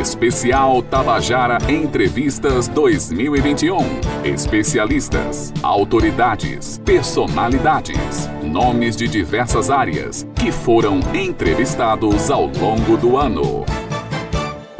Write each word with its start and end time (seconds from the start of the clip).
Especial 0.00 0.82
Tabajara 0.82 1.58
Entrevistas 1.68 2.68
2021. 2.68 3.76
Especialistas, 4.24 5.52
autoridades, 5.62 6.80
personalidades, 6.86 8.26
nomes 8.42 8.96
de 8.96 9.06
diversas 9.06 9.68
áreas 9.68 10.26
que 10.34 10.50
foram 10.50 11.00
entrevistados 11.12 12.30
ao 12.30 12.46
longo 12.46 12.96
do 12.96 13.18
ano. 13.18 13.66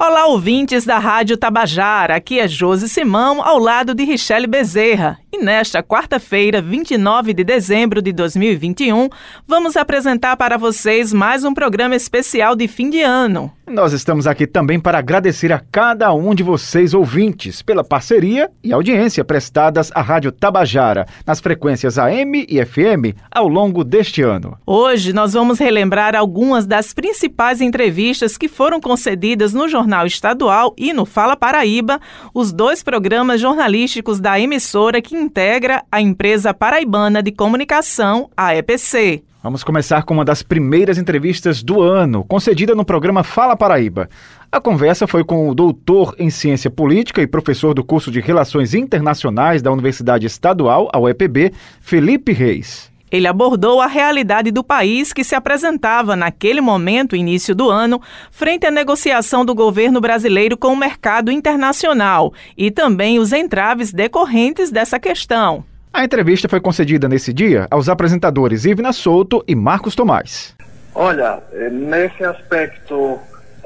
Olá, 0.02 0.28
ouvintes 0.28 0.86
da 0.86 0.98
Rádio 0.98 1.36
Tabajara. 1.36 2.14
Aqui 2.14 2.40
é 2.40 2.48
Josi 2.48 2.88
Simão, 2.88 3.42
ao 3.42 3.58
lado 3.58 3.94
de 3.94 4.02
Richelle 4.02 4.46
Bezerra. 4.46 5.18
E 5.30 5.44
nesta 5.44 5.82
quarta-feira, 5.82 6.62
29 6.62 7.34
de 7.34 7.44
dezembro 7.44 8.00
de 8.00 8.10
2021, 8.10 9.10
vamos 9.46 9.76
apresentar 9.76 10.38
para 10.38 10.56
vocês 10.56 11.12
mais 11.12 11.44
um 11.44 11.52
programa 11.52 11.94
especial 11.94 12.56
de 12.56 12.66
fim 12.66 12.88
de 12.88 13.02
ano. 13.02 13.52
Nós 13.68 13.92
estamos 13.92 14.26
aqui 14.26 14.48
também 14.48 14.80
para 14.80 14.98
agradecer 14.98 15.52
a 15.52 15.62
cada 15.70 16.12
um 16.12 16.34
de 16.34 16.42
vocês, 16.42 16.92
ouvintes, 16.92 17.62
pela 17.62 17.84
parceria 17.84 18.50
e 18.64 18.72
audiência 18.72 19.24
prestadas 19.24 19.92
à 19.94 20.00
Rádio 20.00 20.32
Tabajara, 20.32 21.06
nas 21.24 21.38
frequências 21.38 21.96
AM 21.96 22.46
e 22.48 22.64
FM, 22.64 23.14
ao 23.30 23.46
longo 23.46 23.84
deste 23.84 24.22
ano. 24.22 24.58
Hoje 24.66 25.12
nós 25.12 25.34
vamos 25.34 25.60
relembrar 25.60 26.16
algumas 26.16 26.66
das 26.66 26.92
principais 26.92 27.60
entrevistas 27.60 28.36
que 28.36 28.48
foram 28.48 28.80
concedidas 28.80 29.54
no 29.54 29.68
Jornal 29.68 29.89
Estadual 30.06 30.74
e 30.78 30.92
no 30.92 31.04
Fala 31.04 31.36
Paraíba, 31.36 32.00
os 32.32 32.52
dois 32.52 32.82
programas 32.82 33.40
jornalísticos 33.40 34.20
da 34.20 34.38
emissora 34.38 35.02
que 35.02 35.16
integra 35.16 35.82
a 35.90 36.00
empresa 36.00 36.54
paraibana 36.54 37.22
de 37.22 37.32
comunicação, 37.32 38.30
a 38.36 38.54
EPC. 38.54 39.22
Vamos 39.42 39.64
começar 39.64 40.02
com 40.02 40.12
uma 40.12 40.24
das 40.24 40.42
primeiras 40.42 40.98
entrevistas 40.98 41.62
do 41.62 41.80
ano, 41.80 42.22
concedida 42.24 42.74
no 42.74 42.84
programa 42.84 43.24
Fala 43.24 43.56
Paraíba. 43.56 44.08
A 44.52 44.60
conversa 44.60 45.06
foi 45.06 45.24
com 45.24 45.48
o 45.48 45.54
doutor 45.54 46.14
em 46.18 46.28
ciência 46.28 46.70
política 46.70 47.22
e 47.22 47.26
professor 47.26 47.72
do 47.72 47.82
curso 47.82 48.10
de 48.10 48.20
Relações 48.20 48.74
Internacionais 48.74 49.62
da 49.62 49.72
Universidade 49.72 50.26
Estadual, 50.26 50.90
a 50.92 51.00
UEPB, 51.00 51.52
Felipe 51.80 52.32
Reis. 52.32 52.90
Ele 53.10 53.26
abordou 53.26 53.80
a 53.80 53.86
realidade 53.86 54.50
do 54.50 54.62
país 54.62 55.12
que 55.12 55.24
se 55.24 55.34
apresentava 55.34 56.14
naquele 56.14 56.60
momento, 56.60 57.16
início 57.16 57.54
do 57.54 57.68
ano, 57.68 58.00
frente 58.30 58.66
à 58.66 58.70
negociação 58.70 59.44
do 59.44 59.54
governo 59.54 60.00
brasileiro 60.00 60.56
com 60.56 60.68
o 60.68 60.76
mercado 60.76 61.30
internacional 61.30 62.32
e 62.56 62.70
também 62.70 63.18
os 63.18 63.32
entraves 63.32 63.92
decorrentes 63.92 64.70
dessa 64.70 64.98
questão. 64.98 65.64
A 65.92 66.04
entrevista 66.04 66.48
foi 66.48 66.60
concedida 66.60 67.08
nesse 67.08 67.32
dia 67.32 67.66
aos 67.68 67.88
apresentadores 67.88 68.64
Ivna 68.64 68.92
Souto 68.92 69.42
e 69.46 69.56
Marcos 69.56 69.96
Tomás. 69.96 70.54
Olha, 70.94 71.42
eh, 71.52 71.68
nesse 71.68 72.22
aspecto 72.22 73.18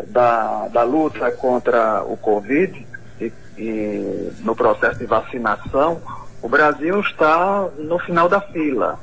da, 0.08 0.68
da 0.68 0.82
luta 0.82 1.30
contra 1.32 2.02
o 2.02 2.16
Covid 2.16 2.86
e, 3.20 3.32
e 3.58 4.32
no 4.40 4.56
processo 4.56 4.98
de 4.98 5.06
vacinação, 5.06 6.00
o 6.42 6.48
Brasil 6.48 7.00
está 7.00 7.68
no 7.78 7.98
final 7.98 8.28
da 8.28 8.40
fila. 8.40 8.98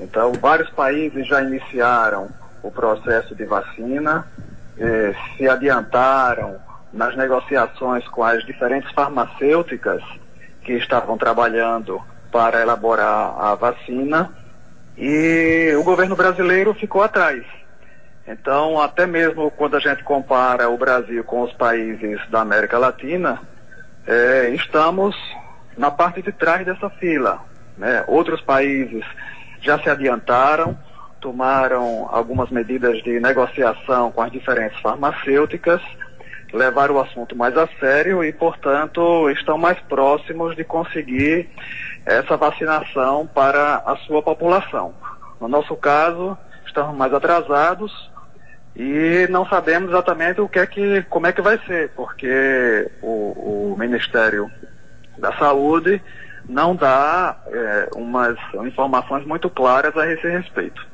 Então, 0.00 0.32
vários 0.32 0.70
países 0.70 1.26
já 1.26 1.42
iniciaram 1.42 2.28
o 2.62 2.70
processo 2.70 3.34
de 3.34 3.44
vacina, 3.44 4.26
eh, 4.78 5.14
se 5.36 5.48
adiantaram 5.48 6.56
nas 6.92 7.14
negociações 7.16 8.06
com 8.08 8.24
as 8.24 8.44
diferentes 8.44 8.90
farmacêuticas 8.92 10.02
que 10.62 10.72
estavam 10.72 11.16
trabalhando 11.16 12.00
para 12.32 12.60
elaborar 12.60 13.34
a 13.38 13.54
vacina 13.54 14.30
e 14.96 15.72
o 15.78 15.82
governo 15.82 16.16
brasileiro 16.16 16.74
ficou 16.74 17.02
atrás. 17.02 17.44
Então, 18.26 18.80
até 18.80 19.06
mesmo 19.06 19.50
quando 19.50 19.76
a 19.76 19.80
gente 19.80 20.04
compara 20.04 20.68
o 20.68 20.78
Brasil 20.78 21.24
com 21.24 21.42
os 21.42 21.52
países 21.52 22.20
da 22.30 22.40
América 22.40 22.78
Latina, 22.78 23.40
é, 24.06 24.50
estamos 24.50 25.16
na 25.76 25.90
parte 25.90 26.22
de 26.22 26.32
trás 26.32 26.64
dessa 26.64 26.88
fila. 26.90 27.40
Né? 27.76 28.04
Outros 28.06 28.40
países 28.42 29.04
já 29.60 29.78
se 29.78 29.88
adiantaram, 29.88 30.76
tomaram 31.20 32.08
algumas 32.10 32.50
medidas 32.50 33.02
de 33.02 33.20
negociação 33.20 34.10
com 34.10 34.22
as 34.22 34.32
diferentes 34.32 34.78
farmacêuticas, 34.80 35.80
levaram 36.52 36.96
o 36.96 37.00
assunto 37.00 37.36
mais 37.36 37.56
a 37.56 37.68
sério 37.78 38.24
e, 38.24 38.32
portanto, 38.32 39.30
estão 39.30 39.56
mais 39.56 39.78
próximos 39.80 40.56
de 40.56 40.64
conseguir 40.64 41.48
essa 42.04 42.36
vacinação 42.36 43.26
para 43.26 43.82
a 43.86 43.96
sua 44.06 44.22
população. 44.22 44.94
No 45.40 45.48
nosso 45.48 45.76
caso, 45.76 46.36
estamos 46.66 46.96
mais 46.96 47.12
atrasados 47.12 48.10
e 48.74 49.26
não 49.30 49.46
sabemos 49.46 49.90
exatamente 49.90 50.40
o 50.40 50.48
que 50.48 50.58
é 50.58 50.66
que, 50.66 51.02
como 51.02 51.26
é 51.26 51.32
que 51.32 51.42
vai 51.42 51.58
ser, 51.66 51.90
porque 51.90 52.90
o, 53.02 53.72
o 53.72 53.76
Ministério 53.78 54.50
da 55.18 55.32
Saúde 55.34 56.02
não 56.50 56.74
dá 56.74 57.36
é, 57.46 57.90
umas 57.94 58.36
informações 58.66 59.24
muito 59.24 59.48
claras 59.48 59.96
a 59.96 60.06
esse 60.12 60.28
respeito. 60.28 60.84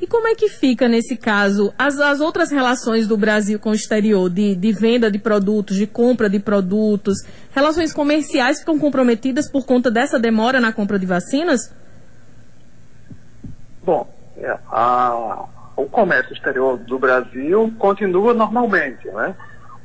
E 0.00 0.06
como 0.06 0.26
é 0.26 0.34
que 0.34 0.48
fica, 0.48 0.88
nesse 0.88 1.16
caso, 1.16 1.72
as, 1.78 1.98
as 2.00 2.20
outras 2.20 2.50
relações 2.50 3.06
do 3.06 3.16
Brasil 3.16 3.58
com 3.60 3.70
o 3.70 3.74
exterior, 3.74 4.28
de, 4.28 4.54
de 4.54 4.72
venda 4.72 5.10
de 5.10 5.18
produtos, 5.18 5.76
de 5.76 5.86
compra 5.86 6.28
de 6.28 6.40
produtos, 6.40 7.18
relações 7.54 7.92
comerciais 7.92 8.58
ficam 8.58 8.78
comprometidas 8.78 9.50
por 9.50 9.64
conta 9.64 9.90
dessa 9.90 10.18
demora 10.18 10.60
na 10.60 10.72
compra 10.72 10.98
de 10.98 11.06
vacinas? 11.06 11.72
Bom, 13.82 14.08
é, 14.38 14.58
a, 14.70 15.44
o 15.76 15.84
comércio 15.86 16.32
exterior 16.32 16.78
do 16.78 16.98
Brasil 16.98 17.72
continua 17.78 18.34
normalmente, 18.34 19.06
né? 19.08 19.34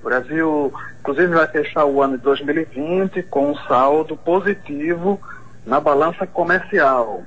O 0.02 0.06
Brasil, 0.06 0.74
inclusive, 1.02 1.28
vai 1.28 1.48
fechar 1.48 1.86
o 1.86 2.02
ano 2.02 2.18
de 2.18 2.24
2020 2.24 3.24
com 3.24 3.52
um 3.52 3.56
saldo 3.68 4.16
positivo 4.16 5.20
na 5.66 5.80
balança 5.80 6.26
comercial. 6.26 7.24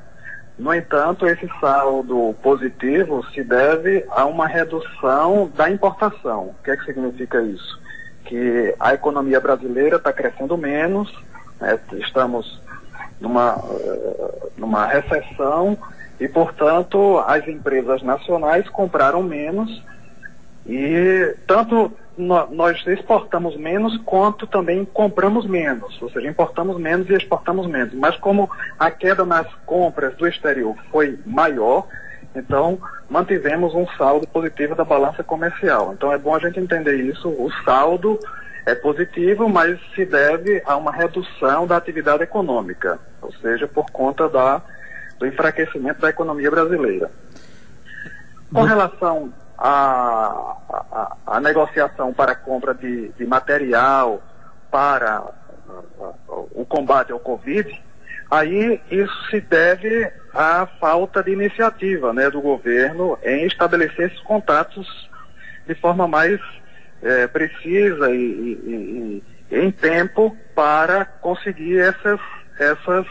No 0.58 0.74
entanto, 0.74 1.26
esse 1.26 1.48
saldo 1.60 2.34
positivo 2.42 3.24
se 3.32 3.42
deve 3.42 4.04
a 4.10 4.24
uma 4.24 4.46
redução 4.46 5.50
da 5.54 5.70
importação. 5.70 6.48
O 6.48 6.54
que 6.62 6.70
é 6.70 6.76
que 6.76 6.84
significa 6.84 7.42
isso? 7.42 7.80
Que 8.24 8.74
a 8.78 8.94
economia 8.94 9.40
brasileira 9.40 9.96
está 9.96 10.12
crescendo 10.12 10.56
menos, 10.56 11.12
né? 11.60 11.78
estamos 11.94 12.60
numa, 13.20 13.62
eh, 13.70 14.48
numa 14.56 14.86
recessão 14.86 15.76
e, 16.20 16.28
portanto, 16.28 17.18
as 17.26 17.46
empresas 17.48 18.02
nacionais 18.02 18.68
compraram 18.68 19.22
menos 19.22 19.82
e 20.66 21.34
tanto 21.46 21.92
nós 22.22 22.86
exportamos 22.86 23.56
menos 23.56 23.96
quanto 23.98 24.46
também 24.46 24.84
compramos 24.84 25.46
menos, 25.46 26.00
ou 26.00 26.10
seja, 26.10 26.28
importamos 26.28 26.78
menos 26.78 27.08
e 27.10 27.14
exportamos 27.14 27.66
menos. 27.66 27.94
Mas 27.94 28.16
como 28.16 28.50
a 28.78 28.90
queda 28.90 29.24
nas 29.24 29.46
compras 29.66 30.14
do 30.16 30.26
exterior 30.26 30.76
foi 30.90 31.18
maior, 31.26 31.86
então 32.34 32.78
mantivemos 33.10 33.74
um 33.74 33.86
saldo 33.98 34.26
positivo 34.26 34.74
da 34.74 34.84
balança 34.84 35.22
comercial. 35.22 35.92
Então 35.92 36.12
é 36.12 36.18
bom 36.18 36.34
a 36.34 36.38
gente 36.38 36.58
entender 36.58 36.96
isso. 36.96 37.28
O 37.28 37.50
saldo 37.64 38.18
é 38.64 38.74
positivo, 38.74 39.48
mas 39.48 39.78
se 39.94 40.04
deve 40.04 40.62
a 40.64 40.76
uma 40.76 40.92
redução 40.92 41.66
da 41.66 41.76
atividade 41.76 42.22
econômica, 42.22 42.98
ou 43.20 43.32
seja, 43.34 43.66
por 43.66 43.90
conta 43.90 44.28
da, 44.28 44.62
do 45.18 45.26
enfraquecimento 45.26 46.00
da 46.00 46.10
economia 46.10 46.50
brasileira. 46.50 47.10
Com 48.52 48.62
relação 48.62 49.32
a, 49.58 50.56
a, 50.70 51.16
a 51.26 51.40
negociação 51.40 52.12
para 52.12 52.34
compra 52.34 52.74
de, 52.74 53.08
de 53.10 53.26
material 53.26 54.22
para 54.70 55.22
o 56.28 56.64
combate 56.64 57.12
ao 57.12 57.20
Covid, 57.20 57.80
aí 58.30 58.80
isso 58.90 59.30
se 59.30 59.40
deve 59.40 60.10
à 60.34 60.66
falta 60.80 61.22
de 61.22 61.32
iniciativa 61.32 62.12
né, 62.12 62.30
do 62.30 62.40
governo 62.40 63.18
em 63.22 63.46
estabelecer 63.46 64.08
esses 64.08 64.20
contatos 64.20 65.10
de 65.66 65.74
forma 65.74 66.08
mais 66.08 66.40
é, 67.02 67.26
precisa 67.26 68.10
e, 68.10 68.16
e, 68.16 69.22
e, 69.50 69.58
em 69.58 69.70
tempo 69.70 70.36
para 70.54 71.04
conseguir 71.04 71.78
essas, 71.78 72.20
essas, 72.58 73.06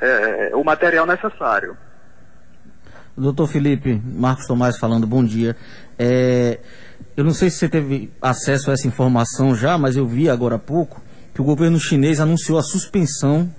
é, 0.00 0.50
o 0.54 0.62
material 0.62 1.06
necessário. 1.06 1.76
Doutor 3.16 3.48
Felipe, 3.48 3.98
Marcos 4.04 4.46
Tomás 4.46 4.76
falando, 4.76 5.06
bom 5.06 5.24
dia. 5.24 5.56
É, 5.98 6.60
eu 7.16 7.24
não 7.24 7.32
sei 7.32 7.48
se 7.48 7.56
você 7.56 7.66
teve 7.66 8.12
acesso 8.20 8.70
a 8.70 8.74
essa 8.74 8.86
informação 8.86 9.54
já, 9.54 9.78
mas 9.78 9.96
eu 9.96 10.06
vi 10.06 10.28
agora 10.28 10.56
há 10.56 10.58
pouco 10.58 11.00
que 11.32 11.40
o 11.40 11.44
governo 11.44 11.80
chinês 11.80 12.20
anunciou 12.20 12.58
a 12.58 12.62
suspensão 12.62 13.50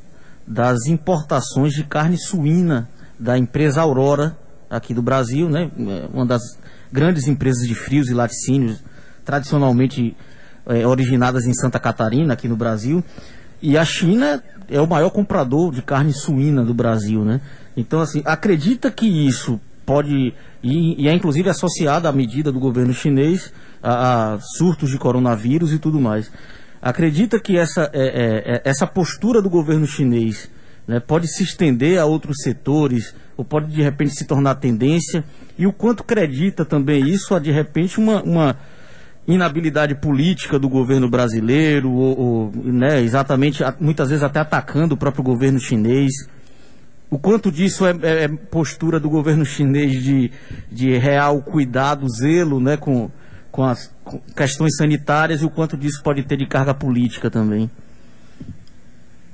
das 0.45 0.86
importações 0.86 1.74
de 1.74 1.83
carne 1.83 2.19
suína 2.19 2.88
da 3.18 3.36
empresa 3.36 3.81
Aurora, 3.81 4.38
aqui 4.69 4.94
do 4.94 5.01
Brasil, 5.01 5.50
né? 5.50 5.71
uma 6.13 6.25
das 6.25 6.44
grandes 6.92 7.27
empresas 7.27 7.68
de 7.68 7.74
frios 7.74 8.09
e 8.09 8.13
laticínios, 8.13 8.83
tradicionalmente 9.25 10.15
é, 10.68 10.86
originadas 10.86 11.45
em 11.48 11.54
Santa 11.54 11.80
Catarina, 11.80 12.33
aqui 12.33 12.48
no 12.48 12.56
Brasil. 12.56 13.04
E 13.62 13.77
a 13.77 13.86
China 13.86 14.44
é 14.69 14.80
o 14.80 14.88
maior 14.88 15.09
comprador 15.09 15.74
de 15.74 15.81
carne 15.81 16.13
suína 16.13 16.63
do 16.63 16.74
Brasil, 16.74 17.24
né? 17.24 17.42
Então, 17.75 18.00
assim, 18.01 18.21
acredita 18.25 18.92
que 18.92 19.06
isso 19.06 19.59
pode, 19.86 20.33
e, 20.62 21.04
e 21.04 21.07
é 21.07 21.13
inclusive 21.13 21.50
associada 21.50 22.09
à 22.09 22.12
medida 22.12 22.51
do 22.51 22.59
governo 22.59 22.94
chinês 22.94 23.54
a, 23.81 24.33
a 24.33 24.39
surtos 24.39 24.89
de 24.89 24.98
coronavírus 24.98 25.71
e 25.71 25.80
tudo 25.80 26.00
mais. 26.00 26.31
Acredita 26.81 27.39
que 27.39 27.57
essa, 27.57 27.89
é, 27.94 28.01
é, 28.01 28.56
é, 28.56 28.62
essa 28.65 28.86
postura 28.86 29.42
do 29.42 29.50
governo 29.50 29.88
chinês 29.88 30.50
né, 30.88 31.00
pode 31.00 31.27
se 31.27 31.44
estender 31.44 32.00
a 32.00 32.06
outros 32.06 32.38
setores 32.42 33.15
ou 33.36 33.45
pode 33.45 33.68
de 33.68 33.81
repente 33.81 34.15
se 34.15 34.25
tornar 34.25 34.56
tendência? 34.56 35.24
E 35.57 35.65
o 35.65 35.74
quanto 35.74 36.01
acredita 36.01 36.65
também 36.65 37.07
isso 37.07 37.33
a 37.33 37.39
de 37.39 37.51
repente 37.51 38.00
uma, 38.00 38.21
uma 38.21 38.57
inabilidade 39.27 39.95
política 39.95 40.57
do 40.57 40.69
governo 40.69 41.09
brasileiro, 41.09 41.91
ou, 41.91 42.19
ou 42.19 42.51
né, 42.63 43.01
exatamente, 43.01 43.63
muitas 43.79 44.09
vezes 44.09 44.24
até 44.24 44.39
atacando 44.39 44.95
o 44.95 44.97
próprio 44.97 45.24
governo 45.24 45.59
chinês? 45.59 46.12
O 47.09 47.19
quanto 47.19 47.51
disso 47.51 47.85
é, 47.85 47.91
é, 48.01 48.24
é 48.24 48.27
postura 48.27 49.00
do 49.00 49.09
governo 49.09 49.45
chinês 49.45 50.03
de, 50.03 50.31
de 50.71 50.97
real 50.97 51.41
cuidado, 51.41 52.07
zelo 52.09 52.59
né, 52.59 52.77
com, 52.77 53.09
com 53.51 53.63
as 53.63 53.95
com 54.07 54.19
questões 54.35 54.75
sanitárias 54.77 55.41
e 55.41 55.45
o 55.45 55.50
quanto 55.50 55.75
disso 55.75 56.01
pode 56.01 56.23
ter 56.23 56.38
de 56.38 56.47
carga 56.47 56.73
política 56.73 57.30
também? 57.30 57.69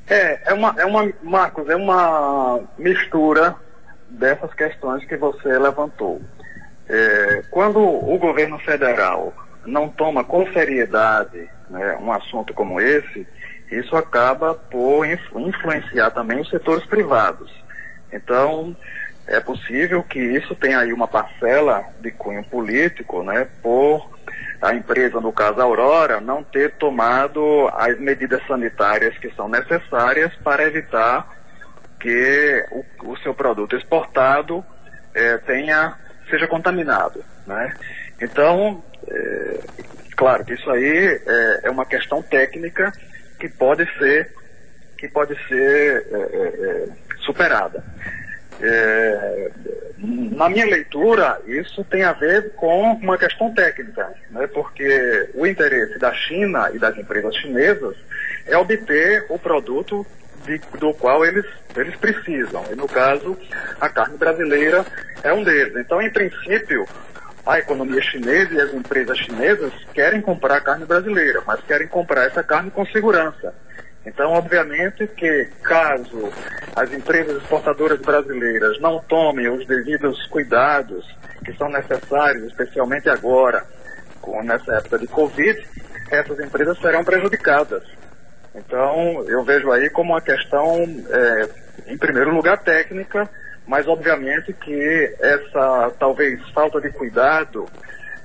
É, 0.08 0.52
é 0.52 0.54
uma, 0.54 0.76
é 0.78 0.86
uma, 0.86 1.14
Marcos, 1.22 1.70
é 1.70 1.76
uma 1.76 2.60
mistura 2.78 3.56
dessas 4.10 4.54
questões 4.54 5.06
que 5.06 5.16
você 5.16 5.58
levantou. 5.58 6.22
É, 6.90 7.44
quando 7.50 7.80
o 7.80 8.18
governo 8.18 8.60
federal 8.60 9.34
não 9.66 9.90
toma 9.90 10.24
com 10.24 10.52
seriedade 10.52 11.50
né, 11.70 11.98
um 12.02 12.12
assunto 12.12 12.54
como 12.54 12.80
esse, 12.80 13.28
isso 13.72 13.96
acaba 13.96 14.54
por 14.54 15.06
influenciar 15.06 16.12
também 16.12 16.40
os 16.40 16.50
setores 16.50 16.86
privados. 16.86 17.52
Então, 18.12 18.76
é 19.26 19.40
possível 19.40 20.04
que 20.04 20.20
isso 20.20 20.54
tenha 20.56 20.80
aí 20.80 20.94
uma 20.94 21.08
parcela 21.08 21.84
de 22.00 22.12
cunho 22.12 22.44
político, 22.44 23.24
né, 23.24 23.48
por 23.62 24.14
a 24.62 24.74
empresa, 24.74 25.20
no 25.20 25.34
caso 25.34 25.60
a 25.60 25.64
Aurora, 25.64 26.22
não 26.22 26.42
ter 26.42 26.72
tomado 26.76 27.68
as 27.74 28.00
medidas 28.00 28.42
sanitárias 28.48 29.18
que 29.18 29.30
são 29.36 29.50
necessárias 29.50 30.34
para 30.36 30.64
evitar 30.64 31.28
que 32.00 32.66
o, 32.72 33.12
o 33.12 33.18
seu 33.18 33.34
produto 33.34 33.76
exportado 33.76 34.64
é, 35.14 35.38
tenha, 35.40 35.96
seja 36.30 36.48
contaminado. 36.48 37.24
Né? 37.46 37.74
Então, 38.24 38.84
é, 39.08 39.60
claro 40.16 40.46
que 40.46 40.54
isso 40.54 40.70
aí 40.70 41.22
é, 41.28 41.60
é, 41.64 41.70
uma 41.70 41.86
questão 41.86 42.22
técnica 42.22 42.94
que 43.40 43.50
pode 43.50 43.86
ser, 43.98 44.32
que 44.98 45.08
pode 45.10 45.36
ser 45.48 46.06
superada. 47.26 47.84
É, 48.62 49.52
na 49.98 50.48
minha 50.48 50.66
leitura, 50.66 51.42
isso 51.46 51.84
tem 51.86 52.04
a 52.04 52.14
ver 52.14 52.54
com 52.56 52.94
uma 52.94 53.18
questão 53.18 53.54
técnica, 53.54 54.14
né? 54.32 54.48
porque 54.48 55.30
o 55.34 55.46
interesse 55.46 56.00
da 56.00 56.14
China 56.14 56.70
e 56.74 56.80
das 56.80 56.98
empresas 56.98 57.36
chinesas 57.36 57.96
é 58.46 58.58
obter 58.58 59.26
o 59.30 59.38
produto 59.38 60.06
de, 60.46 60.60
do 60.78 60.94
qual 60.94 61.26
eles, 61.26 61.46
eles 61.76 61.96
precisam. 61.96 62.64
E 62.72 62.76
no 62.76 62.88
caso, 62.88 63.38
a 63.80 63.90
carne 63.90 64.18
brasileira 64.18 64.86
é 65.24 65.34
um 65.34 65.44
deles. 65.44 65.76
Então, 65.78 66.02
em 66.02 66.10
princípio, 66.10 66.88
a 67.46 67.60
economia 67.60 68.02
chinesa 68.02 68.54
e 68.54 68.62
as 68.62 68.74
empresas 68.74 69.18
chinesas 69.18 69.74
querem 69.94 70.22
comprar 70.22 70.62
carne 70.62 70.86
brasileira, 70.86 71.42
mas 71.46 71.62
querem 71.62 71.88
comprar 71.88 72.26
essa 72.26 72.44
carne 72.44 72.72
com 72.72 72.86
segurança. 72.86 73.54
Então, 74.06 74.32
obviamente 74.34 75.08
que 75.08 75.46
caso 75.62 76.30
as 76.76 76.92
empresas 76.92 77.42
exportadoras 77.42 78.00
brasileiras 78.00 78.80
não 78.80 79.00
tomem 79.00 79.50
os 79.50 79.66
devidos 79.66 80.26
cuidados 80.28 81.06
que 81.44 81.54
são 81.54 81.70
necessários, 81.70 82.46
especialmente 82.46 83.10
agora, 83.10 83.66
com, 84.22 84.42
nessa 84.44 84.76
época 84.76 85.00
de 85.00 85.08
Covid, 85.08 85.68
essas 86.10 86.40
empresas 86.40 86.78
serão 86.80 87.04
prejudicadas. 87.04 87.84
Então, 88.56 89.26
eu 89.28 89.44
vejo 89.44 89.72
aí 89.72 89.90
como 89.90 90.14
uma 90.14 90.22
questão, 90.22 90.84
é, 91.10 91.50
em 91.88 91.98
primeiro 91.98 92.34
lugar, 92.34 92.58
técnica, 92.62 93.28
mas 93.68 93.88
obviamente 93.88 94.54
que 94.54 95.16
essa 95.20 95.92
talvez 96.00 96.40
falta 96.50 96.82
de 96.82 96.90
cuidado 96.90 97.68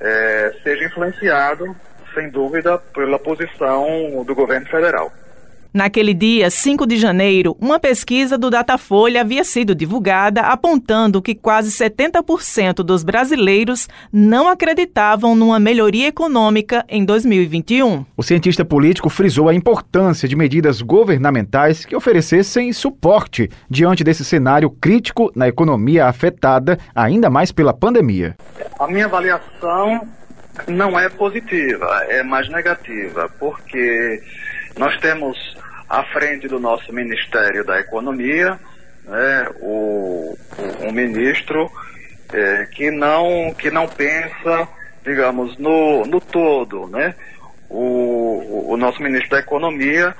é, 0.00 0.54
seja 0.62 0.84
influenciado, 0.84 1.74
sem 2.14 2.28
dúvida, 2.28 2.78
pela 2.94 3.18
posição 3.18 4.24
do 4.24 4.34
governo 4.34 4.66
federal. 4.66 5.12
Naquele 5.78 6.12
dia, 6.12 6.50
5 6.50 6.84
de 6.88 6.96
janeiro, 6.96 7.56
uma 7.60 7.78
pesquisa 7.78 8.36
do 8.36 8.50
Datafolha 8.50 9.20
havia 9.20 9.44
sido 9.44 9.76
divulgada 9.76 10.40
apontando 10.40 11.22
que 11.22 11.36
quase 11.36 11.70
70% 11.70 12.82
dos 12.82 13.04
brasileiros 13.04 13.88
não 14.12 14.48
acreditavam 14.48 15.36
numa 15.36 15.60
melhoria 15.60 16.08
econômica 16.08 16.84
em 16.88 17.04
2021. 17.04 18.04
O 18.16 18.24
cientista 18.24 18.64
político 18.64 19.08
frisou 19.08 19.48
a 19.48 19.54
importância 19.54 20.28
de 20.28 20.34
medidas 20.34 20.82
governamentais 20.82 21.84
que 21.84 21.94
oferecessem 21.94 22.72
suporte 22.72 23.48
diante 23.70 24.02
desse 24.02 24.24
cenário 24.24 24.70
crítico 24.70 25.30
na 25.32 25.46
economia 25.46 26.06
afetada 26.06 26.76
ainda 26.92 27.30
mais 27.30 27.52
pela 27.52 27.72
pandemia. 27.72 28.34
A 28.80 28.88
minha 28.88 29.04
avaliação 29.04 30.08
não 30.66 30.98
é 30.98 31.08
positiva, 31.08 32.04
é 32.08 32.24
mais 32.24 32.48
negativa, 32.48 33.30
porque 33.38 34.20
nós 34.76 34.96
temos 34.98 35.57
à 35.88 36.04
frente 36.04 36.46
do 36.48 36.58
nosso 36.58 36.92
Ministério 36.92 37.64
da 37.64 37.80
Economia 37.80 38.58
né, 39.08 39.48
o, 39.60 40.36
um 40.82 40.92
ministro 40.92 41.70
é, 42.32 42.66
que, 42.66 42.90
não, 42.90 43.54
que 43.58 43.70
não 43.70 43.88
pensa, 43.88 44.68
digamos, 45.02 45.56
no, 45.58 46.04
no 46.04 46.20
todo. 46.20 46.86
Né? 46.88 47.14
O, 47.70 48.72
o 48.72 48.76
nosso 48.76 49.02
ministro 49.02 49.30
da 49.30 49.40
Economia 49.40 50.14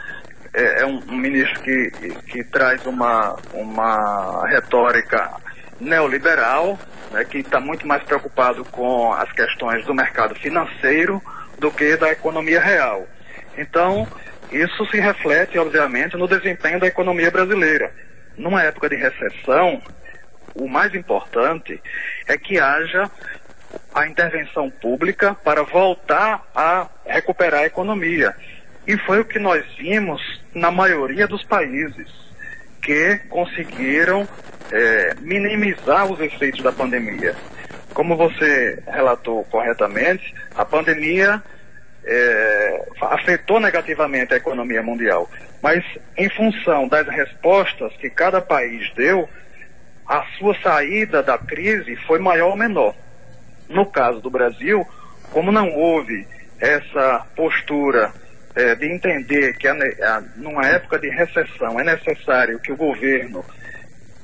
é, 0.55 0.83
é 0.83 0.87
um, 0.87 1.01
um, 1.09 1.17
ministro 1.17 1.63
que, 1.63 1.91
que 2.27 2.45
traz 2.45 2.85
uma, 2.87 3.37
uma 3.53 4.49
retórica 4.49 5.31
neoliberal, 5.79 6.79
né, 7.13 7.25
que 7.25 7.39
está 7.39 7.61
muito 7.61 7.87
mais 7.87 8.03
preocupado 8.03 8.65
com 8.65 9.13
as 9.13 9.31
questões 9.33 9.85
do 9.85 9.95
mercado 9.95 10.35
financeiro 10.35 11.23
do 11.59 11.71
que 11.71 11.97
da 11.97 12.11
economia 12.11 12.61
real. 12.61 13.07
Então, 13.57 14.07
isso 14.51 14.87
se 14.87 14.99
reflete, 14.99 15.59
obviamente, 15.59 16.17
no 16.17 16.27
desempenho 16.27 16.81
da 16.81 16.87
economia 16.87 17.31
brasileira. 17.31 17.93
Numa 18.37 18.63
época 18.63 18.89
de 18.89 18.97
recessão, 18.97 19.83
o 20.55 20.69
mais 20.69 20.95
importante 20.95 21.81
é 22.27 22.37
que 22.39 22.59
haja 22.59 23.11
a 23.95 24.07
intervenção 24.07 24.71
pública 24.71 25.35
para 25.35 25.63
voltar 25.63 26.47
a 26.55 26.89
recuperar 27.07 27.61
a 27.61 27.67
economia. 27.67 28.35
E 28.87 28.97
foi 28.99 29.21
o 29.21 29.25
que 29.25 29.39
nós 29.39 29.65
vimos 29.77 30.21
na 30.55 30.71
maioria 30.71 31.27
dos 31.27 31.45
países 31.45 32.09
que 32.83 33.19
conseguiram 33.29 34.27
é, 34.73 35.15
minimizar 35.21 36.11
os 36.11 36.21
efeitos 36.21 36.63
da 36.63 36.73
pandemia. 36.73 37.35
Como 37.93 38.17
você 38.17 38.83
relatou 38.87 39.45
corretamente, 39.45 40.35
a 40.55 40.65
pandemia 40.65 41.43
é, 42.09 42.89
afetou 43.03 43.61
negativamente 43.61 44.33
a 44.33 44.39
economia 44.39 44.83
mundial. 44.83 45.31
Mas, 45.63 45.85
em 46.17 46.29
função 46.31 46.89
das 46.89 47.07
respostas 47.07 47.93
que 47.99 48.09
cada 48.09 48.41
país 48.41 48.91
deu, 48.95 49.29
a 50.07 50.25
sua 50.39 50.59
saída 50.63 51.23
da 51.23 51.37
crise 51.37 51.95
foi 52.07 52.19
maior 52.19 52.51
ou 52.51 52.57
menor. 52.57 52.95
No 53.69 53.85
caso 53.85 54.21
do 54.21 54.31
Brasil, 54.31 54.87
como 55.31 55.53
não 55.53 55.69
houve 55.69 56.27
essa 56.59 57.27
postura 57.37 58.11
é, 58.55 58.75
de 58.75 58.87
entender 58.87 59.57
que 59.59 59.69
a, 59.69 59.73
a, 59.75 60.23
numa 60.37 60.67
época 60.67 60.99
de 60.99 61.11
recessão 61.11 61.79
é 61.79 61.85
necessário 61.85 62.59
que 62.61 62.73
o 62.73 62.77
governo 62.77 63.45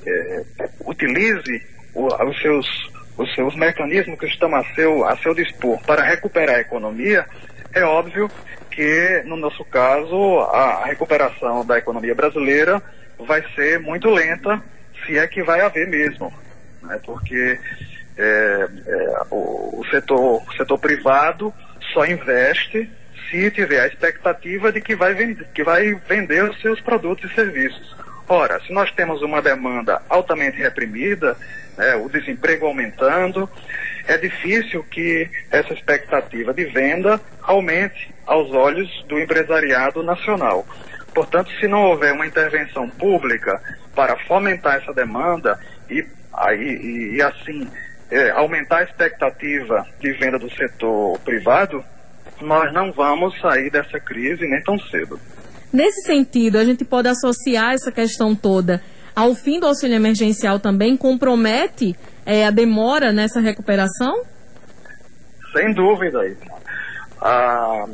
é, 0.06 0.42
utilize 0.86 1.62
o, 1.94 2.06
os, 2.06 2.40
seus, 2.40 2.66
os 3.18 3.34
seus 3.34 3.54
mecanismos 3.54 4.18
que 4.18 4.26
estão 4.26 4.54
a 4.54 4.64
seu, 4.74 5.06
a 5.06 5.16
seu 5.18 5.34
dispor 5.34 5.80
para 5.82 6.02
recuperar 6.02 6.56
a 6.56 6.60
economia, 6.60 7.26
é 7.74 7.84
óbvio 7.84 8.30
que, 8.70 9.22
no 9.26 9.36
nosso 9.36 9.64
caso, 9.64 10.40
a 10.52 10.84
recuperação 10.86 11.64
da 11.64 11.78
economia 11.78 12.14
brasileira 12.14 12.82
vai 13.18 13.44
ser 13.54 13.78
muito 13.78 14.08
lenta, 14.08 14.62
se 15.04 15.18
é 15.18 15.26
que 15.26 15.42
vai 15.42 15.60
haver 15.60 15.88
mesmo. 15.88 16.32
Né? 16.82 17.00
Porque 17.04 17.58
é, 18.16 18.68
é, 18.86 19.16
o, 19.30 19.80
o, 19.80 19.86
setor, 19.90 20.42
o 20.46 20.52
setor 20.56 20.78
privado 20.78 21.52
só 21.92 22.04
investe 22.04 22.90
se 23.30 23.50
tiver 23.50 23.80
a 23.80 23.86
expectativa 23.86 24.70
de 24.70 24.80
que 24.80 24.94
vai, 24.94 25.14
vender, 25.14 25.46
que 25.54 25.64
vai 25.64 25.94
vender 26.08 26.44
os 26.44 26.60
seus 26.60 26.80
produtos 26.80 27.30
e 27.30 27.34
serviços. 27.34 27.96
Ora, 28.28 28.58
se 28.60 28.72
nós 28.72 28.90
temos 28.92 29.20
uma 29.22 29.42
demanda 29.42 30.00
altamente 30.08 30.56
reprimida, 30.56 31.36
né, 31.76 31.94
o 31.96 32.08
desemprego 32.08 32.66
aumentando, 32.66 33.48
é 34.06 34.16
difícil 34.16 34.82
que 34.84 35.28
essa 35.50 35.72
expectativa 35.72 36.52
de 36.54 36.64
venda 36.66 37.20
aumente 37.42 38.14
aos 38.26 38.50
olhos 38.52 38.88
do 39.08 39.18
empresariado 39.18 40.02
nacional. 40.02 40.66
Portanto, 41.14 41.50
se 41.60 41.68
não 41.68 41.84
houver 41.84 42.12
uma 42.12 42.26
intervenção 42.26 42.88
pública 42.88 43.60
para 43.94 44.16
fomentar 44.26 44.76
essa 44.76 44.92
demanda 44.92 45.58
e, 45.90 46.04
aí, 46.32 47.14
e, 47.16 47.22
assim 47.22 47.68
é, 48.10 48.30
aumentar 48.30 48.78
a 48.78 48.82
expectativa 48.84 49.86
de 50.00 50.12
venda 50.12 50.38
do 50.38 50.50
setor 50.54 51.18
privado, 51.20 51.84
nós 52.40 52.72
não 52.72 52.92
vamos 52.92 53.38
sair 53.40 53.70
dessa 53.70 54.00
crise 54.00 54.46
nem 54.46 54.62
tão 54.62 54.78
cedo. 54.78 55.20
Nesse 55.74 56.02
sentido, 56.02 56.56
a 56.56 56.64
gente 56.64 56.84
pode 56.84 57.08
associar 57.08 57.72
essa 57.72 57.90
questão 57.90 58.32
toda 58.32 58.80
ao 59.12 59.34
fim 59.34 59.58
do 59.58 59.66
auxílio 59.66 59.96
emergencial 59.96 60.60
também? 60.60 60.96
Compromete 60.96 61.96
é, 62.24 62.46
a 62.46 62.50
demora 62.52 63.12
nessa 63.12 63.40
recuperação? 63.40 64.22
Sem 65.52 65.74
dúvida. 65.74 66.20
A, 67.20 67.86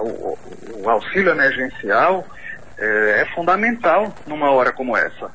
o, 0.00 0.36
o, 0.82 0.90
auxílio 0.90 1.30
emergencial 1.30 2.26
é, 2.76 3.20
é, 3.22 3.34
fundamental 3.36 4.12
numa 4.26 4.50
hora 4.50 4.72
como 4.72 4.96
essa. 4.96 5.30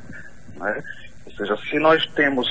Né? 0.58 0.84
Ou 1.26 1.32
seja, 1.38 1.56
se 1.70 1.80
nós 1.80 2.06
temos 2.08 2.46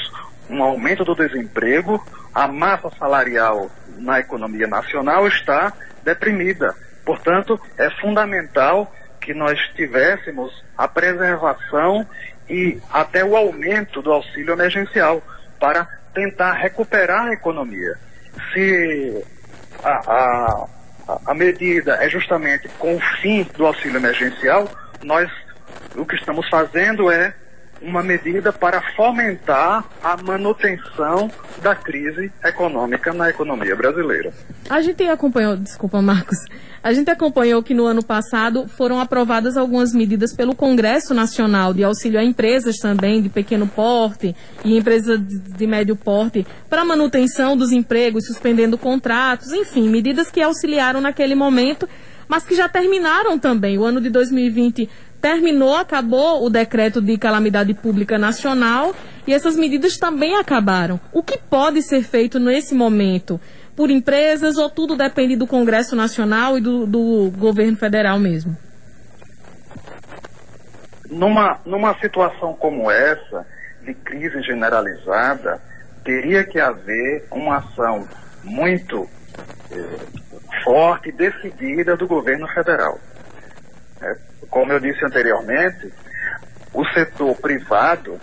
um 0.49 0.63
aumento 0.63 1.05
do 1.05 1.15
desemprego, 1.15 2.03
a 2.35 2.49
massa 2.49 2.89
salarial 2.99 3.71
na 3.99 4.19
economia 4.19 4.67
nacional 4.67 5.29
está 5.29 5.75
deprimida. 6.03 6.75
Portanto, 7.05 7.61
é 7.77 7.91
fundamental 8.01 8.91
que 9.23 9.33
nós 9.33 9.59
tivéssemos 9.75 10.53
a 10.77 10.89
preservação 10.89 12.07
e 12.51 12.79
até 12.91 13.25
o 13.25 13.37
aumento 13.37 14.03
do 14.03 14.13
auxílio 14.13 14.53
emergencial 14.53 15.23
para 15.59 15.87
tentar 16.13 16.53
recuperar 16.55 17.27
a 17.27 17.33
economia. 17.33 17.97
Se 18.53 19.25
a, 19.83 19.91
a, 19.91 20.69
a 21.27 21.35
medida 21.35 21.95
é 22.05 22.09
justamente 22.09 22.69
com 22.79 22.97
o 22.97 23.01
fim 23.21 23.45
do 23.57 23.65
auxílio 23.67 23.97
emergencial, 23.97 24.69
nós 25.03 25.31
o 25.97 26.05
que 26.05 26.17
estamos 26.17 26.49
fazendo 26.49 27.11
é 27.11 27.35
uma 27.81 28.03
medida 28.03 28.53
para 28.53 28.81
fomentar 28.95 29.85
a 30.03 30.17
manutenção 30.17 31.31
da 31.61 31.75
crise 31.75 32.33
econômica 32.45 33.13
na 33.13 33.29
economia 33.29 33.75
brasileira. 33.75 34.33
A 34.71 34.81
gente 34.81 35.03
acompanhou, 35.05 35.57
desculpa 35.57 36.01
Marcos, 36.01 36.39
a 36.83 36.93
gente 36.93 37.11
acompanhou 37.11 37.63
que 37.63 37.75
no 37.75 37.87
ano 37.87 38.03
passado 38.03 38.67
foram 38.67 38.99
aprovadas 38.99 39.57
algumas 39.57 39.93
medidas 39.93 40.35
pelo 40.35 40.55
Congresso 40.55 41.15
Nacional 41.15 41.73
de 41.73 41.85
auxílio 41.85 42.19
a 42.19 42.25
empresas 42.25 42.77
também 42.77 43.23
de 43.23 43.29
pequeno 43.29 43.69
porte 43.69 44.35
e 44.65 44.77
empresas 44.77 45.21
de 45.21 45.67
médio 45.67 45.95
porte 45.95 46.47
para 46.69 46.85
manutenção 46.85 47.57
dos 47.57 47.71
empregos, 47.71 48.27
suspendendo 48.27 48.77
contratos, 48.77 49.53
enfim, 49.53 49.89
medidas 49.89 50.31
que 50.31 50.43
auxiliaram 50.43 51.01
naquele 51.01 51.35
momento 51.35 51.89
mas 52.33 52.45
que 52.45 52.55
já 52.55 52.67
terminaram 52.67 53.39
também. 53.39 53.77
O 53.77 53.85
ano 53.85 54.01
de 54.01 54.09
2020 54.09 54.89
terminou, 55.21 55.77
acabou 55.77 56.43
o 56.43 56.49
decreto 56.49 56.99
de 56.99 57.19
calamidade 57.19 57.75
pública 57.75 58.19
nacional 58.19 58.95
e 59.27 59.35
essas 59.35 59.55
medidas 59.55 59.99
também 59.99 60.35
acabaram. 60.37 60.99
O 61.13 61.23
que 61.23 61.39
pode 61.39 61.83
ser 61.83 62.03
feito 62.03 62.39
nesse 62.39 62.75
momento? 62.75 63.39
Por 63.75 63.91
empresas 63.91 64.57
ou 64.59 64.69
tudo 64.69 64.97
depende 64.97 65.37
do 65.37 65.47
Congresso 65.47 65.97
Nacional 65.97 66.59
e 66.59 66.61
do, 66.61 66.87
do 66.87 67.31
governo 67.37 67.77
federal 67.77 68.19
mesmo? 68.19 68.57
Numa, 71.11 71.61
numa 71.65 71.99
situação 71.99 72.55
como 72.55 72.91
essa, 72.91 73.47
de 73.83 73.95
crise 73.95 74.43
generalizada, 74.43 75.61
teria 76.05 76.45
que 76.45 76.59
haver 76.59 77.27
uma 77.31 77.59
ação 77.59 78.07
muito 78.45 79.09
eh, 79.71 79.99
forte 80.65 81.09
e 81.09 81.13
decidida 81.13 81.97
do 81.97 82.07
governo 82.07 82.47
federal. 82.49 82.99
É, 84.01 84.17
como 84.51 84.73
eu 84.73 84.81
disse 84.81 85.05
anteriormente, 85.05 85.93
o 86.75 86.85
setor 86.89 87.37
privado 87.37 88.19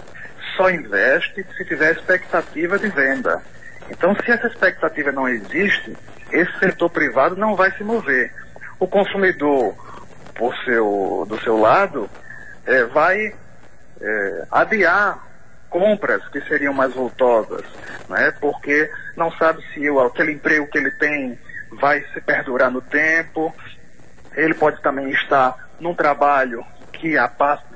só 0.55 0.69
investe 0.69 1.45
se 1.55 1.65
tiver 1.65 1.93
expectativa 1.93 2.77
de 2.77 2.89
venda. 2.89 3.41
Então, 3.89 4.15
se 4.15 4.31
essa 4.31 4.47
expectativa 4.47 5.11
não 5.11 5.27
existe, 5.27 5.95
esse 6.31 6.59
setor 6.59 6.89
privado 6.89 7.35
não 7.35 7.55
vai 7.55 7.71
se 7.71 7.83
mover. 7.83 8.31
O 8.79 8.87
consumidor, 8.87 9.75
por 10.35 10.55
seu, 10.63 11.25
do 11.27 11.39
seu 11.41 11.59
lado, 11.59 12.09
é, 12.65 12.83
vai 12.85 13.33
é, 14.01 14.47
adiar 14.51 15.27
compras 15.69 16.27
que 16.29 16.41
seriam 16.41 16.73
mais 16.73 16.93
voltosas, 16.93 17.63
né? 18.07 18.33
porque 18.39 18.89
não 19.15 19.31
sabe 19.33 19.61
se 19.73 19.89
o, 19.89 19.99
aquele 19.99 20.33
emprego 20.33 20.67
que 20.67 20.77
ele 20.77 20.91
tem 20.91 21.37
vai 21.79 22.01
se 22.13 22.21
perdurar 22.21 22.71
no 22.71 22.81
tempo. 22.81 23.53
Ele 24.35 24.53
pode 24.53 24.81
também 24.81 25.09
estar 25.11 25.69
num 25.79 25.93
trabalho 25.93 26.63
que, 26.93 27.17
a, 27.17 27.29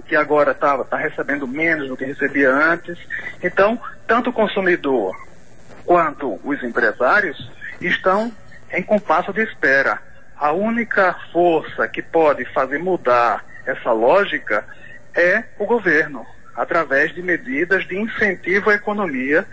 que 0.08 0.16
agora 0.16 0.52
está 0.52 0.84
tá 0.84 0.98
recebendo 0.98 1.48
menos 1.48 1.88
do 1.88 1.98
que 1.98 2.06
recebia 2.06 2.52
antes. 2.52 2.98
Então, 3.44 3.80
tanto 4.08 4.30
o 4.30 4.34
consumidor 4.34 5.14
quanto 5.86 6.40
os 6.44 6.64
empresários 6.64 7.52
estão 7.82 8.32
em 8.72 8.82
compasso 8.82 9.32
de 9.32 9.42
espera. 9.44 10.00
A 10.38 10.52
única 10.52 11.16
força 11.32 11.88
que 11.88 12.02
pode 12.02 12.46
fazer 12.46 12.80
mudar 12.80 13.44
essa 13.66 13.92
lógica 13.92 14.66
é 15.16 15.44
o 15.60 15.66
governo, 15.66 16.26
através 16.56 17.14
de 17.14 17.22
medidas 17.22 17.86
de 17.88 17.98
incentivo 17.98 18.70
à 18.70 18.74
economia 18.74 19.46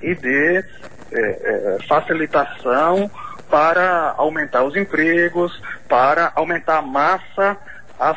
e 0.00 0.14
de 0.14 0.58
é, 0.58 0.64
é, 1.12 1.78
facilitação 1.88 3.10
para 3.50 4.14
aumentar 4.16 4.62
os 4.64 4.76
empregos, 4.76 5.60
para 5.88 6.30
aumentar 6.34 6.78
a 6.78 6.82
massa 6.82 7.56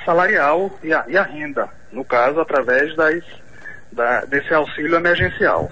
salarial 0.06 0.78
e 0.84 0.94
a, 0.94 1.06
e 1.08 1.18
a 1.18 1.24
renda, 1.24 1.70
no 1.92 2.04
caso, 2.04 2.40
através 2.40 2.96
das, 2.96 3.24
da, 3.92 4.26
desse 4.26 4.54
auxílio 4.54 4.96
emergencial. 4.96 5.72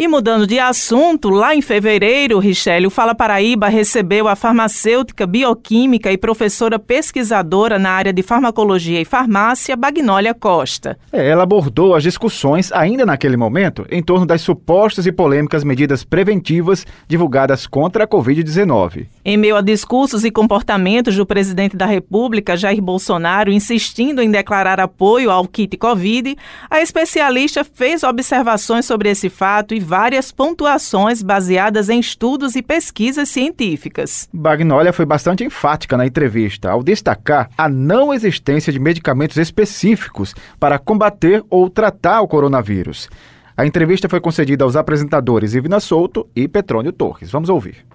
E 0.00 0.06
mudando 0.06 0.46
de 0.46 0.60
assunto, 0.60 1.28
lá 1.28 1.56
em 1.56 1.60
fevereiro, 1.60 2.38
Richelle, 2.38 2.88
Fala 2.88 3.16
Paraíba 3.16 3.66
recebeu 3.66 4.28
a 4.28 4.36
farmacêutica 4.36 5.26
bioquímica 5.26 6.12
e 6.12 6.16
professora 6.16 6.78
pesquisadora 6.78 7.80
na 7.80 7.90
área 7.90 8.12
de 8.12 8.22
farmacologia 8.22 9.00
e 9.00 9.04
farmácia, 9.04 9.76
Bagnólia 9.76 10.32
Costa. 10.32 10.96
É, 11.12 11.28
ela 11.28 11.42
abordou 11.42 11.96
as 11.96 12.04
discussões, 12.04 12.70
ainda 12.70 13.04
naquele 13.04 13.36
momento, 13.36 13.84
em 13.90 14.00
torno 14.00 14.24
das 14.24 14.40
supostas 14.40 15.04
e 15.04 15.10
polêmicas 15.10 15.64
medidas 15.64 16.04
preventivas 16.04 16.86
divulgadas 17.08 17.66
contra 17.66 18.04
a 18.04 18.06
Covid-19. 18.06 19.08
Em 19.24 19.36
meio 19.36 19.56
a 19.56 19.60
discursos 19.60 20.24
e 20.24 20.30
comportamentos 20.30 21.16
do 21.16 21.26
presidente 21.26 21.76
da 21.76 21.86
República, 21.86 22.56
Jair 22.56 22.80
Bolsonaro, 22.80 23.50
insistindo 23.50 24.22
em 24.22 24.30
declarar 24.30 24.78
apoio 24.78 25.28
ao 25.28 25.48
kit 25.48 25.76
Covid, 25.76 26.36
a 26.70 26.80
especialista 26.80 27.64
fez 27.64 28.04
observações 28.04 28.86
sobre 28.86 29.10
esse 29.10 29.28
fato 29.28 29.74
e 29.74 29.87
várias 29.88 30.30
pontuações 30.30 31.22
baseadas 31.22 31.88
em 31.88 31.98
estudos 31.98 32.54
e 32.54 32.62
pesquisas 32.62 33.30
científicas. 33.30 34.28
Bagnólia 34.30 34.92
foi 34.92 35.06
bastante 35.06 35.42
enfática 35.42 35.96
na 35.96 36.06
entrevista 36.06 36.70
ao 36.70 36.82
destacar 36.82 37.48
a 37.56 37.70
não 37.70 38.12
existência 38.12 38.70
de 38.70 38.78
medicamentos 38.78 39.38
específicos 39.38 40.34
para 40.60 40.78
combater 40.78 41.42
ou 41.48 41.70
tratar 41.70 42.20
o 42.20 42.28
coronavírus. 42.28 43.08
A 43.56 43.64
entrevista 43.64 44.10
foi 44.10 44.20
concedida 44.20 44.62
aos 44.62 44.76
apresentadores 44.76 45.54
Ivina 45.54 45.80
Souto 45.80 46.28
e 46.36 46.46
Petrônio 46.46 46.92
Torres. 46.92 47.30
Vamos 47.32 47.48
ouvir. 47.48 47.86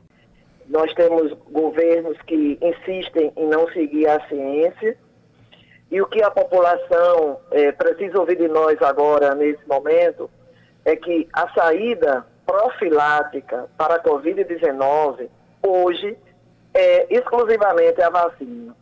Nós 0.68 0.92
temos 0.96 1.32
governos 1.52 2.18
que 2.26 2.58
insistem 2.60 3.32
em 3.38 3.48
não 3.48 3.68
seguir 3.72 4.08
a 4.08 4.20
ciência 4.28 4.98
e 5.92 6.02
o 6.02 6.08
que 6.08 6.24
a 6.24 6.32
população 6.32 7.38
é, 7.52 7.72
precisa 7.72 8.20
ouvir 8.20 8.38
de 8.38 8.48
nós 8.48 8.82
agora, 8.82 9.36
nesse 9.36 9.62
momento, 9.68 10.28
é 10.86 10.96
que 10.96 11.28
a 11.34 11.48
saída 11.54 12.26
profilática 12.46 13.70
para 13.78 13.96
a 13.96 14.04
Covid-19 14.04 15.30
hoje 15.62 16.18
é 16.74 17.08
exclusivamente 17.14 18.02
a 18.02 18.10
vacina. 18.10 18.76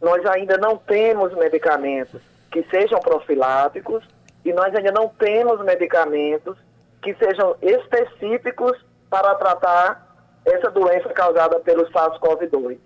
Nós 0.00 0.24
ainda 0.26 0.58
não 0.58 0.76
temos 0.76 1.32
medicamentos 1.34 2.20
que 2.50 2.62
sejam 2.70 3.00
profiláticos 3.00 4.04
e 4.44 4.52
nós 4.52 4.74
ainda 4.74 4.92
não 4.92 5.08
temos 5.08 5.64
medicamentos 5.64 6.56
que 7.02 7.14
sejam 7.14 7.56
específicos 7.62 8.84
para 9.08 9.34
tratar 9.36 10.04
essa 10.44 10.70
doença 10.70 11.08
causada 11.10 11.58
pelo 11.60 11.86
SARS-CoV-2. 11.90 12.78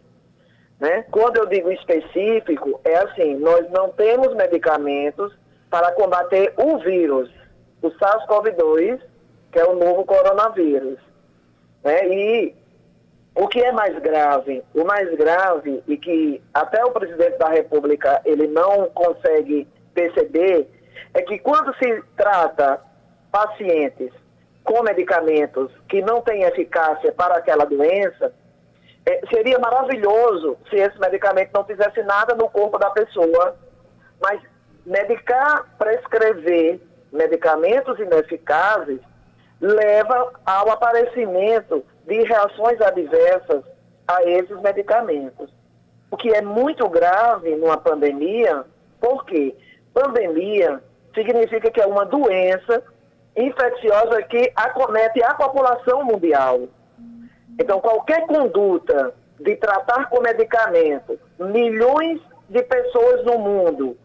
Né? 0.78 1.04
Quando 1.10 1.38
eu 1.38 1.46
digo 1.46 1.72
específico, 1.72 2.80
é 2.84 2.96
assim, 2.98 3.34
nós 3.36 3.68
não 3.70 3.90
temos 3.90 4.34
medicamentos 4.34 5.32
para 5.68 5.92
combater 5.92 6.52
o 6.56 6.78
vírus, 6.78 7.30
o 7.82 7.90
SARS-CoV-2, 7.90 9.00
que 9.52 9.58
é 9.58 9.64
o 9.64 9.74
novo 9.74 10.04
coronavírus. 10.04 10.98
Né? 11.84 12.08
E 12.08 12.54
o 13.34 13.46
que 13.46 13.60
é 13.60 13.72
mais 13.72 13.98
grave? 14.00 14.62
O 14.74 14.84
mais 14.84 15.14
grave 15.16 15.82
e 15.86 15.96
que 15.96 16.42
até 16.52 16.84
o 16.84 16.90
presidente 16.90 17.38
da 17.38 17.48
República 17.48 18.20
ele 18.24 18.46
não 18.48 18.90
consegue 18.90 19.66
perceber 19.94 20.68
é 21.14 21.22
que 21.22 21.38
quando 21.38 21.74
se 21.76 22.02
trata 22.16 22.80
pacientes 23.30 24.10
com 24.64 24.82
medicamentos 24.82 25.70
que 25.88 26.02
não 26.02 26.20
têm 26.20 26.42
eficácia 26.42 27.12
para 27.12 27.36
aquela 27.36 27.64
doença, 27.64 28.32
é, 29.06 29.20
seria 29.32 29.58
maravilhoso 29.58 30.58
se 30.68 30.76
esse 30.76 30.98
medicamento 30.98 31.50
não 31.54 31.64
fizesse 31.64 32.02
nada 32.02 32.34
no 32.34 32.50
corpo 32.50 32.76
da 32.76 32.90
pessoa, 32.90 33.56
mas 34.20 34.40
medicar, 34.84 35.64
prescrever 35.78 36.80
medicamentos 37.12 37.98
ineficazes 37.98 39.00
leva 39.60 40.32
ao 40.46 40.70
aparecimento 40.70 41.84
de 42.06 42.22
reações 42.24 42.80
adversas 42.80 43.64
a 44.06 44.22
esses 44.24 44.60
medicamentos. 44.60 45.50
O 46.10 46.16
que 46.16 46.30
é 46.30 46.40
muito 46.40 46.88
grave 46.88 47.54
numa 47.56 47.76
pandemia, 47.76 48.64
porque 49.00 49.54
pandemia 49.92 50.82
significa 51.14 51.70
que 51.70 51.80
é 51.80 51.86
uma 51.86 52.06
doença 52.06 52.82
infecciosa 53.36 54.22
que 54.22 54.50
acomete 54.56 55.22
a 55.22 55.34
população 55.34 56.04
mundial. 56.04 56.68
Então, 57.58 57.80
qualquer 57.80 58.26
conduta 58.26 59.12
de 59.38 59.56
tratar 59.56 60.08
com 60.08 60.20
medicamento 60.20 61.18
milhões 61.38 62.20
de 62.48 62.62
pessoas 62.62 63.24
no 63.24 63.38
mundo 63.38 63.96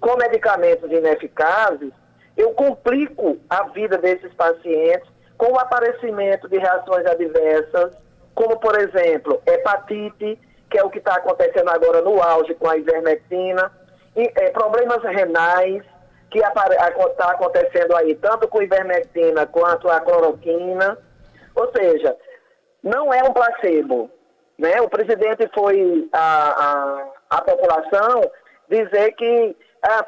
com 0.00 0.16
medicamentos 0.16 0.90
ineficazes, 0.90 1.92
eu 2.38 2.52
complico 2.52 3.36
a 3.50 3.64
vida 3.64 3.98
desses 3.98 4.32
pacientes 4.34 5.10
com 5.36 5.52
o 5.52 5.58
aparecimento 5.58 6.48
de 6.48 6.56
reações 6.56 7.04
adversas, 7.04 7.92
como, 8.34 8.58
por 8.58 8.78
exemplo, 8.80 9.42
hepatite, 9.44 10.38
que 10.70 10.78
é 10.78 10.84
o 10.84 10.90
que 10.90 10.98
está 10.98 11.16
acontecendo 11.16 11.68
agora 11.68 12.00
no 12.00 12.22
auge 12.22 12.54
com 12.54 12.68
a 12.68 12.76
ivermectina, 12.76 13.70
e, 14.16 14.32
é, 14.36 14.50
problemas 14.50 15.02
renais, 15.02 15.82
que 16.30 16.38
está 16.38 17.30
acontecendo 17.30 17.96
aí 17.96 18.14
tanto 18.16 18.46
com 18.48 18.60
a 18.60 18.64
ivermectina 18.64 19.46
quanto 19.46 19.88
a 19.88 20.00
cloroquina. 20.00 20.98
Ou 21.54 21.72
seja, 21.72 22.16
não 22.82 23.12
é 23.12 23.22
um 23.22 23.32
placebo. 23.32 24.10
Né? 24.58 24.80
O 24.80 24.88
presidente 24.88 25.48
foi 25.54 26.08
à, 26.12 27.04
à, 27.30 27.42
população 27.42 28.30
dizer 28.68 29.12
que 29.12 29.56
ah, 29.82 30.04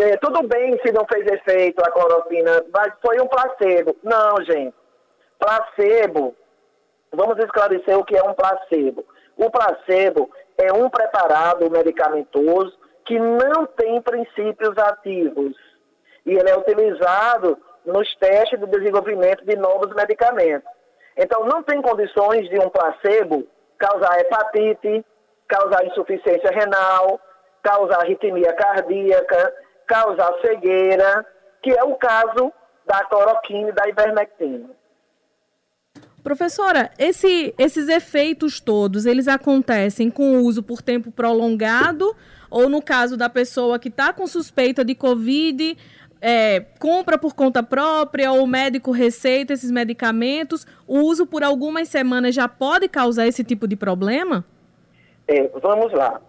é, 0.00 0.16
tudo 0.18 0.46
bem 0.46 0.78
se 0.84 0.92
não 0.92 1.06
fez 1.10 1.26
efeito 1.26 1.80
a 1.80 1.90
cloroquina, 1.90 2.64
mas 2.72 2.92
foi 3.00 3.20
um 3.20 3.26
placebo. 3.26 3.96
Não, 4.02 4.42
gente. 4.44 4.74
Placebo, 5.38 6.34
vamos 7.12 7.38
esclarecer 7.38 7.98
o 7.98 8.04
que 8.04 8.16
é 8.16 8.22
um 8.22 8.34
placebo. 8.34 9.04
O 9.36 9.50
placebo 9.50 10.30
é 10.58 10.72
um 10.72 10.88
preparado 10.88 11.70
medicamentoso 11.70 12.78
que 13.04 13.18
não 13.18 13.66
tem 13.66 14.00
princípios 14.00 14.76
ativos. 14.78 15.56
E 16.24 16.32
ele 16.32 16.50
é 16.50 16.56
utilizado 16.56 17.58
nos 17.84 18.14
testes 18.16 18.58
de 18.58 18.66
desenvolvimento 18.66 19.44
de 19.44 19.56
novos 19.56 19.94
medicamentos. 19.94 20.68
Então, 21.16 21.44
não 21.44 21.62
tem 21.62 21.80
condições 21.82 22.48
de 22.48 22.58
um 22.58 22.68
placebo 22.68 23.46
causar 23.78 24.18
hepatite, 24.20 25.04
causar 25.46 25.84
insuficiência 25.84 26.50
renal, 26.50 27.20
causar 27.64 28.02
arritmia 28.02 28.52
cardíaca, 28.52 29.52
causar 29.86 30.32
cegueira, 30.42 31.26
que 31.62 31.70
é 31.70 31.82
o 31.82 31.94
caso 31.94 32.52
da 32.86 33.02
cloroquina 33.04 33.70
e 33.70 33.72
da 33.72 33.88
ivermectina. 33.88 34.68
Professora, 36.22 36.90
esse, 36.98 37.54
esses 37.58 37.88
efeitos 37.88 38.60
todos, 38.60 39.04
eles 39.06 39.28
acontecem 39.28 40.10
com 40.10 40.36
o 40.36 40.42
uso 40.44 40.62
por 40.62 40.80
tempo 40.80 41.10
prolongado 41.10 42.14
ou 42.50 42.68
no 42.68 42.80
caso 42.80 43.16
da 43.16 43.28
pessoa 43.28 43.78
que 43.78 43.88
está 43.88 44.12
com 44.12 44.26
suspeita 44.26 44.84
de 44.84 44.94
Covid, 44.94 45.76
é, 46.20 46.60
compra 46.78 47.18
por 47.18 47.34
conta 47.34 47.62
própria 47.62 48.30
ou 48.32 48.44
o 48.44 48.46
médico 48.46 48.90
receita 48.90 49.52
esses 49.52 49.70
medicamentos, 49.70 50.66
o 50.86 51.00
uso 51.00 51.26
por 51.26 51.42
algumas 51.42 51.88
semanas 51.88 52.34
já 52.34 52.48
pode 52.48 52.88
causar 52.88 53.26
esse 53.26 53.42
tipo 53.42 53.66
de 53.66 53.76
problema? 53.76 54.44
É, 55.26 55.48
vamos 55.60 55.92
lá. 55.92 56.20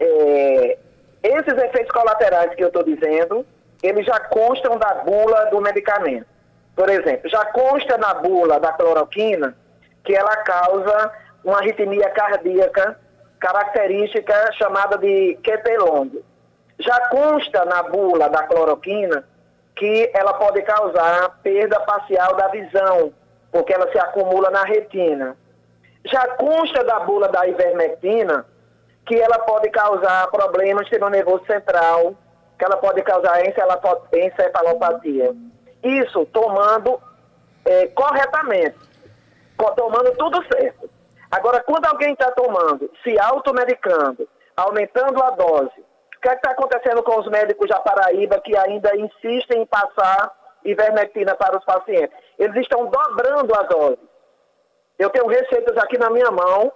É, 0.00 0.78
esses 1.22 1.54
efeitos 1.54 1.90
colaterais 1.92 2.54
que 2.54 2.62
eu 2.62 2.68
estou 2.68 2.82
dizendo, 2.82 3.46
eles 3.82 4.04
já 4.06 4.20
constam 4.20 4.78
da 4.78 4.94
bula 4.96 5.46
do 5.46 5.60
medicamento. 5.60 6.26
Por 6.74 6.88
exemplo, 6.90 7.30
já 7.30 7.44
consta 7.46 7.96
na 7.98 8.14
bula 8.14 8.58
da 8.58 8.72
cloroquina 8.72 9.56
que 10.04 10.14
ela 10.14 10.36
causa 10.38 11.12
uma 11.44 11.58
arritmia 11.58 12.10
cardíaca 12.10 12.98
característica 13.38 14.52
chamada 14.54 14.96
de 14.96 15.38
QT 15.42 15.76
longo. 15.78 16.22
Já 16.78 17.08
consta 17.08 17.64
na 17.66 17.82
bula 17.82 18.28
da 18.28 18.42
cloroquina 18.44 19.24
que 19.76 20.10
ela 20.14 20.32
pode 20.34 20.62
causar 20.62 21.40
perda 21.42 21.78
parcial 21.80 22.34
da 22.36 22.48
visão, 22.48 23.12
porque 23.52 23.72
ela 23.72 23.90
se 23.92 23.98
acumula 23.98 24.50
na 24.50 24.62
retina. 24.64 25.36
Já 26.04 26.26
consta 26.36 26.82
da 26.84 27.00
bula 27.00 27.28
da 27.28 27.46
ivermectina 27.46 28.46
que 29.06 29.20
ela 29.20 29.38
pode 29.40 29.70
causar 29.70 30.30
problemas 30.30 30.88
no 30.98 31.10
nervoso 31.10 31.44
central, 31.46 32.14
que 32.58 32.64
ela 32.64 32.76
pode 32.76 33.02
causar 33.02 33.42
encefalopatia. 33.44 35.34
Isso 35.82 36.24
tomando 36.26 37.00
é, 37.64 37.88
corretamente, 37.88 38.78
tomando 39.76 40.12
tudo 40.16 40.42
certo. 40.52 40.88
Agora, 41.30 41.62
quando 41.62 41.86
alguém 41.86 42.12
está 42.12 42.30
tomando, 42.30 42.90
se 43.02 43.18
automedicando, 43.18 44.28
aumentando 44.56 45.22
a 45.22 45.30
dose, 45.30 45.84
que 46.22 46.28
é 46.30 46.34
está 46.34 46.52
acontecendo 46.52 47.02
com 47.02 47.20
os 47.20 47.26
médicos 47.28 47.68
da 47.68 47.80
Paraíba 47.80 48.40
que 48.40 48.56
ainda 48.56 48.96
insistem 48.96 49.60
em 49.62 49.66
passar 49.66 50.32
ivermectina 50.64 51.34
para 51.34 51.58
os 51.58 51.64
pacientes? 51.64 52.16
Eles 52.38 52.56
estão 52.56 52.86
dobrando 52.86 53.54
as 53.54 53.68
doses. 53.68 53.98
Eu 54.98 55.10
tenho 55.10 55.26
receitas 55.26 55.76
aqui 55.76 55.98
na 55.98 56.08
minha 56.08 56.30
mão 56.30 56.72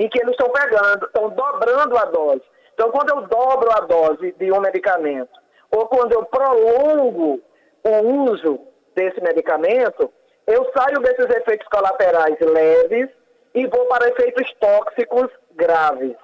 em 0.00 0.08
que 0.08 0.18
eles 0.18 0.30
estão 0.30 0.48
pegando, 0.48 1.04
estão 1.04 1.28
dobrando 1.28 1.98
a 1.98 2.06
dose. 2.06 2.42
Então, 2.72 2.90
quando 2.90 3.10
eu 3.10 3.20
dobro 3.28 3.70
a 3.70 3.80
dose 3.80 4.32
de 4.32 4.50
um 4.50 4.58
medicamento, 4.58 5.38
ou 5.70 5.86
quando 5.88 6.12
eu 6.12 6.24
prolongo 6.24 7.38
o 7.84 8.30
uso 8.30 8.60
desse 8.94 9.20
medicamento, 9.20 10.10
eu 10.46 10.70
saio 10.74 11.00
desses 11.00 11.28
efeitos 11.36 11.68
colaterais 11.68 12.34
leves 12.40 13.10
e 13.54 13.66
vou 13.66 13.84
para 13.88 14.08
efeitos 14.08 14.50
tóxicos 14.54 15.28
graves. 15.52 16.16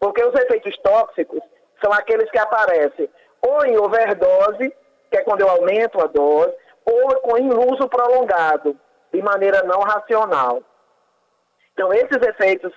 Porque 0.00 0.24
os 0.24 0.34
efeitos 0.34 0.76
tóxicos 0.78 1.40
são 1.80 1.92
aqueles 1.92 2.28
que 2.32 2.38
aparecem 2.38 3.08
ou 3.40 3.64
em 3.64 3.78
overdose, 3.78 4.74
que 5.10 5.16
é 5.16 5.22
quando 5.22 5.42
eu 5.42 5.48
aumento 5.48 6.00
a 6.00 6.06
dose, 6.06 6.52
ou 6.84 7.20
com 7.20 7.72
uso 7.72 7.88
prolongado, 7.88 8.76
de 9.12 9.22
maneira 9.22 9.62
não 9.62 9.78
racional. 9.80 10.60
Então, 11.80 11.94
esses 11.94 12.20
efeitos 12.20 12.70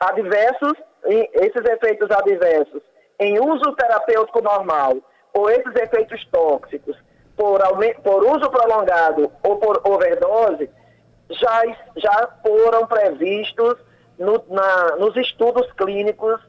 adversos, 0.00 0.72
esses 1.04 1.62
efeitos 1.62 2.10
adversos 2.10 2.80
em 3.20 3.38
uso 3.38 3.76
terapêutico 3.76 4.40
normal, 4.40 4.96
ou 5.34 5.50
esses 5.50 5.74
efeitos 5.76 6.24
tóxicos 6.32 6.96
por, 7.36 7.60
por 8.02 8.24
uso 8.24 8.50
prolongado 8.50 9.30
ou 9.42 9.58
por 9.58 9.82
overdose, 9.84 10.70
já, 11.28 11.62
já 11.96 12.30
foram 12.42 12.86
previstos 12.86 13.76
no, 14.18 14.42
na, 14.48 14.96
nos 14.96 15.14
estudos 15.18 15.70
clínicos 15.72 16.40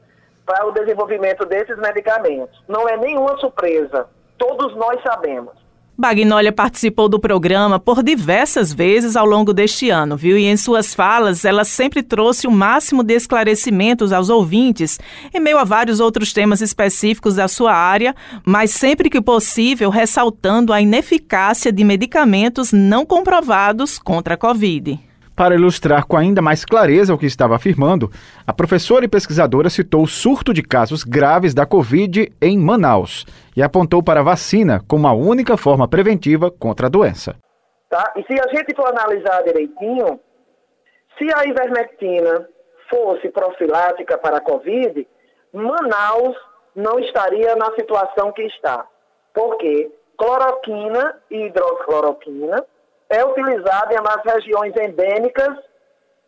para 0.46 0.64
o 0.64 0.72
desenvolvimento 0.72 1.44
desses 1.44 1.76
medicamentos. 1.76 2.58
Não 2.66 2.88
é 2.88 2.96
nenhuma 2.96 3.36
surpresa, 3.36 4.08
todos 4.38 4.74
nós 4.76 4.98
sabemos. 5.02 5.67
Bagnólia 6.00 6.52
participou 6.52 7.08
do 7.08 7.18
programa 7.18 7.80
por 7.80 8.04
diversas 8.04 8.72
vezes 8.72 9.16
ao 9.16 9.26
longo 9.26 9.52
deste 9.52 9.90
ano, 9.90 10.16
viu? 10.16 10.38
E 10.38 10.44
em 10.44 10.56
suas 10.56 10.94
falas, 10.94 11.44
ela 11.44 11.64
sempre 11.64 12.04
trouxe 12.04 12.46
o 12.46 12.52
máximo 12.52 13.02
de 13.02 13.14
esclarecimentos 13.14 14.12
aos 14.12 14.28
ouvintes, 14.28 15.00
em 15.34 15.40
meio 15.40 15.58
a 15.58 15.64
vários 15.64 15.98
outros 15.98 16.32
temas 16.32 16.60
específicos 16.60 17.34
da 17.34 17.48
sua 17.48 17.74
área, 17.74 18.14
mas 18.46 18.70
sempre 18.70 19.10
que 19.10 19.20
possível 19.20 19.90
ressaltando 19.90 20.72
a 20.72 20.80
ineficácia 20.80 21.72
de 21.72 21.82
medicamentos 21.82 22.70
não 22.70 23.04
comprovados 23.04 23.98
contra 23.98 24.34
a 24.34 24.38
Covid. 24.38 25.07
Para 25.38 25.54
ilustrar 25.54 26.04
com 26.04 26.16
ainda 26.16 26.42
mais 26.42 26.64
clareza 26.64 27.14
o 27.14 27.18
que 27.18 27.24
estava 27.24 27.54
afirmando, 27.54 28.10
a 28.44 28.52
professora 28.52 29.04
e 29.04 29.08
pesquisadora 29.08 29.70
citou 29.70 30.02
o 30.02 30.06
surto 30.08 30.52
de 30.52 30.64
casos 30.64 31.04
graves 31.04 31.54
da 31.54 31.64
Covid 31.64 32.32
em 32.42 32.58
Manaus 32.58 33.24
e 33.56 33.62
apontou 33.62 34.02
para 34.02 34.18
a 34.18 34.24
vacina 34.24 34.80
como 34.88 35.06
a 35.06 35.12
única 35.12 35.56
forma 35.56 35.86
preventiva 35.86 36.50
contra 36.50 36.88
a 36.88 36.90
doença. 36.90 37.36
Tá? 37.88 38.12
E 38.16 38.24
se 38.24 38.32
a 38.32 38.48
gente 38.48 38.74
for 38.74 38.88
analisar 38.88 39.44
direitinho, 39.44 40.18
se 41.16 41.32
a 41.32 41.44
ivermectina 41.44 42.48
fosse 42.90 43.28
profilática 43.28 44.18
para 44.18 44.38
a 44.38 44.40
Covid, 44.40 45.06
Manaus 45.52 46.36
não 46.74 46.98
estaria 46.98 47.54
na 47.54 47.72
situação 47.76 48.32
que 48.32 48.42
está. 48.42 48.84
Porque 49.32 49.88
cloroquina 50.18 51.16
e 51.30 51.46
hidroxicloroquina 51.46 52.66
é 53.08 53.24
utilizada 53.24 53.94
nas 54.02 54.22
regiões 54.24 54.74
endêmicas, 54.76 55.56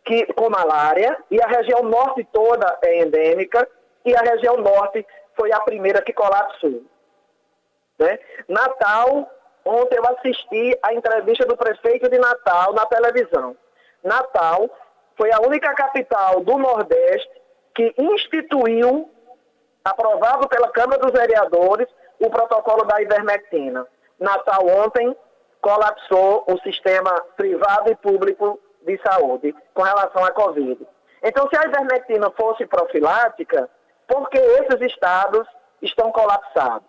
que, 0.03 0.25
com 0.33 0.49
malária, 0.49 1.15
e 1.29 1.41
a 1.41 1.47
região 1.47 1.83
norte 1.83 2.27
toda 2.31 2.77
é 2.83 3.01
endêmica, 3.01 3.67
e 4.03 4.15
a 4.15 4.21
região 4.21 4.57
norte 4.57 5.05
foi 5.35 5.51
a 5.51 5.59
primeira 5.59 6.01
que 6.01 6.11
colapsou. 6.11 6.83
Né? 7.99 8.17
Natal, 8.47 9.29
ontem 9.63 9.97
eu 9.97 10.05
assisti 10.07 10.77
a 10.81 10.93
entrevista 10.93 11.45
do 11.45 11.55
prefeito 11.55 12.09
de 12.09 12.17
Natal 12.17 12.73
na 12.73 12.85
televisão. 12.87 13.55
Natal 14.03 14.67
foi 15.15 15.31
a 15.31 15.39
única 15.39 15.71
capital 15.75 16.41
do 16.41 16.57
Nordeste 16.57 17.29
que 17.75 17.93
instituiu, 17.97 19.09
aprovado 19.85 20.47
pela 20.49 20.71
Câmara 20.71 20.99
dos 20.99 21.11
Vereadores, 21.11 21.87
o 22.19 22.29
protocolo 22.29 22.83
da 22.85 23.01
ivermectina. 23.01 23.85
Natal 24.19 24.65
ontem 24.67 25.15
colapsou 25.61 26.43
o 26.47 26.57
sistema 26.59 27.11
privado 27.37 27.91
e 27.91 27.95
público 27.95 28.59
de 28.85 28.99
saúde 29.05 29.55
com 29.73 29.83
relação 29.83 30.23
à 30.25 30.31
Covid. 30.31 30.85
Então, 31.23 31.47
se 31.49 31.57
a 31.57 31.67
ivermectina 31.67 32.31
fosse 32.31 32.65
profilática, 32.65 33.69
por 34.07 34.29
que 34.29 34.39
esses 34.39 34.81
estados 34.81 35.47
estão 35.81 36.11
colapsados? 36.11 36.87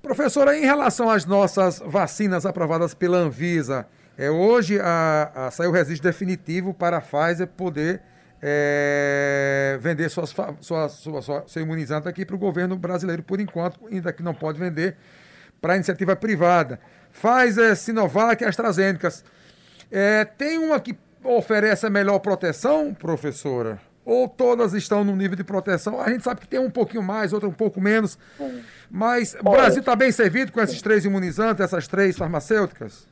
Professora, 0.00 0.56
em 0.56 0.64
relação 0.64 1.10
às 1.10 1.26
nossas 1.26 1.80
vacinas 1.80 2.46
aprovadas 2.46 2.94
pela 2.94 3.18
Anvisa, 3.18 3.86
é, 4.16 4.30
hoje 4.30 4.80
a, 4.80 5.32
a, 5.34 5.50
saiu 5.50 5.70
o 5.70 5.72
registro 5.72 6.08
definitivo 6.08 6.72
para 6.72 6.98
a 6.98 7.00
Pfizer 7.00 7.48
poder 7.48 8.02
é, 8.40 9.78
vender 9.80 10.08
suas, 10.08 10.30
sua, 10.30 10.88
sua, 10.88 11.22
sua, 11.22 11.44
seu 11.46 11.62
imunizante 11.62 12.08
aqui 12.08 12.24
para 12.24 12.36
o 12.36 12.38
governo 12.38 12.76
brasileiro, 12.76 13.22
por 13.22 13.40
enquanto, 13.40 13.80
ainda 13.86 14.12
que 14.12 14.22
não 14.22 14.34
pode 14.34 14.58
vender 14.58 14.96
para 15.60 15.76
iniciativa 15.76 16.16
privada. 16.16 16.80
Pfizer, 17.12 17.76
Sinovac 17.76 18.42
e 18.42 18.46
AstraZeneca. 18.46 19.08
É, 19.90 20.24
tem 20.24 20.58
uma 20.58 20.78
que 20.80 20.96
oferece 21.24 21.86
a 21.86 21.90
melhor 21.90 22.18
proteção, 22.20 22.94
professora? 22.94 23.78
Ou 24.04 24.28
todas 24.28 24.72
estão 24.72 25.04
no 25.04 25.14
nível 25.14 25.36
de 25.36 25.44
proteção? 25.44 26.00
A 26.00 26.08
gente 26.08 26.24
sabe 26.24 26.40
que 26.40 26.48
tem 26.48 26.58
um 26.58 26.70
pouquinho 26.70 27.02
mais, 27.02 27.32
outra 27.32 27.48
um 27.48 27.52
pouco 27.52 27.80
menos. 27.80 28.18
Mas 28.90 29.36
o 29.40 29.50
Brasil 29.50 29.80
está 29.80 29.94
bem 29.94 30.10
servido 30.10 30.50
com 30.52 30.60
esses 30.60 30.80
três 30.80 31.04
imunizantes, 31.04 31.64
essas 31.64 31.86
três 31.86 32.16
farmacêuticas? 32.16 33.06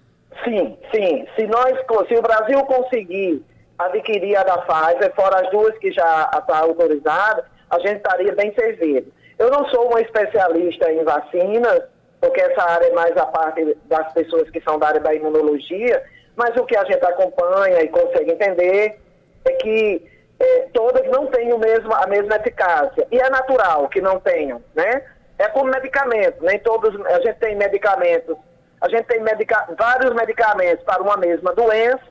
Sim, 0.45 0.77
sim. 0.95 1.27
Se, 1.37 1.47
nós, 1.47 1.79
se 2.09 2.15
o 2.15 2.23
Brasil 2.23 2.59
conseguir 2.65 3.45
adquirir 3.79 4.37
a 4.37 4.45
da 4.45 4.59
Pfizer, 4.59 5.15
fora 5.15 5.41
as 5.45 5.51
duas 5.51 5.77
que 5.79 5.93
já 5.93 6.31
está 6.35 6.59
autorizada, 6.59 7.45
a 7.71 7.79
gente 7.79 7.99
estaria 7.99 8.35
bem 8.35 8.53
servido. 8.55 9.13
Eu 9.39 9.51
não 9.51 9.69
sou 9.69 9.89
uma 9.89 10.01
especialista 10.01 10.91
em 10.91 11.05
vacinas, 11.05 11.83
porque 12.21 12.41
essa 12.41 12.63
área 12.63 12.87
é 12.87 12.93
mais 12.93 13.17
a 13.17 13.27
parte 13.27 13.77
das 13.85 14.13
pessoas 14.13 14.51
que 14.51 14.61
são 14.61 14.79
da 14.79 14.89
área 14.89 15.01
da 15.01 15.15
imunologia, 15.15 16.03
mas 16.37 16.57
o 16.57 16.65
que 16.65 16.77
a 16.77 16.85
gente 16.85 17.05
acompanha 17.05 17.83
e 17.83 17.89
consegue 17.89 18.33
entender 18.33 19.01
é 19.45 19.53
que 19.53 20.03
é, 20.41 20.69
todas 20.73 21.07
não 21.11 21.27
têm 21.27 21.53
o 21.53 21.59
mesmo, 21.59 21.93
a 21.95 22.07
mesma 22.07 22.37
eficácia. 22.37 23.07
E 23.11 23.19
é 23.19 23.29
natural 23.29 23.89
que 23.89 24.01
não 24.01 24.21
tenham, 24.21 24.63
né? 24.75 25.03
É 25.39 25.49
como 25.49 25.71
medicamento, 25.71 26.43
nem 26.43 26.59
todos, 26.59 26.95
a 27.07 27.21
gente 27.21 27.39
tem 27.39 27.57
medicamentos, 27.57 28.37
a 28.81 28.89
gente 28.89 29.05
tem 29.07 29.21
medica, 29.21 29.69
vários 29.79 30.13
medicamentos 30.15 30.85
para 30.85 31.03
uma 31.03 31.17
mesma 31.17 31.55
doença 31.55 32.03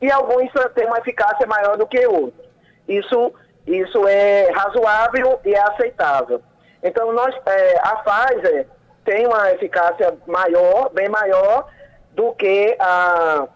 e 0.00 0.10
alguns 0.10 0.50
têm 0.74 0.86
uma 0.86 0.98
eficácia 0.98 1.46
maior 1.46 1.76
do 1.76 1.86
que 1.86 2.04
outros. 2.06 2.44
Isso, 2.88 3.32
isso 3.66 4.06
é 4.08 4.50
razoável 4.50 5.38
e 5.44 5.54
é 5.54 5.60
aceitável. 5.60 6.42
Então, 6.82 7.12
nós, 7.12 7.34
é, 7.46 7.78
a 7.78 7.96
Pfizer 7.96 8.66
tem 9.04 9.26
uma 9.26 9.52
eficácia 9.52 10.14
maior, 10.26 10.90
bem 10.90 11.08
maior, 11.08 11.68
do 12.12 12.32
que 12.32 12.76
a, 12.78 13.48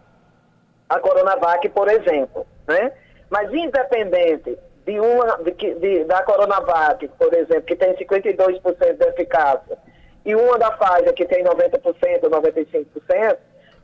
a 0.88 1.00
Coronavac, 1.00 1.68
por 1.68 1.88
exemplo. 1.88 2.46
Né? 2.66 2.92
Mas 3.30 3.52
independente 3.52 4.58
de 4.84 5.00
uma 5.00 5.38
de, 5.38 5.74
de, 5.74 6.04
da 6.04 6.22
Coronavac, 6.22 7.08
por 7.18 7.34
exemplo, 7.34 7.62
que 7.62 7.76
tem 7.76 7.94
52% 7.94 8.96
de 8.96 9.04
eficácia, 9.04 9.78
e 10.24 10.34
uma 10.34 10.58
da 10.58 10.70
Pfizer, 10.72 11.14
que 11.14 11.24
tem 11.24 11.44
90%, 11.44 11.80
95%, 12.22 13.36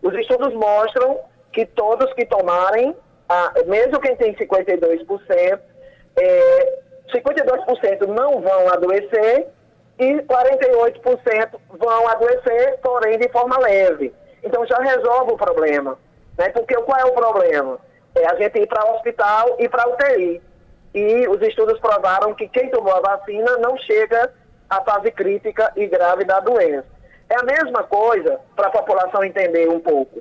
os 0.03 0.15
estudos 0.15 0.53
mostram 0.55 1.21
que 1.53 1.67
todos 1.67 2.13
que 2.15 2.25
tomarem, 2.27 2.97
a, 3.29 3.53
mesmo 3.67 4.01
quem 4.01 4.17
tem 4.17 4.35
52%, 4.35 5.61
é, 6.17 6.79
52% 7.13 8.07
não 8.07 8.41
vão 8.41 8.69
adoecer 8.73 9.47
e 10.03 10.23
48% 10.23 11.61
vão 11.79 12.09
adoecer, 12.09 12.79
porém 12.83 13.19
de 13.19 13.29
forma 13.29 13.59
leve. 13.59 14.13
Então 14.43 14.67
já 14.67 14.79
resolve 14.79 15.33
o 15.33 15.37
problema. 15.37 15.97
Né? 16.37 16.49
Porque 16.49 16.75
qual 16.75 16.99
é 16.99 17.05
o 17.05 17.13
problema? 17.13 17.79
É 18.15 18.27
a 18.27 18.35
gente 18.35 18.59
ir 18.59 18.67
para 18.67 18.85
o 18.85 18.97
hospital 18.97 19.57
e 19.59 19.69
para 19.69 19.89
UTI. 19.89 20.43
E 20.95 21.29
os 21.29 21.41
estudos 21.41 21.79
provaram 21.79 22.35
que 22.35 22.49
quem 22.49 22.69
tomou 22.71 22.93
a 22.95 23.01
vacina 23.01 23.57
não 23.59 23.79
chega 23.79 24.33
à 24.69 24.83
fase 24.83 25.11
crítica 25.13 25.73
e 25.77 25.87
grave 25.87 26.25
da 26.25 26.41
doença. 26.41 26.87
É 27.31 27.37
a 27.37 27.45
mesma 27.45 27.85
coisa, 27.85 28.41
para 28.57 28.67
a 28.67 28.71
população 28.71 29.25
entender 29.25 29.69
um 29.69 29.81
pouco, 29.81 30.21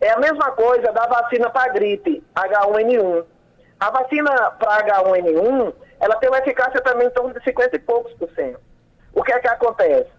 é 0.00 0.10
a 0.10 0.18
mesma 0.18 0.52
coisa 0.52 0.92
da 0.92 1.06
vacina 1.06 1.50
para 1.50 1.72
gripe, 1.72 2.22
H1N1. 2.34 3.24
A 3.78 3.90
vacina 3.90 4.50
para 4.52 4.86
H1N1, 4.86 5.74
ela 6.00 6.16
tem 6.16 6.30
uma 6.30 6.38
eficácia 6.38 6.80
também 6.80 7.08
em 7.08 7.10
torno 7.10 7.34
de 7.34 7.42
50 7.44 7.76
e 7.76 7.78
poucos 7.78 8.12
por 8.14 8.30
cento. 8.30 8.60
O 9.16 9.22
que 9.22 9.32
é 9.32 9.40
que 9.40 9.48
acontece? 9.48 10.10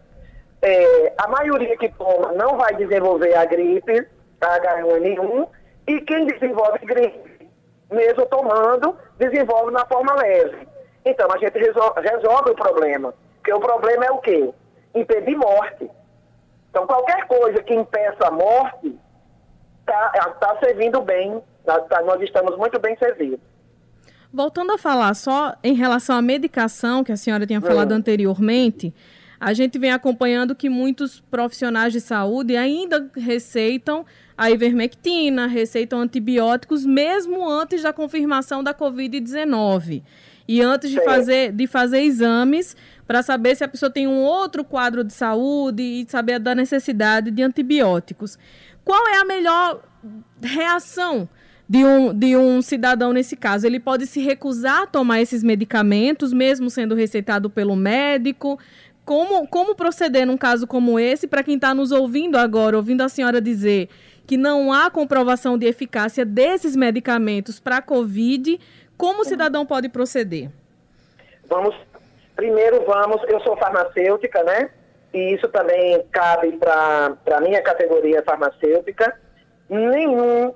É, 0.60 1.13
a 1.19 1.27
maioria 1.27 1.77
que 1.77 1.88
toma 1.89 2.31
não 2.33 2.57
vai 2.57 2.73
desenvolver 2.75 3.36
a 3.36 3.45
gripe, 3.45 4.07
a 4.41 4.60
H1N1, 4.60 5.47
e 5.88 6.01
quem 6.01 6.25
desenvolve 6.25 6.79
gripe, 6.79 7.47
mesmo 7.91 8.25
tomando, 8.25 8.97
desenvolve 9.19 9.71
na 9.71 9.86
forma 9.86 10.15
leve. 10.15 10.67
Então 11.05 11.27
a 11.31 11.38
gente 11.38 11.60
resolve, 11.60 12.01
resolve 12.01 12.49
o 12.49 12.55
problema. 12.55 13.13
Porque 13.36 13.53
o 13.53 13.60
problema 13.60 14.05
é 14.05 14.12
o 14.12 14.17
quê? 14.17 14.51
Impedir 14.95 15.38
morte. 15.38 15.89
Então 16.71 16.88
qualquer 16.88 17.27
coisa 17.27 17.62
que 17.62 17.75
impeça 17.75 18.27
a 18.27 18.31
morte 18.31 18.99
está 19.81 20.10
tá 20.39 20.57
servindo 20.60 21.01
bem, 21.01 21.41
tá, 21.63 21.79
tá, 21.81 22.01
nós 22.01 22.19
estamos 22.23 22.57
muito 22.57 22.79
bem 22.79 22.97
servidos. 22.97 23.39
Voltando 24.32 24.72
a 24.72 24.78
falar 24.78 25.13
só 25.13 25.56
em 25.63 25.74
relação 25.74 26.18
à 26.18 26.22
medicação, 26.22 27.04
que 27.04 27.12
a 27.12 27.18
senhora 27.18 27.46
tinha 27.46 27.62
falado 27.62 27.92
hum. 27.92 27.96
anteriormente, 27.96 28.94
a 29.40 29.54
gente 29.54 29.78
vem 29.78 29.92
acompanhando 29.92 30.56
que 30.56 30.70
muitos 30.70 31.20
profissionais 31.20 31.94
de 31.94 32.02
saúde 32.02 32.56
ainda 32.58 33.10
receitam 33.16 34.06
a 34.38 34.50
ivermectina, 34.52 35.48
receitam 35.48 36.00
antibióticos, 36.02 36.86
mesmo 36.86 37.48
antes 37.48 37.84
da 37.84 37.94
confirmação 37.94 38.63
da 38.63 38.74
Covid-19. 38.74 40.04
E 40.48 40.62
antes 40.62 40.90
de 40.90 41.04
fazer, 41.04 41.52
de 41.52 41.68
fazer 41.68 42.02
exames 42.02 42.76
para 43.06 43.22
saber 43.22 43.56
se 43.56 43.63
a 43.63 43.68
pessoa 43.68 43.90
tem 43.90 44.08
um 44.08 44.22
outro 44.22 44.63
quadro 44.63 45.04
de 45.04 45.13
saúde 45.13 45.84
e 45.84 46.06
saber 46.10 46.40
da 46.40 46.56
necessidade 46.56 47.32
de 47.32 47.44
antibióticos. 47.44 48.38
Qual 48.84 49.08
é 49.08 49.18
a 49.18 49.26
melhor 49.26 49.84
reação 50.42 51.28
de 51.69 51.84
um, 51.84 52.13
de 52.13 52.36
um 52.38 52.62
cidadão 52.62 53.13
nesse 53.13 53.36
caso? 53.36 53.65
Ele 53.65 53.80
pode 53.80 54.06
se 54.06 54.21
recusar 54.21 54.84
a 54.84 54.88
tomar 54.88 55.21
esses 55.21 55.43
medicamentos, 55.43 56.34
mesmo 56.34 56.69
sendo 56.69 56.95
receitado 56.95 57.49
pelo 57.49 57.75
médico? 57.75 58.60
Como, 59.06 59.47
como 59.47 59.75
proceder 59.75 60.25
num 60.25 60.38
caso 60.38 60.67
como 60.67 60.99
esse, 60.99 61.27
para 61.27 61.43
quem 61.43 61.56
está 61.56 61.73
nos 61.73 61.91
ouvindo 61.91 62.38
agora, 62.38 62.75
ouvindo 62.75 63.01
a 63.01 63.10
senhora 63.10 63.39
dizer 63.39 63.89
que 64.25 64.36
não 64.36 64.73
há 64.73 64.89
comprovação 64.89 65.58
de 65.58 65.65
eficácia 65.65 66.25
desses 66.25 66.75
medicamentos 66.75 67.60
para 67.60 67.77
a 67.77 67.82
Covid, 67.82 68.60
como 68.97 69.21
o 69.21 69.25
cidadão 69.25 69.65
pode 69.65 69.88
proceder? 69.88 70.49
Vamos, 71.49 71.73
primeiro 72.36 72.84
vamos, 72.86 73.21
eu 73.30 73.39
sou 73.39 73.56
farmacêutica, 73.56 74.43
né? 74.43 74.69
e 75.13 75.34
isso 75.34 75.47
também 75.49 76.03
cabe 76.12 76.51
para 76.58 77.17
a 77.38 77.41
minha 77.41 77.62
categoria 77.62 78.23
farmacêutica, 78.23 79.19
nenhum, 79.69 80.53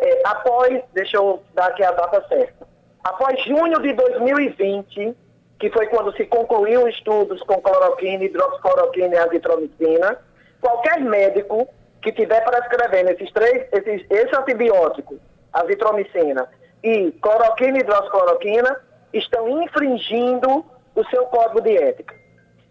é, 0.00 0.22
após, 0.24 0.82
deixa 0.92 1.16
eu 1.16 1.42
dar 1.54 1.66
aqui 1.66 1.82
a 1.82 1.92
data 1.92 2.24
certa, 2.28 2.66
após 3.04 3.42
junho 3.44 3.80
de 3.80 3.92
2020, 3.92 5.16
que 5.58 5.70
foi 5.70 5.86
quando 5.86 6.12
se 6.16 6.26
concluiu 6.26 6.88
estudos 6.88 7.40
com 7.42 7.60
cloroquina, 7.60 8.24
hidroxicloroquina 8.24 9.14
e 9.14 9.18
azitromicina, 9.18 10.18
qualquer 10.60 11.00
médico 11.00 11.68
que 12.00 12.12
tiver 12.12 12.40
prescrevendo 12.44 13.10
esses 13.10 13.30
três, 13.32 13.66
esses, 13.72 14.04
esse 14.10 14.36
antibiótico, 14.36 15.18
azitromicina 15.52 16.48
e 16.82 17.12
cloroquina 17.12 17.78
e 17.78 17.80
hidroxicloroquina, 17.80 18.76
estão 19.12 19.62
infringindo 19.62 20.64
o 20.94 21.04
seu 21.06 21.26
código 21.26 21.60
de 21.60 21.76
ética. 21.76 22.14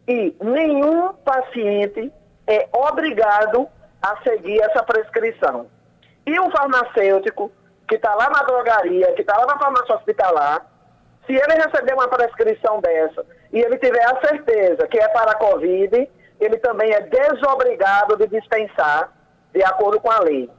E 0.07 0.35
nenhum 0.41 1.13
paciente 1.13 2.11
é 2.45 2.67
obrigado 2.73 3.69
a 4.01 4.17
seguir 4.23 4.61
essa 4.61 4.83
prescrição. 4.83 5.67
E 6.25 6.39
um 6.39 6.49
farmacêutico 6.51 7.51
que 7.87 7.95
está 7.95 8.13
lá 8.15 8.29
na 8.29 8.43
drogaria, 8.43 9.13
que 9.13 9.21
está 9.21 9.37
lá 9.37 9.45
na 9.45 9.59
farmácia 9.59 9.95
hospitalar, 9.95 10.65
se 11.25 11.33
ele 11.33 11.53
receber 11.61 11.93
uma 11.93 12.07
prescrição 12.07 12.79
dessa 12.79 13.25
e 13.51 13.59
ele 13.59 13.77
tiver 13.77 14.03
a 14.03 14.19
certeza 14.25 14.87
que 14.87 14.97
é 14.97 15.07
para 15.09 15.31
a 15.31 15.35
Covid, 15.35 16.09
ele 16.39 16.57
também 16.57 16.91
é 16.91 17.01
desobrigado 17.01 18.17
de 18.17 18.27
dispensar 18.27 19.11
de 19.53 19.63
acordo 19.63 19.99
com 19.99 20.09
a 20.09 20.19
lei. 20.19 20.49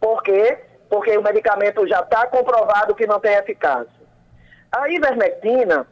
Por 0.00 0.22
quê? 0.22 0.58
Porque 0.90 1.16
o 1.16 1.22
medicamento 1.22 1.86
já 1.86 2.00
está 2.00 2.26
comprovado 2.26 2.94
que 2.94 3.06
não 3.06 3.18
tem 3.18 3.34
eficácia. 3.34 4.04
A 4.70 4.88
ivermectina, 4.90 5.86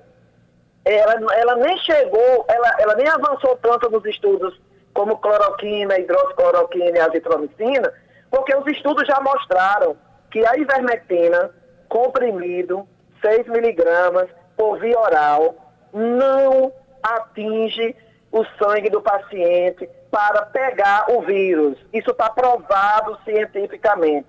ela, 0.85 1.35
ela 1.35 1.57
nem 1.57 1.79
chegou, 1.79 2.45
ela, 2.49 2.77
ela 2.81 2.95
nem 2.97 3.09
avançou 3.09 3.57
tanto 3.57 3.89
nos 3.91 4.05
estudos 4.05 4.61
como 4.95 5.19
cloroquina, 5.19 5.99
hidroxicloroquina 5.99 6.99
e 6.99 7.01
azitromicina, 7.01 7.93
porque 8.31 8.55
os 8.55 8.67
estudos 8.67 9.07
já 9.07 9.21
mostraram 9.21 9.97
que 10.31 10.45
a 10.47 10.57
ivermectina 10.57 11.51
comprimido, 11.89 12.87
6 13.21 13.47
miligramas 13.49 14.29
por 14.57 14.79
via 14.79 14.99
oral, 14.99 15.55
não 15.93 16.73
atinge 17.03 17.95
o 18.31 18.45
sangue 18.59 18.89
do 18.89 19.03
paciente 19.03 19.89
para 20.11 20.43
pegar 20.47 21.11
o 21.11 21.21
vírus. 21.23 21.79
Isso 21.93 22.11
está 22.11 22.31
provado 22.31 23.19
cientificamente. 23.25 24.29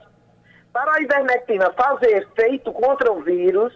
Para 0.72 0.96
a 0.96 1.02
ivermectina 1.02 1.72
fazer 1.74 2.18
efeito 2.18 2.72
contra 2.74 3.12
o 3.12 3.22
vírus, 3.22 3.74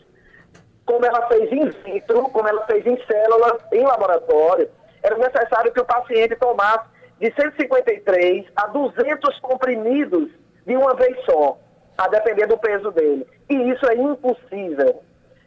como 0.85 1.05
ela 1.05 1.27
fez 1.27 1.51
in 1.51 1.69
vitro, 1.85 2.23
como 2.29 2.47
ela 2.47 2.65
fez 2.65 2.85
em 2.85 2.97
células, 3.05 3.61
em 3.71 3.85
laboratório, 3.85 4.69
era 5.03 5.17
necessário 5.17 5.71
que 5.71 5.79
o 5.79 5.85
paciente 5.85 6.35
tomasse 6.35 6.85
de 7.19 7.33
153 7.33 8.45
a 8.55 8.67
200 8.67 9.39
comprimidos 9.39 10.29
de 10.65 10.75
uma 10.75 10.93
vez 10.95 11.17
só, 11.25 11.57
a 11.97 12.07
depender 12.07 12.45
do 12.47 12.57
peso 12.57 12.91
dele. 12.91 13.25
E 13.49 13.71
isso 13.71 13.85
é 13.89 13.95
impossível. 13.95 15.01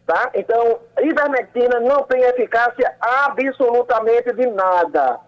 Tá? 0.06 0.30
Então, 0.34 0.80
ivermectina 1.00 1.78
não 1.80 2.02
tem 2.02 2.22
eficácia 2.22 2.96
absolutamente 3.00 4.32
de 4.32 4.46
nada. 4.46 5.20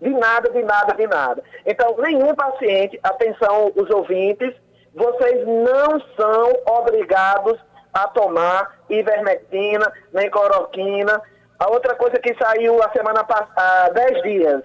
De 0.00 0.10
nada, 0.10 0.50
de 0.50 0.62
nada, 0.62 0.94
de 0.94 1.06
nada. 1.06 1.44
Então, 1.64 1.96
nenhum 1.98 2.34
paciente, 2.34 2.98
atenção 3.02 3.70
os 3.76 3.88
ouvintes, 3.90 4.54
vocês 4.94 5.46
não 5.46 6.00
são 6.16 6.52
obrigados 6.78 7.58
a 7.92 8.08
tomar 8.08 8.80
ivermectina, 8.88 9.92
nem 10.12 10.30
cloroquina. 10.30 11.22
A 11.60 11.68
outra 11.70 11.94
coisa 11.94 12.18
que 12.18 12.34
saiu 12.42 12.82
a 12.82 12.90
semana 12.90 13.22
passada, 13.22 13.52
há 13.54 13.90
10 13.90 14.22
dias, 14.22 14.62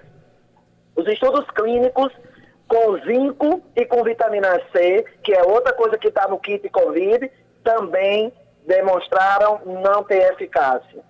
os 0.95 1.05
estudos 1.05 1.45
clínicos 1.51 2.13
com 2.69 2.97
zinco 2.99 3.61
e 3.75 3.85
com 3.85 4.01
vitamina 4.01 4.61
C, 4.71 5.03
que 5.21 5.33
é 5.33 5.43
outra 5.43 5.73
coisa 5.73 5.97
que 5.97 6.07
está 6.07 6.25
no 6.25 6.39
kit 6.39 6.69
COVID, 6.69 7.29
também 7.65 8.31
demonstraram 8.65 9.59
não 9.65 10.05
ter 10.05 10.31
eficácia. 10.31 11.03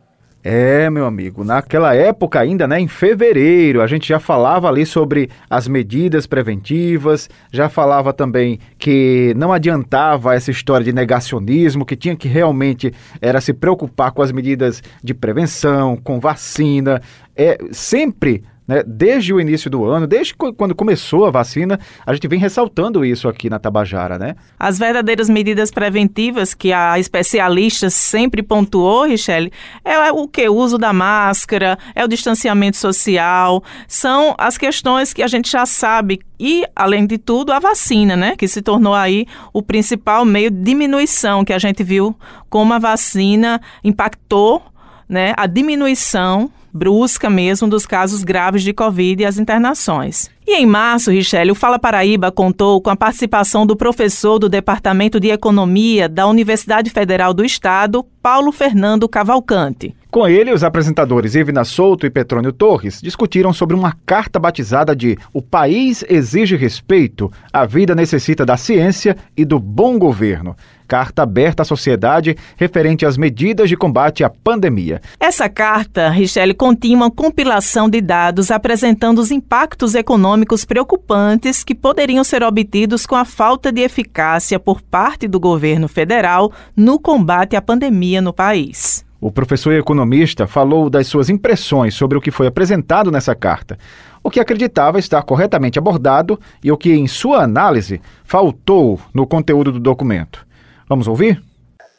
É, 0.48 0.92
meu 0.92 1.08
amigo, 1.08 1.44
naquela 1.44 1.96
época 1.96 2.40
ainda, 2.40 2.68
né, 2.68 2.80
em 2.80 2.88
fevereiro, 2.88 3.82
a 3.82 3.88
gente 3.88 4.08
já 4.08 4.20
falava 4.20 4.70
ali 4.70 4.86
sobre 4.86 5.28
as 5.50 5.68
medidas 5.68 6.28
preventivas, 6.28 7.28
já 7.52 7.68
falava 7.68 8.14
também 8.14 8.60
que 8.78 9.34
não 9.36 9.52
adiantava 9.52 10.36
essa 10.36 10.52
história 10.52 10.84
de 10.84 10.94
negacionismo, 10.94 11.84
que 11.84 11.96
tinha 11.96 12.16
que 12.16 12.28
realmente 12.28 12.94
era 13.20 13.42
se 13.42 13.54
preocupar 13.54 14.12
com 14.12 14.22
as 14.22 14.32
medidas 14.32 14.84
de 15.04 15.16
prevenção, 15.16 15.98
com 15.98 16.20
vacina, 16.20 17.02
é 17.36 17.58
sempre 17.72 18.44
né? 18.68 18.84
Desde 18.86 19.34
o 19.34 19.40
início 19.40 19.70
do 19.70 19.86
ano, 19.86 20.08
desde 20.08 20.34
quando 20.34 20.76
começou 20.76 21.26
a 21.26 21.32
vacina, 21.32 21.80
a 22.06 22.14
gente 22.14 22.28
vem 22.28 22.40
ressaltando 22.40 23.06
isso 23.06 23.28
aqui 23.28 23.50
na 23.50 23.60
Tabajara, 23.60 24.18
né? 24.18 24.36
As 24.60 24.80
verdadeiras 24.80 25.30
medidas 25.30 25.72
preventivas 25.72 26.54
que 26.54 26.74
a 26.74 27.00
especialista 27.00 27.90
sempre 27.90 28.42
pontuou, 28.42 29.06
Richelle, 29.06 29.52
é 29.84 30.12
o 30.12 30.28
que? 30.28 30.48
O 30.50 30.56
uso 30.56 30.78
da 30.78 30.92
máscara, 30.92 31.78
é 31.94 32.04
o 32.04 32.08
distanciamento 32.08 32.78
social, 32.78 33.64
são 33.88 34.36
as 34.38 34.58
questões 34.58 35.14
que 35.14 35.22
a 35.22 35.28
gente 35.28 35.52
já 35.52 35.66
sabe 35.66 36.20
e, 36.40 36.66
além 36.76 37.06
de 37.06 37.18
tudo, 37.18 37.52
a 37.52 37.60
vacina, 37.60 38.16
né? 38.16 38.36
Que 38.36 38.48
se 38.48 38.62
tornou 38.62 38.94
aí 38.94 39.26
o 39.54 39.62
principal 39.62 40.26
meio 40.26 40.50
de 40.50 40.62
diminuição 40.62 41.46
que 41.46 41.54
a 41.54 41.60
gente 41.60 41.84
viu 41.84 42.16
como 42.50 42.74
a 42.74 42.80
vacina 42.80 43.62
impactou 43.84 44.62
né, 45.08 45.34
a 45.38 45.46
diminuição 45.46 46.50
brusca 46.76 47.30
mesmo 47.30 47.70
dos 47.70 47.86
casos 47.86 48.26
graves 48.26 48.62
de 48.62 48.74
Covid 48.74 49.24
e 49.24 49.26
as 49.26 49.40
internações. 49.40 50.30
E 50.46 50.58
em 50.58 50.66
março, 50.66 51.10
Richelle, 51.10 51.52
o 51.52 51.56
Fala 51.56 51.80
Paraíba 51.80 52.32
contou 52.32 52.80
com 52.82 52.90
a 52.90 52.96
participação 52.96 53.66
do 53.66 53.76
professor 53.76 54.38
do 54.38 54.50
Departamento 54.50 55.20
de 55.20 55.30
Economia 55.30 56.08
da 56.10 56.28
Universidade 56.28 56.90
Federal 56.90 57.34
do 57.34 57.44
Estado, 57.44 58.06
Paulo 58.22 58.52
Fernando 58.52 59.08
Cavalcante. 59.08 59.96
Com 60.12 60.28
ele, 60.28 60.54
os 60.54 60.64
apresentadores 60.64 61.34
Ivna 61.34 61.64
Souto 61.64 62.06
e 62.06 62.10
Petrônio 62.10 62.54
Torres 62.54 63.02
discutiram 63.02 63.52
sobre 63.52 63.76
uma 63.76 63.96
carta 64.06 64.38
batizada 64.38 64.96
de 64.96 65.18
O 65.34 65.42
País 65.42 66.06
Exige 66.08 66.56
Respeito, 66.56 67.32
a 67.52 67.66
Vida 67.66 67.96
Necessita 67.96 68.46
da 68.46 68.56
Ciência 68.56 69.18
e 69.36 69.44
do 69.44 69.60
Bom 69.60 69.98
Governo 69.98 70.56
carta 70.88 71.24
aberta 71.24 71.64
à 71.64 71.66
sociedade 71.66 72.36
referente 72.56 73.06
às 73.06 73.18
medidas 73.18 73.70
de 73.70 73.76
combate 73.76 74.24
à 74.24 74.30
pandemia. 74.30 75.02
Essa 75.20 75.50
carta, 75.50 76.10
Richelle, 76.10 76.54
continha 76.54 76.98
uma 76.98 77.12
compilação 77.12 77.90
de 77.90 78.02
dados 78.02 78.52
apresentando 78.52 79.20
os 79.20 79.32
impactos 79.32 79.96
econômicos 79.96 80.66
preocupantes 80.66 81.64
que 81.64 81.76
poderiam 81.76 82.24
ser 82.24 82.44
obtidos 82.44 83.06
com 83.06 83.16
a 83.16 83.26
falta 83.26 83.72
de 83.72 83.82
eficácia 83.82 84.60
por 84.60 84.82
parte 84.82 85.28
do 85.28 85.40
governo 85.40 85.88
federal 85.88 86.52
no 86.76 87.00
combate 87.00 87.56
à 87.56 87.62
pandemia 87.62 88.22
no 88.22 88.34
país. 88.34 89.06
O 89.20 89.32
professor 89.32 89.74
e 89.74 89.80
economista 89.80 90.46
falou 90.46 90.90
das 90.90 91.08
suas 91.08 91.30
impressões 91.30 91.96
sobre 91.96 92.18
o 92.18 92.22
que 92.22 92.30
foi 92.30 92.46
apresentado 92.46 93.10
nessa 93.10 93.34
carta, 93.34 93.76
o 94.22 94.30
que 94.30 94.40
acreditava 94.40 95.00
estar 95.00 95.24
corretamente 95.24 95.80
abordado 95.80 96.40
e 96.64 96.72
o 96.72 96.78
que, 96.78 96.94
em 96.94 97.08
sua 97.08 97.42
análise, 97.42 98.00
faltou 98.24 99.00
no 99.14 99.26
conteúdo 99.26 99.72
do 99.72 99.80
documento. 99.80 100.45
Vamos 100.88 101.08
ouvir? 101.08 101.42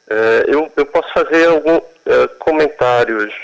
É, 0.09 0.45
eu, 0.47 0.71
eu, 0.77 0.87
posso 0.87 1.13
fazer 1.13 1.49
alguns 1.49 1.83
é, 2.07 2.29
comentários 2.39 3.35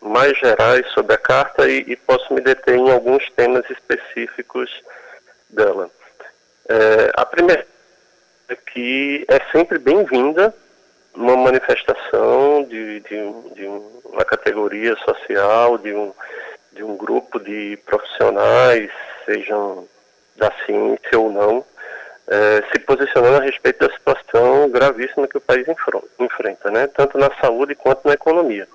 mais 0.00 0.36
gerais 0.38 0.86
sobre 0.92 1.14
a 1.14 1.18
carta 1.18 1.68
e, 1.68 1.84
e, 1.86 1.96
posso 1.96 2.32
me 2.32 2.40
deter 2.40 2.76
em 2.76 2.90
alguns 2.90 3.28
temas 3.32 3.68
específicos 3.68 4.70
dela. 5.50 5.90
É, 6.68 7.12
a 7.14 7.26
primeira 7.26 7.66
é 8.48 8.56
que 8.56 9.26
é 9.28 9.40
sempre 9.52 9.78
bem-vinda 9.78 10.54
uma 11.14 11.36
manifestação 11.36 12.64
de, 12.64 13.00
de, 13.00 13.54
de, 13.54 13.66
uma 14.06 14.24
categoria 14.24 14.96
social, 14.96 15.76
de 15.76 15.92
um, 15.92 16.12
de 16.72 16.82
um 16.82 16.96
grupo 16.96 17.38
de 17.38 17.78
profissionais, 17.84 18.90
sejam 19.26 19.86
da 20.36 20.50
ciência 20.64 21.18
ou 21.18 21.30
não, 21.30 21.64
é, 22.28 22.62
se 22.70 22.78
posicionando 22.80 23.38
a 23.38 23.44
respeito 23.44 23.86
da 23.86 23.94
situação 23.94 24.68
gravíssima 24.70 25.26
que 25.26 25.38
o 25.38 25.40
país 25.40 25.66
enfrenta, 26.18 26.70
né? 26.70 26.86
tanto 26.88 27.16
na 27.18 27.30
saúde 27.40 27.74
quanto 27.74 28.06
na 28.06 28.14
economia. 28.14 28.68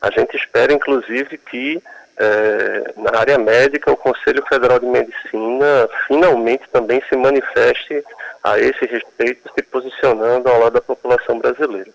A 0.00 0.10
gente 0.10 0.36
espera, 0.36 0.72
inclusive, 0.72 1.38
que 1.38 1.82
é, 2.16 2.92
na 2.96 3.18
área 3.18 3.38
médica 3.38 3.90
o 3.90 3.96
Conselho 3.96 4.44
Federal 4.46 4.78
de 4.78 4.86
Medicina 4.86 5.88
finalmente 6.06 6.64
também 6.70 7.02
se 7.08 7.16
manifeste 7.16 8.04
a 8.42 8.58
esse 8.58 8.84
respeito, 8.84 9.50
se 9.54 9.64
posicionando 9.64 10.48
ao 10.48 10.60
lado 10.60 10.74
da 10.74 10.80
população 10.80 11.38
brasileira. 11.38 11.90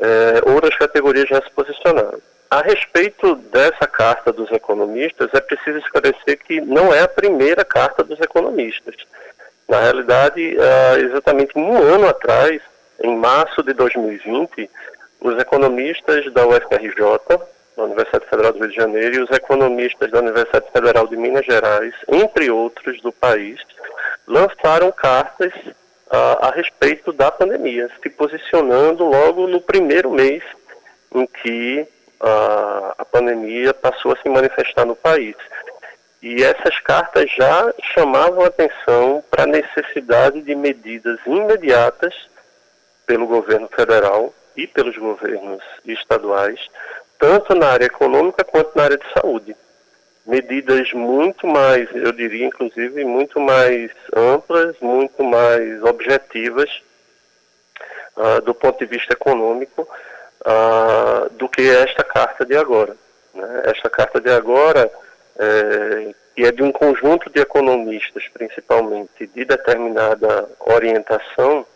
É, 0.00 0.50
outras 0.50 0.74
categorias 0.76 1.28
já 1.28 1.40
se 1.42 1.50
posicionaram. 1.50 2.20
A 2.50 2.60
respeito 2.60 3.34
dessa 3.34 3.86
carta 3.86 4.32
dos 4.32 4.50
economistas, 4.52 5.30
é 5.32 5.40
preciso 5.40 5.78
esclarecer 5.78 6.38
que 6.38 6.60
não 6.60 6.92
é 6.92 7.00
a 7.00 7.08
primeira 7.08 7.64
carta 7.64 8.02
dos 8.02 8.20
economistas. 8.20 8.94
Na 9.72 9.80
realidade, 9.80 10.54
uh, 10.54 10.98
exatamente 10.98 11.58
um 11.58 11.74
ano 11.78 12.06
atrás, 12.06 12.60
em 13.02 13.16
março 13.16 13.62
de 13.62 13.72
2020, 13.72 14.68
os 15.18 15.38
economistas 15.38 16.30
da 16.30 16.46
UFRJ, 16.46 17.00
da 17.74 17.84
Universidade 17.84 18.26
Federal 18.28 18.52
do 18.52 18.58
Rio 18.58 18.68
de 18.68 18.76
Janeiro, 18.76 19.14
e 19.14 19.20
os 19.20 19.30
economistas 19.30 20.10
da 20.10 20.18
Universidade 20.18 20.70
Federal 20.70 21.06
de 21.06 21.16
Minas 21.16 21.46
Gerais, 21.46 21.94
entre 22.06 22.50
outros 22.50 23.00
do 23.00 23.10
país, 23.12 23.62
lançaram 24.26 24.92
cartas 24.92 25.54
uh, 25.56 26.42
a 26.42 26.52
respeito 26.54 27.10
da 27.10 27.30
pandemia, 27.30 27.88
se 28.02 28.10
posicionando 28.10 29.06
logo 29.06 29.46
no 29.46 29.58
primeiro 29.58 30.10
mês 30.10 30.42
em 31.14 31.26
que 31.26 31.88
uh, 32.20 32.92
a 32.98 33.06
pandemia 33.10 33.72
passou 33.72 34.12
a 34.12 34.16
se 34.18 34.28
manifestar 34.28 34.84
no 34.84 34.94
país. 34.94 35.34
E 36.22 36.44
essas 36.44 36.78
cartas 36.78 37.28
já 37.32 37.74
chamavam 37.94 38.44
atenção 38.44 39.24
para 39.28 39.42
a 39.42 39.46
necessidade 39.46 40.40
de 40.40 40.54
medidas 40.54 41.18
imediatas 41.26 42.14
pelo 43.04 43.26
governo 43.26 43.68
federal 43.68 44.32
e 44.56 44.68
pelos 44.68 44.96
governos 44.96 45.62
estaduais, 45.84 46.60
tanto 47.18 47.56
na 47.56 47.70
área 47.70 47.86
econômica 47.86 48.44
quanto 48.44 48.70
na 48.76 48.84
área 48.84 48.96
de 48.96 49.12
saúde. 49.12 49.56
Medidas 50.24 50.92
muito 50.92 51.44
mais, 51.44 51.88
eu 51.92 52.12
diria 52.12 52.46
inclusive, 52.46 53.04
muito 53.04 53.40
mais 53.40 53.90
amplas, 54.14 54.76
muito 54.80 55.24
mais 55.24 55.82
objetivas 55.82 56.70
uh, 58.16 58.40
do 58.42 58.54
ponto 58.54 58.78
de 58.78 58.86
vista 58.86 59.12
econômico 59.12 59.88
uh, 60.46 61.28
do 61.30 61.48
que 61.48 61.68
esta 61.68 62.04
carta 62.04 62.46
de 62.46 62.56
agora. 62.56 62.96
Né? 63.34 63.62
Esta 63.64 63.90
carta 63.90 64.20
de 64.20 64.30
agora 64.30 64.88
é, 65.38 66.14
que 66.34 66.44
é 66.44 66.52
de 66.52 66.62
um 66.62 66.72
conjunto 66.72 67.30
de 67.30 67.40
economistas, 67.40 68.24
principalmente, 68.32 69.26
de 69.26 69.44
determinada 69.44 70.48
orientação, 70.60 71.66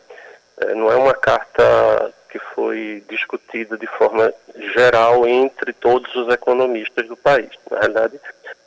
é, 0.58 0.74
não 0.74 0.90
é 0.90 0.96
uma 0.96 1.14
carta 1.14 2.12
que 2.30 2.38
foi 2.54 3.02
discutida 3.08 3.76
de 3.76 3.86
forma 3.86 4.32
geral 4.74 5.26
entre 5.26 5.72
todos 5.72 6.14
os 6.14 6.32
economistas 6.32 7.06
do 7.06 7.16
país. 7.16 7.50
Na 7.70 7.80
verdade, 7.80 8.20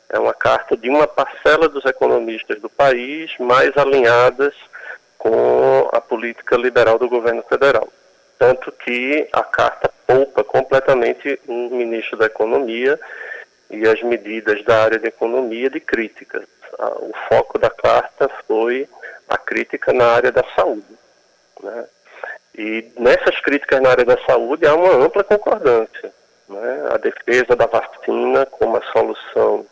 é 0.08 0.18
uma 0.18 0.34
carta 0.34 0.76
de 0.76 0.88
uma 0.88 1.06
parcela 1.06 1.68
dos 1.68 1.84
economistas 1.84 2.60
do 2.60 2.68
país, 2.68 3.32
mais 3.38 3.76
alinhadas 3.76 4.54
com 5.16 5.88
a 5.92 6.00
política 6.00 6.56
liberal 6.56 6.98
do 6.98 7.08
governo 7.08 7.42
federal. 7.42 7.88
Tanto 8.38 8.72
que 8.72 9.28
a 9.32 9.42
carta 9.42 9.90
poupa 10.06 10.42
completamente 10.42 11.38
o 11.46 11.70
ministro 11.70 12.16
da 12.16 12.26
Economia 12.26 12.98
e 13.70 13.86
as 13.86 14.02
medidas 14.02 14.62
da 14.64 14.82
área 14.82 14.98
de 14.98 15.06
economia 15.06 15.70
de 15.70 15.80
crítica. 15.80 16.42
O 16.78 17.12
foco 17.28 17.58
da 17.58 17.70
carta 17.70 18.28
foi 18.46 18.88
a 19.28 19.38
crítica 19.38 19.92
na 19.92 20.06
área 20.06 20.32
da 20.32 20.44
saúde. 20.56 20.98
Né? 21.62 21.84
E 22.56 22.92
nessas 22.98 23.40
críticas 23.40 23.80
na 23.80 23.90
área 23.90 24.04
da 24.04 24.18
saúde 24.26 24.66
há 24.66 24.74
uma 24.74 25.04
ampla 25.04 25.22
concordância. 25.22 26.12
Né? 26.48 26.88
A 26.92 26.96
defesa 26.96 27.54
da 27.54 27.66
vacina 27.66 28.44
como 28.46 28.76
a 28.76 28.82
solução 28.92 29.64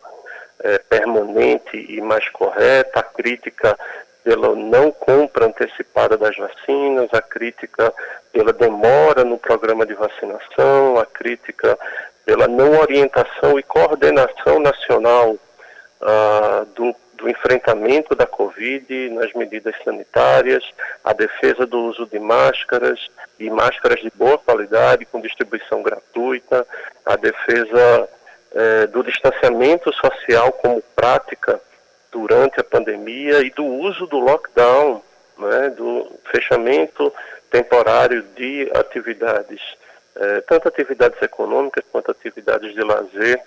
é, 0.61 0.77
permanente 0.77 1.77
e 1.77 2.01
mais 2.01 2.27
correta, 2.29 2.99
a 2.99 3.03
crítica 3.03 3.77
pela 4.23 4.55
não 4.55 4.91
compra 4.91 5.45
antecipada 5.45 6.17
das 6.17 6.35
vacinas, 6.35 7.09
a 7.13 7.21
crítica 7.21 7.93
pela 8.31 8.53
demora 8.53 9.23
no 9.23 9.37
programa 9.37 9.85
de 9.85 9.93
vacinação, 9.93 10.99
a 10.99 11.05
crítica 11.05 11.77
pela 12.29 12.47
não 12.47 12.79
orientação 12.79 13.57
e 13.57 13.63
coordenação 13.63 14.59
nacional 14.59 15.35
ah, 15.99 16.63
do, 16.75 16.95
do, 17.15 17.27
enfrentamento 17.27 18.13
da 18.13 18.27
Covid 18.27 19.09
nas 19.09 19.33
medidas 19.33 19.73
sanitárias, 19.83 20.63
a 21.03 21.11
defesa 21.11 21.65
do 21.65 21.85
uso 21.85 22.05
de 22.05 22.19
máscaras 22.19 22.99
e 23.39 23.49
máscaras 23.49 23.99
de 24.01 24.11
boa 24.13 24.37
qualidade 24.37 25.07
com 25.07 25.19
distribuição 25.19 25.81
gratuita, 25.81 26.67
a 27.03 27.15
defesa 27.15 28.07
eh, 28.53 28.85
do 28.85 29.03
distanciamento 29.03 29.91
social 29.91 30.51
como 30.51 30.83
prática 30.95 31.59
durante 32.11 32.59
a 32.59 32.63
pandemia 32.63 33.39
e 33.39 33.49
do 33.49 33.65
uso 33.65 34.05
do 34.05 34.19
lockdown, 34.19 35.01
né, 35.39 35.69
do 35.71 36.11
fechamento 36.31 37.11
temporário 37.49 38.21
de 38.35 38.69
atividades, 38.75 39.61
eh, 40.15 40.41
tanto 40.47 40.67
atividades 40.67 41.21
econômicas 41.21 41.83
quanto 41.91 42.11
atividades 42.11 42.73
de 42.73 42.81
lazer, 42.81 43.39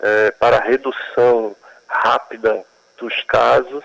eh, 0.00 0.30
para 0.38 0.60
redução 0.60 1.56
rápida 1.86 2.64
dos 2.98 3.22
casos, 3.22 3.84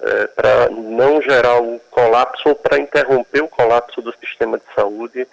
eh, 0.00 0.26
para 0.28 0.70
não 0.70 1.20
gerar 1.22 1.60
um 1.60 1.78
colapso 1.90 2.48
ou 2.48 2.54
para 2.54 2.78
interromper 2.78 3.42
o 3.42 3.48
colapso 3.48 4.02
do 4.02 4.14
sistema 4.16 4.58
de 4.58 4.64
saúde. 4.74 5.26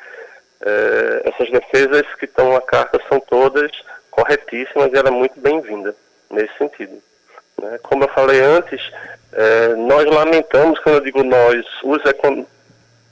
Essas 1.24 1.50
defesas 1.50 2.06
que 2.20 2.26
estão 2.26 2.54
na 2.54 2.62
carta 2.62 3.02
são 3.10 3.20
todas 3.20 3.72
corretíssimas 4.12 4.94
e 4.94 4.96
ela 4.96 5.08
é 5.08 5.12
muito 5.12 5.40
bem-vinda 5.40 5.96
nesse 6.30 6.56
sentido. 6.56 7.02
Né? 7.60 7.80
Como 7.82 8.04
eu 8.04 8.08
falei 8.10 8.40
antes, 8.42 8.80
nós 9.88 10.06
lamentamos, 10.06 10.78
quando 10.82 10.98
eu 10.98 11.02
digo 11.02 11.24
nós, 11.24 11.66
os 11.84 12.06
econ 12.06 12.46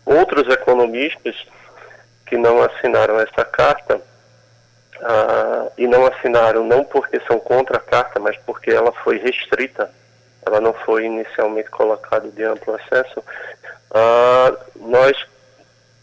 outros 0.06 0.48
economistas 0.48 1.36
que 2.30 2.38
não 2.38 2.62
assinaram 2.62 3.20
essa 3.20 3.44
carta, 3.44 4.00
ah, 5.02 5.68
e 5.76 5.88
não 5.88 6.06
assinaram 6.06 6.64
não 6.64 6.84
porque 6.84 7.20
são 7.22 7.40
contra 7.40 7.78
a 7.78 7.82
carta, 7.82 8.20
mas 8.20 8.38
porque 8.46 8.70
ela 8.70 8.92
foi 8.92 9.18
restrita, 9.18 9.90
ela 10.46 10.62
não 10.62 10.74
foi 10.74 11.06
inicialmente 11.06 11.70
colocada 11.72 12.30
de 12.30 12.44
amplo 12.44 12.76
acesso, 12.76 13.24
ah, 13.92 14.56
nós 14.76 15.18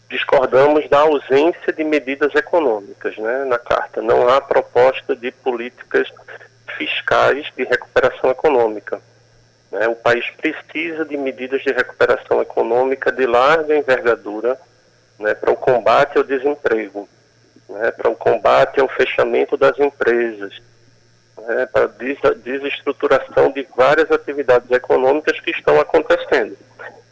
discordamos 0.09 0.87
da 0.89 0.99
ausência 0.99 1.71
de 1.73 1.83
medidas 1.83 2.33
econômicas 2.35 3.17
né, 3.17 3.45
na 3.45 3.57
carta. 3.57 4.01
Não 4.01 4.27
há 4.27 4.39
proposta 4.41 5.15
de 5.15 5.31
políticas 5.31 6.11
fiscais 6.77 7.47
de 7.55 7.63
recuperação 7.63 8.29
econômica. 8.29 9.01
Né? 9.71 9.87
O 9.87 9.95
país 9.95 10.25
precisa 10.31 11.03
de 11.03 11.17
medidas 11.17 11.61
de 11.61 11.71
recuperação 11.71 12.41
econômica 12.41 13.11
de 13.11 13.25
larga 13.25 13.75
envergadura 13.75 14.57
né, 15.19 15.33
para 15.33 15.51
o 15.51 15.55
combate 15.55 16.17
ao 16.17 16.23
desemprego, 16.23 17.07
né, 17.69 17.91
para 17.91 18.09
o 18.09 18.15
combate 18.15 18.79
ao 18.79 18.87
fechamento 18.87 19.57
das 19.57 19.77
empresas, 19.79 20.61
né, 21.37 21.65
para 21.67 21.85
a 21.85 22.33
desestruturação 22.33 23.51
de 23.51 23.67
várias 23.75 24.11
atividades 24.11 24.69
econômicas 24.71 25.39
que 25.39 25.51
estão 25.51 25.79
acontecendo. 25.79 26.57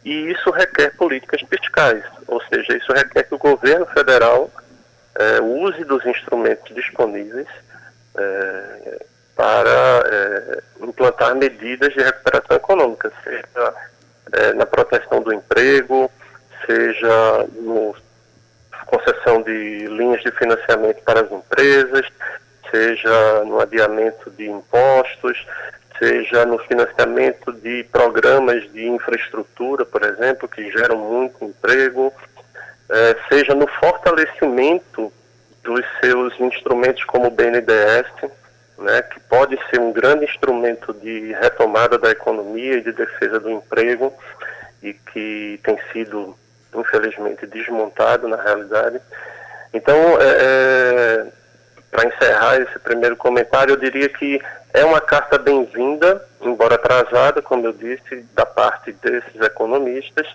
E 0.04 0.30
isso 0.30 0.50
requer 0.50 0.96
políticas 0.96 1.40
fiscais, 1.42 2.04
ou 2.28 2.40
seja, 2.44 2.76
isso 2.76 2.92
requer 2.92 3.24
que 3.24 3.34
o 3.34 3.38
governo 3.38 3.86
federal 3.86 4.48
eh, 5.18 5.40
use 5.40 5.84
dos 5.84 6.06
instrumentos 6.06 6.72
disponíveis 6.72 7.48
eh, 8.16 9.06
para 9.36 10.02
é, 10.06 10.62
implantar 10.80 11.36
medidas 11.36 11.92
de 11.92 12.02
recuperação 12.02 12.56
econômica, 12.56 13.12
seja 13.22 13.74
é, 14.32 14.54
na 14.54 14.64
proteção 14.64 15.20
do 15.20 15.32
emprego, 15.32 16.10
seja 16.64 17.46
no 17.54 17.94
concessão 18.86 19.42
de 19.42 19.86
linhas 19.88 20.22
de 20.22 20.30
financiamento 20.30 21.02
para 21.02 21.20
as 21.20 21.32
empresas, 21.32 22.06
seja 22.70 23.44
no 23.44 23.60
adiamento 23.60 24.30
de 24.30 24.48
impostos, 24.48 25.44
seja 25.98 26.44
no 26.44 26.58
financiamento 26.58 27.52
de 27.52 27.84
programas 27.90 28.70
de 28.72 28.86
infraestrutura, 28.86 29.84
por 29.84 30.02
exemplo, 30.04 30.48
que 30.48 30.70
geram 30.70 30.98
muito 30.98 31.44
emprego, 31.44 32.12
é, 32.88 33.16
seja 33.28 33.54
no 33.54 33.66
fortalecimento 33.66 35.12
dos 35.64 35.84
seus 36.00 36.38
instrumentos 36.38 37.02
como 37.04 37.26
o 37.26 37.30
BNDES, 37.30 38.30
né, 38.78 39.02
que 39.02 39.18
pode 39.20 39.58
ser 39.70 39.80
um 39.80 39.92
grande 39.92 40.24
instrumento 40.24 40.92
de 40.94 41.32
retomada 41.32 41.98
da 41.98 42.10
economia 42.10 42.74
e 42.74 42.82
de 42.82 42.92
defesa 42.92 43.40
do 43.40 43.50
emprego 43.50 44.12
e 44.82 44.92
que 44.92 45.58
tem 45.64 45.78
sido, 45.92 46.36
infelizmente, 46.80 47.46
desmontado 47.46 48.28
na 48.28 48.36
realidade. 48.36 49.00
Então, 49.72 49.96
é, 50.20 50.36
é, 50.40 51.26
para 51.90 52.06
encerrar 52.06 52.60
esse 52.60 52.78
primeiro 52.78 53.16
comentário, 53.16 53.72
eu 53.72 53.76
diria 53.76 54.08
que 54.08 54.40
é 54.76 54.84
uma 54.84 55.00
carta 55.00 55.38
bem-vinda, 55.38 56.22
embora 56.42 56.74
atrasada, 56.74 57.40
como 57.40 57.66
eu 57.66 57.72
disse, 57.72 58.26
da 58.34 58.44
parte 58.44 58.92
desses 58.92 59.40
economistas, 59.40 60.26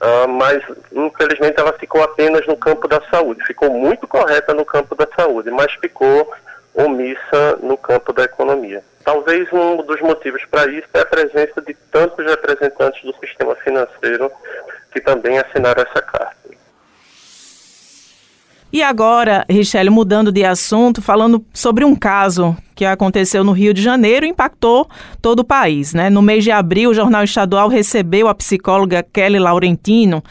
uh, 0.00 0.26
mas 0.26 0.62
infelizmente 0.90 1.60
ela 1.60 1.74
ficou 1.74 2.02
apenas 2.02 2.46
no 2.46 2.56
campo 2.56 2.88
da 2.88 3.02
saúde. 3.10 3.44
Ficou 3.44 3.68
muito 3.70 4.08
correta 4.08 4.54
no 4.54 4.64
campo 4.64 4.94
da 4.94 5.06
saúde, 5.14 5.50
mas 5.50 5.70
ficou 5.74 6.32
omissa 6.74 7.58
no 7.60 7.76
campo 7.76 8.14
da 8.14 8.24
economia. 8.24 8.82
Talvez 9.04 9.52
um 9.52 9.76
dos 9.82 10.00
motivos 10.00 10.42
para 10.46 10.70
isso 10.70 10.88
é 10.94 11.00
a 11.00 11.06
presença 11.06 11.60
de 11.60 11.74
tantos 11.90 12.24
representantes 12.24 13.02
do 13.02 13.14
sistema 13.18 13.54
financeiro 13.56 14.32
que 14.92 15.00
também 15.00 15.38
assinaram 15.38 15.82
essa 15.82 16.02
carta. 16.02 16.42
E 18.72 18.82
agora, 18.82 19.44
Richelle, 19.50 19.90
mudando 19.90 20.32
de 20.32 20.46
assunto, 20.46 21.02
falando 21.02 21.44
sobre 21.52 21.84
um 21.84 21.94
caso 21.94 22.56
que 22.74 22.86
aconteceu 22.86 23.44
no 23.44 23.52
Rio 23.52 23.74
de 23.74 23.82
Janeiro 23.82 24.24
e 24.24 24.30
impactou 24.30 24.88
todo 25.20 25.40
o 25.40 25.44
país. 25.44 25.92
Né? 25.92 26.08
No 26.08 26.22
mês 26.22 26.42
de 26.42 26.50
abril, 26.50 26.88
o 26.88 26.94
Jornal 26.94 27.22
Estadual 27.22 27.68
recebeu 27.68 28.28
a 28.28 28.34
psicóloga 28.34 29.02
Kelly 29.02 29.38
Laurentino 29.38 30.24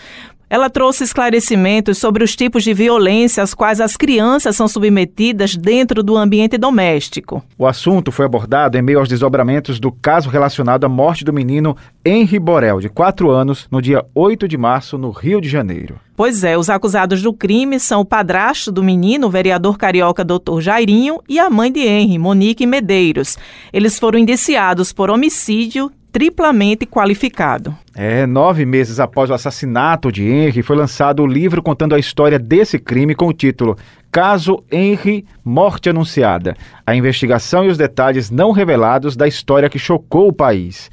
ela 0.52 0.70
trouxe 0.70 1.06
esclarecimentos 1.06 1.98
sobre 1.98 2.26
os 2.26 2.36
tipos 2.36 2.62
de 2.66 2.74
violência 2.74 3.42
às 3.42 3.54
quais 3.54 3.80
as 3.80 3.96
crianças 3.96 4.54
são 4.54 4.68
submetidas 4.68 5.56
dentro 5.56 6.04
do 6.04 6.18
ambiente 6.18 6.58
doméstico. 6.58 7.42
O 7.58 7.66
assunto 7.66 8.12
foi 8.12 8.26
abordado 8.26 8.78
em 8.78 8.82
meio 8.82 9.00
aos 9.00 9.08
desdobramentos 9.08 9.80
do 9.80 9.94
caso 9.94 10.30
relacionado 10.30 10.84
à 10.84 10.90
morte 10.90 11.24
do 11.24 11.32
menino 11.32 11.78
Henri 12.06 12.38
Borel, 12.38 12.82
de 12.82 12.90
4 12.90 13.32
anos, 13.32 13.66
no 13.72 13.82
dia 13.82 14.04
8 14.14 14.46
de 14.46 14.58
março, 14.58 14.98
no 14.98 15.12
Rio 15.12 15.40
de 15.40 15.48
Janeiro. 15.48 15.96
Pois 16.18 16.44
é, 16.44 16.58
os 16.58 16.70
acusados 16.70 17.22
do 17.22 17.32
crime 17.32 17.80
são 17.80 18.02
o 18.02 18.06
padrasto 18.06 18.74
do 18.74 18.84
menino, 18.84 19.28
o 19.28 19.32
vereador 19.32 19.78
carioca 19.78 20.22
Dr. 20.22 20.60
Jairinho, 20.60 21.22
e 21.30 21.40
a 21.40 21.50
mãe 21.50 21.72
de 21.72 21.80
Henri, 21.80 22.18
Monique 22.18 22.66
Medeiros. 22.66 23.38
Eles 23.72 23.98
foram 23.98 24.20
indiciados 24.20 24.92
por 24.92 25.10
homicídio, 25.10 25.90
triplamente 26.12 26.86
qualificado. 26.86 27.74
É, 27.93 28.25
nove 28.25 28.65
meses 28.65 29.01
após 29.01 29.30
o 29.30 29.34
assassinato 29.34 30.12
de 30.12 30.23
Henry, 30.23 30.62
foi 30.62 30.77
lançado 30.77 31.21
o 31.21 31.27
livro 31.27 31.62
contando 31.62 31.93
a 31.93 31.99
história 31.99 32.39
desse 32.39 32.80
crime 32.80 33.13
com 33.13 33.27
o 33.27 33.34
título 33.34 33.77
Caso 34.10 34.63
Henry 34.71 35.25
Morte 35.43 35.89
Anunciada. 35.89 36.56
A 36.88 36.95
investigação 36.95 37.65
e 37.65 37.67
os 37.67 37.77
detalhes 37.77 38.32
não 38.32 38.51
revelados 38.51 39.17
da 39.17 39.27
história 39.27 39.69
que 39.69 39.77
chocou 39.77 40.30
o 40.30 40.34
país. 40.34 40.89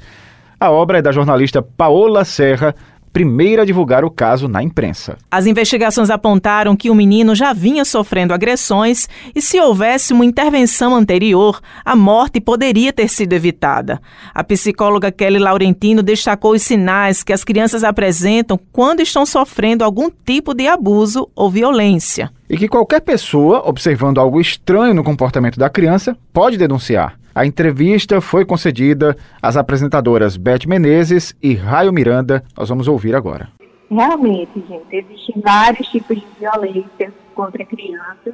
A 0.59 0.71
obra 0.71 0.97
é 0.97 1.01
da 1.01 1.13
jornalista 1.13 1.61
Paola 1.61 2.25
Serra, 2.25 2.75
primeira 3.11 3.63
a 3.63 3.65
divulgar 3.65 4.03
o 4.05 4.11
caso 4.11 4.47
na 4.47 4.63
imprensa. 4.63 5.17
As 5.29 5.45
investigações 5.45 6.09
apontaram 6.09 6.75
que 6.75 6.89
o 6.89 6.95
menino 6.95 7.35
já 7.35 7.53
vinha 7.53 7.83
sofrendo 7.83 8.33
agressões 8.33 9.07
e, 9.35 9.41
se 9.41 9.59
houvesse 9.59 10.13
uma 10.13 10.25
intervenção 10.25 10.95
anterior, 10.95 11.59
a 11.83 11.95
morte 11.95 12.39
poderia 12.39 12.93
ter 12.93 13.09
sido 13.09 13.33
evitada. 13.33 14.01
A 14.33 14.43
psicóloga 14.43 15.11
Kelly 15.11 15.39
Laurentino 15.39 16.01
destacou 16.01 16.53
os 16.53 16.61
sinais 16.61 17.23
que 17.23 17.33
as 17.33 17.43
crianças 17.43 17.83
apresentam 17.83 18.59
quando 18.71 19.01
estão 19.01 19.25
sofrendo 19.25 19.83
algum 19.83 20.09
tipo 20.09 20.53
de 20.53 20.67
abuso 20.67 21.29
ou 21.35 21.49
violência. 21.49 22.31
E 22.49 22.57
que 22.57 22.67
qualquer 22.67 23.01
pessoa, 23.01 23.67
observando 23.67 24.19
algo 24.19 24.41
estranho 24.41 24.93
no 24.93 25.03
comportamento 25.03 25.59
da 25.59 25.69
criança, 25.69 26.17
pode 26.33 26.57
denunciar. 26.57 27.19
A 27.39 27.45
entrevista 27.45 28.19
foi 28.19 28.43
concedida 28.43 29.15
às 29.41 29.55
apresentadoras 29.55 30.35
Beth 30.35 30.67
Menezes 30.67 31.33
e 31.41 31.53
Raio 31.53 31.93
Miranda. 31.93 32.43
Nós 32.57 32.67
vamos 32.67 32.85
ouvir 32.85 33.15
agora. 33.15 33.47
Realmente, 33.89 34.61
gente, 34.67 34.93
existem 34.93 35.41
vários 35.41 35.87
tipos 35.87 36.17
de 36.17 36.27
violência 36.37 37.13
contra 37.33 37.63
crianças. 37.63 38.33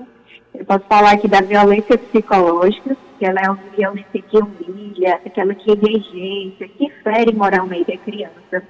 Eu 0.56 0.66
posso 0.66 0.86
falar 0.90 1.12
aqui 1.12 1.28
da 1.28 1.40
violência 1.40 1.96
psicológica, 2.00 2.98
que 3.20 3.26
ela 3.28 3.40
é 3.42 3.48
uma 3.48 3.60
violência 3.78 4.24
que 4.24 4.40
humilha, 4.40 5.20
aquela 5.24 5.54
que 5.54 5.70
rejeita, 5.70 6.68
que 6.68 6.90
fere 7.04 7.32
moralmente 7.32 7.92
a 7.92 7.98
criança. 8.00 8.64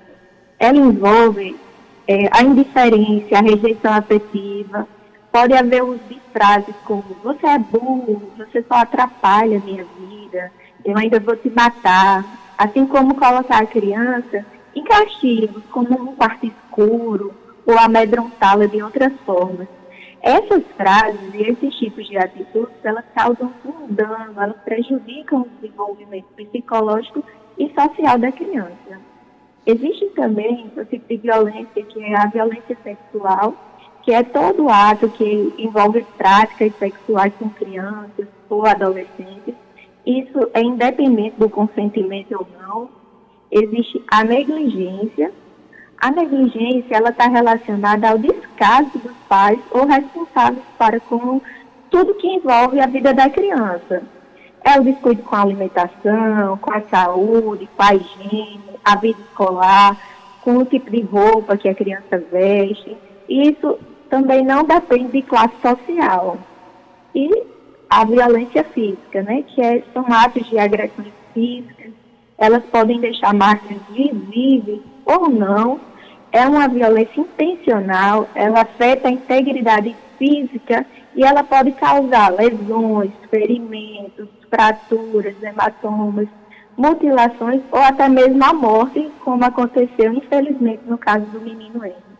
Ela 0.59 0.77
envolve 0.77 1.55
é, 2.09 2.27
a 2.33 2.43
indiferença, 2.43 3.37
a 3.37 3.41
rejeição 3.41 3.93
afetiva. 3.93 4.85
Pode 5.31 5.53
haver 5.53 5.81
uso 5.81 6.01
de 6.09 6.19
frases 6.33 6.75
como 6.83 7.05
você 7.23 7.47
é 7.47 7.57
burro, 7.57 8.21
você 8.37 8.61
só 8.67 8.75
atrapalha 8.75 9.57
a 9.57 9.61
minha 9.61 9.85
vida, 9.85 10.04
eu 10.83 10.97
ainda 10.97 11.19
vou 11.19 11.35
te 11.35 11.49
matar. 11.49 12.23
Assim 12.57 12.85
como 12.85 13.15
colocar 13.15 13.61
a 13.61 13.65
criança 13.65 14.45
em 14.73 14.83
castigos, 14.83 15.63
como 15.71 16.11
um 16.11 16.15
quarto 16.15 16.45
escuro, 16.45 17.33
ou 17.65 17.77
amedrontá-la 17.79 18.67
de 18.67 18.81
outras 18.81 19.13
formas. 19.25 19.67
Essas 20.21 20.63
frases 20.75 21.33
e 21.33 21.43
esses 21.43 21.75
tipos 21.75 22.07
de 22.07 22.17
atitudes, 22.17 22.75
elas 22.83 23.05
causam 23.13 23.51
um 23.63 23.93
dano, 23.93 24.41
elas 24.41 24.57
prejudicam 24.63 25.41
o 25.41 25.49
desenvolvimento 25.61 26.25
psicológico 26.35 27.23
e 27.57 27.71
social 27.73 28.17
da 28.17 28.31
criança. 28.31 28.99
Existe 29.65 30.05
também 30.15 30.71
o 30.77 30.85
tipo 30.85 31.07
de 31.07 31.17
violência, 31.17 31.83
que 31.83 32.03
é 32.03 32.15
a 32.15 32.27
violência 32.27 32.77
sexual, 32.83 33.55
que 34.03 34.13
é 34.13 34.23
todo 34.23 34.69
ato 34.69 35.09
que 35.09 35.53
envolve 35.57 36.05
práticas 36.17 36.73
sexuais 36.77 37.33
com 37.39 37.49
crianças 37.49 38.27
ou 38.49 38.65
adolescentes. 38.65 39.55
Isso 40.05 40.49
é 40.53 40.61
independente 40.61 41.35
do 41.37 41.49
consentimento 41.49 42.33
ou 42.33 42.47
não, 42.59 42.89
existe 43.51 44.03
a 44.11 44.23
negligência. 44.23 45.31
A 45.97 46.11
negligência 46.11 46.95
ela 46.95 47.09
está 47.09 47.27
relacionada 47.27 48.09
ao 48.09 48.17
descaso 48.17 48.91
dos 48.99 49.15
pais 49.27 49.59
ou 49.71 49.85
responsáveis 49.85 50.63
para 50.77 50.99
com 50.99 51.41
tudo 51.89 52.13
que 52.15 52.27
envolve 52.27 52.79
a 52.79 52.85
vida 52.85 53.13
da 53.13 53.29
criança. 53.29 54.03
É 54.63 54.79
o 54.79 54.83
descuido 54.83 55.23
com 55.23 55.35
a 55.35 55.41
alimentação, 55.41 56.57
com 56.57 56.73
a 56.73 56.81
saúde, 56.81 57.69
com 57.75 57.83
a 57.83 57.95
higiene, 57.95 58.61
a 58.83 58.95
vida 58.95 59.19
escolar, 59.21 59.97
com 60.41 60.57
o 60.57 60.65
tipo 60.65 60.91
de 60.91 61.01
roupa 61.01 61.57
que 61.57 61.69
a 61.69 61.75
criança 61.75 62.21
veste. 62.31 62.97
Isso 63.29 63.79
também 64.09 64.43
não 64.43 64.63
depende 64.63 65.11
de 65.11 65.21
classe 65.21 65.55
social. 65.61 66.37
E 67.13 67.54
a 67.89 68.05
violência 68.05 68.63
física, 68.63 69.21
né, 69.23 69.43
que 69.43 69.61
é, 69.61 69.83
são 69.93 70.05
atos 70.11 70.47
de 70.49 70.57
agressões 70.57 71.13
físicas, 71.33 71.91
elas 72.37 72.63
podem 72.65 72.99
deixar 72.99 73.33
marcas 73.33 73.77
visíveis 73.89 74.81
ou 75.05 75.29
não. 75.29 75.79
É 76.31 76.45
uma 76.47 76.67
violência 76.67 77.21
intencional, 77.21 78.27
ela 78.35 78.61
afeta 78.61 79.07
a 79.07 79.11
integridade 79.11 79.95
física 80.17 80.85
e 81.15 81.23
ela 81.23 81.43
pode 81.43 81.71
causar 81.73 82.33
lesões, 82.33 83.11
ferimentos, 83.29 84.27
fraturas, 84.49 85.35
hematomas, 85.41 86.27
mutilações 86.77 87.61
ou 87.71 87.79
até 87.79 88.09
mesmo 88.09 88.43
a 88.43 88.53
morte, 88.53 89.09
como 89.23 89.45
aconteceu 89.45 90.13
infelizmente 90.13 90.81
no 90.85 90.97
caso 90.97 91.25
do 91.27 91.39
menino 91.39 91.85
Henry. 91.85 92.15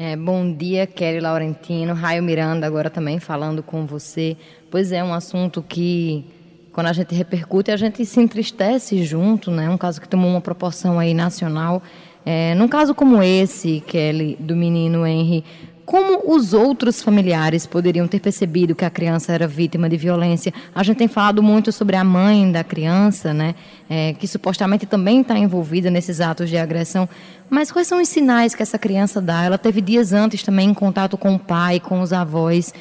É, 0.00 0.14
bom 0.14 0.52
dia, 0.52 0.86
Kelly 0.86 1.18
Laurentino, 1.18 1.92
Raio 1.92 2.22
Miranda 2.22 2.64
agora 2.64 2.88
também 2.88 3.18
falando 3.18 3.64
com 3.64 3.84
você. 3.84 4.36
Pois 4.70 4.92
é, 4.92 5.02
um 5.02 5.14
assunto 5.14 5.62
que 5.66 6.24
quando 6.72 6.88
a 6.88 6.92
gente 6.92 7.14
repercute, 7.14 7.70
a 7.70 7.76
gente 7.76 8.04
se 8.04 8.20
entristece 8.20 9.02
junto, 9.02 9.50
né? 9.50 9.68
Um 9.68 9.78
caso 9.78 10.00
que 10.00 10.08
tomou 10.08 10.30
uma 10.30 10.40
proporção 10.40 10.98
aí 10.98 11.14
nacional. 11.14 11.82
É, 12.24 12.54
num 12.54 12.68
caso 12.68 12.94
como 12.94 13.22
esse, 13.22 13.82
Kelly, 13.86 14.36
do 14.38 14.54
menino 14.54 15.06
Henry, 15.06 15.42
como 15.88 16.34
os 16.34 16.52
outros 16.52 17.02
familiares 17.02 17.64
poderiam 17.64 18.06
ter 18.06 18.20
percebido 18.20 18.74
que 18.74 18.84
a 18.84 18.90
criança 18.90 19.32
era 19.32 19.48
vítima 19.48 19.88
de 19.88 19.96
violência? 19.96 20.52
A 20.74 20.82
gente 20.82 20.98
tem 20.98 21.08
falado 21.08 21.42
muito 21.42 21.72
sobre 21.72 21.96
a 21.96 22.04
mãe 22.04 22.52
da 22.52 22.62
criança, 22.62 23.32
né? 23.32 23.54
É, 23.88 24.12
que 24.12 24.28
supostamente 24.28 24.84
também 24.84 25.22
está 25.22 25.38
envolvida 25.38 25.90
nesses 25.90 26.20
atos 26.20 26.50
de 26.50 26.58
agressão. 26.58 27.08
Mas 27.48 27.72
quais 27.72 27.88
são 27.88 28.02
os 28.02 28.08
sinais 28.10 28.54
que 28.54 28.62
essa 28.62 28.78
criança 28.78 29.18
dá? 29.18 29.44
Ela 29.44 29.56
teve 29.56 29.80
dias 29.80 30.12
antes 30.12 30.42
também 30.42 30.68
em 30.68 30.74
contato 30.74 31.16
com 31.16 31.34
o 31.34 31.38
pai, 31.38 31.80
com 31.80 32.02
os 32.02 32.12
avós 32.12 32.74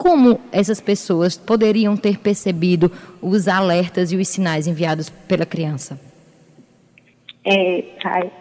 como 0.00 0.40
essas 0.50 0.80
pessoas 0.80 1.36
poderiam 1.36 1.94
ter 1.94 2.18
percebido 2.18 2.90
os 3.20 3.46
alertas 3.46 4.10
e 4.10 4.16
os 4.16 4.26
sinais 4.28 4.66
enviados 4.66 5.10
pela 5.10 5.44
criança? 5.44 6.00
É, 7.44 7.84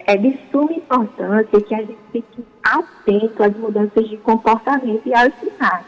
é 0.08 0.16
de 0.16 0.40
suma 0.50 0.72
importância 0.72 1.62
que 1.62 1.76
a 1.76 1.80
gente 1.80 1.98
fique 2.14 2.46
atento 2.64 3.44
às 3.44 3.58
mudanças 3.58 4.08
de 4.08 4.16
comportamento 4.16 5.02
e 5.06 5.14
aos 5.14 5.34
sinais. 5.36 5.86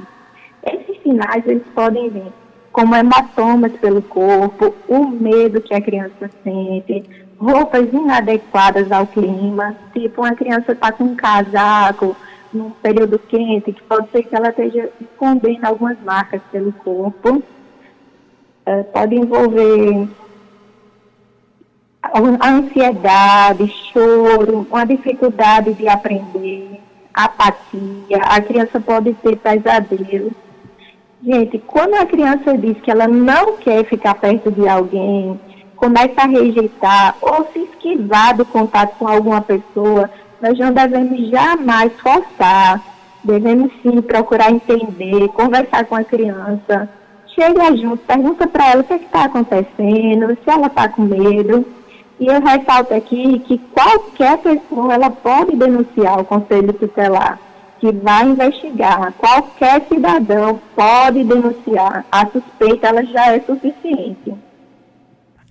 Esses 0.62 1.02
sinais 1.02 1.48
eles 1.48 1.64
podem 1.74 2.10
vir 2.10 2.34
como 2.74 2.94
hematomas 2.94 3.72
pelo 3.80 4.02
corpo, 4.02 4.76
o 4.90 5.08
medo 5.08 5.62
que 5.62 5.74
a 5.74 5.82
criança 5.82 6.30
sente, 6.44 7.06
roupas 7.38 7.88
inadequadas 7.94 8.92
ao 8.92 9.08
clima, 9.08 9.74
tipo 9.94 10.22
uma 10.22 10.36
criança 10.36 10.74
está 10.74 10.92
com 10.92 11.06
um 11.06 11.16
casaco, 11.16 12.14
num 12.54 12.72
período 12.72 13.20
quente, 13.20 13.72
que 13.72 13.84
pode 13.84 14.10
ser 14.12 14.24
que 14.24 14.36
ela 14.36 14.50
esteja 14.50 14.90
escondendo 15.00 15.66
algumas 15.66 16.00
marcas 16.02 16.42
pelo 16.52 16.72
corpo. 16.74 17.44
É, 18.66 18.84
pode 18.84 19.16
envolver 19.16 20.08
a 22.04 22.50
ansiedade, 22.50 23.68
choro, 23.92 24.68
uma 24.70 24.86
dificuldade 24.86 25.74
de 25.74 25.88
aprender, 25.88 26.80
apatia, 27.14 28.18
a 28.22 28.42
criança 28.42 28.80
pode 28.80 29.14
ter 29.16 29.38
pesadelos. 29.38 30.34
Gente, 31.24 31.60
quando 31.60 31.94
a 31.96 32.06
criança 32.06 32.58
diz 32.58 32.80
que 32.82 32.90
ela 32.90 33.08
não 33.08 33.58
quer 33.58 33.86
ficar 33.86 34.16
perto 34.16 34.52
de 34.52 34.68
alguém, 34.68 35.40
começa 35.76 36.22
a 36.22 36.28
rejeitar 36.28 37.16
ou 37.22 37.48
se 37.54 37.60
esquivar 37.60 38.36
do 38.36 38.46
contato 38.46 38.98
com 38.98 39.08
alguma 39.08 39.42
pessoa, 39.42 40.10
nós 40.42 40.58
não 40.58 40.74
devemos 40.74 41.30
jamais 41.30 41.94
forçar, 42.02 42.82
devemos 43.24 43.72
sim 43.82 44.02
procurar 44.02 44.52
entender, 44.52 45.28
conversar 45.30 45.86
com 45.86 45.96
a 45.96 46.04
criança, 46.04 46.90
chega 47.28 47.76
junto, 47.78 47.98
pergunta 48.00 48.48
para 48.48 48.72
ela 48.72 48.82
o 48.82 48.84
que 48.84 48.94
é 48.94 48.98
está 48.98 49.26
acontecendo, 49.26 50.38
se 50.44 50.50
ela 50.50 50.68
está 50.68 50.90
com 50.90 51.04
medo. 51.04 51.66
E 52.20 52.28
eu 52.28 52.40
ressalto 52.40 52.94
aqui 52.94 53.40
que 53.40 53.58
qualquer 53.58 54.38
pessoa 54.38 54.94
ela 54.94 55.10
pode 55.10 55.56
denunciar 55.56 56.20
o 56.20 56.26
Conselho 56.26 56.74
Tutelar, 56.74 57.40
que 57.80 57.92
vai 57.92 58.28
investigar. 58.28 59.12
Qualquer 59.18 59.82
cidadão 59.88 60.60
pode 60.76 61.24
denunciar. 61.24 62.06
A 62.12 62.28
suspeita 62.28 62.88
ela 62.88 63.04
já 63.06 63.34
é 63.34 63.40
suficiente. 63.40 64.36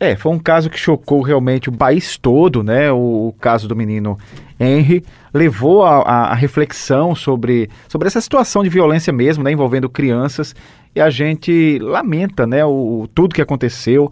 É, 0.03 0.16
foi 0.16 0.32
um 0.32 0.38
caso 0.38 0.70
que 0.70 0.78
chocou 0.78 1.20
realmente 1.20 1.68
o 1.68 1.72
país 1.72 2.16
todo, 2.16 2.62
né? 2.62 2.90
O, 2.90 3.28
o 3.28 3.34
caso 3.38 3.68
do 3.68 3.76
menino 3.76 4.18
Henry 4.59 5.05
levou 5.32 5.84
a, 5.84 5.98
a, 6.01 6.34
reflexão 6.34 7.14
sobre, 7.14 7.68
sobre 7.86 8.09
essa 8.09 8.18
situação 8.18 8.62
de 8.62 8.70
violência 8.70 9.12
mesmo, 9.12 9.44
né? 9.44 9.53
Envolvendo 9.53 9.90
crianças. 9.90 10.57
E 10.94 11.03
a 11.03 11.11
gente 11.11 11.78
lamenta, 11.82 12.46
né? 12.46 12.64
O, 12.64 13.07
tudo 13.14 13.34
que 13.34 13.42
aconteceu. 13.42 14.11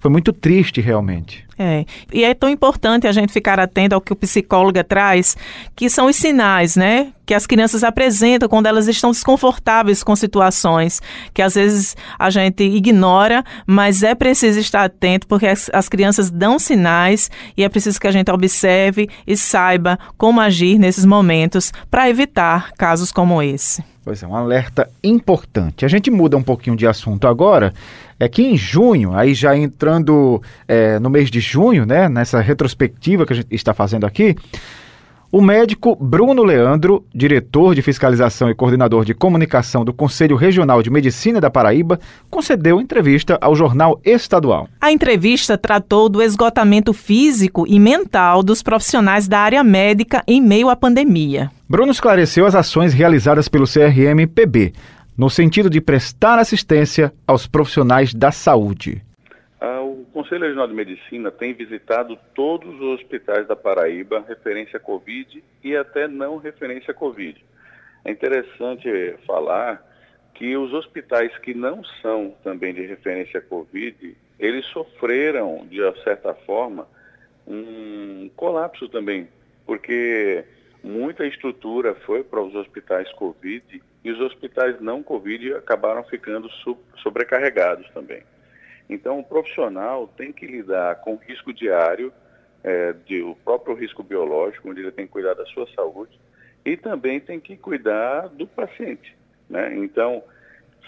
Foi 0.00 0.10
muito 0.10 0.32
triste, 0.32 0.80
realmente. 0.80 1.48
É. 1.58 1.84
E 2.12 2.22
é 2.22 2.34
tão 2.34 2.48
importante 2.48 3.08
a 3.08 3.12
gente 3.12 3.32
ficar 3.32 3.58
atento 3.58 3.94
ao 3.94 4.00
que 4.00 4.12
o 4.12 4.16
psicóloga 4.16 4.84
traz, 4.84 5.36
que 5.74 5.90
são 5.90 6.06
os 6.06 6.14
sinais, 6.14 6.76
né? 6.76 7.12
Que 7.26 7.34
as 7.34 7.48
crianças 7.48 7.82
apresentam 7.82 8.48
quando 8.48 8.66
elas 8.66 8.86
estão 8.86 9.10
desconfortáveis 9.10 10.04
com 10.04 10.14
situações, 10.14 11.02
que 11.34 11.42
às 11.42 11.56
vezes 11.56 11.96
a 12.16 12.30
gente 12.30 12.62
ignora, 12.62 13.44
mas 13.66 14.04
é 14.04 14.14
preciso 14.14 14.60
estar 14.60 14.84
atento, 14.84 15.26
porque 15.26 15.48
as, 15.48 15.68
as 15.72 15.88
crianças 15.88 16.30
dão 16.30 16.60
sinais 16.60 17.28
e 17.56 17.64
é 17.64 17.68
preciso 17.68 18.00
que 18.00 18.06
a 18.06 18.12
gente 18.12 18.30
observe 18.30 19.08
e 19.26 19.36
saiba 19.36 19.98
como 20.16 20.40
agir 20.40 20.78
nesses 20.78 21.04
momentos 21.04 21.72
para 21.90 22.08
evitar 22.08 22.70
casos 22.78 23.10
como 23.10 23.42
esse. 23.42 23.82
Pois 24.04 24.22
é, 24.22 24.26
um 24.26 24.34
alerta 24.34 24.88
importante. 25.04 25.84
A 25.84 25.88
gente 25.88 26.10
muda 26.10 26.34
um 26.34 26.42
pouquinho 26.42 26.74
de 26.74 26.86
assunto 26.86 27.26
agora 27.26 27.74
é 28.18 28.28
que 28.28 28.42
em 28.42 28.56
junho, 28.56 29.14
aí 29.14 29.34
já 29.34 29.56
entrando 29.56 30.42
é, 30.66 30.98
no 30.98 31.08
mês 31.08 31.30
de 31.30 31.40
junho, 31.40 31.86
né, 31.86 32.08
nessa 32.08 32.40
retrospectiva 32.40 33.24
que 33.24 33.32
a 33.32 33.36
gente 33.36 33.54
está 33.54 33.72
fazendo 33.72 34.04
aqui, 34.04 34.36
o 35.30 35.42
médico 35.42 35.94
Bruno 35.94 36.42
Leandro, 36.42 37.04
diretor 37.14 37.74
de 37.74 37.82
fiscalização 37.82 38.48
e 38.48 38.54
coordenador 38.54 39.04
de 39.04 39.12
comunicação 39.12 39.84
do 39.84 39.92
Conselho 39.92 40.36
Regional 40.36 40.82
de 40.82 40.88
Medicina 40.88 41.38
da 41.38 41.50
Paraíba, 41.50 42.00
concedeu 42.30 42.80
entrevista 42.80 43.36
ao 43.38 43.54
jornal 43.54 44.00
estadual. 44.02 44.66
A 44.80 44.90
entrevista 44.90 45.58
tratou 45.58 46.08
do 46.08 46.22
esgotamento 46.22 46.94
físico 46.94 47.66
e 47.68 47.78
mental 47.78 48.42
dos 48.42 48.62
profissionais 48.62 49.28
da 49.28 49.38
área 49.38 49.62
médica 49.62 50.22
em 50.26 50.40
meio 50.40 50.70
à 50.70 50.76
pandemia. 50.76 51.50
Bruno 51.68 51.92
esclareceu 51.92 52.46
as 52.46 52.54
ações 52.54 52.94
realizadas 52.94 53.48
pelo 53.48 53.66
CRM-PB 53.66 54.72
no 55.18 55.28
sentido 55.28 55.68
de 55.68 55.80
prestar 55.80 56.38
assistência 56.38 57.12
aos 57.26 57.46
profissionais 57.46 58.14
da 58.14 58.30
saúde. 58.30 59.02
Conselho 60.18 60.46
Regional 60.46 60.66
de 60.66 60.74
Medicina 60.74 61.30
tem 61.30 61.54
visitado 61.54 62.18
todos 62.34 62.74
os 62.74 63.00
hospitais 63.00 63.46
da 63.46 63.54
Paraíba, 63.54 64.24
referência 64.26 64.76
a 64.76 64.80
Covid 64.80 65.44
e 65.62 65.76
até 65.76 66.08
não 66.08 66.38
referência 66.38 66.90
a 66.90 66.94
Covid. 66.94 67.42
É 68.04 68.10
interessante 68.10 68.88
falar 69.24 69.80
que 70.34 70.56
os 70.56 70.72
hospitais 70.72 71.38
que 71.38 71.54
não 71.54 71.84
são 72.02 72.34
também 72.42 72.74
de 72.74 72.84
referência 72.84 73.38
a 73.38 73.42
Covid, 73.42 74.16
eles 74.40 74.66
sofreram, 74.66 75.64
de 75.70 75.78
certa 76.02 76.34
forma, 76.34 76.88
um 77.46 78.28
colapso 78.34 78.88
também, 78.88 79.28
porque 79.64 80.44
muita 80.82 81.26
estrutura 81.26 81.94
foi 82.06 82.22
para 82.22 82.42
os 82.42 82.54
hospitais 82.54 83.10
Covid 83.12 83.82
e 84.04 84.10
os 84.10 84.20
hospitais 84.20 84.80
não 84.80 85.02
Covid 85.02 85.54
acabaram 85.54 86.04
ficando 86.04 86.48
sobrecarregados 87.02 87.88
também. 87.90 88.22
Então, 88.88 89.18
o 89.18 89.24
profissional 89.24 90.08
tem 90.16 90.32
que 90.32 90.46
lidar 90.46 90.96
com 90.96 91.14
o 91.14 91.16
risco 91.16 91.52
diário, 91.52 92.12
é, 92.64 92.92
de, 93.04 93.22
o 93.22 93.34
próprio 93.36 93.74
risco 93.74 94.02
biológico, 94.02 94.70
onde 94.70 94.80
ele 94.80 94.90
tem 94.90 95.06
que 95.06 95.12
cuidar 95.12 95.34
da 95.34 95.44
sua 95.46 95.66
saúde, 95.74 96.18
e 96.64 96.76
também 96.76 97.20
tem 97.20 97.38
que 97.38 97.56
cuidar 97.56 98.28
do 98.28 98.46
paciente. 98.46 99.14
Né? 99.48 99.76
Então, 99.76 100.22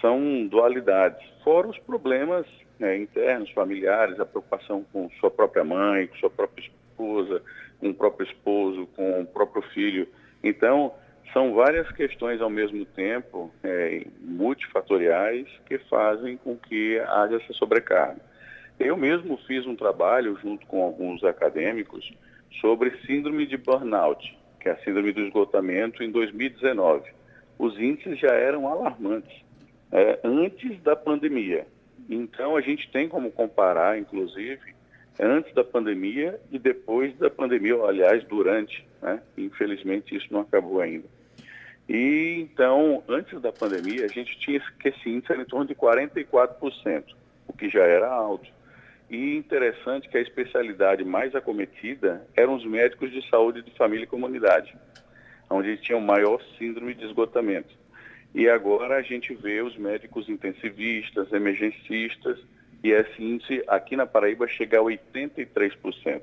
são 0.00 0.46
dualidades, 0.46 1.22
fora 1.44 1.68
os 1.68 1.78
problemas 1.78 2.46
né, 2.78 2.96
internos, 2.96 3.50
familiares, 3.50 4.18
a 4.18 4.24
preocupação 4.24 4.84
com 4.92 5.10
sua 5.20 5.30
própria 5.30 5.62
mãe, 5.62 6.06
com 6.06 6.16
sua 6.16 6.30
própria 6.30 6.64
esposa, 6.64 7.42
com 7.80 7.90
o 7.90 7.94
próprio 7.94 8.26
esposo, 8.26 8.86
com 8.94 9.22
o 9.22 9.26
próprio 9.26 9.62
filho. 9.72 10.06
Então, 10.42 10.92
são 11.32 11.54
várias 11.54 11.90
questões 11.92 12.40
ao 12.40 12.50
mesmo 12.50 12.84
tempo, 12.84 13.52
é, 13.62 14.06
multifatoriais, 14.20 15.46
que 15.66 15.78
fazem 15.78 16.36
com 16.36 16.56
que 16.56 16.98
haja 17.00 17.36
essa 17.36 17.52
sobrecarga. 17.54 18.20
Eu 18.78 18.96
mesmo 18.96 19.36
fiz 19.46 19.66
um 19.66 19.76
trabalho, 19.76 20.38
junto 20.42 20.66
com 20.66 20.82
alguns 20.82 21.22
acadêmicos, 21.22 22.12
sobre 22.60 22.96
síndrome 23.06 23.46
de 23.46 23.56
burnout, 23.56 24.36
que 24.58 24.68
é 24.68 24.72
a 24.72 24.78
síndrome 24.78 25.12
do 25.12 25.20
esgotamento, 25.20 26.02
em 26.02 26.10
2019. 26.10 27.10
Os 27.58 27.78
índices 27.78 28.18
já 28.18 28.32
eram 28.32 28.66
alarmantes, 28.66 29.44
é, 29.92 30.18
antes 30.24 30.80
da 30.82 30.96
pandemia. 30.96 31.66
Então, 32.08 32.56
a 32.56 32.60
gente 32.60 32.90
tem 32.90 33.08
como 33.08 33.30
comparar, 33.30 33.98
inclusive, 33.98 34.74
antes 35.26 35.52
da 35.54 35.62
pandemia 35.62 36.40
e 36.50 36.58
depois 36.58 37.16
da 37.18 37.28
pandemia, 37.28 37.76
ou, 37.76 37.86
aliás, 37.86 38.24
durante. 38.24 38.86
Né? 39.02 39.20
Infelizmente, 39.36 40.14
isso 40.14 40.26
não 40.30 40.40
acabou 40.40 40.80
ainda. 40.80 41.06
E 41.88 42.38
então, 42.40 43.02
antes 43.08 43.40
da 43.40 43.52
pandemia, 43.52 44.04
a 44.04 44.08
gente 44.08 44.38
tinha 44.38 44.62
esse 44.84 45.10
índice 45.10 45.32
em 45.32 45.44
torno 45.44 45.66
de 45.66 45.74
44%, 45.74 47.04
o 47.48 47.52
que 47.52 47.68
já 47.68 47.82
era 47.82 48.08
alto. 48.08 48.48
E 49.10 49.36
interessante 49.36 50.08
que 50.08 50.16
a 50.16 50.20
especialidade 50.20 51.04
mais 51.04 51.34
acometida 51.34 52.24
eram 52.36 52.54
os 52.54 52.64
médicos 52.64 53.10
de 53.10 53.28
saúde 53.28 53.60
de 53.62 53.72
família 53.72 54.04
e 54.04 54.06
comunidade, 54.06 54.72
onde 55.50 55.76
tinham 55.78 56.00
maior 56.00 56.40
síndrome 56.56 56.94
de 56.94 57.06
esgotamento. 57.06 57.74
E 58.32 58.48
agora 58.48 58.96
a 58.96 59.02
gente 59.02 59.34
vê 59.34 59.60
os 59.60 59.76
médicos 59.76 60.28
intensivistas, 60.28 61.32
emergencistas, 61.32 62.38
e 62.82 62.90
esse 62.90 63.22
índice 63.22 63.62
aqui 63.68 63.96
na 63.96 64.06
Paraíba 64.06 64.48
chega 64.48 64.78
a 64.78 64.82
83%, 64.82 66.22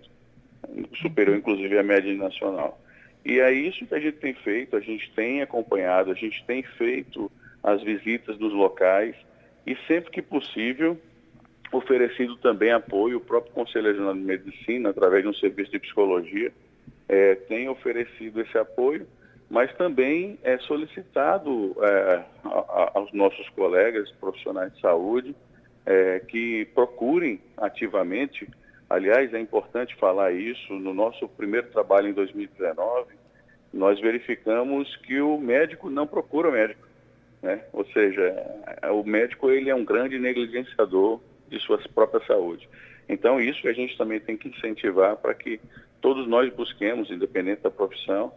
superior 1.02 1.38
inclusive 1.38 1.78
à 1.78 1.84
média 1.84 2.14
nacional. 2.16 2.80
E 3.24 3.40
é 3.40 3.52
isso 3.52 3.86
que 3.86 3.94
a 3.94 4.00
gente 4.00 4.18
tem 4.18 4.34
feito, 4.34 4.76
a 4.76 4.80
gente 4.80 5.12
tem 5.14 5.42
acompanhado, 5.42 6.12
a 6.12 6.16
gente 6.16 6.44
tem 6.46 6.64
feito 6.64 7.32
as 7.64 7.84
visitas 7.84 8.38
dos 8.38 8.54
locais 8.54 9.16
e 9.66 9.76
sempre 9.88 10.12
que 10.12 10.22
possível 10.22 10.98
oferecido 11.72 12.38
também 12.38 12.72
apoio, 12.72 13.18
o 13.18 13.22
próprio 13.22 13.54
Conselho 13.54 13.88
Regional 13.88 14.14
de 14.14 14.22
Medicina, 14.22 14.90
através 14.90 15.24
de 15.24 15.30
um 15.30 15.34
serviço 15.34 15.72
de 15.72 15.80
psicologia, 15.80 16.52
é, 17.10 17.36
tem 17.36 17.68
oferecido 17.68 18.42
esse 18.42 18.58
apoio, 18.58 19.06
mas 19.50 19.74
também 19.76 20.40
é 20.44 20.58
solicitado 20.60 21.76
é, 21.82 22.24
a, 22.46 22.50
a, 22.50 22.92
aos 22.96 23.12
nossos 23.12 23.48
colegas 23.50 24.10
profissionais 24.14 24.74
de 24.74 24.80
saúde 24.80 25.36
é, 25.88 26.20
que 26.20 26.66
procurem 26.76 27.42
ativamente 27.58 28.48
Aliás, 28.90 29.34
é 29.34 29.40
importante 29.40 29.96
falar 29.96 30.32
isso. 30.32 30.74
No 30.74 30.94
nosso 30.94 31.28
primeiro 31.28 31.68
trabalho 31.68 32.08
em 32.08 32.14
2019, 32.14 33.14
nós 33.74 34.00
verificamos 34.00 34.96
que 34.98 35.20
o 35.20 35.38
médico 35.38 35.90
não 35.90 36.08
procura 36.08 36.50
o 36.50 36.54
médico. 36.54 36.88
Né? 37.42 37.62
Ou 37.74 37.86
seja, 37.88 38.34
o 38.92 39.04
médico 39.04 39.52
ele 39.52 39.70
é 39.70 39.76
um 39.76 39.84
grande 39.84 40.18
negligenciador 40.18 41.20
de 41.50 41.60
sua 41.60 41.78
própria 41.94 42.26
saúde. 42.26 42.68
Então, 43.10 43.40
isso 43.40 43.68
a 43.68 43.74
gente 43.74 43.98
também 43.98 44.20
tem 44.20 44.38
que 44.38 44.50
incentivar 44.50 45.18
para 45.18 45.34
que 45.34 45.60
todos 46.02 46.28
nós 46.28 46.52
busquemos, 46.54 47.12
independente 47.12 47.64
da 47.64 47.72
profissão, 47.72 48.34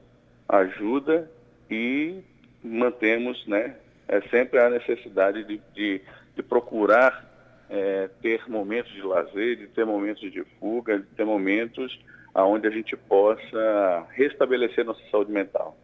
ajuda 0.49 1.31
e 1.71 2.21
mantemos 2.63 3.47
né, 3.47 3.77
é, 4.09 4.21
sempre 4.23 4.59
a 4.59 4.69
necessidade 4.69 5.45
de, 5.45 5.61
de, 5.75 6.01
de 6.35 6.43
procurar 6.43 7.30
é, 7.71 8.11
ter 8.21 8.47
momentos 8.49 8.93
de 8.93 9.03
lazer, 9.03 9.57
de 9.57 9.67
ter 9.69 9.87
momentos 9.87 10.31
de 10.31 10.45
fuga, 10.59 10.99
de 10.99 11.07
ter 11.07 11.25
momentos 11.25 11.99
onde 12.35 12.67
a 12.67 12.71
gente 12.71 12.97
possa 12.97 14.07
restabelecer 14.13 14.85
nossa 14.85 15.01
saúde 15.11 15.33
mental. 15.33 15.77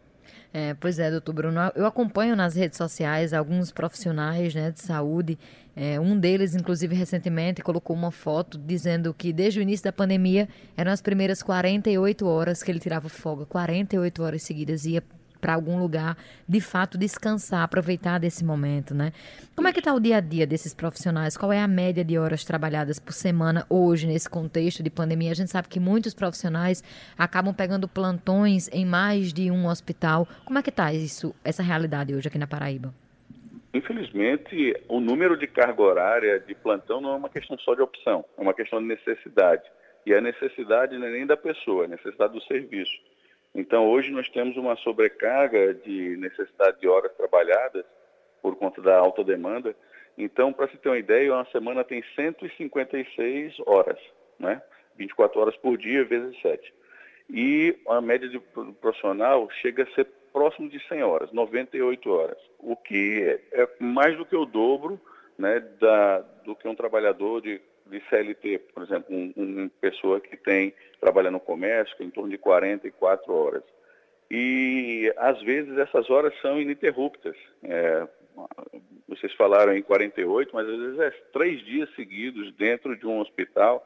É, 0.53 0.73
pois 0.73 0.97
é, 0.97 1.11
doutor 1.11 1.33
Bruno, 1.33 1.59
eu 1.75 1.85
acompanho 1.85 2.35
nas 2.35 2.55
redes 2.55 2.77
sociais 2.77 3.33
alguns 3.33 3.71
profissionais 3.71 4.55
né, 4.55 4.71
de 4.71 4.81
saúde. 4.81 5.37
É, 5.75 5.99
um 5.99 6.17
deles, 6.17 6.55
inclusive, 6.55 6.95
recentemente 6.95 7.61
colocou 7.61 7.95
uma 7.95 8.11
foto 8.11 8.57
dizendo 8.57 9.13
que 9.13 9.31
desde 9.31 9.59
o 9.59 9.61
início 9.61 9.83
da 9.83 9.91
pandemia 9.91 10.47
eram 10.75 10.91
as 10.91 11.01
primeiras 11.01 11.43
48 11.43 12.25
horas 12.25 12.63
que 12.63 12.71
ele 12.71 12.79
tirava 12.79 13.09
folga, 13.09 13.45
48 13.45 14.23
horas 14.23 14.41
seguidas, 14.41 14.85
ia 14.85 15.03
para 15.47 15.55
algum 15.55 15.79
lugar, 15.79 16.17
de 16.45 16.59
fato 16.59 16.97
descansar, 16.97 17.63
aproveitar 17.63 18.19
desse 18.19 18.43
momento, 18.43 18.93
né? 18.93 19.13
Como 19.55 19.65
é 19.65 19.71
que 19.71 19.79
está 19.79 19.93
o 19.93 19.99
dia 19.99 20.17
a 20.17 20.19
dia 20.19 20.45
desses 20.45 20.73
profissionais? 20.73 21.37
Qual 21.37 21.53
é 21.53 21.61
a 21.61 21.67
média 21.69 22.03
de 22.03 22.17
horas 22.17 22.43
trabalhadas 22.43 22.99
por 22.99 23.13
semana 23.13 23.65
hoje 23.69 24.07
nesse 24.07 24.29
contexto 24.29 24.83
de 24.83 24.89
pandemia? 24.89 25.31
A 25.31 25.33
gente 25.33 25.49
sabe 25.49 25.69
que 25.69 25.79
muitos 25.79 26.13
profissionais 26.13 26.83
acabam 27.17 27.53
pegando 27.53 27.87
plantões 27.87 28.67
em 28.73 28.85
mais 28.85 29.31
de 29.31 29.49
um 29.49 29.67
hospital. 29.67 30.27
Como 30.43 30.59
é 30.59 30.61
que 30.61 30.69
está 30.69 30.91
isso, 30.91 31.33
essa 31.45 31.63
realidade 31.63 32.13
hoje 32.13 32.27
aqui 32.27 32.37
na 32.37 32.45
Paraíba? 32.45 32.93
Infelizmente, 33.73 34.75
o 34.89 34.99
número 34.99 35.37
de 35.37 35.47
carga 35.47 35.81
horária 35.81 36.41
de 36.41 36.55
plantão 36.55 36.99
não 36.99 37.13
é 37.13 37.15
uma 37.15 37.29
questão 37.29 37.57
só 37.59 37.73
de 37.73 37.81
opção, 37.81 38.25
é 38.37 38.41
uma 38.41 38.53
questão 38.53 38.81
de 38.81 38.87
necessidade. 38.87 39.63
E 40.05 40.13
a 40.13 40.19
necessidade 40.19 40.97
não 40.97 41.07
é 41.07 41.11
nem 41.11 41.25
da 41.25 41.37
pessoa, 41.37 41.83
é 41.83 41.85
a 41.85 41.89
necessidade 41.91 42.33
do 42.33 42.41
serviço. 42.43 42.91
Então, 43.57 43.89
hoje 43.89 44.11
nós 44.11 44.29
temos 44.29 44.55
uma 44.55 44.75
sobrecarga 44.75 45.73
de 45.73 46.15
necessidade 46.17 46.79
de 46.79 46.87
horas 46.87 47.11
trabalhadas 47.17 47.83
por 48.39 48.55
conta 48.55 48.79
da 48.83 48.95
alta 48.95 49.23
demanda. 49.23 49.75
Então, 50.15 50.53
para 50.53 50.67
se 50.67 50.77
ter 50.77 50.89
uma 50.89 50.97
ideia, 50.99 51.33
uma 51.33 51.45
semana 51.45 51.83
tem 51.83 52.03
156 52.15 53.55
horas, 53.65 53.97
né? 54.39 54.61
24 54.95 55.41
horas 55.41 55.57
por 55.57 55.75
dia 55.75 56.05
vezes 56.05 56.39
7. 56.39 56.71
E 57.31 57.75
a 57.87 57.99
média 57.99 58.29
de 58.29 58.39
profissional 58.79 59.49
chega 59.49 59.83
a 59.83 59.93
ser 59.95 60.07
próximo 60.31 60.69
de 60.69 60.79
100 60.87 61.01
horas, 61.01 61.31
98 61.31 62.11
horas, 62.11 62.37
o 62.59 62.75
que 62.75 63.23
é, 63.51 63.63
é 63.63 63.69
mais 63.79 64.15
do 64.15 64.25
que 64.25 64.35
o 64.35 64.45
dobro 64.45 65.01
né, 65.35 65.59
da, 65.79 66.19
do 66.45 66.55
que 66.55 66.67
um 66.67 66.75
trabalhador 66.75 67.41
de 67.41 67.59
de 67.87 68.01
CLT, 68.09 68.59
por 68.73 68.83
exemplo, 68.83 69.15
uma 69.15 69.33
um 69.37 69.69
pessoa 69.81 70.19
que 70.19 70.37
tem, 70.37 70.73
trabalha 70.99 71.31
no 71.31 71.39
comércio, 71.39 71.95
em 71.99 72.09
torno 72.09 72.29
de 72.29 72.37
44 72.37 73.33
horas. 73.33 73.63
E, 74.29 75.13
às 75.17 75.41
vezes, 75.41 75.77
essas 75.77 76.09
horas 76.09 76.33
são 76.41 76.59
ininterruptas. 76.61 77.35
É, 77.63 78.07
vocês 79.07 79.33
falaram 79.33 79.75
em 79.75 79.81
48, 79.81 80.51
mas 80.53 80.67
às 80.67 80.77
vezes 80.77 80.99
é 80.99 81.11
três 81.31 81.65
dias 81.65 81.89
seguidos 81.95 82.53
dentro 82.53 82.95
de 82.95 83.07
um 83.07 83.19
hospital 83.19 83.85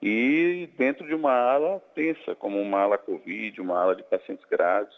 e 0.00 0.68
dentro 0.76 1.06
de 1.06 1.14
uma 1.14 1.32
ala 1.32 1.80
tensa, 1.94 2.34
como 2.34 2.60
uma 2.60 2.80
ala 2.80 2.98
Covid, 2.98 3.60
uma 3.60 3.80
ala 3.80 3.96
de 3.96 4.02
pacientes 4.04 4.44
graves. 4.48 4.94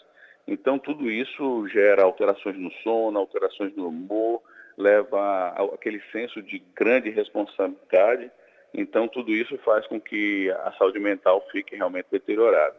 Então, 0.46 0.78
tudo 0.78 1.10
isso 1.10 1.66
gera 1.68 2.02
alterações 2.02 2.56
no 2.58 2.70
sono, 2.82 3.18
alterações 3.18 3.74
no 3.76 3.88
humor, 3.88 4.42
leva 4.76 5.48
aquele 5.74 6.00
senso 6.12 6.42
de 6.42 6.62
grande 6.74 7.10
responsabilidade 7.10 8.30
então, 8.72 9.08
tudo 9.08 9.32
isso 9.32 9.58
faz 9.58 9.86
com 9.86 10.00
que 10.00 10.50
a 10.50 10.72
saúde 10.72 10.98
mental 10.98 11.44
fique 11.50 11.76
realmente 11.76 12.06
deteriorada. 12.10 12.74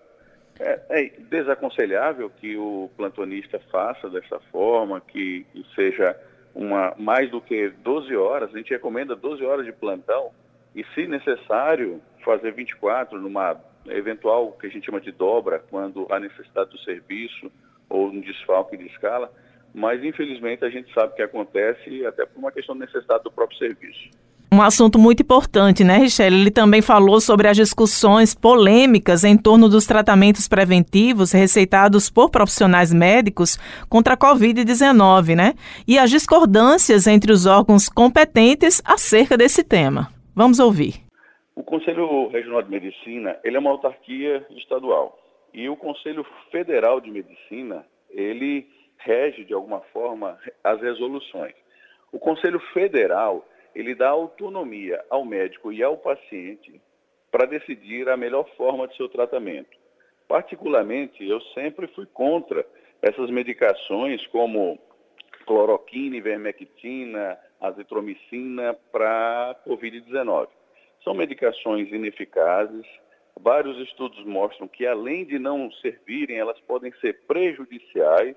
É, 0.60 0.82
é 0.89 1.10
desaconselhável 1.20 2.30
que 2.30 2.56
o 2.58 2.89
plantonista 2.96 3.60
faça 3.72 4.10
dessa 4.10 4.39
forma, 4.52 5.02
que, 5.02 5.46
que, 5.52 5.66
seja 5.76 6.18
uma 6.54 6.94
mais 6.98 7.30
do 7.30 7.42
que 7.42 7.70
12 7.70 8.16
horas. 8.16 8.54
A 8.54 8.58
gente 8.58 8.72
recomenda 8.72 9.16
12 9.16 9.44
horas 9.44 9.66
de 9.66 9.72
plantão 9.72 10.32
e, 10.76 10.84
se 10.94 11.08
necessário, 11.08 12.02
fazer 12.24 12.54
24 12.54 13.20
numa 13.20 13.60
eventual 13.88 14.52
que 14.54 14.68
a 14.68 14.70
gente 14.70 14.86
chama 14.86 15.02
de 15.02 15.12
dobra, 15.12 15.60
quando 15.70 16.08
há 16.10 16.20
necessidade 16.20 16.70
do 16.70 16.80
serviço 16.80 17.52
ou 17.89 18.08
um 18.08 18.22
desfalque 18.22 18.78
de 18.78 18.86
escala. 18.88 19.32
Mas, 19.74 20.04
infelizmente, 20.04 20.66
a 20.66 20.70
gente 20.70 20.94
sabe 20.94 21.16
que 21.16 21.22
acontece 21.22 22.06
até 22.06 22.26
por 22.26 22.40
uma 22.40 22.52
questão 22.52 22.76
de 22.76 22.82
necessidade 22.82 23.24
do 23.24 23.32
próprio 23.32 23.58
serviço. 23.58 24.10
Um 24.54 24.62
assunto 24.62 25.00
muito 25.00 25.24
importante, 25.24 25.82
né, 25.82 25.96
Richelle? 25.96 26.36
Ele 26.36 26.52
também 26.52 26.82
falou 26.82 27.22
sobre 27.22 27.48
as 27.48 27.56
discussões 27.56 28.36
polêmicas 28.36 29.24
em 29.24 29.38
torno 29.38 29.70
dos 29.70 29.88
tratamentos 29.88 30.46
preventivos 30.46 31.32
receitados 31.32 32.10
por 32.10 32.30
profissionais 32.30 32.94
médicos 32.94 33.58
contra 33.88 34.16
a 34.16 34.18
Covid-19, 34.18 35.38
né? 35.38 35.54
E 35.88 35.98
as 35.98 36.10
discordâncias 36.10 37.08
entre 37.08 37.32
os 37.32 37.46
órgãos 37.46 37.88
competentes 37.88 38.82
acerca 38.84 39.38
desse 39.38 39.64
tema. 39.64 40.10
Vamos 40.36 40.60
ouvir. 40.60 40.96
O 41.56 41.64
Conselho 41.64 42.28
Regional 42.28 42.62
de 42.62 42.72
Medicina, 42.72 43.38
ele 43.46 43.56
é 43.56 43.60
uma 43.60 43.70
autarquia 43.70 44.46
estadual. 44.58 45.18
E 45.54 45.70
o 45.70 45.78
Conselho 45.78 46.26
Federal 46.52 47.00
de 47.00 47.10
Medicina, 47.10 47.86
ele 48.10 48.68
rege 49.04 49.43
de 49.43 49.54
alguma 49.54 49.82
forma 49.93 50.38
as 50.64 50.82
resoluções. 50.82 51.54
O 52.12 52.20
Conselho 52.20 52.60
Federal, 52.74 53.45
ele 53.74 53.95
dá 53.95 54.10
autonomia 54.10 55.04
ao 55.10 55.24
médico 55.24 55.72
e 55.72 55.82
ao 55.82 55.97
paciente 55.97 56.82
para 57.32 57.47
decidir 57.47 58.10
a 58.10 58.18
melhor 58.18 58.47
forma 58.58 58.88
de 58.88 58.95
seu 58.97 59.08
tratamento. 59.08 59.78
Particularmente, 60.28 61.28
eu 61.28 61.39
sempre 61.54 61.88
fui 61.88 62.06
contra 62.06 62.66
essas 63.02 63.30
medicações 63.30 64.26
como 64.28 64.78
cloroquina, 65.45 66.18
ivermectina, 66.18 67.38
azitromicina 67.60 68.74
para 68.91 69.56
COVID-19. 69.68 70.47
São 71.04 71.14
medicações 71.14 71.91
ineficazes. 71.91 72.86
Vários 73.39 73.78
estudos 73.80 74.24
mostram 74.26 74.68
que, 74.68 74.86
além 74.86 75.26
de 75.26 75.39
não 75.39 75.72
servirem, 75.74 76.38
elas 76.38 76.60
podem 76.62 76.91
ser 76.99 77.22
prejudiciais 77.26 78.36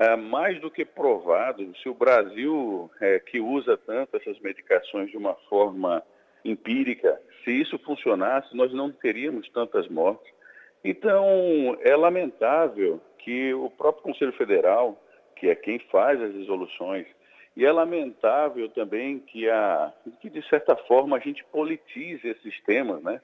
é, 0.00 0.16
mais 0.16 0.58
do 0.62 0.70
que 0.70 0.82
provado, 0.82 1.76
se 1.76 1.86
o 1.86 1.92
Brasil, 1.92 2.90
é, 3.02 3.18
que 3.18 3.38
usa 3.38 3.76
tanto 3.76 4.16
essas 4.16 4.40
medicações 4.40 5.10
de 5.10 5.16
uma 5.18 5.34
forma 5.46 6.02
empírica, 6.42 7.20
se 7.44 7.50
isso 7.50 7.78
funcionasse, 7.80 8.56
nós 8.56 8.72
não 8.72 8.90
teríamos 8.90 9.46
tantas 9.50 9.86
mortes. 9.88 10.32
Então, 10.82 11.76
é 11.82 11.94
lamentável 11.94 12.98
que 13.18 13.52
o 13.52 13.68
próprio 13.68 14.04
Conselho 14.04 14.32
Federal, 14.32 14.98
que 15.36 15.50
é 15.50 15.54
quem 15.54 15.78
faz 15.90 16.18
as 16.18 16.34
resoluções, 16.34 17.06
e 17.54 17.66
é 17.66 17.70
lamentável 17.70 18.70
também 18.70 19.18
que, 19.18 19.50
a, 19.50 19.92
que 20.18 20.30
de 20.30 20.40
certa 20.48 20.74
forma, 20.76 21.18
a 21.18 21.20
gente 21.20 21.44
politize 21.52 22.26
esses 22.26 22.58
temas, 22.62 23.02
né? 23.02 23.20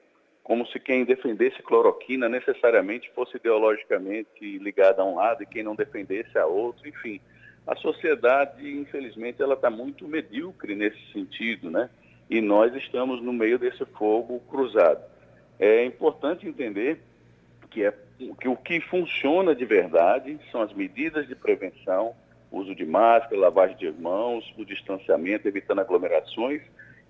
Como 0.47 0.65
se 0.67 0.79
quem 0.79 1.03
defendesse 1.03 1.61
cloroquina 1.61 2.29
necessariamente 2.29 3.11
fosse 3.13 3.35
ideologicamente 3.35 4.57
ligada 4.59 5.01
a 5.01 5.05
um 5.05 5.15
lado 5.15 5.43
e 5.43 5.45
quem 5.45 5.61
não 5.61 5.75
defendesse 5.75 6.37
a 6.37 6.45
outro, 6.45 6.87
enfim. 6.87 7.19
A 7.67 7.75
sociedade, 7.75 8.65
infelizmente, 8.65 9.41
ela 9.41 9.55
está 9.55 9.69
muito 9.69 10.07
medíocre 10.07 10.73
nesse 10.73 11.11
sentido, 11.11 11.69
né? 11.69 11.89
E 12.29 12.39
nós 12.39 12.73
estamos 12.75 13.21
no 13.21 13.33
meio 13.33 13.59
desse 13.59 13.83
fogo 13.87 14.39
cruzado. 14.49 15.03
É 15.59 15.83
importante 15.83 16.47
entender 16.47 17.01
que, 17.69 17.83
é, 17.83 17.93
que 18.39 18.47
o 18.47 18.55
que 18.55 18.79
funciona 18.79 19.53
de 19.53 19.65
verdade 19.65 20.39
são 20.49 20.61
as 20.61 20.71
medidas 20.71 21.27
de 21.27 21.35
prevenção, 21.35 22.15
uso 22.49 22.73
de 22.73 22.85
máscara, 22.85 23.37
lavagem 23.37 23.75
de 23.75 23.91
mãos, 23.91 24.49
o 24.57 24.63
distanciamento, 24.63 25.45
evitando 25.45 25.79
aglomerações 25.79 26.61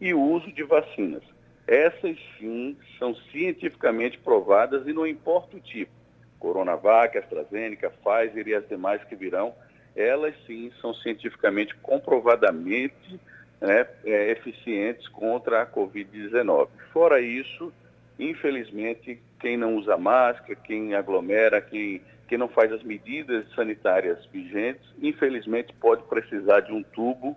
e 0.01 0.11
o 0.11 0.19
uso 0.19 0.51
de 0.51 0.63
vacinas. 0.63 1.36
Essas 1.67 2.17
sim 2.39 2.77
são 2.97 3.13
cientificamente 3.31 4.17
provadas 4.17 4.87
e 4.87 4.93
não 4.93 5.05
importa 5.05 5.57
o 5.57 5.59
tipo. 5.59 5.91
Coronavac, 6.39 7.17
AstraZeneca, 7.17 7.89
Pfizer 7.91 8.47
e 8.47 8.55
as 8.55 8.67
demais 8.67 9.03
que 9.03 9.15
virão, 9.15 9.53
elas 9.95 10.33
sim 10.45 10.71
são 10.79 10.93
cientificamente 10.93 11.75
comprovadamente 11.75 13.19
né, 13.59 13.87
é, 14.05 14.31
eficientes 14.31 15.07
contra 15.09 15.63
a 15.63 15.65
Covid-19. 15.65 16.69
Fora 16.93 17.19
isso, 17.19 17.73
infelizmente, 18.19 19.19
quem 19.39 19.57
não 19.57 19.75
usa 19.75 19.97
máscara, 19.97 20.55
quem 20.55 20.93
aglomera, 20.93 21.59
quem, 21.59 22.01
quem 22.27 22.37
não 22.37 22.47
faz 22.47 22.71
as 22.71 22.83
medidas 22.83 23.45
sanitárias 23.55 24.23
vigentes, 24.27 24.87
infelizmente 25.01 25.73
pode 25.73 26.03
precisar 26.03 26.61
de 26.61 26.71
um 26.71 26.83
tubo 26.83 27.35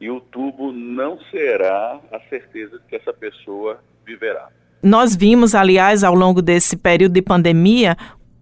e 0.00 0.10
o 0.10 0.20
tubo 0.20 0.72
não 0.72 1.18
será 1.30 2.00
a 2.12 2.20
certeza 2.28 2.78
de 2.78 2.84
que 2.86 2.96
essa 2.96 3.12
pessoa 3.12 3.80
viverá. 4.06 4.48
Nós 4.82 5.16
vimos, 5.16 5.54
aliás, 5.54 6.04
ao 6.04 6.14
longo 6.14 6.40
desse 6.40 6.76
período 6.76 7.14
de 7.14 7.22
pandemia, 7.22 7.96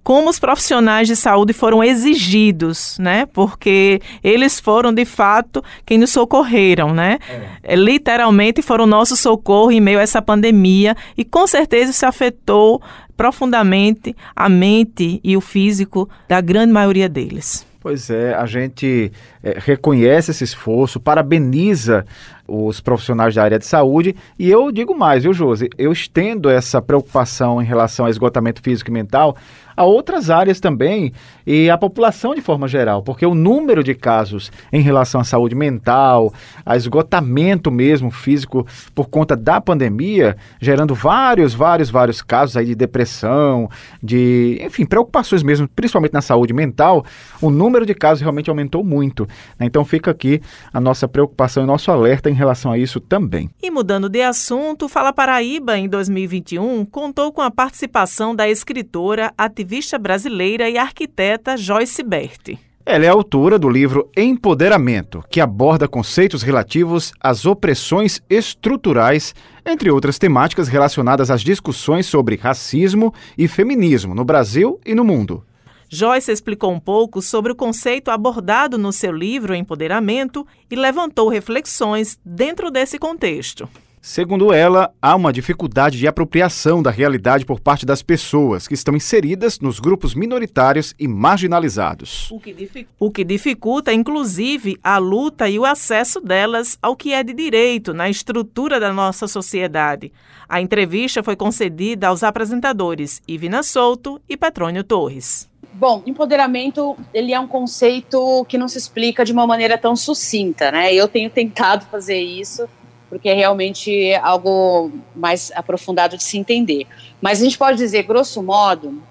como 0.06 0.30
os 0.30 0.38
profissionais 0.38 1.08
de 1.08 1.16
saúde 1.16 1.52
foram 1.52 1.82
exigidos, 1.82 2.96
né? 3.00 3.26
Porque 3.26 4.00
eles 4.22 4.60
foram 4.60 4.92
de 4.92 5.04
fato 5.04 5.64
quem 5.84 5.98
nos 5.98 6.10
socorreram, 6.10 6.94
né? 6.94 7.18
É. 7.64 7.74
Literalmente 7.74 8.62
foram 8.62 8.84
o 8.84 8.86
nosso 8.86 9.16
socorro 9.16 9.72
em 9.72 9.80
meio 9.80 9.98
a 9.98 10.02
essa 10.02 10.22
pandemia 10.22 10.94
e 11.16 11.24
com 11.24 11.44
certeza 11.46 11.90
isso 11.90 12.06
afetou 12.06 12.80
profundamente 13.16 14.14
a 14.36 14.48
mente 14.48 15.20
e 15.24 15.36
o 15.36 15.40
físico 15.40 16.08
da 16.28 16.40
grande 16.40 16.72
maioria 16.72 17.08
deles. 17.08 17.66
Pois 17.86 18.10
é, 18.10 18.34
a 18.34 18.46
gente 18.46 19.12
é, 19.40 19.58
reconhece 19.60 20.32
esse 20.32 20.42
esforço, 20.42 20.98
parabeniza 20.98 22.04
os 22.44 22.80
profissionais 22.80 23.32
da 23.32 23.44
área 23.44 23.60
de 23.60 23.64
saúde 23.64 24.16
e 24.36 24.50
eu 24.50 24.72
digo 24.72 24.92
mais, 24.92 25.22
viu, 25.22 25.32
Josi? 25.32 25.70
Eu 25.78 25.92
estendo 25.92 26.50
essa 26.50 26.82
preocupação 26.82 27.62
em 27.62 27.64
relação 27.64 28.04
ao 28.06 28.10
esgotamento 28.10 28.60
físico 28.60 28.90
e 28.90 28.92
mental 28.92 29.36
a 29.76 29.84
outras 29.84 30.30
áreas 30.30 30.58
também 30.58 31.12
e 31.46 31.70
a 31.70 31.78
população 31.78 32.34
de 32.34 32.40
forma 32.40 32.66
geral, 32.66 33.02
porque 33.02 33.24
o 33.24 33.34
número 33.34 33.84
de 33.84 33.94
casos 33.94 34.50
em 34.72 34.80
relação 34.80 35.20
à 35.20 35.24
saúde 35.24 35.54
mental, 35.54 36.34
a 36.64 36.76
esgotamento 36.76 37.70
mesmo 37.70 38.10
físico 38.10 38.66
por 38.94 39.08
conta 39.08 39.36
da 39.36 39.60
pandemia, 39.60 40.36
gerando 40.60 40.94
vários, 40.94 41.54
vários, 41.54 41.88
vários 41.88 42.20
casos 42.20 42.56
aí 42.56 42.66
de 42.66 42.74
depressão, 42.74 43.70
de, 44.02 44.58
enfim, 44.60 44.84
preocupações 44.84 45.42
mesmo, 45.42 45.68
principalmente 45.68 46.12
na 46.12 46.22
saúde 46.22 46.52
mental, 46.52 47.04
o 47.40 47.50
número 47.50 47.86
de 47.86 47.94
casos 47.94 48.20
realmente 48.20 48.50
aumentou 48.50 48.82
muito. 48.82 49.28
Né? 49.58 49.66
Então 49.66 49.84
fica 49.84 50.10
aqui 50.10 50.40
a 50.72 50.80
nossa 50.80 51.06
preocupação 51.06 51.62
e 51.62 51.66
nosso 51.66 51.90
alerta 51.92 52.28
em 52.28 52.34
relação 52.34 52.72
a 52.72 52.78
isso 52.78 52.98
também. 52.98 53.48
E 53.62 53.70
mudando 53.70 54.08
de 54.08 54.22
assunto, 54.22 54.88
Fala 54.88 55.12
Paraíba 55.12 55.78
em 55.78 55.88
2021 55.88 56.84
contou 56.86 57.32
com 57.32 57.40
a 57.40 57.50
participação 57.50 58.34
da 58.34 58.48
escritora, 58.48 59.32
ativista 59.38 59.98
brasileira 59.98 60.68
e 60.68 60.76
arquiteta 60.76 61.35
Joyce 61.56 62.02
Berti. 62.02 62.58
Ela 62.88 63.04
é 63.04 63.08
autora 63.08 63.58
do 63.58 63.68
livro 63.68 64.08
Empoderamento, 64.16 65.24
que 65.28 65.40
aborda 65.40 65.88
conceitos 65.88 66.42
relativos 66.42 67.12
às 67.20 67.44
opressões 67.44 68.22
estruturais, 68.30 69.34
entre 69.66 69.90
outras 69.90 70.18
temáticas 70.18 70.68
relacionadas 70.68 71.28
às 71.28 71.42
discussões 71.42 72.06
sobre 72.06 72.36
racismo 72.36 73.12
e 73.36 73.48
feminismo 73.48 74.14
no 74.14 74.24
Brasil 74.24 74.80
e 74.86 74.94
no 74.94 75.04
mundo. 75.04 75.44
Joyce 75.88 76.30
explicou 76.30 76.72
um 76.72 76.80
pouco 76.80 77.20
sobre 77.20 77.50
o 77.50 77.56
conceito 77.56 78.10
abordado 78.10 78.78
no 78.78 78.92
seu 78.92 79.10
livro 79.10 79.54
Empoderamento 79.54 80.46
e 80.70 80.76
levantou 80.76 81.28
reflexões 81.28 82.18
dentro 82.24 82.70
desse 82.70 82.98
contexto. 83.00 83.68
Segundo 84.08 84.52
ela, 84.52 84.94
há 85.02 85.16
uma 85.16 85.32
dificuldade 85.32 85.98
de 85.98 86.06
apropriação 86.06 86.80
da 86.80 86.92
realidade 86.92 87.44
por 87.44 87.58
parte 87.58 87.84
das 87.84 88.02
pessoas 88.02 88.68
que 88.68 88.74
estão 88.74 88.94
inseridas 88.94 89.58
nos 89.58 89.80
grupos 89.80 90.14
minoritários 90.14 90.94
e 90.96 91.08
marginalizados. 91.08 92.30
O 92.30 92.38
que, 92.38 92.52
dificulta, 92.52 92.94
o 93.00 93.10
que 93.10 93.24
dificulta, 93.24 93.92
inclusive, 93.92 94.78
a 94.80 94.98
luta 94.98 95.48
e 95.48 95.58
o 95.58 95.64
acesso 95.64 96.20
delas 96.20 96.78
ao 96.80 96.94
que 96.94 97.12
é 97.12 97.24
de 97.24 97.34
direito 97.34 97.92
na 97.92 98.08
estrutura 98.08 98.78
da 98.78 98.92
nossa 98.92 99.26
sociedade. 99.26 100.12
A 100.48 100.60
entrevista 100.60 101.20
foi 101.20 101.34
concedida 101.34 102.06
aos 102.06 102.22
apresentadores 102.22 103.20
Ivina 103.26 103.64
Souto 103.64 104.20
e 104.28 104.36
Petrônio 104.36 104.84
Torres. 104.84 105.50
Bom, 105.74 106.04
empoderamento 106.06 106.96
ele 107.12 107.34
é 107.34 107.40
um 107.40 107.48
conceito 107.48 108.46
que 108.48 108.56
não 108.56 108.68
se 108.68 108.78
explica 108.78 109.24
de 109.24 109.32
uma 109.32 109.48
maneira 109.48 109.76
tão 109.76 109.96
sucinta, 109.96 110.70
né? 110.70 110.94
Eu 110.94 111.08
tenho 111.08 111.28
tentado 111.28 111.84
fazer 111.90 112.20
isso 112.20 112.68
porque 113.08 113.28
é 113.28 113.34
realmente 113.34 114.14
algo 114.16 114.90
mais 115.14 115.52
aprofundado 115.54 116.16
de 116.16 116.24
se 116.24 116.38
entender. 116.38 116.86
Mas 117.20 117.40
a 117.40 117.44
gente 117.44 117.58
pode 117.58 117.78
dizer, 117.78 118.02
grosso 118.02 118.42
modo, 118.42 119.02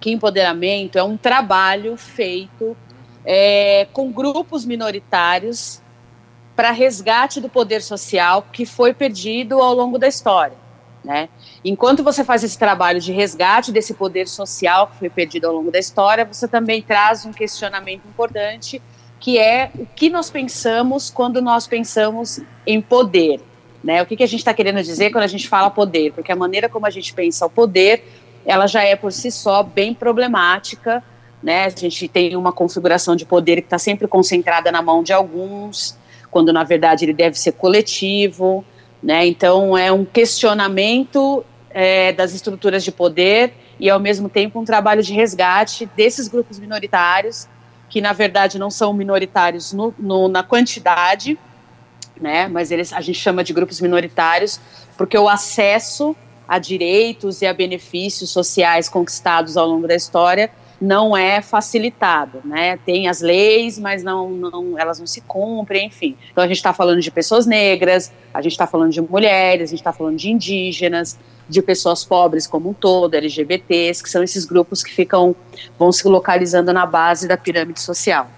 que 0.00 0.10
empoderamento 0.10 0.98
é 0.98 1.02
um 1.02 1.16
trabalho 1.16 1.96
feito 1.96 2.76
é, 3.24 3.86
com 3.92 4.10
grupos 4.10 4.64
minoritários 4.64 5.80
para 6.54 6.70
resgate 6.70 7.40
do 7.40 7.48
poder 7.48 7.80
social 7.82 8.46
que 8.52 8.66
foi 8.66 8.92
perdido 8.92 9.60
ao 9.60 9.74
longo 9.74 9.98
da 9.98 10.06
história. 10.06 10.56
Né? 11.04 11.28
Enquanto 11.64 12.04
você 12.04 12.22
faz 12.22 12.44
esse 12.44 12.56
trabalho 12.56 13.00
de 13.00 13.12
resgate 13.12 13.72
desse 13.72 13.94
poder 13.94 14.28
social 14.28 14.86
que 14.86 14.98
foi 14.98 15.10
perdido 15.10 15.46
ao 15.46 15.54
longo 15.54 15.70
da 15.70 15.78
história, 15.78 16.24
você 16.24 16.46
também 16.46 16.80
traz 16.80 17.24
um 17.24 17.32
questionamento 17.32 18.06
importante, 18.06 18.80
que 19.22 19.38
é 19.38 19.70
o 19.78 19.86
que 19.86 20.10
nós 20.10 20.30
pensamos 20.30 21.08
quando 21.08 21.40
nós 21.40 21.68
pensamos 21.68 22.40
em 22.66 22.80
poder. 22.80 23.40
Né? 23.82 24.02
O 24.02 24.06
que, 24.06 24.16
que 24.16 24.22
a 24.24 24.26
gente 24.26 24.40
está 24.40 24.52
querendo 24.52 24.82
dizer 24.82 25.12
quando 25.12 25.22
a 25.22 25.28
gente 25.28 25.48
fala 25.48 25.70
poder? 25.70 26.12
Porque 26.12 26.32
a 26.32 26.36
maneira 26.36 26.68
como 26.68 26.86
a 26.86 26.90
gente 26.90 27.14
pensa 27.14 27.46
o 27.46 27.50
poder, 27.50 28.04
ela 28.44 28.66
já 28.66 28.82
é 28.82 28.96
por 28.96 29.12
si 29.12 29.30
só 29.30 29.62
bem 29.62 29.94
problemática. 29.94 31.04
Né? 31.40 31.66
A 31.66 31.68
gente 31.68 32.08
tem 32.08 32.34
uma 32.34 32.52
configuração 32.52 33.14
de 33.14 33.24
poder 33.24 33.60
que 33.60 33.66
está 33.68 33.78
sempre 33.78 34.08
concentrada 34.08 34.72
na 34.72 34.82
mão 34.82 35.04
de 35.04 35.12
alguns, 35.12 35.96
quando 36.28 36.52
na 36.52 36.64
verdade 36.64 37.04
ele 37.04 37.14
deve 37.14 37.38
ser 37.38 37.52
coletivo 37.52 38.64
Né? 39.00 39.24
Então, 39.28 39.78
é 39.78 39.92
um 39.92 40.04
questionamento 40.04 41.44
é, 41.70 42.12
das 42.12 42.34
estruturas 42.34 42.82
de 42.82 42.90
poder 42.90 43.52
e, 43.78 43.88
ao 43.88 44.00
mesmo 44.00 44.28
tempo, 44.28 44.58
um 44.58 44.64
trabalho 44.64 45.00
de 45.00 45.12
resgate 45.12 45.86
desses 45.96 46.26
grupos 46.26 46.58
minoritários, 46.58 47.46
que, 47.92 48.00
na 48.00 48.14
verdade, 48.14 48.58
não 48.58 48.70
são 48.70 48.94
minoritários 48.94 49.74
no, 49.74 49.94
no, 49.98 50.26
na 50.26 50.42
quantidade, 50.42 51.38
né? 52.18 52.48
mas 52.48 52.70
eles, 52.70 52.90
a 52.90 53.02
gente 53.02 53.18
chama 53.18 53.44
de 53.44 53.52
grupos 53.52 53.82
minoritários, 53.82 54.58
porque 54.96 55.18
o 55.18 55.28
acesso 55.28 56.16
a 56.48 56.58
direitos 56.58 57.42
e 57.42 57.46
a 57.46 57.52
benefícios 57.52 58.30
sociais 58.30 58.88
conquistados 58.88 59.58
ao 59.58 59.66
longo 59.66 59.86
da 59.86 59.94
história 59.94 60.50
não 60.82 61.16
é 61.16 61.40
facilitado, 61.40 62.40
né? 62.44 62.76
Tem 62.78 63.06
as 63.06 63.20
leis, 63.20 63.78
mas 63.78 64.02
não, 64.02 64.28
não 64.30 64.76
elas 64.76 64.98
não 64.98 65.06
se 65.06 65.20
cumprem, 65.20 65.86
enfim. 65.86 66.16
Então 66.32 66.42
a 66.42 66.46
gente 66.48 66.56
está 66.56 66.72
falando 66.72 67.00
de 67.00 67.08
pessoas 67.08 67.46
negras, 67.46 68.12
a 68.34 68.42
gente 68.42 68.52
está 68.52 68.66
falando 68.66 68.90
de 68.90 69.00
mulheres, 69.00 69.70
a 69.70 69.70
gente 69.70 69.78
está 69.78 69.92
falando 69.92 70.16
de 70.16 70.28
indígenas, 70.28 71.16
de 71.48 71.62
pessoas 71.62 72.04
pobres 72.04 72.48
como 72.48 72.70
um 72.70 72.74
todo, 72.74 73.14
LGBTs, 73.14 74.02
que 74.02 74.10
são 74.10 74.24
esses 74.24 74.44
grupos 74.44 74.82
que 74.82 74.92
ficam 74.92 75.36
vão 75.78 75.92
se 75.92 76.06
localizando 76.08 76.72
na 76.72 76.84
base 76.84 77.28
da 77.28 77.36
pirâmide 77.36 77.80
social. 77.80 78.28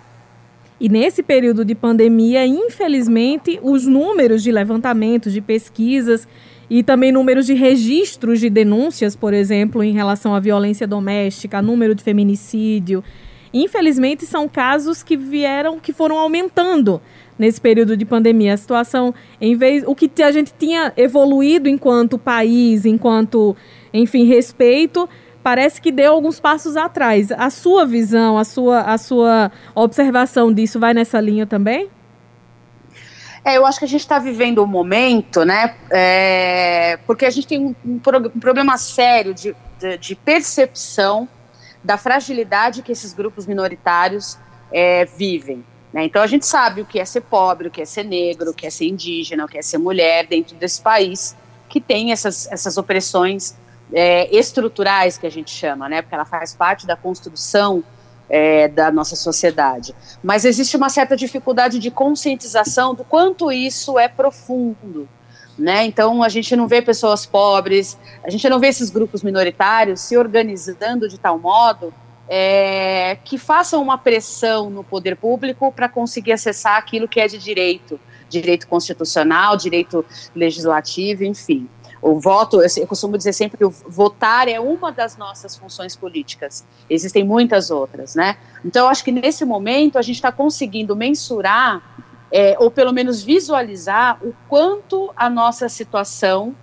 E 0.79 0.87
nesse 0.87 1.23
período 1.23 1.65
de 1.65 1.75
pandemia, 1.75 2.45
infelizmente, 2.45 3.59
os 3.63 3.87
números 3.87 4.43
de 4.43 4.53
levantamentos, 4.53 5.33
de 5.33 5.41
pesquisas 5.41 6.29
e 6.69 6.83
também 6.83 7.13
números 7.13 7.47
de 7.47 7.55
registros 7.55 8.41
de 8.41 8.49
denúncias, 8.49 9.15
por 9.15 9.35
exemplo, 9.35 9.83
em 9.83 9.93
relação 9.93 10.35
à 10.35 10.41
violência 10.41 10.87
doméstica, 10.87 11.63
número 11.63 11.95
de 11.95 12.03
feminicídio. 12.03 13.03
Infelizmente, 13.53 14.27
são 14.27 14.49
casos 14.49 15.03
que 15.03 15.17
vieram, 15.17 15.79
que 15.79 15.93
foram 15.93 16.19
aumentando 16.19 17.01
nesse 17.39 17.61
período 17.61 17.97
de 17.97 18.05
pandemia. 18.05 18.55
A 18.55 18.57
situação, 18.57 19.15
em 19.41 19.55
vez, 19.57 19.85
o 19.87 19.95
que 19.95 20.11
a 20.23 20.33
gente 20.33 20.53
tinha 20.59 20.93
evoluído 20.97 21.69
enquanto 21.69 22.19
país, 22.19 22.85
enquanto, 22.85 23.57
enfim, 23.93 24.25
respeito, 24.25 25.09
parece 25.43 25.81
que 25.81 25.93
deu 25.93 26.13
alguns 26.13 26.41
passos 26.41 26.77
atrás. 26.77 27.31
A 27.31 27.51
sua 27.51 27.85
visão, 27.85 28.39
a 28.39 28.45
sua, 28.45 28.81
a 28.81 28.99
sua 28.99 29.53
observação 29.75 30.53
disso 30.53 30.81
vai 30.81 30.95
nessa 30.95 31.21
linha 31.21 31.47
também? 31.47 31.89
É, 33.45 33.59
eu 33.59 33.67
acho 33.67 33.79
que 33.79 33.85
a 33.85 33.89
gente 33.89 34.01
está 34.01 34.19
vivendo 34.19 34.63
um 34.63 34.67
momento, 34.67 35.45
né? 35.45 35.77
É, 35.91 36.99
porque 37.07 37.27
a 37.27 37.31
gente 37.31 37.47
tem 37.47 37.59
um, 37.59 37.75
um, 37.85 38.01
um 38.35 38.41
problema 38.41 38.79
sério 38.79 39.35
de, 39.35 39.55
de, 39.79 39.99
de, 39.99 40.15
percepção 40.15 41.29
da 41.83 41.99
fragilidade 41.99 42.81
que 42.81 42.91
esses 42.91 43.13
grupos 43.13 43.47
minoritários 43.47 44.39
é, 44.73 45.05
vivem. 45.05 45.63
Né? 45.93 46.07
Então 46.07 46.23
a 46.23 46.27
gente 46.27 46.47
sabe 46.47 46.81
o 46.81 46.87
que 46.87 46.99
é 46.99 47.05
ser 47.05 47.21
pobre, 47.21 47.69
o 47.69 47.71
que 47.71 47.83
é 47.83 47.85
ser 47.85 48.05
negro, 48.05 48.51
o 48.51 48.55
que 48.55 48.67
é 48.67 48.71
ser 48.71 48.87
indígena, 48.87 49.45
o 49.45 49.49
que 49.49 49.59
é 49.59 49.63
ser 49.63 49.77
mulher 49.77 50.27
dentro 50.27 50.57
desse 50.57 50.81
país 50.81 51.37
que 51.69 51.81
tem 51.81 52.13
essas, 52.13 52.51
essas 52.51 52.79
opressões 52.79 53.55
é, 53.93 54.35
estruturais 54.35 55.19
que 55.19 55.27
a 55.27 55.31
gente 55.31 55.51
chama, 55.51 55.89
né? 55.89 56.01
Porque 56.01 56.15
ela 56.15 56.25
faz 56.25 56.55
parte 56.55 56.87
da 56.87 56.97
construção 56.97 57.85
é, 58.29 58.69
da 58.69 58.91
nossa 58.91 59.17
sociedade. 59.17 59.95
Mas 60.23 60.45
existe 60.45 60.77
uma 60.77 60.89
certa 60.89 61.17
dificuldade 61.17 61.79
de 61.79 61.91
conscientização 61.91 62.95
do 62.95 63.05
quanto 63.05 63.51
isso 63.53 63.99
é 63.99 64.09
profundo. 64.09 65.09
Né? 65.59 65.85
Então 65.85 66.23
a 66.23 66.29
gente 66.29 66.57
não 66.57 66.67
vê 66.67 66.83
pessoas 66.83 67.25
pobres, 67.25 67.97
a 68.25 68.31
gente 68.31 68.49
não 68.49 68.59
vê 68.59 68.69
esses 68.69 68.91
grupos 68.91 69.23
minoritários 69.23 70.01
se 70.01 70.17
organizando 70.17 71.09
de 71.09 71.17
tal 71.17 71.39
modo 71.39 71.95
é, 72.29 73.17
que 73.23 73.39
façam 73.39 73.81
uma 73.81 73.97
pressão 73.97 74.69
no 74.69 74.83
poder 74.83 75.15
público 75.17 75.71
para 75.71 75.89
conseguir 75.89 76.33
acessar 76.33 76.77
aquilo 76.77 77.07
que 77.07 77.21
é 77.21 77.29
de 77.29 77.39
direito, 77.39 78.01
direito 78.29 78.67
constitucional, 78.67 79.57
direito 79.57 80.05
legislativo, 80.35 81.23
enfim 81.23 81.69
o 82.05 82.21
voto, 82.21 82.61
eu, 82.61 82.87
costumo 82.87 83.17
dizer 83.17 83.33
sempre 83.33 83.57
que 83.57 83.65
o 83.65 83.71
votar 83.71 84.47
é 84.47 84.61
uma 84.61 84.93
das 84.93 85.17
nossas 85.17 85.57
funções 85.57 85.97
políticas. 85.97 86.63
Existem 86.89 87.25
muitas 87.25 87.71
outras, 87.71 88.15
né? 88.15 88.37
Então, 88.63 88.85
eu 88.85 88.91
acho 88.91 89.03
que 89.03 89.11
nesse 89.11 89.43
momento 89.43 89.97
a 89.97 90.03
gente 90.03 90.17
está 90.17 90.31
conseguindo 90.31 90.95
mensurar, 90.95 91.83
é, 92.31 92.57
ou 92.59 92.71
pelo 92.71 92.93
menos 92.93 93.23
visualizar, 93.23 94.19
o 94.23 94.35
quanto 94.51 95.11
a 95.17 95.31
nossa 95.31 95.67
situação 95.67 96.55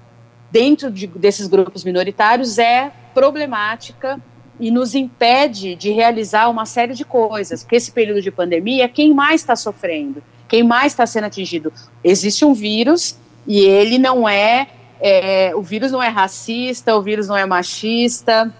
dentro 0.51 0.91
de, 0.91 1.07
desses 1.07 1.47
grupos 1.47 1.83
minoritários 1.83 2.59
é 2.59 2.91
problemática 3.11 4.19
e 4.59 4.69
nos 4.69 4.93
impede 4.93 5.73
de 5.73 5.89
realizar 5.89 6.49
uma 6.49 6.67
série 6.67 6.93
de 6.93 7.03
coisas. 7.03 7.63
Porque 7.63 7.77
esse 7.77 7.91
período 7.91 8.21
de 8.21 8.29
pandemia, 8.29 8.87
quem 8.87 9.11
mais 9.11 9.41
está 9.41 9.55
sofrendo? 9.55 10.21
Quem 10.47 10.61
mais 10.61 10.91
está 10.91 11.07
sendo 11.07 11.23
atingido? 11.23 11.73
Existe 12.03 12.45
um 12.45 12.53
vírus 12.53 13.17
e 13.47 13.61
ele 13.61 13.97
não 13.97 14.29
é 14.29 14.67
é, 15.01 15.51
o 15.55 15.61
vírus 15.61 15.91
não 15.91 16.01
é 16.01 16.07
racista, 16.07 16.95
o 16.95 17.01
vírus 17.01 17.27
não 17.27 17.35
é 17.35 17.45
machista, 17.45 18.53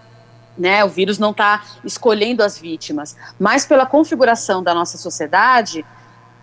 né? 0.57 0.83
O 0.83 0.89
vírus 0.89 1.19
não 1.19 1.31
está 1.31 1.63
escolhendo 1.85 2.43
as 2.43 2.57
vítimas, 2.57 3.15
mas 3.39 3.65
pela 3.65 3.85
configuração 3.85 4.63
da 4.63 4.73
nossa 4.73 4.97
sociedade, 4.97 5.85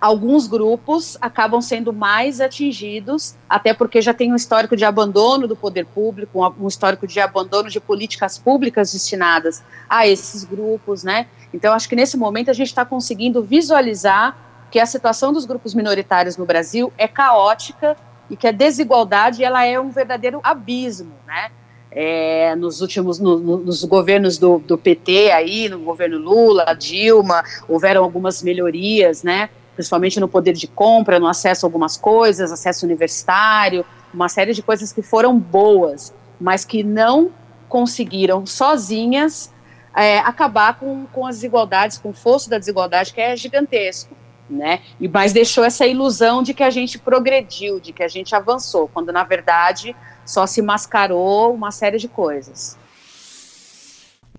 alguns 0.00 0.46
grupos 0.46 1.18
acabam 1.20 1.60
sendo 1.60 1.92
mais 1.92 2.40
atingidos, 2.40 3.34
até 3.48 3.74
porque 3.74 4.00
já 4.00 4.14
tem 4.14 4.32
um 4.32 4.36
histórico 4.36 4.76
de 4.76 4.84
abandono 4.84 5.48
do 5.48 5.56
poder 5.56 5.84
público, 5.86 6.54
um 6.60 6.68
histórico 6.68 7.06
de 7.06 7.18
abandono 7.18 7.68
de 7.68 7.80
políticas 7.80 8.38
públicas 8.38 8.92
destinadas 8.92 9.62
a 9.88 10.06
esses 10.06 10.44
grupos, 10.44 11.02
né? 11.02 11.26
Então, 11.52 11.74
acho 11.74 11.88
que 11.88 11.96
nesse 11.96 12.16
momento 12.16 12.50
a 12.50 12.54
gente 12.54 12.68
está 12.68 12.84
conseguindo 12.84 13.42
visualizar 13.42 14.36
que 14.70 14.78
a 14.78 14.86
situação 14.86 15.32
dos 15.32 15.44
grupos 15.44 15.74
minoritários 15.74 16.36
no 16.36 16.44
Brasil 16.44 16.92
é 16.96 17.08
caótica 17.08 17.96
e 18.30 18.36
que 18.36 18.46
a 18.46 18.52
desigualdade 18.52 19.42
ela 19.42 19.64
é 19.64 19.78
um 19.80 19.90
verdadeiro 19.90 20.40
abismo, 20.42 21.12
né? 21.26 21.50
É, 21.90 22.54
nos 22.54 22.82
últimos 22.82 23.18
no, 23.18 23.38
no, 23.38 23.56
nos 23.58 23.82
governos 23.84 24.36
do, 24.36 24.58
do, 24.58 24.76
PT 24.76 25.30
aí, 25.30 25.68
no 25.70 25.78
governo 25.78 26.18
Lula, 26.18 26.74
Dilma, 26.74 27.42
houveram 27.66 28.04
algumas 28.04 28.42
melhorias, 28.42 29.22
né? 29.22 29.48
Principalmente 29.74 30.20
no 30.20 30.28
poder 30.28 30.52
de 30.52 30.66
compra, 30.66 31.18
no 31.18 31.26
acesso 31.26 31.64
a 31.64 31.66
algumas 31.66 31.96
coisas, 31.96 32.52
acesso 32.52 32.84
universitário, 32.84 33.86
uma 34.12 34.28
série 34.28 34.52
de 34.52 34.62
coisas 34.62 34.92
que 34.92 35.00
foram 35.00 35.38
boas, 35.38 36.12
mas 36.38 36.64
que 36.64 36.82
não 36.82 37.30
conseguiram 37.68 38.44
sozinhas 38.44 39.50
é, 39.96 40.18
acabar 40.18 40.78
com, 40.78 41.06
com 41.06 41.26
as 41.26 41.36
desigualdades, 41.36 41.96
com 41.96 42.10
o 42.10 42.14
fosso 42.14 42.50
da 42.50 42.58
desigualdade 42.58 43.14
que 43.14 43.20
é 43.20 43.34
gigantesco 43.34 44.17
né? 44.48 44.80
E 45.00 45.08
mas 45.08 45.32
deixou 45.32 45.64
essa 45.64 45.86
ilusão 45.86 46.42
de 46.42 46.54
que 46.54 46.62
a 46.62 46.70
gente 46.70 46.98
progrediu, 46.98 47.80
de 47.80 47.92
que 47.92 48.02
a 48.02 48.08
gente 48.08 48.34
avançou, 48.34 48.88
quando 48.88 49.12
na 49.12 49.24
verdade 49.24 49.94
só 50.24 50.46
se 50.46 50.60
mascarou 50.60 51.54
uma 51.54 51.70
série 51.70 51.98
de 51.98 52.08
coisas. 52.08 52.76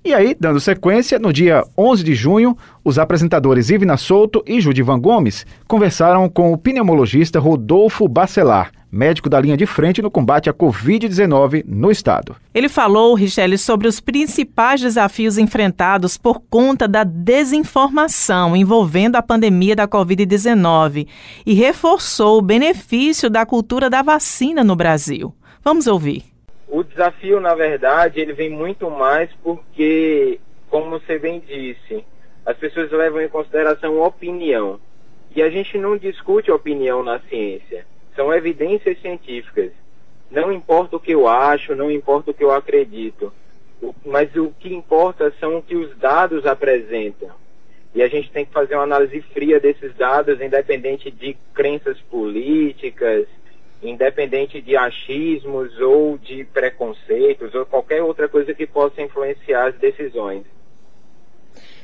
E 0.03 0.13
aí, 0.13 0.33
dando 0.39 0.61
sequência, 0.61 1.19
no 1.19 1.33
dia 1.33 1.61
11 1.77 2.03
de 2.05 2.15
junho, 2.15 2.57
os 2.85 2.97
apresentadores 2.97 3.69
Ivna 3.69 3.97
Souto 3.97 4.41
e 4.47 4.61
Judivan 4.61 4.97
Gomes 4.97 5.45
conversaram 5.67 6.29
com 6.29 6.53
o 6.53 6.57
pneumologista 6.57 7.37
Rodolfo 7.37 8.07
Bacelar, 8.07 8.71
médico 8.91 9.29
da 9.29 9.39
linha 9.39 9.55
de 9.55 9.65
frente 9.65 10.01
no 10.01 10.09
combate 10.09 10.49
à 10.49 10.53
Covid-19 10.53 11.63
no 11.67 11.91
estado. 11.91 12.35
Ele 12.53 12.67
falou, 12.67 13.13
Richelle, 13.13 13.57
sobre 13.57 13.87
os 13.87 13.99
principais 13.99 14.81
desafios 14.81 15.37
enfrentados 15.37 16.17
por 16.17 16.41
conta 16.49 16.87
da 16.87 17.03
desinformação 17.03 18.55
envolvendo 18.55 19.15
a 19.15 19.21
pandemia 19.21 19.75
da 19.75 19.87
Covid-19 19.87 21.07
e 21.45 21.53
reforçou 21.53 22.39
o 22.39 22.41
benefício 22.41 23.29
da 23.29 23.45
cultura 23.45 23.89
da 23.89 24.01
vacina 24.01 24.63
no 24.63 24.75
Brasil. 24.75 25.33
Vamos 25.63 25.87
ouvir. 25.87 26.23
O 26.67 26.83
desafio, 26.83 27.39
na 27.39 27.55
verdade, 27.55 28.19
ele 28.19 28.33
vem 28.33 28.49
muito 28.49 28.89
mais 28.89 29.29
porque, 29.43 30.39
como 30.69 30.89
você 30.89 31.17
bem 31.17 31.41
disse, 31.45 32.03
as 32.45 32.57
pessoas 32.57 32.91
levam 32.91 33.21
em 33.21 33.29
consideração 33.29 33.99
opinião. 34.01 34.79
E 35.35 35.41
a 35.41 35.49
gente 35.49 35.77
não 35.77 35.97
discute 35.97 36.51
opinião 36.51 37.03
na 37.03 37.19
ciência. 37.21 37.85
São 38.19 38.33
evidências 38.33 38.99
científicas. 38.99 39.71
Não 40.29 40.51
importa 40.51 40.97
o 40.97 40.99
que 40.99 41.13
eu 41.13 41.25
acho, 41.25 41.73
não 41.73 41.89
importa 41.89 42.31
o 42.31 42.33
que 42.33 42.43
eu 42.43 42.51
acredito. 42.51 43.31
Mas 44.05 44.35
o 44.35 44.53
que 44.59 44.73
importa 44.73 45.33
são 45.39 45.59
o 45.59 45.63
que 45.63 45.77
os 45.77 45.97
dados 45.97 46.45
apresentam. 46.45 47.29
E 47.95 48.03
a 48.03 48.09
gente 48.09 48.29
tem 48.29 48.43
que 48.45 48.51
fazer 48.51 48.75
uma 48.75 48.83
análise 48.83 49.21
fria 49.33 49.57
desses 49.57 49.95
dados, 49.95 50.41
independente 50.41 51.09
de 51.09 51.33
crenças 51.53 51.97
políticas, 52.11 53.25
independente 53.81 54.61
de 54.61 54.75
achismos 54.75 55.79
ou 55.79 56.17
de 56.17 56.43
preconceitos 56.43 57.55
ou 57.55 57.65
qualquer 57.65 58.03
outra 58.03 58.27
coisa 58.27 58.53
que 58.53 58.67
possa 58.67 59.01
influenciar 59.01 59.67
as 59.67 59.75
decisões. 59.75 60.43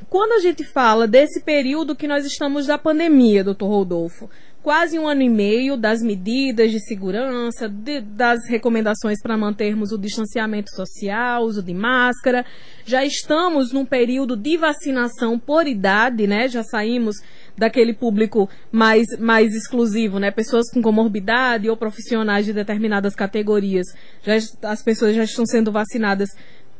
Quando 0.10 0.34
a 0.34 0.40
gente 0.40 0.64
fala 0.64 1.08
desse 1.08 1.42
período 1.42 1.96
que 1.96 2.08
nós 2.08 2.26
estamos 2.26 2.68
da 2.68 2.78
pandemia, 2.78 3.44
doutor 3.44 3.68
Rodolfo, 3.68 4.30
quase 4.66 4.98
um 4.98 5.08
ano 5.08 5.22
e 5.22 5.30
meio 5.30 5.78
das 5.78 6.02
medidas 6.02 6.72
de 6.72 6.80
segurança, 6.80 7.70
de, 7.70 8.02
das 8.02 8.48
recomendações 8.50 9.22
para 9.22 9.38
mantermos 9.38 9.92
o 9.92 9.98
distanciamento 9.98 10.72
social, 10.76 11.44
uso 11.44 11.62
de 11.62 11.72
máscara. 11.72 12.44
Já 12.84 13.06
estamos 13.06 13.72
num 13.72 13.86
período 13.86 14.36
de 14.36 14.58
vacinação 14.58 15.38
por 15.38 15.68
idade, 15.68 16.26
né? 16.26 16.48
Já 16.48 16.64
saímos 16.64 17.18
daquele 17.56 17.94
público 17.94 18.50
mais, 18.72 19.06
mais 19.20 19.54
exclusivo, 19.54 20.18
né? 20.18 20.32
Pessoas 20.32 20.72
com 20.72 20.82
comorbidade 20.82 21.70
ou 21.70 21.78
profissionais 21.78 22.48
de 22.48 22.52
determinadas 22.52 23.14
categorias. 23.14 23.86
Já, 24.24 24.34
as 24.64 24.82
pessoas 24.82 25.16
já 25.16 25.26
estão 25.26 25.46
sendo 25.46 25.72
vacinadas 25.72 26.30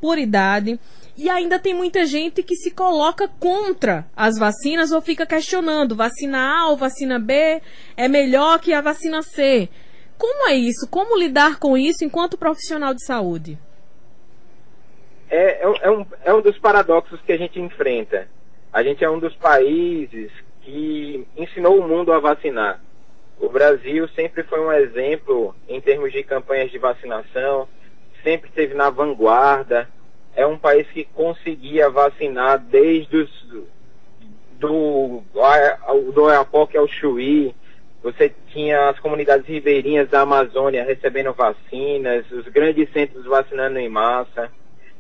por 0.02 0.18
idade. 0.18 0.80
E 1.18 1.30
ainda 1.30 1.58
tem 1.58 1.74
muita 1.74 2.06
gente 2.06 2.44
que 2.44 2.56
se 2.56 2.72
coloca 2.72 3.28
contra 3.40 4.06
as 4.16 4.38
vacinas 4.38 4.92
ou 4.92 5.02
fica 5.02 5.26
questionando: 5.26 5.96
vacina 5.96 6.60
A 6.60 6.70
ou 6.70 6.78
vacina 6.78 7.18
B 7.18 7.62
é 7.96 8.08
melhor 8.08 8.60
que 8.60 8.74
a 8.74 8.82
vacina 8.82 9.22
C. 9.22 9.70
Como 10.18 10.50
é 10.50 10.56
isso? 10.56 10.88
Como 10.90 11.18
lidar 11.18 11.58
com 11.58 11.78
isso 11.78 12.04
enquanto 12.04 12.38
profissional 12.38 12.94
de 12.94 13.06
saúde? 13.06 13.58
É, 15.30 15.66
é, 15.66 15.74
é, 15.84 15.92
um, 15.92 16.06
é 16.24 16.34
um 16.34 16.42
dos 16.42 16.58
paradoxos 16.58 17.20
que 17.22 17.32
a 17.32 17.38
gente 17.38 17.60
enfrenta. 17.60 18.28
A 18.72 18.84
gente 18.84 19.04
é 19.04 19.10
um 19.10 19.20
dos 19.20 19.34
países 19.36 20.32
que 20.62 21.26
ensinou 21.38 21.80
o 21.80 21.88
mundo 21.88 22.12
a 22.12 22.20
vacinar. 22.20 22.82
O 23.40 23.50
Brasil 23.50 24.08
sempre 24.10 24.44
foi 24.44 24.60
um 24.60 24.72
exemplo 24.72 25.56
em 25.68 25.80
termos 25.80 26.12
de 26.12 26.24
campanhas 26.24 26.72
de 26.72 26.78
vacinação, 26.78 27.68
sempre 28.24 28.50
esteve 28.50 28.74
na 28.74 28.90
vanguarda 28.90 29.90
é 30.36 30.46
um 30.46 30.58
país 30.58 30.88
que 30.88 31.06
conseguia 31.06 31.90
vacinar 31.90 32.60
desde 32.60 33.18
os, 33.18 33.48
do, 34.60 35.24
do 36.14 36.24
Oiapoque 36.24 36.78
ao 36.78 36.88
Chuí, 36.88 37.56
você 38.04 38.32
tinha 38.50 38.90
as 38.90 39.00
comunidades 39.00 39.48
ribeirinhas 39.48 40.10
da 40.10 40.22
Amazônia 40.22 40.84
recebendo 40.84 41.34
vacinas, 41.34 42.30
os 42.32 42.48
grandes 42.50 42.92
centros 42.92 43.26
vacinando 43.26 43.80
em 43.80 43.90
massa. 43.90 44.52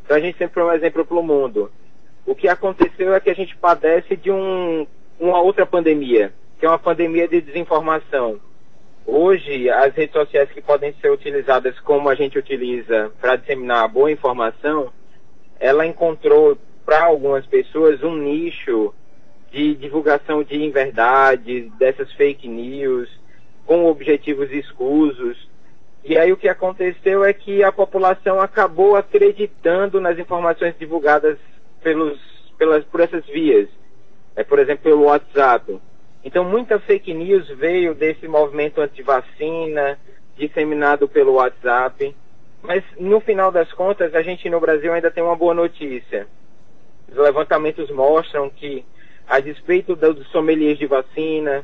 Então 0.04 0.18
a 0.18 0.20
gente 0.20 0.38
sempre 0.38 0.56
foi 0.56 0.64
um 0.64 0.74
exemplo 0.74 1.06
para 1.06 1.18
o 1.18 1.24
mundo. 1.24 1.72
O 2.26 2.34
que 2.34 2.48
aconteceu 2.48 3.14
é 3.14 3.20
que 3.20 3.30
a 3.30 3.36
gente 3.36 3.56
padece 3.56 4.16
de 4.16 4.32
um, 4.32 4.88
uma 5.20 5.40
outra 5.40 5.66
pandemia, 5.66 6.34
que 6.60 6.66
é 6.66 6.70
uma 6.70 6.80
pandemia 6.80 7.28
de 7.28 7.42
desinformação. 7.42 8.40
Hoje, 9.06 9.70
as 9.70 9.94
redes 9.94 10.14
sociais 10.14 10.50
que 10.50 10.62
podem 10.62 10.92
ser 11.00 11.12
utilizadas 11.12 11.80
como 11.82 12.10
a 12.10 12.16
gente 12.16 12.40
utiliza 12.40 13.12
para 13.22 13.36
disseminar 13.36 13.88
boa 13.88 14.12
informação, 14.12 14.92
ela 15.60 15.86
encontrou 15.86 16.58
para 16.86 17.06
algumas 17.06 17.46
pessoas 17.46 18.04
um 18.04 18.16
nicho 18.16 18.94
de 19.52 19.74
divulgação 19.76 20.44
de 20.44 20.62
inverdades, 20.64 21.72
dessas 21.78 22.12
fake 22.14 22.48
news, 22.48 23.10
com 23.66 23.86
objetivos 23.86 24.52
escusos. 24.52 25.50
E 26.04 26.18
aí 26.18 26.32
o 26.32 26.38
que 26.38 26.48
aconteceu 26.48 27.24
é 27.24 27.34
que 27.34 27.64
a 27.64 27.72
população 27.72 28.40
acabou 28.40 28.96
acreditando 28.96 30.00
nas 30.00 30.20
informações 30.20 30.76
divulgadas 30.78 31.38
pelos, 31.82 32.20
pelas, 32.58 32.84
por 32.86 33.00
essas 33.00 33.26
vias. 33.26 33.68
É, 34.36 34.44
por 34.44 34.60
exemplo, 34.60 34.84
pelo 34.84 35.06
WhatsApp. 35.06 35.80
Então 36.24 36.44
muita 36.44 36.78
fake 36.80 37.14
news 37.14 37.48
veio 37.48 37.96
desse 37.96 38.28
movimento 38.28 38.82
anti-vacina, 38.82 39.98
disseminado 40.36 41.08
pelo 41.08 41.36
WhatsApp. 41.36 42.14
Mas 42.66 42.84
no 43.00 43.20
final 43.20 43.52
das 43.52 43.72
contas, 43.74 44.16
a 44.16 44.24
gente 44.24 44.50
no 44.50 44.60
Brasil 44.60 44.92
ainda 44.92 45.12
tem 45.12 45.24
uma 45.24 45.36
boa 45.36 45.54
notícia. 45.54 46.28
Os 47.08 47.16
levantamentos 47.16 47.92
mostram 47.92 48.50
que, 48.50 48.84
a 49.28 49.40
despeito 49.40 49.96
dos 49.96 50.28
sommeliers 50.30 50.78
de 50.78 50.88
vacina, 50.88 51.64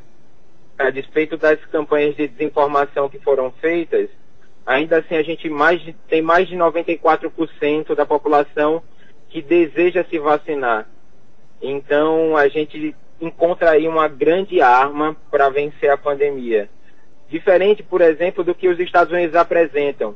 a 0.78 0.92
despeito 0.92 1.38
das 1.38 1.60
campanhas 1.66 2.16
de 2.16 2.28
desinformação 2.28 3.10
que 3.10 3.20
foram 3.20 3.52
feitas, 3.54 4.10
ainda 4.64 5.00
assim 5.00 5.16
a 5.16 5.24
gente 5.24 5.50
mais 5.50 5.82
tem 6.08 6.22
mais 6.22 6.48
de 6.48 6.56
94% 6.56 7.96
da 7.96 8.06
população 8.06 8.84
que 9.30 9.42
deseja 9.42 10.06
se 10.08 10.20
vacinar. 10.20 10.88
Então 11.60 12.38
a 12.38 12.48
gente 12.48 12.96
encontra 13.20 13.72
aí 13.72 13.88
uma 13.88 14.08
grande 14.08 14.62
arma 14.62 15.16
para 15.32 15.50
vencer 15.50 15.90
a 15.90 15.98
pandemia. 15.98 16.70
Diferente, 17.28 17.82
por 17.82 18.02
exemplo, 18.02 18.44
do 18.44 18.54
que 18.54 18.68
os 18.68 18.80
Estados 18.80 19.12
Unidos 19.12 19.36
apresentam 19.36 20.16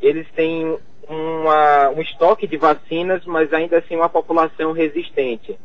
eles 0.00 0.26
têm 0.32 0.76
uma, 1.08 1.90
um 1.90 2.00
estoque 2.00 2.46
de 2.46 2.56
vacinas, 2.56 3.24
mas 3.24 3.52
ainda 3.52 3.78
assim 3.78 3.96
uma 3.96 4.08
população 4.08 4.72
resistente. 4.72 5.58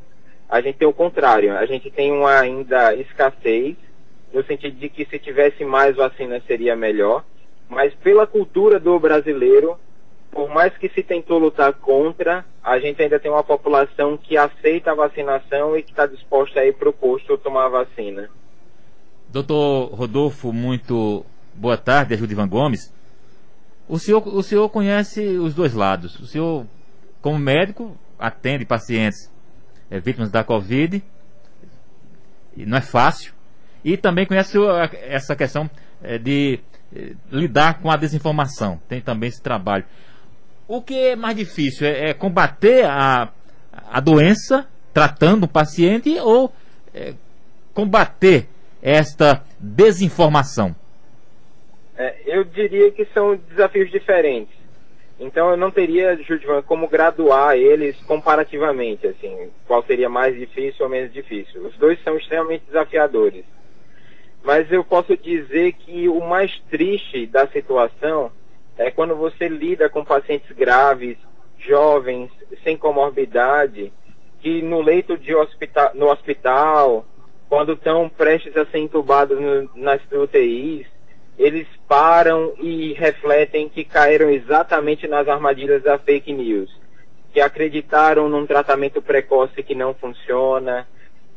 A 0.49 0.61
gente 0.61 0.77
tem 0.77 0.87
o 0.87 0.93
contrário, 0.93 1.57
a 1.57 1.65
gente 1.65 1.89
tem 1.89 2.11
uma 2.11 2.39
ainda 2.39 2.95
escassez, 2.95 3.75
no 4.33 4.43
sentido 4.43 4.77
de 4.77 4.89
que 4.89 5.05
se 5.05 5.17
tivesse 5.17 5.63
mais 5.63 5.95
vacinas 5.95 6.43
seria 6.45 6.75
melhor, 6.75 7.23
mas 7.69 7.93
pela 7.95 8.27
cultura 8.27 8.79
do 8.79 8.99
brasileiro, 8.99 9.77
por 10.31 10.49
mais 10.49 10.75
que 10.77 10.89
se 10.89 11.01
tentou 11.01 11.39
lutar 11.39 11.73
contra, 11.73 12.45
a 12.61 12.77
gente 12.79 13.01
ainda 13.01 13.19
tem 13.19 13.31
uma 13.31 13.43
população 13.43 14.17
que 14.17 14.37
aceita 14.37 14.91
a 14.91 14.95
vacinação 14.95 15.77
e 15.77 15.81
que 15.81 15.91
está 15.91 16.05
disposta 16.05 16.59
a 16.59 16.65
ir 16.65 16.73
para 16.73 16.89
o 16.89 16.93
posto 16.93 17.37
tomar 17.37 17.65
a 17.65 17.69
vacina. 17.69 18.29
Doutor 19.29 19.93
Rodolfo, 19.93 20.51
muito 20.51 21.25
boa 21.53 21.77
tarde, 21.77 22.13
é 22.13 22.17
Judivan 22.17 22.47
Gomes. 22.47 22.93
O 23.87 23.99
senhor, 23.99 24.27
o 24.27 24.41
senhor 24.41 24.67
conhece 24.69 25.21
os 25.37 25.53
dois 25.53 25.73
lados. 25.73 26.19
O 26.19 26.25
senhor, 26.25 26.65
como 27.21 27.37
médico, 27.37 27.95
atende 28.17 28.65
pacientes 28.65 29.31
é, 29.89 29.99
vítimas 29.99 30.31
da 30.31 30.43
Covid. 30.43 31.03
E 32.57 32.65
não 32.65 32.77
é 32.77 32.81
fácil. 32.81 33.33
E 33.83 33.95
também 33.95 34.25
conhece 34.25 34.57
essa 35.03 35.35
questão 35.35 35.69
é, 36.01 36.17
de 36.17 36.59
é, 36.95 37.13
lidar 37.31 37.79
com 37.79 37.91
a 37.91 37.95
desinformação. 37.95 38.79
Tem 38.87 38.99
também 38.99 39.29
esse 39.29 39.41
trabalho. 39.41 39.85
O 40.67 40.81
que 40.81 40.95
é 40.95 41.15
mais 41.15 41.37
difícil 41.37 41.85
é, 41.85 42.09
é 42.09 42.13
combater 42.13 42.85
a, 42.85 43.29
a 43.71 43.99
doença 43.99 44.67
tratando 44.91 45.43
o 45.43 45.47
paciente 45.47 46.17
ou 46.19 46.51
combater 47.73 48.47
esta 48.81 49.43
desinformação? 49.59 50.73
É, 51.97 52.15
eu 52.25 52.43
diria 52.43 52.91
que 52.91 53.05
são 53.13 53.35
desafios 53.35 53.89
diferentes. 53.89 54.55
Então 55.19 55.49
eu 55.49 55.57
não 55.57 55.71
teria, 55.71 56.17
Judivan, 56.17 56.61
como 56.61 56.89
graduar 56.89 57.55
eles 57.55 57.95
comparativamente, 58.03 59.07
assim, 59.07 59.49
qual 59.65 59.81
seria 59.83 60.09
mais 60.09 60.35
difícil 60.35 60.83
ou 60.83 60.89
menos 60.89 61.13
difícil. 61.13 61.65
Os 61.65 61.77
dois 61.77 62.01
são 62.03 62.17
extremamente 62.17 62.65
desafiadores. 62.65 63.45
Mas 64.43 64.69
eu 64.71 64.83
posso 64.83 65.15
dizer 65.17 65.73
que 65.73 66.09
o 66.09 66.19
mais 66.19 66.59
triste 66.69 67.25
da 67.25 67.47
situação 67.47 68.31
é 68.77 68.91
quando 68.91 69.15
você 69.15 69.47
lida 69.47 69.89
com 69.89 70.03
pacientes 70.03 70.51
graves, 70.51 71.17
jovens, 71.57 72.29
sem 72.63 72.77
comorbidade, 72.77 73.91
que 74.41 74.61
no 74.61 74.81
leito 74.81 75.17
de 75.17 75.33
hospital, 75.33 75.91
no 75.95 76.11
hospital, 76.11 77.05
quando 77.49 77.73
estão 77.73 78.09
prestes 78.09 78.55
a 78.57 78.65
ser 78.65 78.79
entubados 78.79 79.39
no, 79.39 79.69
nas 79.75 80.01
UTIs, 80.11 80.85
eles 81.37 81.67
param 81.87 82.53
e 82.59 82.93
refletem 82.93 83.67
que 83.69 83.83
caíram 83.83 84.29
exatamente 84.29 85.07
nas 85.07 85.27
armadilhas 85.27 85.83
da 85.83 85.97
fake 85.97 86.31
news, 86.31 86.69
que 87.33 87.41
acreditaram 87.41 88.29
num 88.29 88.45
tratamento 88.45 89.01
precoce 89.01 89.61
que 89.61 89.75
não 89.75 89.93
funciona, 89.93 90.87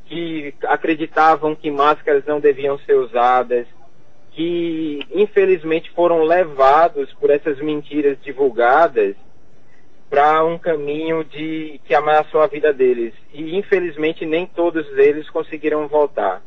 que 0.07 0.55
acreditavam 0.65 1.55
que 1.55 1.71
máscaras 1.71 2.25
não 2.27 2.41
deviam 2.41 2.79
ser 2.81 2.95
usadas, 2.95 3.67
que 4.33 5.01
infelizmente 5.11 5.91
foram 5.91 6.23
levados 6.23 7.13
por 7.15 7.29
essas 7.29 7.59
mentiras 7.59 8.17
divulgadas 8.23 9.17
para 10.09 10.45
um 10.45 10.57
caminho 10.59 11.23
de 11.25 11.81
que 11.85 11.95
ameaçou 11.95 12.41
a 12.41 12.47
vida 12.47 12.73
deles. 12.73 13.13
E 13.33 13.57
infelizmente 13.57 14.25
nem 14.25 14.47
todos 14.47 14.87
eles 14.97 15.29
conseguiram 15.29 15.87
voltar. 15.89 16.41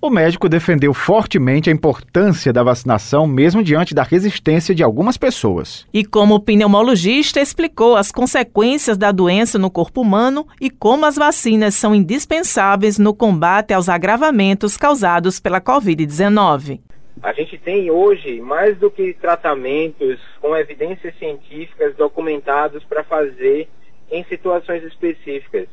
O 0.00 0.10
médico 0.10 0.48
defendeu 0.48 0.92
fortemente 0.92 1.70
a 1.70 1.72
importância 1.72 2.52
da 2.52 2.62
vacinação, 2.62 3.26
mesmo 3.26 3.62
diante 3.62 3.94
da 3.94 4.02
resistência 4.02 4.74
de 4.74 4.82
algumas 4.82 5.16
pessoas. 5.16 5.86
E 5.94 6.04
como 6.04 6.40
pneumologista, 6.40 7.40
explicou 7.40 7.96
as 7.96 8.12
consequências 8.12 8.98
da 8.98 9.10
doença 9.10 9.58
no 9.58 9.70
corpo 9.70 10.02
humano 10.02 10.46
e 10.60 10.68
como 10.68 11.06
as 11.06 11.16
vacinas 11.16 11.74
são 11.74 11.94
indispensáveis 11.94 12.98
no 12.98 13.14
combate 13.14 13.72
aos 13.72 13.88
agravamentos 13.88 14.76
causados 14.76 15.40
pela 15.40 15.60
Covid-19. 15.60 16.80
A 17.22 17.32
gente 17.32 17.56
tem 17.56 17.90
hoje 17.90 18.40
mais 18.40 18.76
do 18.76 18.90
que 18.90 19.14
tratamentos 19.14 20.20
com 20.40 20.54
evidências 20.54 21.16
científicas 21.18 21.94
documentados 21.96 22.84
para 22.84 23.02
fazer 23.02 23.68
em 24.10 24.22
situações 24.24 24.82
específicas. 24.84 25.66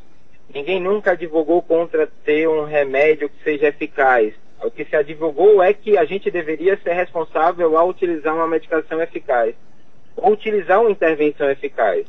Ninguém 0.53 0.81
nunca 0.81 1.11
advogou 1.11 1.61
contra 1.61 2.07
ter 2.25 2.47
um 2.47 2.65
remédio 2.65 3.29
que 3.29 3.43
seja 3.43 3.67
eficaz. 3.67 4.33
O 4.61 4.69
que 4.69 4.83
se 4.83 4.95
advogou 4.95 5.63
é 5.63 5.73
que 5.73 5.97
a 5.97 6.03
gente 6.03 6.29
deveria 6.29 6.77
ser 6.77 6.93
responsável 6.93 7.77
ao 7.77 7.87
utilizar 7.87 8.35
uma 8.35 8.47
medicação 8.47 9.01
eficaz, 9.01 9.55
ou 10.15 10.33
utilizar 10.33 10.81
uma 10.81 10.91
intervenção 10.91 11.49
eficaz. 11.49 12.05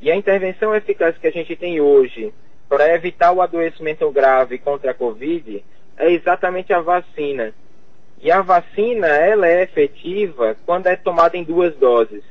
E 0.00 0.10
a 0.10 0.16
intervenção 0.16 0.74
eficaz 0.74 1.16
que 1.18 1.26
a 1.26 1.30
gente 1.30 1.54
tem 1.54 1.80
hoje 1.80 2.32
para 2.68 2.92
evitar 2.94 3.32
o 3.32 3.40
adoecimento 3.40 4.10
grave 4.10 4.58
contra 4.58 4.90
a 4.90 4.94
Covid 4.94 5.64
é 5.96 6.10
exatamente 6.10 6.72
a 6.72 6.80
vacina. 6.80 7.54
E 8.20 8.30
a 8.30 8.42
vacina, 8.42 9.06
ela 9.06 9.46
é 9.46 9.62
efetiva 9.62 10.56
quando 10.66 10.88
é 10.88 10.96
tomada 10.96 11.36
em 11.36 11.44
duas 11.44 11.74
doses. 11.76 12.24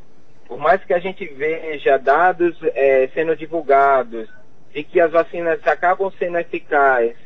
Por 0.45 0.59
mais 0.59 0.83
que 0.83 0.93
a 0.93 0.99
gente 0.99 1.25
veja 1.25 1.97
dados 1.97 2.57
é, 2.75 3.09
sendo 3.13 3.35
divulgados 3.35 4.29
de 4.77 4.83
que 4.83 5.01
as 5.01 5.11
vacinas 5.11 5.59
acabam 5.65 6.11
sendo 6.19 6.37
eficazes 6.37 7.17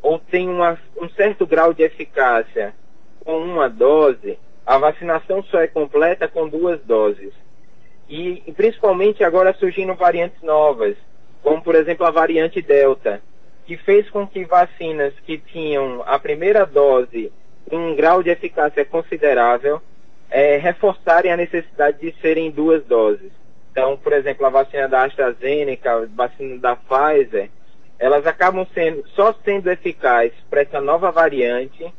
ou 0.00 0.20
têm 0.20 0.48
uma, 0.48 0.78
um 0.96 1.08
certo 1.08 1.44
grau 1.44 1.74
de 1.74 1.82
eficácia 1.82 2.72
com 3.24 3.36
uma 3.36 3.68
dose, 3.68 4.38
a 4.64 4.78
vacinação 4.78 5.42
só 5.42 5.58
é 5.58 5.66
completa 5.66 6.28
com 6.28 6.48
duas 6.48 6.80
doses. 6.82 7.32
E, 8.08 8.44
e 8.46 8.52
principalmente 8.52 9.24
agora 9.24 9.52
surgindo 9.54 9.92
variantes 9.96 10.40
novas, 10.40 10.96
como 11.42 11.60
por 11.60 11.74
exemplo 11.74 12.06
a 12.06 12.12
variante 12.12 12.62
Delta, 12.62 13.20
que 13.66 13.76
fez 13.76 14.08
com 14.08 14.24
que 14.24 14.44
vacinas 14.44 15.12
que 15.26 15.36
tinham 15.36 16.04
a 16.06 16.16
primeira 16.16 16.64
dose 16.64 17.32
um 17.72 17.96
grau 17.96 18.22
de 18.22 18.30
eficácia 18.30 18.84
considerável 18.84 19.82
é, 20.30 20.58
reforçarem 20.58 21.32
a 21.32 21.36
necessidade 21.36 21.98
de 21.98 22.14
serem 22.20 22.52
duas 22.52 22.84
doses. 22.84 23.39
Então, 23.70 23.96
por 23.96 24.12
exemplo, 24.12 24.46
a 24.46 24.50
vacina 24.50 24.88
da 24.88 25.04
AstraZeneca, 25.04 25.92
a 25.92 26.06
vacina 26.06 26.58
da 26.58 26.76
Pfizer, 26.76 27.50
elas 27.98 28.26
acabam 28.26 28.66
sendo 28.74 29.06
só 29.10 29.32
sendo 29.44 29.70
eficazes 29.70 30.38
para 30.48 30.62
essa 30.62 30.80
nova 30.80 31.10
variante 31.10 31.92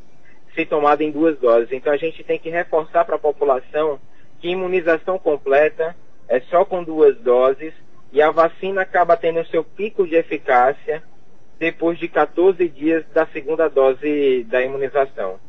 se 0.54 0.66
tomada 0.66 1.04
em 1.04 1.12
duas 1.12 1.38
doses. 1.40 1.72
Então, 1.72 1.94
a 1.94 1.98
gente 1.98 2.24
tem 2.24 2.38
que 2.38 2.50
reforçar 2.50 3.06
para 3.06 3.16
a 3.16 3.20
população 3.20 4.00
que 4.40 4.50
imunização 4.50 5.18
completa 5.18 5.96
é 6.28 6.40
só 6.42 6.66
com 6.66 6.84
duas 6.84 7.18
doses 7.18 7.74
e 8.12 8.22
a 8.22 8.32
vacina 8.32 8.82
acaba 8.82 9.16
tendo 9.16 9.40
o 9.40 9.48
seu 9.48 9.64
pico 9.64 10.06
de 10.08 10.16
eficácia 10.16 11.02
depois 11.60 12.00
de 12.00 12.08
14 12.08 12.68
dias 12.68 13.06
da 13.14 13.26
segunda 13.28 13.70
dose 13.70 14.44
da 14.50 14.62
imunização. 14.64 15.40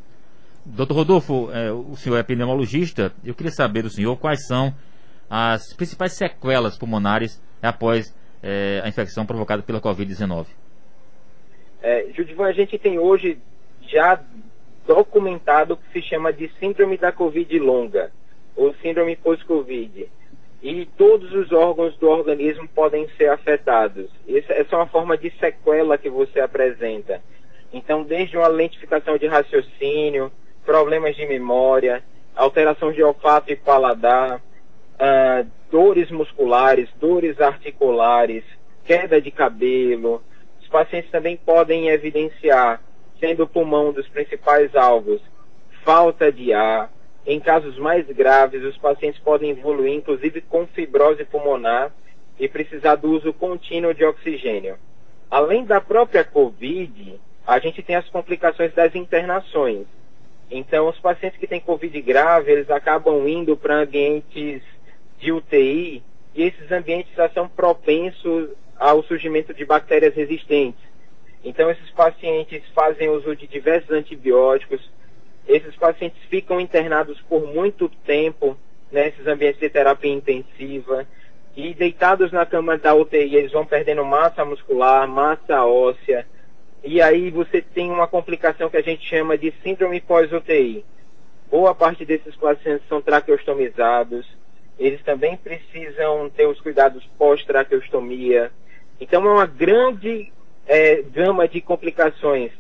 Doutor 0.65 0.95
Rodolfo, 0.95 1.51
é, 1.53 1.73
o 1.73 1.97
senhor 1.97 2.17
é 2.17 2.21
epidemiologista, 2.21 3.13
eu 3.25 3.35
queria 3.35 3.51
saber 3.51 3.83
do 3.83 3.91
senhor 3.91 4.17
quais 4.17 4.47
são 4.47 4.73
as 5.35 5.73
principais 5.73 6.13
sequelas 6.13 6.77
pulmonares 6.77 7.43
após 7.63 8.15
é, 8.43 8.83
a 8.85 8.89
infecção 8.89 9.25
provocada 9.25 9.63
pela 9.63 9.81
Covid-19. 9.81 10.47
É, 11.83 12.07
Judivan, 12.15 12.49
a 12.49 12.53
gente 12.53 12.79
tem 12.79 12.99
hoje 12.99 13.39
já 13.89 14.21
documentado 14.87 15.73
o 15.73 15.77
que 15.79 15.91
se 15.93 16.03
chama 16.07 16.35
de 16.35 16.51
síndrome 16.61 16.99
da 16.99 17.11
Covid 17.11 17.59
longa, 17.59 18.13
ou 18.55 18.75
síndrome 18.83 19.17
pós-Covid 19.17 20.07
e 20.63 20.87
todos 20.97 21.33
os 21.33 21.51
órgãos 21.51 21.97
do 21.97 22.09
organismo 22.09 22.69
podem 22.69 23.09
ser 23.17 23.31
afetados. 23.31 24.11
Essa, 24.29 24.53
essa 24.53 24.77
é 24.77 24.79
uma 24.79 24.87
forma 24.87 25.17
de 25.17 25.31
sequela 25.41 25.97
que 25.97 26.11
você 26.11 26.41
apresenta. 26.41 27.23
Então, 27.73 28.05
desde 28.05 28.37
uma 28.37 28.49
lentificação 28.49 29.17
de 29.17 29.27
raciocínio, 29.27 30.31
problemas 30.65 31.17
de 31.17 31.27
memória, 31.27 32.05
alteração 32.37 32.93
de 32.93 33.03
olfato 33.03 33.51
e 33.51 33.57
paladar, 33.57 34.41
uh, 34.95 35.49
dores 35.71 36.11
musculares, 36.11 36.89
dores 37.01 37.41
articulares, 37.41 38.45
queda 38.85 39.21
de 39.21 39.31
cabelo. 39.31 40.23
Os 40.61 40.69
pacientes 40.69 41.11
também 41.11 41.37
podem 41.37 41.89
evidenciar, 41.89 42.83
sendo 43.19 43.45
o 43.45 43.49
pulmão 43.49 43.93
dos 43.93 44.09
principais 44.09 44.75
alvos, 44.75 45.21
falta 45.85 46.31
de 46.31 46.53
ar, 46.53 46.91
em 47.25 47.39
casos 47.39 47.79
mais 47.79 48.07
graves, 48.07 48.65
os 48.65 48.77
pacientes 48.79 49.21
podem 49.21 49.51
evoluir, 49.51 49.95
inclusive 49.95 50.41
com 50.41 50.67
fibrose 50.67 51.25
pulmonar 51.25 51.93
e 52.39 52.49
precisar 52.49 52.97
do 52.97 53.13
uso 53.13 53.33
contínuo 53.33 53.95
de 53.95 54.05
oxigênio. 54.05 54.77
Além 55.31 55.65
da 55.65 55.81
própria 55.81 56.25
COVID, 56.25 57.21
a 57.47 57.59
gente 57.61 57.83
tem 57.83 57.95
as 57.95 58.09
complicações 58.09 58.75
das 58.75 58.95
internações. 58.95 59.87
Então, 60.51 60.89
os 60.89 60.99
pacientes 60.99 61.39
que 61.39 61.47
têm 61.47 61.61
COVID 61.61 62.01
grave, 62.03 62.53
eles 62.53 62.71
acabam 62.71 63.27
indo 63.27 63.57
para 63.57 63.83
ambientes 63.83 64.63
de 65.23 65.33
UTI 65.33 66.03
e 66.35 66.43
esses 66.43 66.71
ambientes 66.71 67.15
já 67.15 67.29
são 67.31 67.49
propensos 67.49 68.51
ao 68.77 69.03
surgimento 69.05 69.55
de 69.55 69.65
bactérias 69.65 70.15
resistentes. 70.15 70.83
Então, 71.45 71.71
esses 71.71 71.91
pacientes 71.91 72.63
fazem 72.75 73.09
uso 73.09 73.35
de 73.35 73.47
diversos 73.47 73.91
antibióticos, 73.91 74.91
esses 75.47 75.75
pacientes 75.77 76.21
ficam 76.29 76.61
internados 76.61 77.21
por 77.23 77.47
muito 77.47 77.89
tempo 78.05 78.57
nesses 78.91 79.27
ambientes 79.27 79.61
de 79.61 79.69
terapia 79.69 80.13
intensiva 80.13 81.07
e 81.57 81.75
deitados 81.75 82.33
na 82.33 82.45
cama 82.45 82.77
da 82.77 82.95
UTI, 82.95 83.37
eles 83.37 83.53
vão 83.53 83.65
perdendo 83.65 84.05
massa 84.05 84.45
muscular, 84.45 85.07
massa 85.07 85.65
óssea, 85.65 86.27
e 86.83 87.01
aí 87.01 87.31
você 87.31 87.61
tem 87.61 87.91
uma 87.91 88.09
complicação 88.09 88.69
que 88.69 88.77
a 88.77 88.83
gente 88.83 89.07
chama 89.07 89.39
de 89.39 89.53
síndrome 89.63 90.01
pós-UTI. 90.01 90.85
Boa 91.51 91.75
parte 91.75 92.05
desses 92.05 92.35
pacientes 92.37 92.87
são 92.89 93.03
traqueostomizados, 93.03 94.27
eles 94.87 95.03
também 95.03 95.37
precisam 95.37 96.31
ter 96.31 96.47
os 96.47 96.61
cuidados 96.61 97.05
pós-traqueostomia. 97.19 98.51
Então 99.01 99.25
é 99.27 99.33
uma 99.33 99.47
grande 99.47 100.33
é, 100.67 101.03
gama 101.03 101.49
de 101.49 101.61
complicações 101.61 102.53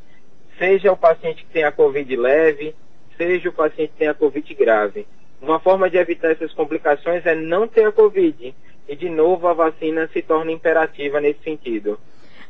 seja 0.62 0.92
o 0.92 0.96
paciente 0.96 1.44
que 1.44 1.52
tem 1.52 1.64
a 1.64 1.72
Covid 1.72 2.14
leve, 2.16 2.72
seja 3.16 3.48
o 3.48 3.52
paciente 3.52 3.90
que 3.90 3.98
tem 3.98 4.08
a 4.08 4.14
Covid 4.14 4.54
grave. 4.54 5.06
Uma 5.40 5.58
forma 5.58 5.90
de 5.90 5.96
evitar 5.96 6.30
essas 6.30 6.52
complicações 6.52 7.26
é 7.26 7.34
não 7.34 7.66
ter 7.66 7.84
a 7.84 7.92
Covid. 7.92 8.54
E, 8.88 8.96
de 8.96 9.08
novo, 9.08 9.48
a 9.48 9.52
vacina 9.52 10.08
se 10.12 10.22
torna 10.22 10.52
imperativa 10.52 11.20
nesse 11.20 11.42
sentido. 11.42 11.98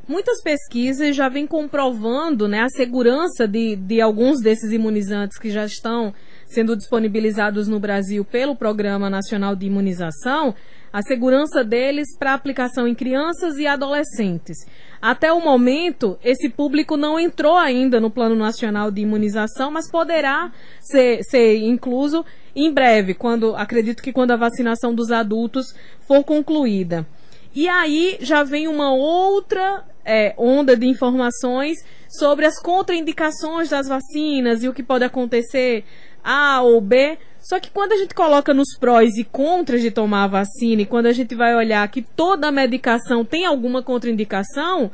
Muitas 0.06 0.42
pesquisas 0.42 1.16
já 1.16 1.28
vêm 1.28 1.46
comprovando 1.46 2.46
né, 2.46 2.60
a 2.60 2.68
segurança 2.68 3.48
de, 3.48 3.76
de 3.76 4.00
alguns 4.00 4.42
desses 4.42 4.72
imunizantes 4.72 5.38
que 5.38 5.48
já 5.48 5.64
estão 5.64 6.12
sendo 6.53 6.76
disponibilizados 6.76 7.66
no 7.66 7.80
Brasil 7.80 8.24
pelo 8.24 8.55
Programa 8.55 9.09
Nacional 9.09 9.57
de 9.57 9.66
Imunização, 9.66 10.55
a 10.92 11.00
segurança 11.00 11.64
deles 11.64 12.14
para 12.18 12.34
aplicação 12.34 12.86
em 12.86 12.94
crianças 12.94 13.57
e 13.57 13.66
adolescentes. 13.66 14.59
Até 15.00 15.32
o 15.32 15.40
momento, 15.40 16.18
esse 16.22 16.50
público 16.50 16.96
não 16.96 17.18
entrou 17.18 17.57
ainda 17.57 17.98
no 17.98 18.11
Plano 18.11 18.36
Nacional 18.36 18.90
de 18.90 19.00
Imunização, 19.00 19.70
mas 19.70 19.90
poderá 19.90 20.53
ser, 20.80 21.22
ser 21.24 21.57
incluso 21.57 22.24
em 22.55 22.70
breve, 22.70 23.14
quando 23.14 23.57
acredito 23.57 24.03
que 24.03 24.12
quando 24.12 24.32
a 24.32 24.36
vacinação 24.36 24.94
dos 24.94 25.11
adultos 25.11 25.74
for 26.07 26.22
concluída. 26.22 27.07
E 27.55 27.68
aí 27.68 28.18
já 28.20 28.42
vem 28.42 28.68
uma 28.68 28.94
outra 28.94 29.84
é, 30.05 30.34
onda 30.36 30.76
de 30.76 30.86
informações 30.86 31.78
sobre 32.09 32.44
as 32.44 32.61
contraindicações 32.61 33.70
das 33.70 33.88
vacinas 33.88 34.62
e 34.62 34.68
o 34.68 34.74
que 34.74 34.82
pode 34.82 35.05
acontecer 35.05 35.84
A 36.22 36.62
ou 36.62 36.80
B. 36.80 37.18
Só 37.40 37.58
que 37.58 37.70
quando 37.70 37.92
a 37.92 37.96
gente 37.96 38.14
coloca 38.14 38.54
nos 38.54 38.78
prós 38.78 39.16
e 39.16 39.24
contras 39.24 39.80
de 39.80 39.90
tomar 39.90 40.24
a 40.24 40.28
vacina, 40.28 40.82
e 40.82 40.86
quando 40.86 41.06
a 41.06 41.12
gente 41.12 41.34
vai 41.34 41.54
olhar 41.54 41.86
que 41.88 42.02
toda 42.02 42.52
medicação 42.52 43.24
tem 43.24 43.44
alguma 43.44 43.82
contraindicação, 43.82 44.90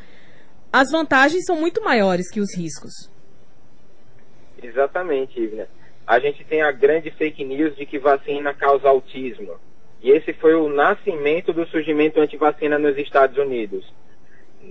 as 0.72 0.90
vantagens 0.90 1.44
são 1.44 1.56
muito 1.56 1.82
maiores 1.82 2.30
que 2.30 2.40
os 2.40 2.56
riscos. 2.56 3.10
Exatamente, 4.62 5.40
Ivna. 5.40 5.68
A 6.06 6.18
gente 6.18 6.42
tem 6.44 6.62
a 6.62 6.72
grande 6.72 7.10
fake 7.10 7.44
news 7.44 7.76
de 7.76 7.84
que 7.84 7.98
vacina 7.98 8.54
causa 8.54 8.88
autismo. 8.88 9.56
E 10.02 10.10
esse 10.10 10.32
foi 10.32 10.54
o 10.54 10.68
nascimento 10.68 11.52
do 11.52 11.66
surgimento 11.66 12.20
anti-vacina 12.20 12.78
nos 12.78 12.96
Estados 12.96 13.36
Unidos. 13.36 13.84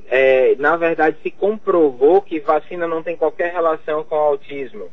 É, 0.08 0.56
na 0.56 0.76
verdade, 0.78 1.18
se 1.22 1.32
comprovou 1.32 2.22
que 2.22 2.40
vacina 2.40 2.88
não 2.88 3.04
tem 3.04 3.16
qualquer 3.16 3.52
relação 3.52 4.04
com 4.04 4.16
autismo. 4.16 4.90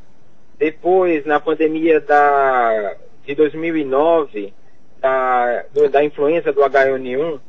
Depois, 0.58 1.24
na 1.26 1.40
pandemia 1.40 2.00
da, 2.00 2.96
de 3.26 3.34
2009, 3.34 4.52
da, 5.00 5.64
do, 5.72 5.88
da 5.88 6.04
influenza 6.04 6.52
do 6.52 6.60
H1N1, 6.60 7.40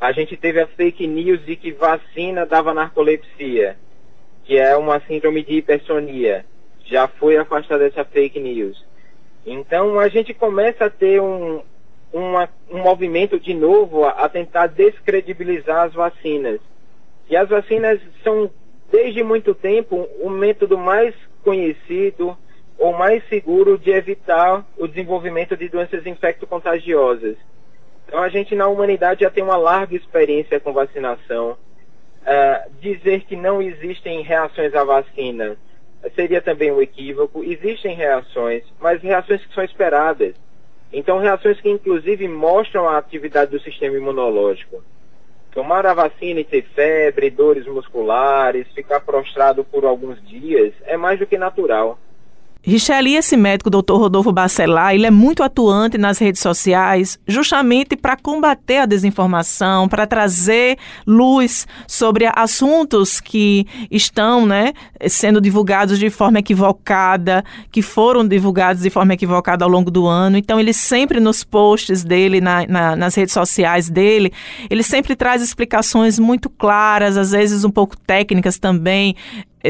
a 0.00 0.12
gente 0.12 0.36
teve 0.36 0.60
a 0.60 0.66
fake 0.66 1.06
news 1.06 1.44
de 1.44 1.56
que 1.56 1.72
vacina 1.72 2.44
dava 2.44 2.74
narcolepsia, 2.74 3.76
que 4.44 4.58
é 4.58 4.76
uma 4.76 5.00
síndrome 5.00 5.42
de 5.42 5.54
hipersonia. 5.54 6.44
Já 6.84 7.08
foi 7.08 7.36
afastada 7.36 7.86
essa 7.86 8.04
fake 8.04 8.38
news. 8.38 8.84
Então 9.44 9.98
a 9.98 10.08
gente 10.08 10.34
começa 10.34 10.86
a 10.86 10.90
ter 10.90 11.20
um, 11.20 11.62
uma, 12.12 12.48
um 12.70 12.78
movimento 12.78 13.38
de 13.38 13.54
novo 13.54 14.04
a, 14.04 14.10
a 14.10 14.28
tentar 14.28 14.66
descredibilizar 14.66 15.86
as 15.86 15.94
vacinas. 15.94 16.60
E 17.28 17.36
as 17.36 17.48
vacinas 17.48 18.00
são, 18.22 18.50
desde 18.90 19.22
muito 19.22 19.54
tempo, 19.54 20.08
o 20.20 20.30
método 20.30 20.76
mais 20.76 21.14
conhecido, 21.42 22.36
ou 22.78 22.92
mais 22.92 23.26
seguro 23.28 23.78
de 23.78 23.90
evitar 23.90 24.64
o 24.76 24.86
desenvolvimento 24.86 25.56
de 25.56 25.68
doenças 25.68 26.06
infecto-contagiosas. 26.06 27.36
Então 28.06 28.22
a 28.22 28.28
gente 28.28 28.54
na 28.54 28.68
humanidade 28.68 29.22
já 29.22 29.30
tem 29.30 29.42
uma 29.42 29.56
larga 29.56 29.96
experiência 29.96 30.60
com 30.60 30.72
vacinação. 30.72 31.56
Uh, 32.22 32.70
dizer 32.80 33.22
que 33.22 33.36
não 33.36 33.62
existem 33.62 34.20
reações 34.22 34.74
à 34.74 34.82
vacina 34.82 35.56
seria 36.14 36.40
também 36.40 36.70
um 36.70 36.80
equívoco. 36.80 37.42
Existem 37.42 37.94
reações, 37.94 38.62
mas 38.80 39.02
reações 39.02 39.44
que 39.44 39.54
são 39.54 39.64
esperadas. 39.64 40.34
Então 40.92 41.18
reações 41.18 41.60
que 41.60 41.68
inclusive 41.68 42.28
mostram 42.28 42.88
a 42.88 42.98
atividade 42.98 43.50
do 43.50 43.60
sistema 43.60 43.96
imunológico. 43.96 44.82
Tomar 45.52 45.86
a 45.86 45.94
vacina 45.94 46.40
e 46.40 46.44
ter 46.44 46.62
febre, 46.62 47.30
dores 47.30 47.66
musculares, 47.66 48.68
ficar 48.74 49.00
prostrado 49.00 49.64
por 49.64 49.84
alguns 49.84 50.22
dias 50.26 50.74
é 50.84 50.96
mais 50.96 51.18
do 51.18 51.26
que 51.26 51.38
natural. 51.38 51.98
Richelle, 52.68 53.14
esse 53.14 53.36
médico, 53.36 53.70
doutor 53.70 53.96
Rodolfo 53.96 54.32
Bacelar, 54.32 54.92
ele 54.92 55.06
é 55.06 55.10
muito 55.10 55.44
atuante 55.44 55.96
nas 55.96 56.18
redes 56.18 56.42
sociais, 56.42 57.16
justamente 57.24 57.94
para 57.94 58.16
combater 58.16 58.78
a 58.78 58.86
desinformação, 58.86 59.88
para 59.88 60.04
trazer 60.04 60.76
luz 61.06 61.64
sobre 61.86 62.28
assuntos 62.34 63.20
que 63.20 63.64
estão 63.88 64.44
né, 64.44 64.72
sendo 65.08 65.40
divulgados 65.40 65.96
de 65.96 66.10
forma 66.10 66.40
equivocada, 66.40 67.44
que 67.70 67.82
foram 67.82 68.26
divulgados 68.26 68.82
de 68.82 68.90
forma 68.90 69.14
equivocada 69.14 69.64
ao 69.64 69.70
longo 69.70 69.88
do 69.88 70.04
ano. 70.04 70.36
Então, 70.36 70.58
ele 70.58 70.72
sempre 70.72 71.20
nos 71.20 71.44
posts 71.44 72.02
dele, 72.02 72.40
na, 72.40 72.66
na, 72.66 72.96
nas 72.96 73.14
redes 73.14 73.32
sociais 73.32 73.88
dele, 73.88 74.32
ele 74.68 74.82
sempre 74.82 75.14
traz 75.14 75.40
explicações 75.40 76.18
muito 76.18 76.50
claras, 76.50 77.16
às 77.16 77.30
vezes 77.30 77.62
um 77.62 77.70
pouco 77.70 77.96
técnicas 77.96 78.58
também, 78.58 79.14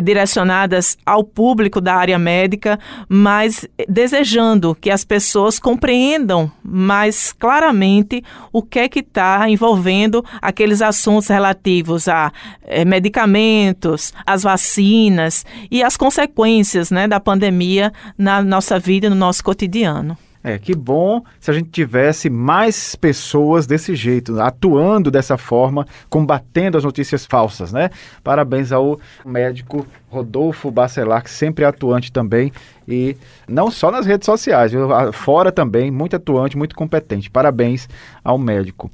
direcionadas 0.01 0.97
ao 1.05 1.23
público 1.23 1.81
da 1.81 1.95
área 1.95 2.19
médica, 2.19 2.79
mas 3.09 3.67
desejando 3.89 4.75
que 4.75 4.91
as 4.91 5.05
pessoas 5.05 5.59
compreendam 5.59 6.51
mais 6.63 7.33
claramente 7.33 8.23
o 8.53 8.63
que 8.63 8.79
é 8.81 8.89
que 8.89 9.01
está 9.01 9.49
envolvendo 9.49 10.25
aqueles 10.41 10.83
assuntos 10.83 11.29
relativos 11.29 12.09
a 12.09 12.33
eh, 12.65 12.85
medicamentos, 12.85 14.13
as 14.27 14.43
vacinas 14.43 15.45
e 15.71 15.83
as 15.83 15.97
consequências 15.97 16.91
né, 16.91 17.07
da 17.07 17.21
pandemia 17.21 17.93
na 18.17 18.43
nossa 18.43 18.79
vida, 18.79 19.09
no 19.09 19.17
nosso 19.17 19.43
cotidiano. 19.43 20.17
É, 20.49 20.61
que 20.61 20.77
bom 20.77 21.25
se 21.41 21.51
a 21.51 21.55
gente 21.55 21.71
tivesse 21.71 22.31
mais 22.31 22.95
pessoas 22.95 23.67
desse 23.67 23.97
jeito, 23.97 24.41
atuando 24.41 25.11
dessa 25.11 25.37
forma, 25.37 25.85
combatendo 26.09 26.79
as 26.79 26.85
notícias 26.85 27.27
falsas, 27.27 27.73
né? 27.73 27.91
Parabéns 28.23 28.71
ao 28.71 29.01
médico 29.25 29.85
Rodolfo 30.09 30.71
Bacelar, 30.71 31.25
que 31.25 31.31
sempre 31.31 31.65
é 31.65 31.67
atuante 31.67 32.13
também, 32.13 32.53
e 32.87 33.17
não 33.49 33.73
só 33.73 33.91
nas 33.91 34.07
redes 34.07 34.25
sociais, 34.25 34.71
fora 35.13 35.51
também, 35.51 35.91
muito 35.91 36.15
atuante, 36.15 36.57
muito 36.57 36.77
competente. 36.77 37.29
Parabéns 37.29 37.89
ao 38.23 38.39
médico. 38.39 38.89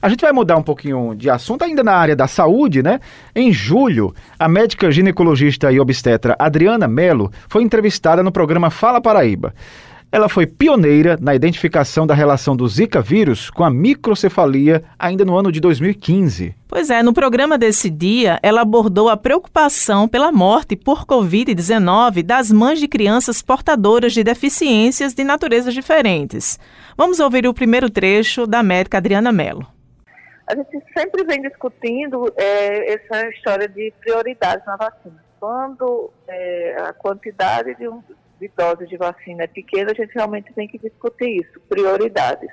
A 0.00 0.08
gente 0.08 0.20
vai 0.20 0.32
mudar 0.32 0.56
um 0.56 0.62
pouquinho 0.62 1.12
de 1.16 1.28
assunto, 1.28 1.64
ainda 1.64 1.82
na 1.82 1.94
área 1.94 2.14
da 2.14 2.28
saúde, 2.28 2.84
né? 2.84 3.00
Em 3.34 3.52
julho, 3.52 4.14
a 4.38 4.48
médica 4.48 4.92
ginecologista 4.92 5.72
e 5.72 5.80
obstetra 5.80 6.36
Adriana 6.38 6.86
Melo 6.86 7.32
foi 7.48 7.64
entrevistada 7.64 8.22
no 8.22 8.30
programa 8.30 8.70
Fala 8.70 9.00
Paraíba. 9.00 9.52
Ela 10.14 10.28
foi 10.28 10.46
pioneira 10.46 11.18
na 11.20 11.34
identificação 11.34 12.06
da 12.06 12.14
relação 12.14 12.54
do 12.54 12.68
Zika 12.68 13.02
vírus 13.02 13.50
com 13.50 13.64
a 13.64 13.68
microcefalia 13.68 14.84
ainda 14.96 15.24
no 15.24 15.36
ano 15.36 15.50
de 15.50 15.58
2015. 15.58 16.54
Pois 16.68 16.88
é, 16.88 17.02
no 17.02 17.12
programa 17.12 17.58
desse 17.58 17.90
dia, 17.90 18.38
ela 18.40 18.60
abordou 18.60 19.08
a 19.08 19.16
preocupação 19.16 20.06
pela 20.06 20.30
morte 20.30 20.76
por 20.76 21.04
Covid-19 21.04 22.22
das 22.22 22.52
mães 22.52 22.78
de 22.78 22.86
crianças 22.86 23.42
portadoras 23.42 24.12
de 24.12 24.22
deficiências 24.22 25.14
de 25.14 25.24
naturezas 25.24 25.74
diferentes. 25.74 26.60
Vamos 26.96 27.18
ouvir 27.18 27.44
o 27.48 27.52
primeiro 27.52 27.90
trecho 27.90 28.46
da 28.46 28.62
médica 28.62 28.98
Adriana 28.98 29.32
Mello. 29.32 29.66
A 30.46 30.54
gente 30.54 30.80
sempre 30.96 31.24
vem 31.24 31.42
discutindo 31.42 32.32
é, 32.36 32.94
essa 32.94 33.28
história 33.30 33.68
de 33.68 33.92
prioridades 34.00 34.64
na 34.64 34.76
vacina. 34.76 35.24
Quando 35.40 36.12
é, 36.28 36.76
a 36.78 36.92
quantidade 36.92 37.74
de 37.74 37.88
um, 37.88 38.00
de 38.48 38.52
doses 38.56 38.88
de 38.88 38.96
vacina 38.96 39.44
é 39.44 39.46
pequena, 39.46 39.92
a 39.92 39.94
gente 39.94 40.14
realmente 40.14 40.52
tem 40.52 40.68
que 40.68 40.78
discutir 40.78 41.40
isso, 41.40 41.60
prioridades. 41.68 42.50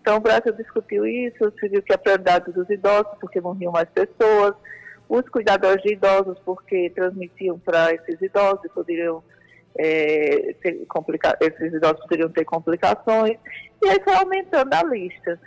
Então, 0.00 0.16
o 0.16 0.20
Brasil 0.20 0.52
discutiu 0.52 1.06
isso, 1.06 1.52
se 1.60 1.82
que 1.82 1.92
a 1.92 1.98
prioridade 1.98 2.50
dos 2.52 2.68
idosos, 2.68 3.12
porque 3.20 3.40
morriam 3.40 3.72
mais 3.72 3.88
pessoas, 3.90 4.54
os 5.08 5.28
cuidadores 5.28 5.82
de 5.82 5.92
idosos, 5.92 6.38
porque 6.44 6.90
transmitiam 6.90 7.58
para 7.58 7.94
esses 7.94 8.20
idosos 8.20 8.64
e 8.64 8.68
poderiam 8.68 9.22
é, 9.76 10.54
ter 10.60 10.84
complica 10.86 11.36
esses 11.40 11.72
idosos 11.72 12.00
poderiam 12.00 12.30
ter 12.30 12.44
complicações, 12.44 13.38
e 13.82 13.88
aí 13.88 14.00
foi 14.02 14.14
aumentando 14.14 14.72
a 14.74 14.82
lista. 14.82 15.40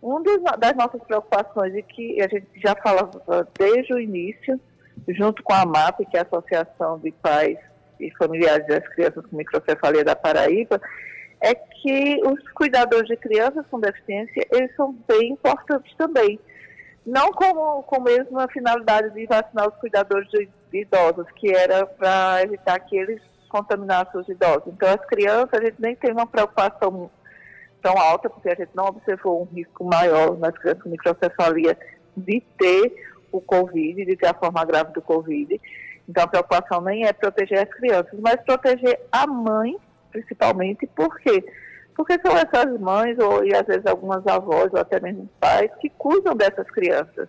Uma 0.00 0.22
das 0.58 0.74
nossas 0.74 1.00
preocupações, 1.02 1.74
e 1.74 1.82
que 1.82 2.20
a 2.20 2.28
gente 2.28 2.48
já 2.56 2.74
falava 2.74 3.48
desde 3.56 3.94
o 3.94 4.00
início, 4.00 4.60
junto 5.08 5.42
com 5.42 5.52
a 5.52 5.64
MAP, 5.64 6.00
que 6.10 6.16
é 6.16 6.20
a 6.20 6.22
Associação 6.22 6.98
de 6.98 7.12
Pais 7.12 7.58
e 7.98 8.10
familiares 8.16 8.66
das 8.66 8.86
crianças 8.88 9.24
com 9.26 9.36
microcefalia 9.36 10.04
da 10.04 10.16
Paraíba, 10.16 10.80
é 11.40 11.54
que 11.54 12.20
os 12.24 12.40
cuidadores 12.52 13.08
de 13.08 13.16
crianças 13.16 13.66
com 13.70 13.80
deficiência, 13.80 14.46
eles 14.50 14.74
são 14.76 14.96
bem 15.08 15.32
importantes 15.32 15.92
também. 15.96 16.38
Não 17.04 17.32
como 17.32 17.82
com 17.82 17.96
a 17.96 18.04
mesma 18.04 18.48
finalidade 18.48 19.10
de 19.10 19.26
vacinar 19.26 19.68
os 19.68 19.74
cuidadores 19.76 20.28
de, 20.30 20.48
de 20.70 20.82
idosos, 20.82 21.26
que 21.34 21.52
era 21.52 21.84
para 21.84 22.42
evitar 22.44 22.78
que 22.78 22.96
eles 22.96 23.20
contaminassem 23.48 24.20
os 24.20 24.28
idosos. 24.28 24.68
Então, 24.68 24.88
as 24.88 25.04
crianças, 25.06 25.52
a 25.52 25.64
gente 25.64 25.80
nem 25.80 25.96
tem 25.96 26.12
uma 26.12 26.26
preocupação 26.26 27.10
tão 27.82 27.98
alta, 27.98 28.30
porque 28.30 28.48
a 28.48 28.54
gente 28.54 28.70
não 28.74 28.86
observou 28.86 29.42
um 29.42 29.54
risco 29.56 29.84
maior 29.84 30.38
nas 30.38 30.56
crianças 30.56 30.82
com 30.84 30.90
microcefalia 30.90 31.76
de 32.16 32.40
ter 32.56 32.94
o 33.32 33.40
Covid, 33.40 34.04
de 34.04 34.16
ter 34.16 34.28
a 34.28 34.34
forma 34.34 34.64
grave 34.64 34.92
do 34.92 35.02
Covid. 35.02 35.60
Então 36.08 36.24
a 36.24 36.28
preocupação 36.28 36.80
nem 36.80 37.06
é 37.06 37.12
proteger 37.12 37.60
as 37.60 37.74
crianças, 37.74 38.18
mas 38.20 38.36
proteger 38.44 39.00
a 39.10 39.26
mãe, 39.26 39.76
principalmente, 40.10 40.86
por 40.88 41.18
quê? 41.20 41.44
Porque 41.94 42.18
são 42.20 42.36
essas 42.36 42.78
mães, 42.80 43.18
ou 43.18 43.44
e 43.44 43.54
às 43.54 43.66
vezes 43.66 43.86
algumas 43.86 44.26
avós, 44.26 44.72
ou 44.72 44.80
até 44.80 44.98
mesmo 45.00 45.28
pais, 45.38 45.70
que 45.80 45.90
cuidam 45.90 46.34
dessas 46.34 46.68
crianças. 46.70 47.28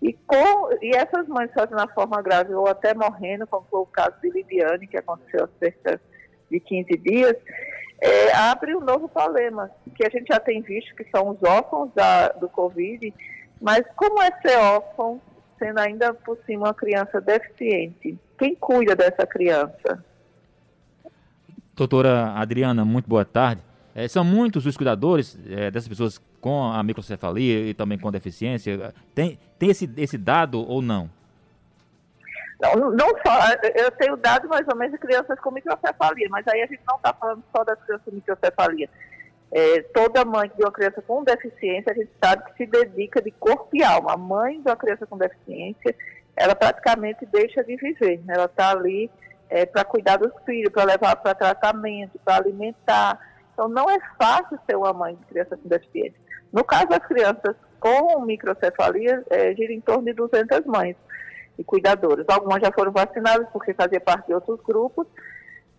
E, 0.00 0.12
com, 0.12 0.70
e 0.80 0.96
essas 0.96 1.28
mães 1.28 1.50
fazendo 1.54 1.80
a 1.80 1.88
forma 1.88 2.20
grave 2.22 2.52
ou 2.54 2.66
até 2.66 2.92
morrendo, 2.92 3.46
como 3.46 3.66
foi 3.70 3.80
o 3.80 3.86
caso 3.86 4.14
de 4.20 4.30
Lidiane, 4.30 4.88
que 4.88 4.96
aconteceu 4.96 5.44
há 5.44 5.48
cerca 5.60 6.00
de 6.50 6.58
15 6.58 6.96
dias, 6.98 7.36
é, 8.00 8.32
abre 8.34 8.74
um 8.74 8.80
novo 8.80 9.08
problema, 9.08 9.70
que 9.94 10.04
a 10.04 10.10
gente 10.10 10.26
já 10.26 10.40
tem 10.40 10.60
visto, 10.60 10.94
que 10.96 11.08
são 11.14 11.28
os 11.30 11.42
órfãos 11.42 11.90
da, 11.94 12.28
do 12.30 12.48
Covid, 12.48 13.14
mas 13.60 13.84
como 13.94 14.20
é 14.20 14.30
ser 14.42 14.58
órfão 14.58 15.20
sendo 15.62 15.78
ainda 15.78 16.12
por 16.12 16.36
cima 16.44 16.66
uma 16.66 16.74
criança 16.74 17.20
deficiente. 17.20 18.18
Quem 18.36 18.56
cuida 18.56 18.96
dessa 18.96 19.24
criança? 19.24 20.04
Doutora 21.76 22.32
Adriana, 22.32 22.84
muito 22.84 23.08
boa 23.08 23.24
tarde. 23.24 23.62
É, 23.94 24.08
são 24.08 24.24
muitos 24.24 24.66
os 24.66 24.76
cuidadores 24.76 25.38
é, 25.48 25.70
dessas 25.70 25.88
pessoas 25.88 26.20
com 26.40 26.64
a 26.64 26.82
microcefalia 26.82 27.68
e 27.68 27.74
também 27.74 27.98
com 27.98 28.10
deficiência. 28.10 28.92
Tem, 29.14 29.38
tem 29.58 29.70
esse, 29.70 29.88
esse 29.96 30.18
dado 30.18 30.58
ou 30.58 30.82
não? 30.82 31.08
Não, 32.60 32.90
não 32.90 33.08
só. 33.24 33.38
Eu 33.74 33.90
tenho 33.92 34.16
dado 34.16 34.48
mais 34.48 34.66
ou 34.66 34.76
menos 34.76 34.92
de 34.92 34.98
crianças 34.98 35.38
com 35.38 35.50
microcefalia, 35.50 36.28
mas 36.30 36.46
aí 36.48 36.62
a 36.62 36.66
gente 36.66 36.82
não 36.86 36.96
está 36.96 37.12
falando 37.12 37.42
só 37.54 37.62
das 37.64 37.78
crianças 37.82 38.04
com 38.04 38.14
microcefalia. 38.14 38.88
É, 39.54 39.82
toda 39.92 40.24
mãe 40.24 40.50
de 40.56 40.62
uma 40.62 40.72
criança 40.72 41.02
com 41.02 41.22
deficiência, 41.22 41.92
a 41.92 41.94
gente 41.94 42.10
sabe 42.22 42.44
que 42.44 42.56
se 42.56 42.66
dedica 42.66 43.20
de 43.20 43.30
corpo 43.32 43.68
e 43.74 43.84
alma. 43.84 44.14
A 44.14 44.16
mãe 44.16 44.60
de 44.60 44.66
uma 44.66 44.76
criança 44.76 45.06
com 45.06 45.18
deficiência, 45.18 45.94
ela 46.34 46.54
praticamente 46.54 47.26
deixa 47.26 47.62
de 47.62 47.76
viver. 47.76 48.22
Ela 48.26 48.46
está 48.46 48.70
ali 48.70 49.10
é, 49.50 49.66
para 49.66 49.84
cuidar 49.84 50.16
dos 50.16 50.32
filhos, 50.46 50.72
para 50.72 50.84
levar 50.84 51.16
para 51.16 51.34
tratamento, 51.34 52.18
para 52.24 52.36
alimentar. 52.36 53.20
Então, 53.52 53.68
não 53.68 53.90
é 53.90 53.98
fácil 54.18 54.58
ser 54.66 54.74
uma 54.74 54.94
mãe 54.94 55.14
de 55.14 55.24
criança 55.26 55.54
com 55.54 55.68
deficiência. 55.68 56.18
No 56.50 56.64
caso 56.64 56.86
das 56.86 57.06
crianças 57.06 57.54
com 57.78 58.20
microcefalia, 58.22 59.22
é, 59.28 59.54
gira 59.54 59.72
em 59.72 59.80
torno 59.80 60.04
de 60.04 60.14
200 60.14 60.64
mães 60.64 60.96
e 61.58 61.64
cuidadoras. 61.64 62.24
Algumas 62.28 62.62
já 62.62 62.72
foram 62.72 62.92
vacinadas 62.92 63.46
porque 63.52 63.74
fazia 63.74 64.00
parte 64.00 64.28
de 64.28 64.34
outros 64.34 64.60
grupos, 64.62 65.06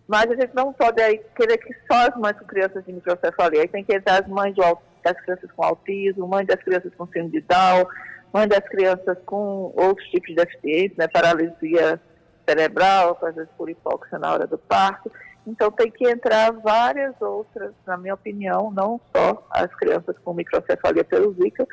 mas 0.06 0.30
a 0.30 0.34
gente 0.34 0.54
não 0.54 0.72
pode 0.72 1.00
aí 1.00 1.20
querer 1.34 1.58
que 1.58 1.74
só 1.90 2.08
as 2.08 2.16
mães 2.16 2.38
com 2.38 2.44
crianças 2.44 2.84
de 2.84 2.92
microcefalia. 2.92 3.62
Aí 3.62 3.68
tem 3.68 3.84
que 3.84 3.94
entrar 3.94 4.22
as 4.22 4.28
mães 4.28 4.54
das 5.02 5.20
crianças 5.22 5.50
com 5.52 5.64
autismo, 5.64 6.28
mães 6.28 6.46
das 6.46 6.62
crianças 6.62 6.92
com 6.94 7.06
síndrome 7.06 7.30
de 7.30 7.40
Down, 7.42 7.86
mães 8.32 8.48
das 8.48 8.66
crianças 8.68 9.16
com 9.24 9.72
outros 9.76 10.06
tipos 10.08 10.28
de 10.28 10.34
deficiência, 10.34 10.94
né, 10.98 11.08
paralisia 11.08 12.00
cerebral, 12.46 13.18
às 13.22 13.48
por 13.56 13.70
hipóxia 13.70 14.18
na 14.18 14.32
hora 14.32 14.46
do 14.46 14.58
parto. 14.58 15.10
Então 15.46 15.70
tem 15.70 15.90
que 15.90 16.08
entrar 16.08 16.52
várias 16.52 17.14
outras, 17.20 17.72
na 17.86 17.96
minha 17.96 18.14
opinião, 18.14 18.70
não 18.70 19.00
só 19.14 19.46
as 19.50 19.74
crianças 19.76 20.16
com 20.24 20.34
microcefalia 20.34 21.04
pelo 21.04 21.32
Zika, 21.34 21.66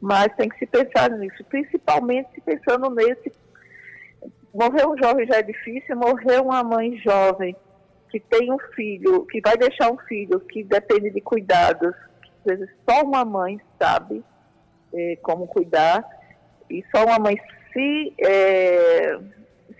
mas 0.00 0.28
tem 0.36 0.48
que 0.48 0.58
se 0.58 0.66
pensar 0.66 1.10
nisso, 1.10 1.42
principalmente 1.44 2.28
se 2.34 2.40
pensando 2.42 2.90
nesse 2.90 3.32
morrer 4.54 4.86
um 4.86 4.96
jovem 4.96 5.26
já 5.26 5.38
é 5.38 5.42
difícil, 5.42 5.96
morrer 5.96 6.40
uma 6.40 6.62
mãe 6.62 6.96
jovem 6.98 7.56
que 8.14 8.20
tem 8.20 8.52
um 8.52 8.58
filho, 8.76 9.26
que 9.26 9.40
vai 9.40 9.56
deixar 9.56 9.90
um 9.90 9.98
filho 9.98 10.38
que 10.38 10.62
depende 10.62 11.10
de 11.10 11.20
cuidados, 11.20 11.92
que 12.22 12.52
às 12.52 12.58
vezes 12.58 12.74
só 12.88 13.02
uma 13.02 13.24
mãe 13.24 13.60
sabe 13.76 14.22
é, 14.92 15.16
como 15.16 15.48
cuidar, 15.48 16.08
e 16.70 16.84
só 16.94 17.04
uma 17.04 17.18
mãe 17.18 17.36
se, 17.72 18.14
é, 18.24 19.18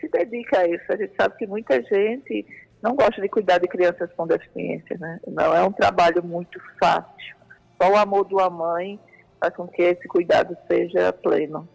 se 0.00 0.08
dedica 0.08 0.58
a 0.58 0.66
isso. 0.66 0.84
A 0.88 0.96
gente 0.96 1.14
sabe 1.14 1.36
que 1.36 1.46
muita 1.46 1.80
gente 1.80 2.44
não 2.82 2.96
gosta 2.96 3.22
de 3.22 3.28
cuidar 3.28 3.58
de 3.58 3.68
crianças 3.68 4.12
com 4.16 4.26
deficiência, 4.26 4.98
né? 4.98 5.20
Não 5.28 5.54
é 5.54 5.62
um 5.62 5.70
trabalho 5.70 6.20
muito 6.24 6.60
fácil. 6.80 7.36
Só 7.80 7.88
o 7.88 7.96
amor 7.96 8.26
de 8.26 8.34
uma 8.34 8.50
mãe 8.50 8.98
faz 9.40 9.54
com 9.54 9.68
que 9.68 9.80
esse 9.80 10.08
cuidado 10.08 10.56
seja 10.66 11.12
pleno. 11.12 11.68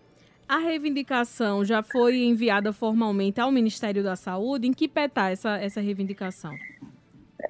A 0.50 0.58
reivindicação 0.58 1.64
já 1.64 1.84
foi 1.84 2.24
enviada 2.24 2.74
formalmente 2.74 3.40
ao 3.40 3.52
Ministério 3.52 4.04
da 4.04 4.16
Saúde? 4.16 4.68
Em 4.68 4.74
que 4.74 4.88
pé 4.88 5.06
está 5.06 5.30
essa, 5.30 5.60
essa 5.60 5.80
reivindicação? 5.80 6.56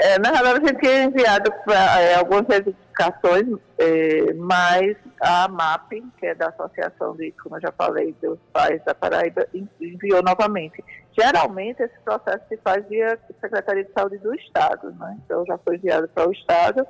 É, 0.02 0.20
na 0.20 0.30
verdade, 0.34 0.66
a 0.66 0.68
gente 0.68 0.82
tinha 0.82 1.04
enviado 1.06 1.50
pra, 1.64 2.02
é, 2.02 2.16
algumas 2.16 2.46
reivindicações, 2.46 3.58
é, 3.78 4.34
mas 4.34 4.98
a 5.22 5.48
MAP, 5.48 5.94
que 6.20 6.26
é 6.26 6.36
da 6.36 6.50
Associação 6.50 7.16
de, 7.16 7.32
como 7.42 7.56
eu 7.56 7.62
já 7.62 7.72
falei, 7.72 8.14
dos 8.22 8.38
pais 8.52 8.84
da 8.84 8.94
Paraíba, 8.94 9.48
enviou 9.80 10.22
novamente. 10.22 10.84
Geralmente, 11.18 11.82
esse 11.82 11.98
processo 12.04 12.44
se 12.50 12.58
faz 12.58 12.86
via 12.90 13.18
Secretaria 13.40 13.86
de 13.86 13.94
Saúde 13.94 14.18
do 14.18 14.36
Estado, 14.36 14.92
né? 15.00 15.18
Então, 15.24 15.46
já 15.46 15.58
foi 15.60 15.78
enviado 15.78 16.10
para 16.10 16.28
o 16.28 16.34
Estado 16.34 16.86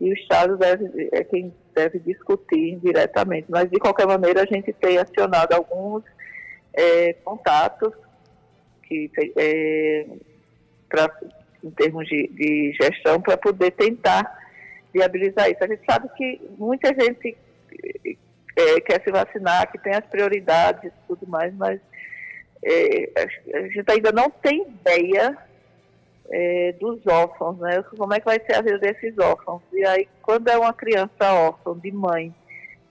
e 0.00 0.10
o 0.10 0.14
Estado 0.14 0.56
deve, 0.56 1.08
é 1.12 1.24
quem 1.24 1.54
deve 1.74 1.98
discutir 2.00 2.76
diretamente. 2.76 3.46
Mas, 3.48 3.70
de 3.70 3.78
qualquer 3.78 4.06
maneira, 4.06 4.42
a 4.42 4.46
gente 4.46 4.72
tem 4.74 4.98
acionado 4.98 5.54
alguns 5.54 6.04
é, 6.74 7.14
contatos 7.24 7.92
que, 8.82 9.10
é, 9.36 10.06
pra, 10.88 11.10
em 11.64 11.70
termos 11.70 12.06
de, 12.06 12.28
de 12.28 12.76
gestão 12.80 13.20
para 13.20 13.36
poder 13.36 13.70
tentar 13.72 14.46
viabilizar 14.92 15.50
isso. 15.50 15.64
A 15.64 15.66
gente 15.66 15.82
sabe 15.88 16.08
que 16.16 16.40
muita 16.58 16.88
gente 16.88 17.36
é, 18.56 18.80
quer 18.80 19.02
se 19.02 19.10
vacinar, 19.10 19.70
que 19.70 19.78
tem 19.78 19.94
as 19.94 20.04
prioridades 20.06 20.90
e 20.92 21.06
tudo 21.06 21.26
mais, 21.26 21.54
mas 21.54 21.80
é, 22.64 23.10
a 23.54 23.68
gente 23.68 23.90
ainda 23.90 24.12
não 24.12 24.30
tem 24.30 24.62
ideia 24.62 25.36
é, 26.30 26.72
dos 26.72 27.06
órfãos, 27.06 27.58
né? 27.58 27.82
Como 27.96 28.12
é 28.12 28.20
que 28.20 28.26
vai 28.26 28.40
ser 28.40 28.56
a 28.56 28.62
vida 28.62 28.78
desses 28.78 29.16
órfãos? 29.18 29.62
E 29.72 29.84
aí, 29.84 30.08
quando 30.22 30.48
é 30.48 30.58
uma 30.58 30.72
criança 30.72 31.32
órfã 31.32 31.78
de 31.78 31.92
mãe, 31.92 32.34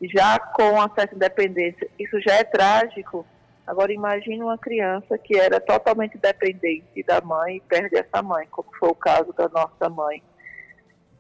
já 0.02 0.40
com 0.40 0.82
acesso 0.82 1.16
independência, 1.16 1.88
isso 2.00 2.20
já 2.22 2.36
é 2.36 2.44
trágico. 2.44 3.26
Agora 3.66 3.92
imagine 3.92 4.44
uma 4.44 4.58
criança 4.58 5.18
que 5.18 5.38
era 5.38 5.60
totalmente 5.60 6.18
dependente 6.18 7.04
da 7.04 7.20
mãe 7.22 7.58
e 7.58 7.62
perde 7.62 7.98
essa 7.98 8.22
mãe, 8.22 8.48
como 8.52 8.70
foi 8.80 8.90
o 8.90 8.96
caso 8.96 9.34
da 9.34 9.50
nossa 9.50 9.90
mãe, 9.90 10.22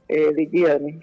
é, 0.07 0.31
Lidiane. 0.31 0.99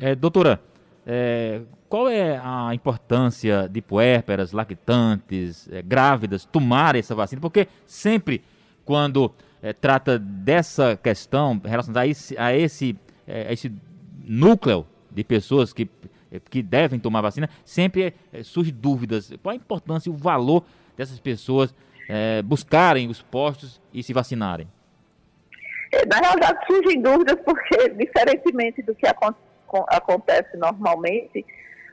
É, 0.00 0.14
doutora, 0.14 0.60
é, 1.04 1.62
qual 1.88 2.08
é 2.08 2.40
a 2.40 2.72
importância 2.72 3.68
de 3.68 3.82
puérperas, 3.82 4.52
lactantes, 4.52 5.68
é, 5.72 5.82
grávidas 5.82 6.44
tomarem 6.44 7.00
essa 7.00 7.14
vacina? 7.14 7.40
Porque 7.40 7.66
sempre 7.84 8.44
quando 8.84 9.34
é, 9.62 9.72
trata 9.72 10.18
dessa 10.18 10.96
questão 10.96 11.60
relacionada 11.64 12.00
a 12.00 12.06
esse, 12.06 12.38
a 12.38 12.54
esse, 12.54 12.96
é, 13.26 13.48
a 13.48 13.52
esse 13.52 13.72
núcleo 14.24 14.86
de 15.10 15.24
pessoas 15.24 15.72
que, 15.72 15.88
que 16.50 16.62
devem 16.62 16.98
tomar 16.98 17.20
vacina, 17.20 17.48
sempre 17.64 18.14
é, 18.32 18.42
surge 18.42 18.70
dúvidas. 18.70 19.32
Qual 19.42 19.52
a 19.52 19.56
importância 19.56 20.08
e 20.08 20.12
o 20.12 20.16
valor 20.16 20.64
dessas 20.96 21.18
pessoas 21.18 21.74
é, 22.08 22.42
buscarem 22.42 23.08
os 23.08 23.22
postos 23.22 23.80
e 23.92 24.02
se 24.02 24.12
vacinarem? 24.12 24.68
É, 25.92 26.04
na 26.06 26.18
realidade, 26.18 26.66
surgem 26.66 27.00
dúvidas 27.00 27.36
porque, 27.44 27.88
diferentemente 27.90 28.82
do 28.82 28.94
que 28.94 29.06
acontece 29.06 30.56
normalmente, 30.56 31.44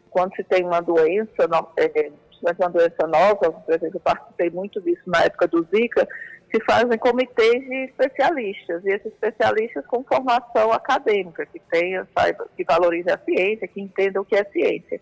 quando 0.10 0.36
se 0.36 0.44
tem 0.44 0.64
uma 0.64 0.82
doença, 0.82 1.48
é, 1.78 2.12
uma 2.60 2.70
doença 2.70 3.08
nova, 3.08 3.52
por 3.52 3.74
exemplo, 3.74 3.98
eu 3.98 4.02
participei 4.02 4.50
muito 4.50 4.82
disso 4.82 5.02
na 5.08 5.24
época 5.24 5.48
do 5.48 5.68
Zika, 5.74 6.08
se 6.56 6.64
fazem 6.64 6.98
comitês 6.98 7.66
de 7.66 7.86
especialistas, 7.86 8.84
e 8.86 8.90
esses 8.90 9.08
especialistas 9.08 9.86
com 9.88 10.04
formação 10.04 10.72
acadêmica, 10.72 11.46
que 11.46 11.60
tenha, 11.70 12.08
saiba, 12.18 12.48
que 12.56 12.64
valorize 12.64 13.10
a 13.10 13.18
ciência, 13.18 13.68
que 13.68 13.82
entenda 13.82 14.22
o 14.22 14.26
que 14.26 14.36
é 14.36 14.44
ciência. 14.46 15.02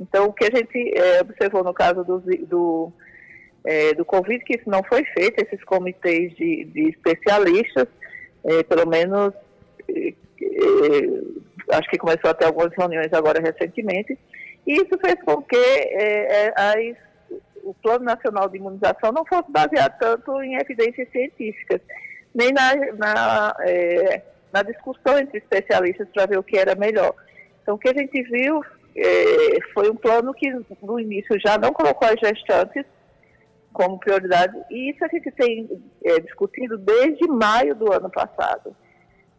Então, 0.00 0.26
o 0.26 0.32
que 0.32 0.46
a 0.46 0.56
gente 0.56 0.98
é, 0.98 1.20
observou 1.20 1.62
no 1.62 1.74
caso 1.74 2.04
do, 2.04 2.20
do, 2.46 2.92
é, 3.66 3.92
do 3.94 4.04
Covid, 4.04 4.42
que 4.44 4.56
isso 4.56 4.70
não 4.70 4.82
foi 4.82 5.04
feito, 5.04 5.40
esses 5.40 5.62
comitês 5.64 6.34
de, 6.36 6.64
de 6.64 6.88
especialistas, 6.88 7.88
é, 8.44 8.62
pelo 8.62 8.88
menos, 8.88 9.34
acho 11.70 11.90
que 11.90 11.98
começou 11.98 12.30
a 12.30 12.34
ter 12.34 12.46
algumas 12.46 12.72
reuniões 12.74 13.12
agora 13.12 13.42
recentemente, 13.42 14.18
e 14.66 14.72
isso 14.72 14.98
fez 15.04 15.16
com 15.22 15.42
que 15.42 15.56
as 16.56 17.07
o 17.64 17.74
Plano 17.74 18.04
Nacional 18.04 18.48
de 18.48 18.58
Imunização 18.58 19.12
não 19.12 19.24
fosse 19.24 19.50
baseado 19.50 19.98
tanto 19.98 20.42
em 20.42 20.56
evidências 20.56 21.08
científicas, 21.10 21.80
nem 22.34 22.52
na, 22.52 22.74
na, 22.96 23.56
é, 23.60 24.22
na 24.52 24.62
discussão 24.62 25.18
entre 25.18 25.38
especialistas 25.38 26.08
para 26.12 26.26
ver 26.26 26.38
o 26.38 26.42
que 26.42 26.58
era 26.58 26.74
melhor. 26.74 27.14
Então, 27.62 27.74
o 27.74 27.78
que 27.78 27.88
a 27.88 27.94
gente 27.94 28.22
viu 28.22 28.62
é, 28.96 29.60
foi 29.74 29.90
um 29.90 29.96
plano 29.96 30.32
que, 30.34 30.50
no 30.82 30.98
início, 30.98 31.38
já 31.40 31.58
não 31.58 31.72
colocou 31.72 32.08
as 32.08 32.18
gestantes 32.20 32.84
como 33.72 33.98
prioridade, 33.98 34.56
e 34.70 34.90
isso 34.90 35.04
a 35.04 35.08
gente 35.08 35.30
tem 35.30 35.68
é, 36.04 36.18
discutido 36.20 36.76
desde 36.78 37.28
maio 37.28 37.74
do 37.74 37.92
ano 37.92 38.10
passado 38.10 38.74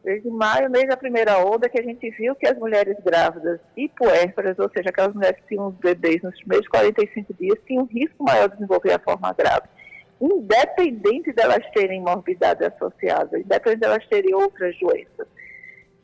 desde 0.03 0.30
maio, 0.30 0.69
desde 0.69 0.91
a 0.91 0.97
primeira 0.97 1.38
onda, 1.39 1.69
que 1.69 1.80
a 1.80 1.84
gente 1.84 2.09
viu 2.11 2.35
que 2.35 2.47
as 2.47 2.57
mulheres 2.57 2.97
grávidas 3.03 3.59
e 3.76 3.89
puérperas, 3.89 4.57
ou 4.57 4.69
seja, 4.69 4.89
aquelas 4.89 5.13
mulheres 5.13 5.39
que 5.41 5.49
tinham 5.49 5.67
os 5.67 5.76
bebês 5.76 6.21
nos 6.21 6.38
primeiros 6.39 6.67
45 6.67 7.34
dias, 7.34 7.59
tinham 7.65 7.84
um 7.84 7.88
risco 7.88 8.23
maior 8.23 8.47
de 8.47 8.55
desenvolver 8.55 8.93
a 8.93 8.99
forma 8.99 9.34
grave, 9.34 9.67
independente 10.21 11.31
delas 11.34 11.65
terem 11.73 12.01
morbidade 12.01 12.63
associada, 12.63 13.39
independente 13.39 13.81
delas 13.81 14.05
terem 14.07 14.34
outras 14.34 14.77
doenças. 14.80 15.27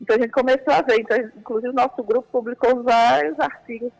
Então 0.00 0.16
a 0.16 0.20
gente 0.20 0.30
começou 0.30 0.74
a 0.74 0.82
ver, 0.82 1.00
então, 1.00 1.16
inclusive 1.36 1.70
o 1.70 1.74
nosso 1.74 2.02
grupo 2.02 2.28
publicou 2.30 2.82
vários 2.82 3.38
artigos 3.40 3.92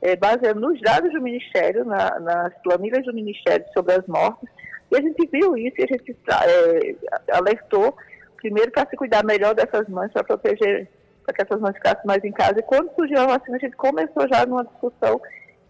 é, 0.00 0.16
baseando 0.16 0.60
nos 0.60 0.80
dados 0.80 1.12
do 1.12 1.20
Ministério, 1.20 1.84
na, 1.84 2.18
nas 2.20 2.54
planilhas 2.62 3.04
do 3.04 3.12
Ministério 3.12 3.64
sobre 3.72 3.94
as 3.94 4.06
mortes, 4.06 4.48
e 4.90 4.96
a 4.96 5.00
gente 5.00 5.28
viu 5.32 5.56
isso 5.56 5.76
e 5.78 5.84
a 5.84 5.86
gente 5.86 6.16
é, 6.28 7.36
alertou 7.36 7.96
primeiro 8.42 8.72
para 8.72 8.88
se 8.90 8.96
cuidar 8.96 9.24
melhor 9.24 9.54
dessas 9.54 9.88
mães, 9.88 10.12
para 10.12 10.24
proteger, 10.24 10.88
para 11.24 11.34
que 11.34 11.42
essas 11.42 11.60
mães 11.60 11.74
ficassem 11.76 12.04
mais 12.04 12.22
em 12.24 12.32
casa. 12.32 12.58
E 12.58 12.62
quando 12.62 12.92
surgiu 12.94 13.20
a 13.20 13.38
vacina, 13.38 13.56
a 13.56 13.60
gente 13.60 13.76
começou 13.76 14.28
já 14.28 14.44
numa 14.44 14.64
discussão 14.64 15.20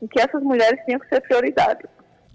em 0.01 0.07
que 0.07 0.21
essas 0.21 0.43
mulheres 0.43 0.81
tinham 0.87 0.99
que 0.99 1.09
ser 1.09 1.21
prioridade. 1.21 1.85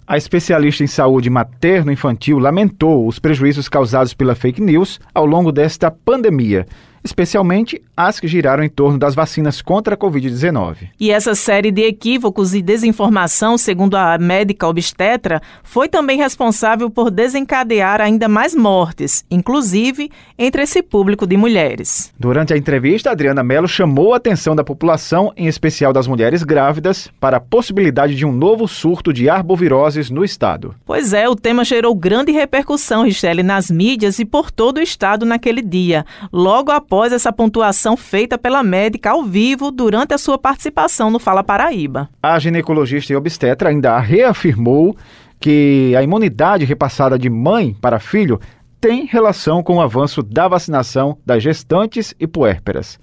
A 0.05 0.15
especialista 0.15 0.83
em 0.83 0.87
saúde 0.87 1.29
materno-infantil 1.29 2.39
lamentou 2.39 3.05
os 3.05 3.19
prejuízos 3.19 3.67
causados 3.67 4.13
pela 4.13 4.35
fake 4.35 4.61
news 4.61 5.01
ao 5.13 5.25
longo 5.25 5.51
desta 5.51 5.91
pandemia 5.91 6.65
especialmente 7.03 7.81
as 7.95 8.19
que 8.19 8.27
giraram 8.27 8.63
em 8.63 8.69
torno 8.69 8.99
das 8.99 9.15
vacinas 9.15 9.61
contra 9.61 9.95
a 9.95 9.97
Covid-19. 9.97 10.89
E 10.99 11.11
essa 11.11 11.33
série 11.33 11.71
de 11.71 11.83
equívocos 11.83 12.53
e 12.53 12.61
desinformação, 12.61 13.57
segundo 13.57 13.95
a 13.95 14.17
médica 14.17 14.67
obstetra, 14.67 15.41
foi 15.63 15.87
também 15.87 16.17
responsável 16.17 16.89
por 16.89 17.09
desencadear 17.09 18.01
ainda 18.01 18.27
mais 18.27 18.53
mortes, 18.53 19.25
inclusive 19.31 20.11
entre 20.37 20.63
esse 20.63 20.83
público 20.83 21.25
de 21.25 21.37
mulheres. 21.37 22.13
Durante 22.19 22.53
a 22.53 22.57
entrevista, 22.57 23.11
Adriana 23.11 23.43
Mello 23.43 23.67
chamou 23.67 24.13
a 24.13 24.17
atenção 24.17 24.55
da 24.55 24.63
população, 24.63 25.31
em 25.35 25.47
especial 25.47 25.93
das 25.93 26.07
mulheres 26.07 26.43
grávidas, 26.43 27.09
para 27.19 27.37
a 27.37 27.41
possibilidade 27.41 28.15
de 28.15 28.25
um 28.25 28.31
novo 28.31 28.67
surto 28.67 29.13
de 29.13 29.29
arboviroses 29.29 30.09
no 30.09 30.23
estado. 30.23 30.75
Pois 30.85 31.13
é, 31.13 31.27
o 31.29 31.35
tema 31.35 31.63
gerou 31.63 31.95
grande 31.95 32.31
repercussão, 32.31 33.03
Richelle, 33.03 33.43
nas 33.43 33.71
mídias 33.71 34.19
e 34.19 34.25
por 34.25 34.51
todo 34.51 34.77
o 34.77 34.81
estado 34.81 35.25
naquele 35.25 35.61
dia, 35.61 36.05
logo 36.31 36.71
após 36.71 36.86
após 36.87 37.11
essa 37.11 37.33
pontuação 37.33 37.97
feita 37.97 38.37
pela 38.37 38.63
médica 38.63 39.11
ao 39.11 39.25
vivo 39.25 39.71
durante 39.71 40.13
a 40.13 40.17
sua 40.17 40.37
participação 40.37 41.11
no 41.11 41.19
Fala 41.19 41.43
Paraíba. 41.43 42.09
A 42.23 42.39
ginecologista 42.39 43.11
e 43.11 43.15
obstetra 43.17 43.67
ainda 43.67 43.99
reafirmou 43.99 44.95
que 45.37 45.93
a 45.97 46.01
imunidade 46.01 46.63
repassada 46.63 47.19
de 47.19 47.29
mãe 47.29 47.73
para 47.73 47.99
filho 47.99 48.39
tem 48.79 49.05
relação 49.05 49.61
com 49.61 49.75
o 49.75 49.81
avanço 49.81 50.23
da 50.23 50.47
vacinação 50.47 51.17
das 51.25 51.43
gestantes 51.43 52.15
e 52.17 52.25
puérperas. 52.25 52.97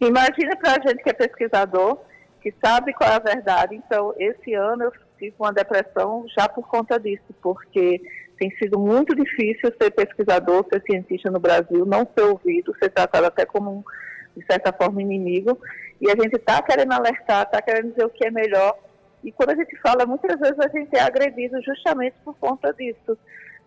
Imagina 0.00 0.56
para 0.56 0.72
a 0.72 0.88
gente 0.88 1.00
que 1.00 1.10
é 1.10 1.12
pesquisador, 1.12 1.98
que 2.42 2.52
sabe 2.60 2.92
qual 2.94 3.10
é 3.10 3.14
a 3.14 3.20
verdade. 3.20 3.76
Então, 3.76 4.12
esse 4.18 4.54
ano 4.54 4.82
eu 4.82 4.92
tive 5.20 5.36
uma 5.38 5.52
depressão 5.52 6.24
já 6.36 6.48
por 6.48 6.66
conta 6.66 6.98
disso, 6.98 7.32
porque 7.40 8.00
tem 8.38 8.50
sido 8.56 8.78
muito 8.78 9.14
difícil 9.14 9.72
ser 9.80 9.90
pesquisador, 9.90 10.66
ser 10.72 10.82
cientista 10.82 11.30
no 11.30 11.40
Brasil, 11.40 11.86
não 11.86 12.06
ser 12.16 12.24
ouvido, 12.24 12.74
ser 12.78 12.90
tratado 12.90 13.26
até 13.26 13.44
como, 13.46 13.70
um, 13.70 13.84
de 14.36 14.44
certa 14.46 14.72
forma, 14.72 15.00
inimigo. 15.00 15.58
E 16.00 16.10
a 16.10 16.14
gente 16.20 16.36
está 16.36 16.60
querendo 16.62 16.92
alertar, 16.92 17.44
está 17.44 17.62
querendo 17.62 17.90
dizer 17.90 18.04
o 18.04 18.10
que 18.10 18.26
é 18.26 18.30
melhor. 18.30 18.76
E 19.22 19.32
quando 19.32 19.50
a 19.50 19.54
gente 19.54 19.76
fala, 19.80 20.04
muitas 20.04 20.38
vezes 20.38 20.58
a 20.58 20.68
gente 20.68 20.94
é 20.94 21.00
agredido 21.00 21.60
justamente 21.62 22.16
por 22.24 22.36
conta 22.38 22.72
disso. 22.72 23.16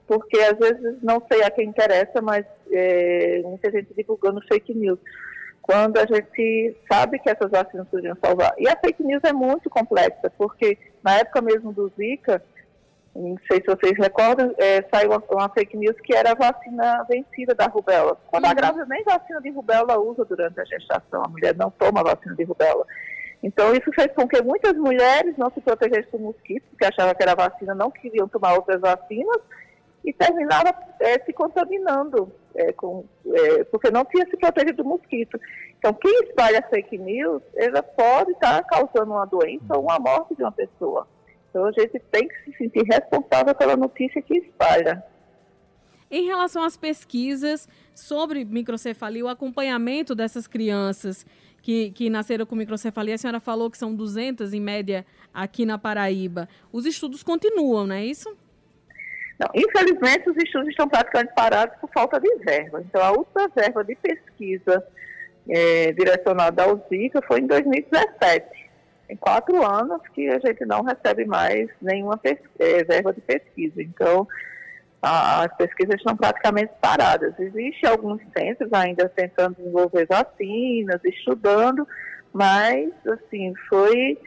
Porque 0.05 0.37
às 0.39 0.57
vezes 0.57 1.01
não 1.01 1.21
sei 1.31 1.43
a 1.43 1.51
quem 1.51 1.67
interessa, 1.67 2.21
mas 2.21 2.45
é, 2.71 3.41
muita 3.43 3.71
gente 3.71 3.93
divulgando 3.95 4.41
fake 4.47 4.73
news. 4.73 4.99
Quando 5.61 5.97
a 5.97 6.05
gente 6.05 6.77
sabe 6.89 7.19
que 7.19 7.29
essas 7.29 7.51
vacinas 7.51 7.87
podiam 7.89 8.15
salvar. 8.23 8.53
E 8.57 8.69
a 8.69 8.77
fake 8.77 9.03
news 9.03 9.21
é 9.23 9.33
muito 9.33 9.69
complexa, 9.69 10.31
porque 10.37 10.77
na 11.03 11.17
época 11.17 11.41
mesmo 11.41 11.73
do 11.73 11.91
Zika, 11.97 12.41
não 13.17 13.35
sei 13.51 13.59
se 13.59 13.65
vocês 13.65 13.97
recordam, 13.97 14.53
é, 14.57 14.83
saiu 14.93 15.09
uma, 15.09 15.23
uma, 15.31 15.49
fake 15.49 15.75
news 15.75 15.95
que 16.01 16.15
era 16.15 16.31
a 16.31 16.35
vacina 16.35 17.03
vencida 17.09 17.55
da 17.55 17.65
rubéola. 17.65 18.15
Quando 18.27 18.45
a 18.45 18.53
grávida 18.53 18.85
nem 18.85 19.03
vacina 19.03 19.41
de 19.41 19.49
rubéola 19.49 19.97
usa 19.97 20.23
durante 20.23 20.59
a 20.59 20.65
gestação, 20.65 21.23
a 21.23 21.27
mulher 21.27 21.55
não 21.55 21.71
toma 21.71 22.03
vacina 22.03 22.35
de 22.35 22.43
rubéola. 22.43 22.85
Então, 23.41 23.73
isso 23.73 23.91
fez 23.93 24.11
com 24.13 24.27
que 24.27 24.41
muitas 24.41 24.73
mulheres 24.73 25.35
não 25.37 25.49
se 25.49 25.61
protegessem 25.61 26.11
do 26.11 26.19
mosquito, 26.19 26.63
porque 26.69 26.85
achavam 26.85 27.15
que 27.15 27.23
era 27.23 27.35
vacina, 27.35 27.73
não 27.73 27.89
queriam 27.89 28.27
tomar 28.27 28.53
outras 28.53 28.79
vacinas, 28.79 29.41
e 30.05 30.13
terminava 30.13 30.73
é, 30.99 31.19
se 31.19 31.33
contaminando, 31.33 32.31
é, 32.55 32.71
com, 32.71 33.03
é, 33.25 33.63
porque 33.65 33.91
não 33.91 34.05
tinha 34.05 34.25
se 34.25 34.37
protegido 34.37 34.83
do 34.83 34.89
mosquito. 34.89 35.39
Então, 35.77 35.93
quem 35.93 36.23
espalha 36.23 36.65
fake 36.69 36.97
news, 36.97 37.41
ela 37.55 37.83
pode 37.83 38.31
estar 38.31 38.63
causando 38.63 39.11
uma 39.11 39.25
doença 39.25 39.75
ou 39.75 39.81
uma 39.83 39.99
morte 39.99 40.35
de 40.35 40.43
uma 40.43 40.51
pessoa. 40.51 41.07
Então 41.49 41.65
a 41.65 41.71
gente 41.71 41.99
tem 42.11 42.27
que 42.27 42.35
se 42.43 42.57
sentir 42.57 42.83
responsável 42.83 43.53
pela 43.55 43.75
notícia 43.75 44.21
que 44.21 44.37
espalha. 44.37 45.03
Em 46.09 46.25
relação 46.25 46.63
às 46.63 46.77
pesquisas 46.77 47.67
sobre 47.93 48.45
microcefalia, 48.45 49.25
o 49.25 49.27
acompanhamento 49.27 50.15
dessas 50.15 50.47
crianças 50.47 51.25
que, 51.61 51.91
que 51.91 52.09
nasceram 52.09 52.45
com 52.45 52.55
microcefalia, 52.55 53.15
a 53.15 53.17
senhora 53.17 53.39
falou 53.41 53.69
que 53.69 53.77
são 53.77 53.93
200 53.93 54.53
em 54.53 54.61
média 54.61 55.05
aqui 55.33 55.65
na 55.65 55.77
Paraíba. 55.77 56.47
Os 56.71 56.85
estudos 56.85 57.23
continuam, 57.23 57.85
não 57.87 57.95
é 57.95 58.05
isso? 58.05 58.37
Não, 59.37 59.49
infelizmente, 59.53 60.29
os 60.29 60.37
estudos 60.37 60.69
estão 60.69 60.87
praticamente 60.87 61.33
parados 61.35 61.77
por 61.79 61.89
falta 61.91 62.19
de 62.19 62.33
verba. 62.37 62.81
Então, 62.81 63.01
a 63.03 63.11
última 63.11 63.47
verba 63.49 63.83
de 63.83 63.95
pesquisa 63.95 64.83
é, 65.49 65.91
direcionada 65.91 66.63
ao 66.63 66.83
Zika 66.89 67.21
foi 67.21 67.41
em 67.41 67.47
2017. 67.47 68.66
Tem 69.07 69.15
quatro 69.15 69.65
anos 69.65 70.01
que 70.13 70.27
a 70.27 70.39
gente 70.39 70.65
não 70.65 70.83
recebe 70.83 71.25
mais 71.25 71.69
nenhuma 71.81 72.19
é, 72.59 72.83
verba 72.83 73.13
de 73.13 73.21
pesquisa. 73.21 73.81
Então, 73.81 74.27
a, 75.01 75.45
as 75.45 75.55
pesquisas 75.55 75.95
estão 75.95 76.15
praticamente 76.15 76.73
paradas. 76.81 77.33
Existem 77.39 77.89
alguns 77.89 78.21
centros 78.37 78.71
ainda 78.73 79.07
tentando 79.07 79.55
desenvolver 79.55 80.05
vacinas, 80.07 80.99
estudando, 81.05 81.87
mas, 82.33 82.91
assim, 83.07 83.53
foi 83.69 84.19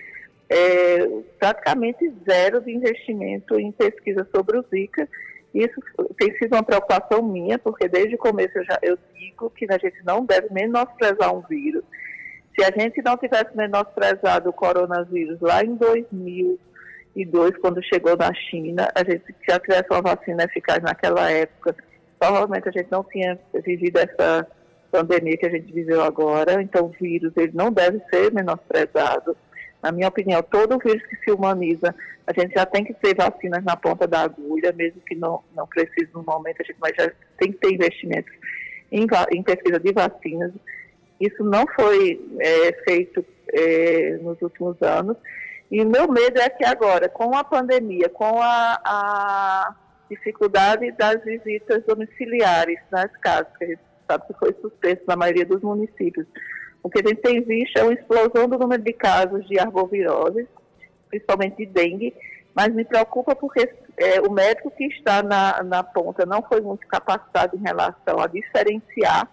é, 0.48 1.07
praticamente 1.39 2.12
zero 2.28 2.61
de 2.62 2.73
investimento 2.73 3.61
em 3.61 3.70
pesquisa 3.73 4.27
sobre 4.35 4.59
o 4.59 4.65
Zika. 4.70 5.07
Isso 5.52 5.81
tem 6.16 6.35
sido 6.39 6.55
uma 6.55 6.62
preocupação 6.62 7.23
minha, 7.23 7.59
porque 7.59 7.89
desde 7.89 8.15
o 8.15 8.19
começo 8.19 8.57
eu, 8.57 8.65
já, 8.65 8.78
eu 8.82 8.98
digo 9.15 9.51
que 9.51 9.66
a 9.69 9.78
gente 9.78 10.02
não 10.05 10.24
deve 10.24 10.52
menosprezar 10.52 11.35
um 11.35 11.40
vírus 11.43 11.85
se 12.55 12.64
a 12.64 12.70
gente 12.77 13.02
não 13.02 13.16
tivesse 13.16 13.56
menosprezado 13.56 14.51
o 14.51 14.52
coronavírus 14.52 15.40
lá 15.40 15.62
em 15.64 15.74
2002, 15.77 17.56
quando 17.59 17.82
chegou 17.82 18.16
na 18.16 18.32
China, 18.35 18.89
a 18.94 19.05
gente 19.05 19.35
já 19.48 19.59
tivesse 19.59 19.86
uma 19.90 20.02
vacina 20.02 20.44
eficaz 20.44 20.82
naquela 20.82 21.31
época, 21.31 21.74
provavelmente 22.18 22.68
a 22.68 22.72
gente 22.72 22.90
não 22.90 23.05
tinha 23.05 23.39
vivido 23.64 23.98
essa 23.98 24.47
pandemia 24.90 25.36
que 25.36 25.47
a 25.47 25.51
gente 25.51 25.72
viveu 25.72 26.02
agora. 26.02 26.60
Então, 26.60 26.86
o 26.86 26.94
vírus 27.01 27.32
ele 27.36 27.52
não 27.55 27.72
deve 27.72 28.01
ser 28.10 28.32
menosprezado. 28.32 29.36
Na 29.82 29.90
minha 29.90 30.09
opinião, 30.09 30.43
todo 30.43 30.78
vírus 30.78 31.02
que 31.06 31.16
se 31.16 31.31
humaniza, 31.31 31.94
a 32.27 32.39
gente 32.39 32.52
já 32.52 32.66
tem 32.66 32.85
que 32.85 32.93
ter 32.94 33.14
vacinas 33.14 33.64
na 33.64 33.77
ponta 33.77 34.06
da 34.06 34.20
agulha, 34.20 34.72
mesmo 34.72 35.01
que 35.01 35.14
não, 35.14 35.43
não 35.56 35.66
precise 35.66 36.10
no 36.12 36.22
momento, 36.22 36.60
a 36.60 36.64
gente 36.64 36.77
mas 36.78 36.93
já 36.98 37.10
tem 37.39 37.52
que 37.52 37.59
ter 37.59 37.72
investimentos 37.72 38.32
em, 38.93 39.06
em 39.32 39.43
pesquisa 39.43 39.81
de 39.81 39.93
vacinas. 39.93 40.52
Isso 41.20 41.44
não 41.44 41.66
foi 41.76 42.20
é, 42.40 42.72
feito 42.84 43.24
é, 43.52 44.18
nos 44.22 44.40
últimos 44.40 44.80
anos. 44.80 45.16
E 45.70 45.84
meu 45.84 46.10
medo 46.10 46.40
é 46.40 46.48
que 46.48 46.64
agora, 46.64 47.09
com 47.09 47.36
a 47.36 47.44
pandemia, 47.44 48.09
com 48.09 48.40
a, 48.40 48.80
a 48.84 49.74
dificuldade 50.09 50.90
das 50.92 51.22
visitas 51.22 51.84
domiciliares 51.84 52.78
nas 52.90 53.10
casas, 53.18 53.47
que 53.56 53.64
a 53.64 53.68
gente 53.68 53.80
sabe 54.09 54.26
que 54.26 54.38
foi 54.38 54.52
suspenso 54.60 55.02
na 55.06 55.14
maioria 55.14 55.47
dos 55.47 55.62
municípios, 55.62 56.26
o 56.82 56.88
que 56.88 57.01
a 57.01 57.09
gente 57.09 57.20
tem 57.20 57.42
visto 57.42 57.76
é 57.78 57.84
uma 57.84 57.92
explosão 57.92 58.48
do 58.48 58.59
número 58.59 58.82
de 58.82 58.92
casos 58.92 59.47
de 59.47 59.59
arbovirose, 59.60 60.48
principalmente 61.09 61.59
de 61.59 61.66
dengue, 61.66 62.14
mas 62.55 62.68
me 62.74 62.84
preocupa 62.84 63.36
porque 63.36 63.68
é, 63.97 64.20
o 64.20 64.32
médico 64.32 64.70
que 64.72 64.86
está 64.86 65.22
na, 65.22 65.62
na 65.62 65.84
ponta 65.84 66.26
não 66.26 66.42
foi 66.42 66.60
muito 66.60 66.86
capacitado 66.88 67.56
em 67.56 67.60
relação 67.60 68.18
a 68.18 68.26
diferenciar 68.26 69.28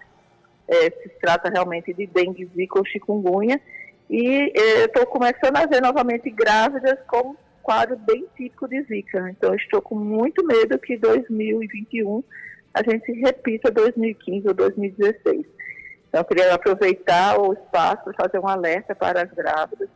é, 0.67 0.89
se 0.89 1.09
trata 1.21 1.49
realmente 1.49 1.93
de 1.93 2.05
dengue, 2.07 2.49
zika 2.55 2.79
ou 2.79 2.85
chikungunya. 2.85 3.59
E 4.09 4.51
é, 4.55 4.85
estou 4.85 5.05
começando 5.05 5.57
a 5.57 5.65
ver 5.65 5.81
novamente 5.81 6.29
grávidas 6.29 6.97
com 7.07 7.35
quadro 7.61 7.97
bem 7.97 8.25
típico 8.35 8.67
de 8.67 8.81
zika. 8.83 9.29
Então 9.29 9.53
estou 9.55 9.81
com 9.81 9.95
muito 9.95 10.45
medo 10.45 10.79
que 10.79 10.97
2021 10.97 12.23
a 12.73 12.81
gente 12.83 13.11
repita 13.13 13.71
2015 13.71 14.47
ou 14.47 14.53
2016. 14.53 15.45
Então 16.09 16.23
queria 16.23 16.53
aproveitar 16.53 17.39
o 17.39 17.53
espaço 17.53 18.03
para 18.05 18.13
fazer 18.13 18.39
um 18.39 18.47
alerta 18.47 18.95
para 18.95 19.23
as 19.23 19.31
grávidas 19.31 19.89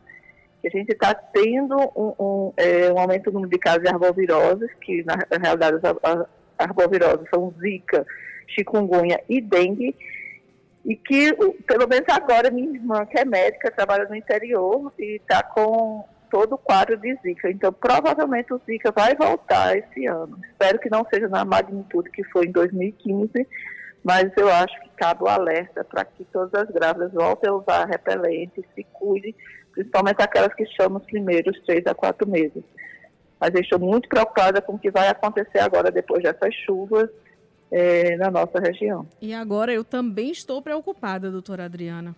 que 0.62 0.68
a 0.68 0.70
gente 0.70 0.92
está 0.92 1.12
tendo 1.12 1.76
um, 1.96 2.14
um, 2.20 2.52
é, 2.56 2.92
um, 2.92 2.98
aumento 2.98 3.24
do 3.24 3.32
número 3.32 3.50
de 3.50 3.58
casos 3.58 3.82
de 3.82 3.88
arboviroses, 3.88 4.70
que 4.80 5.02
na 5.02 5.16
realidade 5.42 5.78
as 5.82 6.26
arboviroses 6.56 7.28
são 7.34 7.52
zika, 7.60 8.06
chikungunya 8.46 9.20
e 9.28 9.40
dengue, 9.40 9.96
e 10.84 10.96
que, 10.96 11.32
pelo 11.66 11.88
menos 11.88 12.08
agora, 12.08 12.50
minha 12.50 12.70
irmã, 12.70 13.06
que 13.06 13.18
é 13.18 13.24
médica, 13.24 13.70
trabalha 13.70 14.08
no 14.08 14.16
interior 14.16 14.92
e 14.98 15.16
está 15.16 15.42
com 15.42 16.04
todo 16.28 16.54
o 16.54 16.58
quadro 16.58 16.96
de 16.96 17.14
Zika. 17.22 17.50
Então, 17.50 17.72
provavelmente 17.72 18.52
o 18.52 18.60
Zika 18.66 18.90
vai 18.90 19.14
voltar 19.14 19.76
esse 19.76 20.06
ano. 20.06 20.38
Espero 20.50 20.78
que 20.78 20.90
não 20.90 21.06
seja 21.12 21.28
na 21.28 21.44
magnitude 21.44 22.10
que 22.10 22.24
foi 22.24 22.46
em 22.46 22.52
2015, 22.52 23.30
mas 24.02 24.32
eu 24.36 24.48
acho 24.48 24.80
que 24.80 24.88
cabe 24.96 25.22
o 25.22 25.28
alerta 25.28 25.84
para 25.84 26.04
que 26.04 26.24
todas 26.24 26.52
as 26.54 26.68
grávidas 26.70 27.12
voltem 27.12 27.50
a 27.50 27.54
usar 27.54 27.84
repelente, 27.84 28.64
se 28.74 28.84
cuidem, 28.92 29.34
principalmente 29.72 30.20
aquelas 30.20 30.52
que 30.54 30.66
chamam 30.66 30.98
os 30.98 31.06
primeiros 31.06 31.60
três 31.64 31.86
a 31.86 31.94
quatro 31.94 32.28
meses. 32.28 32.64
Mas 33.38 33.54
eu 33.54 33.60
estou 33.60 33.78
muito 33.78 34.08
preocupada 34.08 34.60
com 34.60 34.74
o 34.74 34.78
que 34.78 34.90
vai 34.90 35.08
acontecer 35.08 35.60
agora 35.60 35.90
depois 35.90 36.22
dessas 36.22 36.54
chuvas 36.66 37.08
é, 37.72 38.16
na 38.18 38.30
nossa 38.30 38.60
região. 38.60 39.06
E 39.20 39.32
agora 39.32 39.72
eu 39.72 39.82
também 39.82 40.30
estou 40.30 40.60
preocupada, 40.60 41.30
doutora 41.30 41.64
Adriana. 41.64 42.14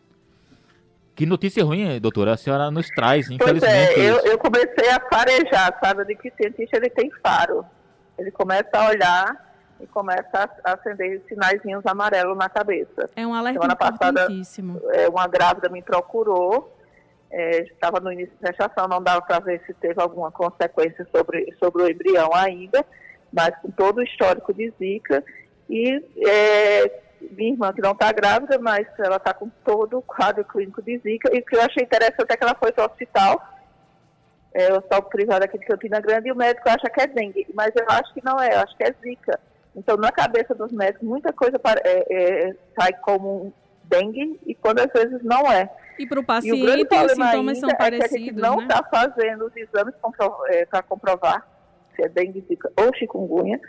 Que 1.14 1.24
notícia 1.24 1.64
ruim, 1.64 2.00
doutora, 2.00 2.32
a 2.32 2.36
senhora 2.36 2.72
nos 2.72 2.88
traz, 2.88 3.30
infelizmente. 3.30 3.94
Pois 3.94 3.98
é, 3.98 4.10
eu, 4.10 4.16
eu, 4.32 4.36
comecei 4.36 4.90
a 4.90 5.00
farejar, 5.08 5.78
sabe, 5.80 6.04
de 6.06 6.16
que 6.16 6.32
cientista 6.32 6.76
ele 6.76 6.90
tem 6.90 7.08
faro. 7.22 7.64
Ele 8.18 8.32
começa 8.32 8.70
a 8.72 8.88
olhar 8.88 9.54
e 9.80 9.86
começa 9.86 10.50
a 10.64 10.72
acender 10.72 11.22
sinaizinhos 11.28 11.86
amarelos 11.86 12.36
na 12.36 12.48
cabeça. 12.48 13.08
É 13.14 13.24
um 13.24 13.32
alerta 13.32 13.60
Semana 13.60 13.76
passada, 13.76 14.26
é, 14.92 15.08
uma 15.08 15.28
grávida 15.28 15.68
me 15.68 15.82
procurou, 15.82 16.76
é, 17.30 17.60
estava 17.62 18.00
no 18.00 18.10
início 18.10 18.34
da 18.40 18.50
gestação, 18.50 18.88
não 18.88 19.00
dava 19.00 19.22
para 19.22 19.38
ver 19.38 19.62
se 19.66 19.74
teve 19.74 20.00
alguma 20.02 20.32
consequência 20.32 21.06
sobre, 21.14 21.54
sobre 21.60 21.82
o 21.82 21.88
embrião 21.88 22.30
ainda, 22.34 22.84
mas 23.32 23.56
com 23.60 23.70
todo 23.70 23.98
o 23.98 24.02
histórico 24.02 24.52
de 24.52 24.72
zika, 24.80 25.22
e 25.68 26.02
é, 26.26 27.00
minha 27.32 27.52
irmã, 27.52 27.72
que 27.72 27.80
não 27.80 27.92
está 27.92 28.12
grávida, 28.12 28.58
mas 28.58 28.86
ela 28.98 29.16
está 29.16 29.32
com 29.32 29.48
todo 29.64 29.98
o 29.98 30.02
quadro 30.02 30.44
clínico 30.44 30.82
de 30.82 30.98
Zika. 30.98 31.34
E 31.34 31.40
o 31.40 31.44
que 31.44 31.56
eu 31.56 31.62
achei 31.62 31.82
interessante 31.82 32.30
é 32.30 32.36
que 32.36 32.44
ela 32.44 32.54
foi 32.54 32.72
para 32.72 32.84
o 32.84 32.86
hospital, 32.86 33.42
é, 34.52 34.72
o 34.72 34.76
hospital 34.76 35.02
privado 35.04 35.44
aqui 35.44 35.58
de 35.58 35.66
Campina 35.66 36.00
Grande, 36.00 36.28
e 36.28 36.32
o 36.32 36.36
médico 36.36 36.68
acha 36.68 36.88
que 36.90 37.00
é 37.00 37.06
dengue. 37.06 37.46
Mas 37.54 37.72
eu 37.74 37.84
acho 37.88 38.12
que 38.12 38.24
não 38.24 38.40
é, 38.40 38.54
eu 38.54 38.60
acho 38.60 38.76
que 38.76 38.84
é 38.84 38.94
Zika. 39.02 39.40
Então, 39.76 39.96
na 39.96 40.12
cabeça 40.12 40.54
dos 40.54 40.70
médicos, 40.70 41.06
muita 41.06 41.32
coisa 41.32 41.58
para, 41.58 41.80
é, 41.84 42.04
é, 42.10 42.56
sai 42.78 42.92
como 43.00 43.52
dengue 43.84 44.40
e 44.46 44.54
quando 44.54 44.80
às 44.80 44.92
vezes 44.92 45.22
não 45.22 45.50
é. 45.50 45.68
E 45.98 46.06
para 46.06 46.20
o 46.20 46.24
paciente, 46.24 46.62
os 46.62 47.12
sintomas 47.12 47.58
são 47.58 47.68
parecidos, 47.70 48.04
é 48.04 48.08
que 48.08 48.14
a 48.14 48.18
gente 48.18 48.32
não 48.32 48.60
está 48.62 48.76
né? 48.76 48.88
fazendo 48.90 49.46
os 49.46 49.56
exames 49.56 49.94
é, 50.48 50.66
para 50.66 50.82
comprovar 50.82 51.53
se 51.94 52.02
é 52.02 52.08
dengue, 52.08 52.44
ou 52.80 52.94
chikungunya, 52.94 53.60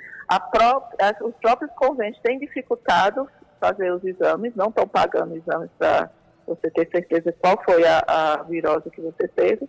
os 1.22 1.36
próprios 1.36 1.72
convênios 1.74 2.20
têm 2.22 2.40
dificultado 2.40 3.30
fazer 3.60 3.92
os 3.92 4.04
exames, 4.04 4.56
não 4.56 4.68
estão 4.68 4.88
pagando 4.88 5.36
exames 5.36 5.70
para 5.78 6.10
você 6.46 6.70
ter 6.72 6.90
certeza 6.92 7.36
qual 7.42 7.62
foi 7.64 7.84
a, 7.86 8.04
a, 8.08 8.44
virose 8.44 8.90
que 8.90 9.02
você 9.02 9.28
teve. 9.30 9.68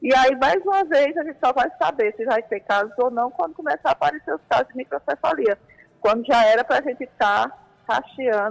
E 0.00 0.14
aí, 0.14 0.34
mais 0.36 0.62
uma 0.64 0.84
vez, 0.84 1.16
a 1.16 1.24
gente 1.24 1.38
só 1.44 1.52
vai 1.52 1.70
saber 1.80 2.14
se 2.16 2.24
vai 2.24 2.42
ter 2.42 2.60
casos 2.60 2.92
ou 2.98 3.10
não 3.10 3.30
quando 3.30 3.54
começar 3.54 3.90
a 3.90 3.92
aparecer 3.92 4.34
os 4.34 4.40
casos 4.48 4.68
de 4.68 4.76
microcefalia. 4.76 5.58
Quando 6.00 6.24
já 6.26 6.44
era 6.46 6.62
para 6.64 6.78
a 6.78 6.82
gente 6.82 7.04
estar 7.04 7.48
tá 7.86 8.02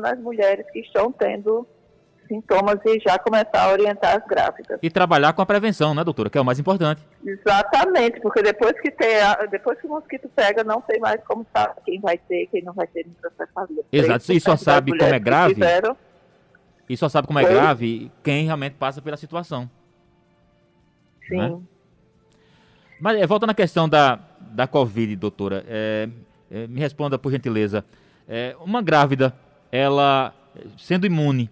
as 0.04 0.20
mulheres 0.20 0.70
que 0.72 0.80
estão 0.80 1.12
tendo 1.12 1.68
sintomas 2.28 2.80
e 2.86 3.00
já 3.00 3.18
começar 3.18 3.64
a 3.64 3.72
orientar 3.72 4.18
as 4.18 4.28
grávidas. 4.28 4.80
E 4.82 4.90
trabalhar 4.90 5.34
com 5.34 5.42
a 5.42 5.46
prevenção, 5.46 5.94
né, 5.94 6.04
doutora? 6.04 6.30
Que 6.30 6.38
é 6.38 6.42
o 6.42 6.46
mais 6.46 6.60
importante. 6.60 7.02
Exatamente, 7.26 8.20
porque 8.22 8.42
depois 8.42 8.80
que, 8.80 8.92
ter, 8.92 9.22
depois 9.50 9.80
que 9.80 9.88
o 9.88 9.90
mosquito 9.90 10.30
pega, 10.36 10.64
não 10.64 10.82
tem 10.82 11.00
mais 11.00 11.22
como 11.26 11.46
saber 11.56 11.82
quem 11.86 12.00
vai 12.00 12.18
ter, 12.18 12.48
quem 12.48 12.64
não 12.64 12.74
vai 12.74 12.88
ter 12.88 13.06
microcefalia. 13.06 13.84
Exato, 13.92 14.32
e 14.32 14.40
só 14.40 14.56
sabe 14.56 14.98
como 14.98 15.14
é 15.14 15.20
grave. 15.20 15.54
Tiveram, 15.56 15.98
e 16.90 16.96
só 16.96 17.10
sabe 17.10 17.28
como 17.28 17.40
é 17.40 17.44
Foi? 17.44 17.54
grave 17.54 18.12
quem 18.24 18.46
realmente 18.46 18.76
passa 18.76 19.02
pela 19.02 19.18
situação. 19.18 19.70
Sim. 21.28 21.38
Né? 21.38 21.60
Mas 23.00 23.18
é, 23.18 23.28
voltando 23.28 23.50
à 23.50 23.54
questão 23.54 23.88
da, 23.88 24.20
da 24.40 24.68
Covid, 24.68 25.16
doutora, 25.16 25.64
é, 25.68 26.10
é, 26.50 26.68
me 26.68 26.80
responda 26.80 27.20
por 27.20 27.32
gentileza. 27.32 27.84
É, 28.28 28.56
uma 28.60 28.82
grávida, 28.82 29.34
ela 29.72 30.34
sendo 30.78 31.06
imune, 31.06 31.50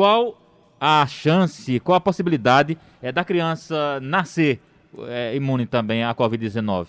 qual 0.00 0.34
a 0.80 1.06
chance, 1.06 1.78
qual 1.80 1.96
a 1.96 2.00
possibilidade 2.00 2.78
é, 3.02 3.12
da 3.12 3.22
criança 3.22 4.00
nascer 4.00 4.58
é, 5.06 5.36
imune 5.36 5.66
também 5.66 6.02
à 6.02 6.14
Covid-19? 6.14 6.86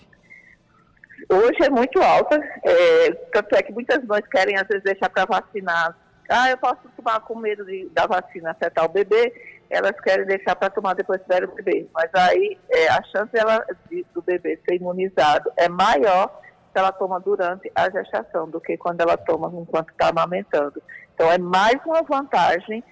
Hoje 1.28 1.62
é 1.62 1.68
muito 1.68 2.00
alta, 2.00 2.42
é, 2.64 3.10
tanto 3.30 3.54
é 3.54 3.62
que 3.62 3.70
muitas 3.70 4.02
mães 4.06 4.26
querem 4.28 4.56
às 4.56 4.66
vezes 4.66 4.82
deixar 4.82 5.10
para 5.10 5.26
vacinar. 5.26 5.94
Ah, 6.26 6.48
eu 6.48 6.56
posso 6.56 6.78
tomar 6.96 7.20
com 7.20 7.38
medo 7.38 7.66
de, 7.66 7.86
da 7.90 8.06
vacina 8.06 8.52
afetar 8.52 8.86
o 8.86 8.88
bebê, 8.88 9.30
elas 9.68 10.00
querem 10.00 10.24
deixar 10.24 10.56
para 10.56 10.70
tomar 10.70 10.94
depois 10.94 11.20
que 11.20 11.44
o 11.44 11.54
bebê. 11.54 11.86
Mas 11.92 12.08
aí 12.14 12.58
é, 12.70 12.88
a 12.88 13.02
chance 13.02 13.30
dela, 13.30 13.62
de, 13.90 14.06
do 14.14 14.22
bebê 14.22 14.58
ser 14.66 14.76
imunizado 14.76 15.52
é 15.58 15.68
maior 15.68 16.40
se 16.72 16.78
ela 16.78 16.90
toma 16.92 17.20
durante 17.20 17.70
a 17.74 17.90
gestação 17.90 18.48
do 18.48 18.58
que 18.58 18.78
quando 18.78 19.02
ela 19.02 19.18
toma 19.18 19.52
enquanto 19.54 19.90
está 19.90 20.08
amamentando. 20.08 20.82
Então 21.14 21.30
é 21.30 21.36
mais 21.36 21.78
uma 21.84 22.02
vantagem 22.02 22.82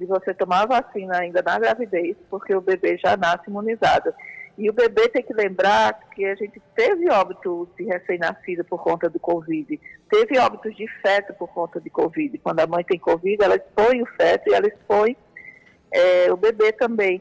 de 0.00 0.06
você 0.06 0.32
tomar 0.32 0.62
a 0.62 0.80
vacina 0.80 1.18
ainda 1.18 1.42
na 1.42 1.58
gravidez, 1.58 2.16
porque 2.30 2.54
o 2.54 2.60
bebê 2.60 2.96
já 2.96 3.16
nasce 3.18 3.48
imunizado. 3.48 4.12
E 4.56 4.68
o 4.68 4.72
bebê 4.72 5.08
tem 5.08 5.22
que 5.22 5.32
lembrar 5.32 6.00
que 6.14 6.24
a 6.24 6.34
gente 6.34 6.60
teve 6.74 7.08
óbito 7.10 7.68
de 7.78 7.84
recém-nascido 7.84 8.64
por 8.64 8.82
conta 8.82 9.08
do 9.08 9.20
Covid, 9.20 9.78
teve 10.10 10.38
óbitos 10.38 10.74
de 10.74 10.86
feto 11.02 11.34
por 11.34 11.48
conta 11.48 11.80
de 11.80 11.90
Covid. 11.90 12.36
Quando 12.38 12.60
a 12.60 12.66
mãe 12.66 12.82
tem 12.82 12.98
Covid, 12.98 13.42
ela 13.42 13.56
expõe 13.56 14.02
o 14.02 14.06
feto 14.06 14.50
e 14.50 14.54
ela 14.54 14.66
expõe 14.66 15.16
é, 15.92 16.32
o 16.32 16.36
bebê 16.36 16.72
também. 16.72 17.20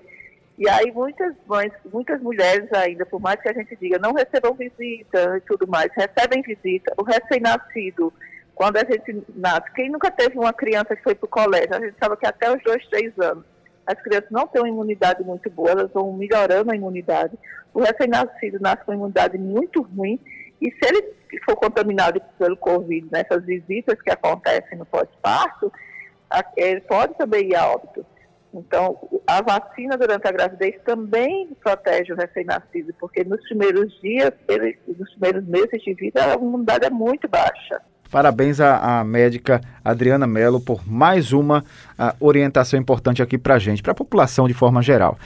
E 0.58 0.68
aí 0.68 0.92
muitas 0.92 1.34
mães, 1.48 1.72
muitas 1.92 2.22
mulheres 2.22 2.72
ainda, 2.74 3.06
por 3.06 3.22
mais 3.22 3.42
que 3.42 3.50
a 3.50 3.54
gente 3.54 3.76
diga, 3.76 4.00
não 4.00 4.14
recebam 4.14 4.54
visita 4.54 5.38
e 5.38 5.42
tudo 5.42 5.68
mais, 5.68 5.92
recebem 5.96 6.42
visita. 6.42 6.94
O 6.98 7.04
recém-nascido, 7.04 8.12
quando 8.60 8.76
a 8.76 8.84
gente 8.84 9.24
nasce, 9.38 9.72
quem 9.74 9.90
nunca 9.90 10.12
teve 10.12 10.38
uma 10.38 10.52
criança 10.52 10.94
que 10.94 11.02
foi 11.02 11.16
para 11.16 11.26
o 11.26 11.30
colégio, 11.30 11.74
a 11.74 11.80
gente 11.80 11.96
sabe 11.98 12.18
que 12.18 12.28
até 12.28 12.54
os 12.54 12.62
dois, 12.62 12.86
três 12.88 13.18
anos, 13.18 13.46
as 13.88 13.98
crianças 14.02 14.30
não 14.30 14.46
têm 14.48 14.62
uma 14.62 14.68
imunidade 14.68 15.24
muito 15.24 15.50
boa, 15.50 15.72
elas 15.72 15.90
vão 15.94 16.12
melhorando 16.12 16.70
a 16.70 16.76
imunidade. 16.76 17.40
O 17.74 17.80
recém-nascido 17.80 18.60
nasce 18.60 18.84
com 18.84 18.92
uma 18.92 18.98
imunidade 18.98 19.38
muito 19.38 19.82
ruim 19.82 20.20
e 20.62 20.66
se 20.72 20.80
ele 20.84 21.08
for 21.46 21.56
contaminado 21.56 22.22
pelo 22.38 22.58
Covid 22.58 23.08
nessas 23.10 23.46
visitas 23.46 23.96
que 24.02 24.12
acontecem 24.12 24.78
no 24.78 24.86
pós-parto, 24.86 25.72
ele 26.58 26.82
pode 26.82 27.18
também 27.18 27.52
ir 27.52 27.56
a 27.56 27.66
óbito. 27.66 28.06
Então, 28.54 29.00
a 29.26 29.42
vacina 29.42 29.98
durante 29.98 30.28
a 30.28 30.34
gravidez 30.34 30.76
também 30.84 31.48
protege 31.64 32.12
o 32.12 32.18
recém-nascido, 32.18 32.94
porque 33.00 33.24
nos 33.24 33.42
primeiros 33.44 33.98
dias, 34.02 34.34
ele, 34.50 34.78
nos 34.86 35.10
primeiros 35.12 35.46
meses 35.46 35.82
de 35.82 35.94
vida, 35.94 36.26
a 36.26 36.34
imunidade 36.34 36.86
é 36.86 36.90
muito 36.90 37.26
baixa. 37.26 37.82
Parabéns 38.12 38.60
à, 38.60 39.00
à 39.00 39.04
médica 39.04 39.62
Adriana 39.84 40.26
Mello 40.26 40.60
por 40.60 40.82
mais 40.86 41.32
uma 41.32 41.64
orientação 42.20 42.80
importante 42.80 43.22
aqui 43.22 43.38
para 43.38 43.56
a 43.56 43.60
gente, 43.60 43.82
para 43.82 43.92
a 43.92 43.96
população 43.96 44.48
de 44.48 44.54
forma 44.54 44.82
geral. 44.82 45.18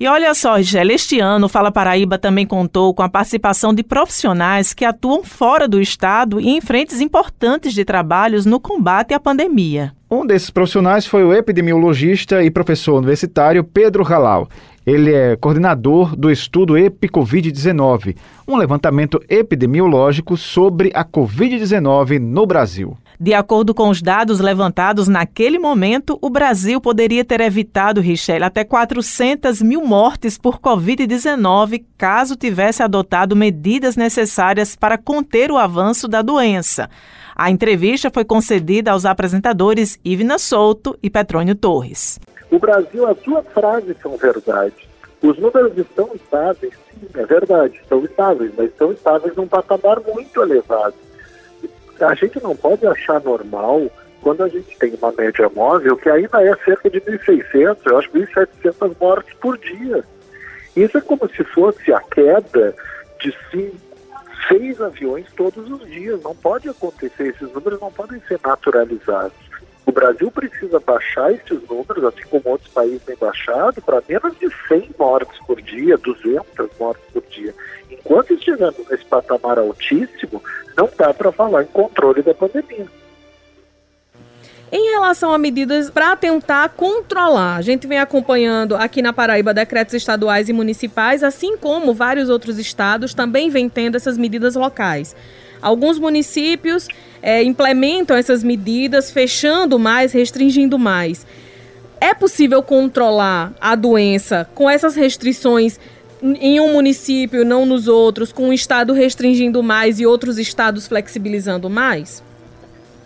E 0.00 0.08
olha 0.08 0.34
só, 0.34 0.56
Rigélia, 0.56 0.94
este 0.94 1.20
ano 1.20 1.46
o 1.46 1.48
Fala 1.48 1.70
Paraíba 1.70 2.18
também 2.18 2.44
contou 2.44 2.92
com 2.92 3.02
a 3.02 3.08
participação 3.08 3.72
de 3.72 3.84
profissionais 3.84 4.74
que 4.74 4.84
atuam 4.84 5.22
fora 5.22 5.68
do 5.68 5.80
estado 5.80 6.40
e 6.40 6.48
em 6.48 6.60
frentes 6.60 7.00
importantes 7.00 7.72
de 7.72 7.84
trabalhos 7.84 8.44
no 8.44 8.58
combate 8.58 9.14
à 9.14 9.20
pandemia. 9.20 9.92
Um 10.10 10.26
desses 10.26 10.50
profissionais 10.50 11.06
foi 11.06 11.22
o 11.22 11.32
epidemiologista 11.32 12.42
e 12.42 12.50
professor 12.50 12.98
universitário 12.98 13.62
Pedro 13.62 14.02
Halal. 14.02 14.48
Ele 14.84 15.12
é 15.12 15.36
coordenador 15.36 16.16
do 16.16 16.30
estudo 16.30 16.74
EpiCovid-19, 16.74 18.16
um 18.48 18.56
levantamento 18.56 19.22
epidemiológico 19.28 20.36
sobre 20.36 20.90
a 20.92 21.04
Covid-19 21.04 22.18
no 22.18 22.44
Brasil. 22.44 22.96
De 23.20 23.32
acordo 23.32 23.72
com 23.72 23.88
os 23.88 24.02
dados 24.02 24.40
levantados 24.40 25.06
naquele 25.06 25.56
momento, 25.56 26.18
o 26.20 26.28
Brasil 26.28 26.80
poderia 26.80 27.24
ter 27.24 27.40
evitado, 27.40 28.00
Richelle, 28.00 28.42
até 28.42 28.64
400 28.64 29.62
mil 29.62 29.86
mortes 29.86 30.36
por 30.36 30.58
Covid-19 30.58 31.84
caso 31.96 32.34
tivesse 32.34 32.82
adotado 32.82 33.36
medidas 33.36 33.94
necessárias 33.94 34.74
para 34.74 34.98
conter 34.98 35.52
o 35.52 35.56
avanço 35.56 36.08
da 36.08 36.20
doença. 36.20 36.90
A 37.36 37.48
entrevista 37.48 38.10
foi 38.12 38.24
concedida 38.24 38.90
aos 38.90 39.04
apresentadores 39.04 39.96
Ivna 40.04 40.36
Souto 40.36 40.98
e 41.00 41.08
Petrônio 41.08 41.54
Torres. 41.54 42.18
O 42.52 42.58
Brasil, 42.60 43.08
as 43.08 43.16
duas 43.18 43.44
frases 43.48 43.96
são 44.00 44.16
verdade. 44.16 44.88
Os 45.20 45.36
números 45.38 45.76
estão 45.76 46.10
estáveis, 46.14 46.74
sim, 46.90 47.08
é 47.14 47.24
verdade, 47.24 47.76
estão 47.76 48.04
estáveis, 48.04 48.52
mas 48.56 48.68
estão 48.68 48.92
estáveis 48.92 49.34
num 49.34 49.48
patamar 49.48 50.00
muito 50.00 50.40
elevado 50.40 50.94
a 52.04 52.14
gente 52.14 52.42
não 52.42 52.56
pode 52.56 52.86
achar 52.86 53.20
normal 53.22 53.90
quando 54.20 54.42
a 54.42 54.48
gente 54.48 54.76
tem 54.78 54.94
uma 54.94 55.12
média 55.12 55.48
móvel 55.48 55.96
que 55.96 56.08
ainda 56.08 56.42
é 56.42 56.54
cerca 56.64 56.88
de 56.88 57.00
1.600, 57.00 57.78
eu 57.84 57.98
acho 57.98 58.10
1.700 58.10 58.96
mortes 59.00 59.34
por 59.34 59.58
dia. 59.58 60.04
Isso 60.76 60.96
é 60.96 61.00
como 61.00 61.28
se 61.28 61.42
fosse 61.44 61.92
a 61.92 62.00
queda 62.00 62.74
de 63.20 63.34
sim, 63.50 63.72
seis 64.48 64.80
aviões 64.80 65.26
todos 65.36 65.68
os 65.70 65.86
dias. 65.88 66.22
Não 66.22 66.34
pode 66.36 66.68
acontecer, 66.68 67.28
esses 67.28 67.52
números 67.52 67.80
não 67.80 67.90
podem 67.90 68.20
ser 68.28 68.38
naturalizados. 68.44 69.41
O 69.84 69.92
Brasil 69.92 70.30
precisa 70.30 70.78
baixar 70.80 71.32
esses 71.32 71.60
números, 71.68 72.04
assim 72.04 72.22
como 72.30 72.42
outros 72.46 72.72
países 72.72 73.02
têm 73.02 73.16
baixado, 73.16 73.82
para 73.82 74.02
menos 74.08 74.38
de 74.38 74.48
100 74.68 74.90
mortes 74.98 75.38
por 75.46 75.60
dia, 75.60 75.98
200 75.98 76.70
mortes 76.78 77.04
por 77.12 77.22
dia. 77.30 77.54
Enquanto 77.90 78.32
estivermos 78.34 78.88
nesse 78.88 79.04
patamar 79.04 79.58
altíssimo, 79.58 80.42
não 80.76 80.88
dá 80.96 81.12
para 81.12 81.32
falar 81.32 81.64
em 81.64 81.66
controle 81.66 82.22
da 82.22 82.32
pandemia. 82.32 82.86
Em 84.74 84.90
relação 84.92 85.34
a 85.34 85.38
medidas 85.38 85.90
para 85.90 86.16
tentar 86.16 86.70
controlar, 86.70 87.56
a 87.56 87.60
gente 87.60 87.86
vem 87.86 87.98
acompanhando 87.98 88.74
aqui 88.74 89.02
na 89.02 89.12
Paraíba 89.12 89.52
decretos 89.52 89.92
estaduais 89.92 90.48
e 90.48 90.52
municipais, 90.54 91.22
assim 91.22 91.58
como 91.58 91.92
vários 91.92 92.30
outros 92.30 92.58
estados 92.58 93.12
também 93.12 93.50
vêm 93.50 93.68
tendo 93.68 93.96
essas 93.96 94.16
medidas 94.16 94.54
locais. 94.54 95.14
Alguns 95.62 95.98
municípios 95.98 96.88
é, 97.22 97.42
implementam 97.42 98.16
essas 98.16 98.42
medidas, 98.42 99.10
fechando 99.10 99.78
mais, 99.78 100.12
restringindo 100.12 100.78
mais. 100.78 101.24
É 102.00 102.12
possível 102.12 102.62
controlar 102.62 103.52
a 103.60 103.76
doença 103.76 104.48
com 104.54 104.68
essas 104.68 104.96
restrições 104.96 105.78
em 106.20 106.60
um 106.60 106.72
município, 106.72 107.44
não 107.44 107.64
nos 107.64 107.88
outros, 107.88 108.32
com 108.32 108.48
um 108.48 108.52
estado 108.52 108.92
restringindo 108.92 109.62
mais 109.62 109.98
e 109.98 110.06
outros 110.06 110.38
estados 110.38 110.86
flexibilizando 110.86 111.70
mais? 111.70 112.22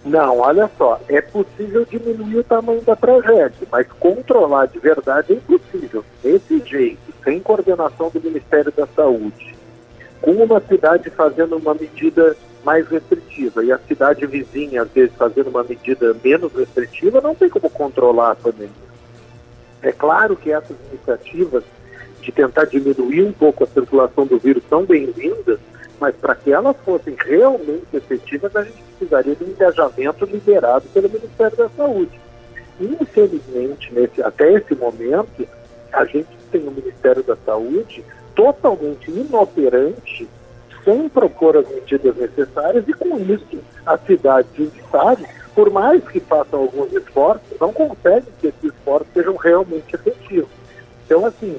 Não, 0.05 0.39
olha 0.39 0.71
só, 0.79 1.01
é 1.09 1.21
possível 1.21 1.85
diminuir 1.85 2.39
o 2.39 2.45
tamanho 2.45 2.81
da 2.83 2.95
tragédia, 2.95 3.67
mas 3.73 3.87
controlar 3.99 4.67
de 4.67 4.79
verdade 4.79 5.33
é 5.33 5.37
impossível. 5.37 6.05
Desse 6.23 6.63
jeito, 6.65 7.13
sem 7.25 7.41
coordenação 7.41 8.09
do 8.11 8.21
Ministério 8.21 8.73
da 8.77 8.87
Saúde, 8.87 9.57
com 10.21 10.31
uma 10.31 10.61
cidade 10.61 11.11
fazendo 11.11 11.57
uma 11.57 11.75
medida 11.75 12.37
mais 12.67 12.89
restritiva 12.89 13.65
e 13.65 13.71
a 13.71 13.79
cidade 13.79 14.27
vizinha, 14.27 14.83
às 14.83 14.91
vezes, 14.91 15.15
fazendo 15.15 15.51
uma 15.51 15.63
medida 15.63 16.13
menos 16.25 16.53
restritiva, 16.53 17.21
não 17.21 17.33
tem 17.33 17.49
como 17.49 17.71
controlar 17.71 18.33
a 18.33 18.35
pandemia. 18.35 18.87
É 19.81 19.93
claro 19.93 20.35
que 20.35 20.51
essas 20.51 20.77
iniciativas 20.91 21.63
de 22.21 22.33
tentar 22.33 22.65
diminuir 22.65 23.23
um 23.23 23.33
pouco 23.33 23.63
a 23.63 23.69
circulação 23.69 24.27
do 24.27 24.37
vírus 24.37 24.65
são 24.69 24.85
bem-vindas, 24.85 25.61
mas 26.01 26.17
para 26.17 26.35
que 26.35 26.53
elas 26.53 26.77
fossem 26.85 27.15
realmente 27.17 27.87
efetivas, 27.95 28.57
a 28.57 28.65
gente 28.65 28.83
precisaria 28.83 29.37
de 29.37 29.45
um 29.45 29.49
engajamento 29.49 30.25
liderado 30.25 30.89
pelo 30.89 31.09
Ministério 31.09 31.57
da 31.57 31.69
Saúde. 31.69 32.21
Infelizmente, 32.81 33.95
nesse, 33.95 34.21
até 34.21 34.53
esse 34.53 34.75
momento, 34.75 35.47
a 35.93 36.05
gente 36.05 36.27
tem 36.51 36.67
o 36.67 36.73
Ministério 36.73 37.23
da 37.23 37.37
Saúde 37.37 38.05
totalmente 38.35 39.09
inoperante, 39.09 40.29
sem 40.87 41.09
propor 41.09 41.57
as 41.57 41.69
medidas 41.69 42.17
necessárias, 42.17 42.89
e 42.89 42.93
com 42.93 43.19
isso, 43.19 43.59
as 43.85 44.01
cidades 44.07 44.51
e 44.57 44.63
os 44.63 44.77
estados, 44.77 45.27
por 45.53 45.69
mais 45.69 46.03
que 46.09 46.21
façam 46.21 46.61
alguns 46.61 46.93
esforços, 46.93 47.59
não 47.61 47.73
conseguem 47.73 48.33
que 48.41 48.47
esses 48.47 48.65
esforços 48.65 49.09
sejam 49.13 49.35
realmente 49.35 49.97
efetivos. 49.97 50.49
Então, 51.05 51.27
assim, 51.27 51.57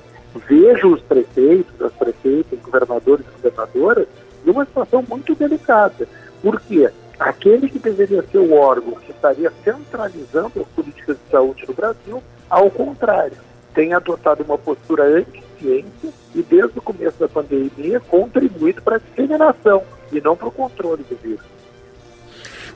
vejo 0.47 0.93
os 0.93 1.01
prefeitos, 1.01 1.81
as 1.81 1.91
prefeitas, 1.93 2.59
governadores 2.59 3.25
e 3.25 3.41
governadoras 3.41 4.07
numa 4.45 4.65
situação 4.65 5.03
muito 5.07 5.35
delicada. 5.35 6.07
Porque 6.41 6.89
aquele 7.19 7.67
que 7.69 7.79
deveria 7.79 8.23
ser 8.23 8.37
o 8.37 8.53
órgão 8.53 8.93
que 8.93 9.11
estaria 9.11 9.51
centralizando 9.63 10.61
as 10.61 10.67
políticas 10.67 11.17
de 11.17 11.31
saúde 11.31 11.65
no 11.67 11.73
Brasil, 11.73 12.23
ao 12.49 12.69
contrário, 12.69 13.37
tem 13.73 13.93
adotado 13.93 14.43
uma 14.43 14.57
postura 14.57 15.19
anti-ciência 15.57 16.09
e, 16.35 16.43
desde 16.43 16.77
o 16.77 16.81
começo 16.81 17.19
da 17.19 17.27
pandemia, 17.27 17.99
contribuído 17.99 18.81
para 18.81 18.97
a 18.97 18.99
disseminação 18.99 19.83
e 20.11 20.21
não 20.21 20.35
para 20.35 20.47
o 20.47 20.51
controle 20.51 21.03
do 21.09 21.17
vírus. 21.17 21.45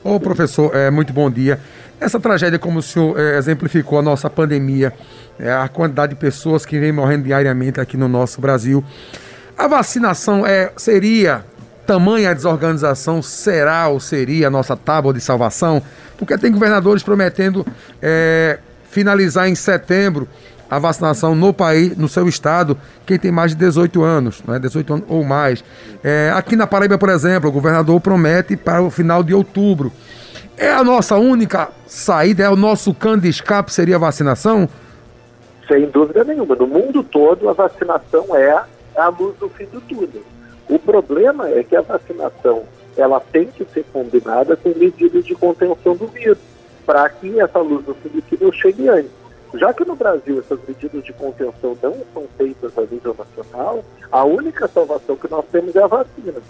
Ô, 0.02 0.18
professor, 0.18 0.74
é, 0.74 0.90
muito 0.90 1.12
bom 1.12 1.30
dia. 1.30 1.60
Essa 2.00 2.18
tragédia, 2.18 2.58
como 2.58 2.80
o 2.80 2.82
senhor 2.82 3.18
é, 3.18 3.38
exemplificou, 3.38 3.98
a 3.98 4.02
nossa 4.02 4.28
pandemia, 4.28 4.92
é, 5.38 5.52
a 5.52 5.68
quantidade 5.68 6.14
de 6.14 6.20
pessoas 6.20 6.66
que 6.66 6.78
vem 6.78 6.90
morrendo 6.90 7.24
diariamente 7.24 7.80
aqui 7.80 7.96
no 7.96 8.08
nosso 8.08 8.40
Brasil. 8.40 8.84
A 9.56 9.68
vacinação 9.68 10.44
é, 10.44 10.72
seria 10.76 11.44
tamanha 11.86 12.34
desorganização 12.34 13.20
será 13.22 13.88
ou 13.88 14.00
seria 14.00 14.48
a 14.48 14.50
nossa 14.50 14.76
tábua 14.76 15.12
de 15.12 15.20
salvação? 15.20 15.82
Porque 16.16 16.36
tem 16.38 16.50
governadores 16.50 17.02
prometendo 17.02 17.64
é, 18.00 18.58
finalizar 18.90 19.48
em 19.48 19.54
setembro 19.54 20.28
a 20.72 20.78
vacinação 20.78 21.34
no 21.34 21.52
país, 21.52 21.94
no 21.98 22.08
seu 22.08 22.26
estado, 22.26 22.78
quem 23.04 23.18
tem 23.18 23.30
mais 23.30 23.50
de 23.50 23.58
18 23.58 24.02
anos, 24.02 24.42
né, 24.42 24.58
18 24.58 24.94
anos 24.94 25.04
ou 25.06 25.22
mais. 25.22 25.62
É, 26.02 26.32
aqui 26.34 26.56
na 26.56 26.66
Paraíba, 26.66 26.96
por 26.96 27.10
exemplo, 27.10 27.50
o 27.50 27.52
governador 27.52 28.00
promete 28.00 28.56
para 28.56 28.80
o 28.80 28.88
final 28.88 29.22
de 29.22 29.34
outubro. 29.34 29.92
É 30.56 30.72
a 30.72 30.82
nossa 30.82 31.18
única 31.18 31.68
saída, 31.86 32.44
é 32.44 32.48
o 32.48 32.56
nosso 32.56 32.94
cano 32.94 33.20
de 33.20 33.28
escape, 33.28 33.70
seria 33.70 33.96
a 33.96 33.98
vacinação? 33.98 34.66
Sem 35.68 35.90
dúvida 35.90 36.24
nenhuma. 36.24 36.54
No 36.56 36.66
mundo 36.66 37.02
todo, 37.02 37.50
a 37.50 37.52
vacinação 37.52 38.34
é 38.34 38.58
a 38.96 39.08
luz 39.08 39.36
do 39.38 39.50
fim 39.50 39.66
do 39.66 39.80
túnel. 39.82 40.22
O 40.70 40.78
problema 40.78 41.50
é 41.50 41.62
que 41.62 41.76
a 41.76 41.82
vacinação 41.82 42.62
ela 42.96 43.20
tem 43.20 43.44
que 43.44 43.66
ser 43.74 43.84
combinada 43.92 44.56
com 44.56 44.70
medidas 44.70 45.22
de 45.22 45.34
contenção 45.34 45.94
do 45.94 46.06
vírus, 46.06 46.38
para 46.86 47.10
que 47.10 47.38
essa 47.38 47.58
luz 47.58 47.84
do 47.84 47.94
fim 47.96 48.08
do 48.08 48.22
túnel 48.22 48.50
chegue 48.54 48.88
antes. 48.88 49.21
Já 49.54 49.72
que 49.72 49.84
no 49.84 49.94
Brasil 49.94 50.38
essas 50.38 50.58
medidas 50.66 51.04
de 51.04 51.12
contenção 51.12 51.76
não 51.82 51.96
são 52.14 52.24
feitas 52.38 52.76
a 52.78 52.82
nível 52.82 53.14
nacional, 53.18 53.84
a 54.10 54.24
única 54.24 54.66
salvação 54.66 55.16
que 55.16 55.30
nós 55.30 55.44
temos 55.52 55.76
é 55.76 55.82
a 55.82 55.86
vacina. 55.86 56.40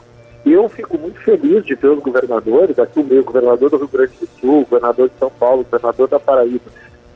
Eu 0.44 0.68
fico 0.68 0.98
muito 0.98 1.20
feliz 1.20 1.64
de 1.64 1.74
ver 1.74 1.88
os 1.88 2.00
governadores, 2.00 2.78
aqui 2.78 3.00
o 3.00 3.04
meu 3.04 3.22
governador 3.24 3.70
do 3.70 3.76
Rio 3.76 3.88
Grande 3.88 4.12
do 4.18 4.28
Sul, 4.40 4.64
governador 4.64 5.08
de 5.08 5.18
São 5.18 5.30
Paulo, 5.30 5.64
governador 5.64 6.08
da 6.08 6.18
Paraíba, 6.18 6.70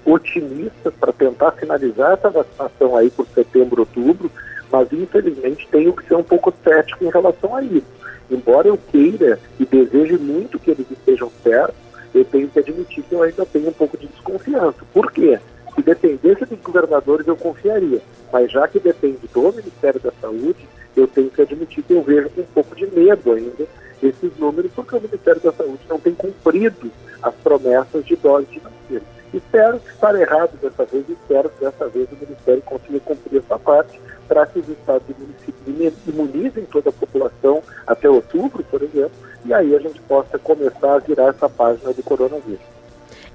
otimistas 0.04 0.94
para 0.94 1.12
tentar 1.12 1.52
finalizar 1.52 2.12
essa 2.12 2.30
vacinação 2.30 2.96
aí 2.96 3.10
por 3.10 3.26
setembro, 3.26 3.80
outubro, 3.80 4.30
mas 4.70 4.92
infelizmente 4.92 5.68
tenho 5.70 5.92
que 5.92 6.06
ser 6.06 6.14
um 6.14 6.22
pouco 6.22 6.52
cético 6.62 7.04
em 7.04 7.10
relação 7.10 7.54
a 7.54 7.62
isso. 7.62 7.96
Embora 8.30 8.68
eu 8.68 8.78
queira 8.90 9.38
e 9.58 9.64
deseje 9.64 10.18
muito 10.18 10.58
que 10.58 10.70
eles 10.70 10.88
estejam 10.90 11.30
certos, 11.42 11.76
eu 12.14 12.24
tenho 12.24 12.48
que 12.48 12.58
admitir 12.58 13.04
que 13.04 13.14
eu 13.14 13.22
ainda 13.22 13.44
tenho 13.46 13.68
um 13.68 13.72
pouco 13.72 13.96
de 13.96 14.06
desconfiança. 14.06 14.78
Por 14.92 15.10
quê? 15.12 15.38
Se 15.76 15.82
dependesse 15.82 16.46
dos 16.46 16.58
governadores, 16.60 17.26
eu 17.26 17.36
confiaria. 17.36 18.00
Mas 18.32 18.50
já 18.50 18.66
que 18.66 18.80
depende 18.80 19.28
do 19.32 19.52
Ministério 19.52 20.00
da 20.00 20.10
Saúde, 20.20 20.66
eu 20.96 21.06
tenho 21.06 21.30
que 21.30 21.42
admitir 21.42 21.84
que 21.84 21.92
eu 21.92 22.02
vejo 22.02 22.30
um 22.36 22.42
pouco 22.44 22.74
de 22.74 22.86
medo 22.86 23.32
ainda 23.32 23.66
esses 24.02 24.36
números, 24.38 24.72
porque 24.74 24.96
o 24.96 25.00
Ministério 25.00 25.40
da 25.40 25.52
Saúde 25.52 25.80
não 25.88 26.00
tem 26.00 26.14
cumprido 26.14 26.90
as 27.22 27.34
promessas 27.36 28.04
de 28.04 28.16
doses 28.16 28.50
de 28.50 28.58
vacina. 28.58 29.02
Espero 29.32 29.76
estar 29.76 30.14
errado 30.14 30.58
dessa 30.60 30.84
vez, 30.84 31.08
espero 31.08 31.50
que 31.50 31.64
dessa 31.64 31.88
vez 31.88 32.08
o 32.10 32.16
Ministério 32.16 32.62
consiga 32.62 33.00
cumprir 33.00 33.38
essa 33.38 33.58
parte 33.58 34.00
para 34.26 34.46
que 34.46 34.58
os 34.58 34.68
estados 34.68 35.06
e 35.08 35.14
municípios 35.20 35.94
imunizem 36.06 36.64
toda 36.64 36.90
a 36.90 36.92
população 36.92 37.62
até 37.86 38.08
outubro, 38.08 38.64
por 38.64 38.82
exemplo, 38.82 39.12
e 39.44 39.52
aí 39.52 39.74
a 39.74 39.78
gente 39.78 40.00
possa 40.02 40.38
começar 40.38 40.94
a 40.94 40.98
virar 40.98 41.28
essa 41.28 41.48
página 41.48 41.92
do 41.92 42.02
coronavírus. 42.02 42.60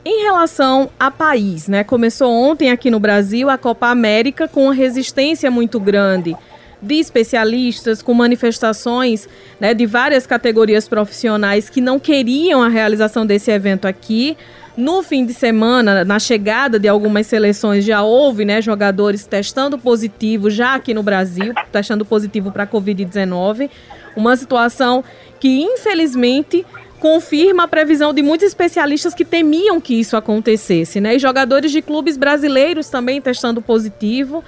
Em 0.03 0.23
relação 0.23 0.89
a 0.99 1.11
país, 1.11 1.67
né? 1.67 1.83
Começou 1.83 2.31
ontem 2.31 2.71
aqui 2.71 2.89
no 2.89 2.99
Brasil 2.99 3.49
a 3.49 3.57
Copa 3.57 3.87
América 3.87 4.47
com 4.47 4.63
uma 4.63 4.73
resistência 4.73 5.51
muito 5.51 5.79
grande 5.79 6.35
de 6.81 6.95
especialistas, 6.95 8.01
com 8.01 8.11
manifestações 8.13 9.29
né, 9.59 9.73
de 9.75 9.85
várias 9.85 10.25
categorias 10.25 10.87
profissionais 10.87 11.69
que 11.69 11.79
não 11.79 11.99
queriam 11.99 12.63
a 12.63 12.67
realização 12.67 13.25
desse 13.25 13.51
evento 13.51 13.87
aqui. 13.87 14.35
No 14.75 15.03
fim 15.03 15.23
de 15.23 15.33
semana, 15.33 16.03
na 16.03 16.17
chegada 16.17 16.79
de 16.79 16.87
algumas 16.87 17.27
seleções, 17.27 17.85
já 17.85 18.01
houve 18.01 18.43
né, 18.43 18.59
jogadores 18.61 19.27
testando 19.27 19.77
positivo, 19.77 20.49
já 20.49 20.73
aqui 20.73 20.93
no 20.93 21.03
Brasil, 21.03 21.53
testando 21.71 22.03
positivo 22.03 22.51
para 22.51 22.63
a 22.63 22.67
Covid-19. 22.67 23.69
Uma 24.15 24.35
situação 24.35 25.03
que, 25.39 25.61
infelizmente, 25.61 26.65
confirma 27.01 27.63
a 27.63 27.67
previsão 27.67 28.13
de 28.13 28.21
muitos 28.21 28.45
especialistas 28.45 29.15
que 29.15 29.25
temiam 29.25 29.81
que 29.81 29.99
isso 29.99 30.15
acontecesse, 30.15 31.01
né? 31.01 31.15
E 31.15 31.19
jogadores 31.19 31.71
de 31.71 31.81
clubes 31.81 32.15
brasileiros 32.15 32.89
também 32.89 33.19
testando 33.19 33.59
positivo. 33.59 34.43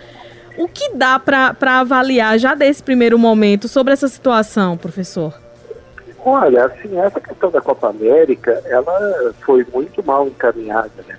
O 0.55 0.67
que 0.67 0.93
dá 0.93 1.19
para 1.19 1.79
avaliar 1.79 2.37
já 2.37 2.53
desse 2.53 2.83
primeiro 2.83 3.17
momento 3.17 3.67
sobre 3.67 3.91
essa 3.91 4.07
situação, 4.07 4.77
professor? 4.77 5.33
Olha, 6.23 6.65
assim, 6.65 6.97
essa 6.99 7.19
questão 7.19 7.49
da 7.49 7.59
Copa 7.59 7.89
América, 7.89 8.61
ela 8.65 9.33
foi 9.43 9.65
muito 9.73 10.05
mal 10.05 10.27
encaminhada, 10.27 10.91
né? 11.07 11.17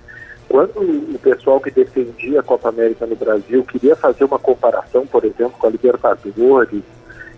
Quando 0.48 0.78
o 0.78 1.18
pessoal 1.18 1.60
que 1.60 1.70
defendia 1.72 2.38
a 2.38 2.44
Copa 2.44 2.68
América 2.68 3.06
no 3.06 3.16
Brasil 3.16 3.64
queria 3.64 3.96
fazer 3.96 4.22
uma 4.22 4.38
comparação, 4.38 5.04
por 5.04 5.24
exemplo, 5.24 5.54
com 5.58 5.66
a 5.66 5.70
Libertadores 5.70 6.84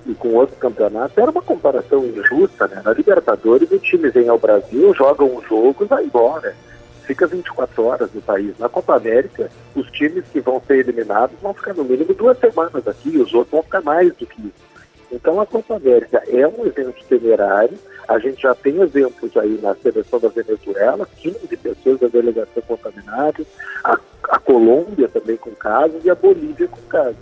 e 0.07 0.15
com 0.15 0.29
outros 0.35 0.59
campeonatos, 0.59 1.17
era 1.19 1.31
uma 1.31 1.43
comparação 1.43 2.05
injusta, 2.07 2.67
né? 2.69 2.81
Na 2.85 2.93
Libertadores, 2.93 3.71
o 3.71 3.79
time 3.79 4.09
vem 4.11 4.29
ao 4.29 4.39
Brasil, 4.39 4.95
joga 4.95 5.25
um 5.25 5.43
jogo 5.43 5.85
e 5.85 5.87
vai 5.87 6.05
embora. 6.05 6.55
Fica 7.03 7.27
24 7.27 7.85
horas 7.85 8.13
no 8.13 8.21
país. 8.21 8.59
Na 8.59 8.69
Copa 8.69 8.97
América, 8.97 9.49
os 9.75 9.89
times 9.91 10.25
que 10.33 10.41
vão 10.41 10.61
ser 10.67 10.79
eliminados 10.79 11.37
vão 11.41 11.55
ficar 11.55 11.75
no 11.75 11.85
mínimo 11.85 12.13
duas 12.15 12.39
semanas 12.39 12.87
aqui, 12.87 13.17
os 13.17 13.33
outros 13.33 13.51
vão 13.51 13.63
ficar 13.63 13.81
mais 13.81 14.09
do 14.15 14.27
que 14.27 14.41
isso. 14.41 14.67
Então 15.11 15.41
a 15.41 15.47
Copa 15.47 15.77
América 15.77 16.23
é 16.27 16.47
um 16.47 16.67
evento 16.67 17.05
temerário. 17.09 17.79
A 18.09 18.19
gente 18.19 18.43
já 18.43 18.55
tem 18.55 18.81
exemplos 18.81 19.37
aí 19.37 19.59
na 19.63 19.75
seleção 19.77 20.19
da 20.21 20.29
Venezuela, 20.29 21.09
15 21.17 21.57
pessoas 21.57 22.01
da 22.01 22.09
delegação 22.09 22.63
contaminadas, 22.67 23.47
a, 23.83 23.99
a 24.31 24.39
Colômbia 24.39 25.09
também 25.09 25.37
com 25.37 25.51
casos 25.53 26.05
e 26.05 26.11
a 26.11 26.15
Bolívia 26.15 26.69
com 26.69 26.81
casos. 26.83 27.17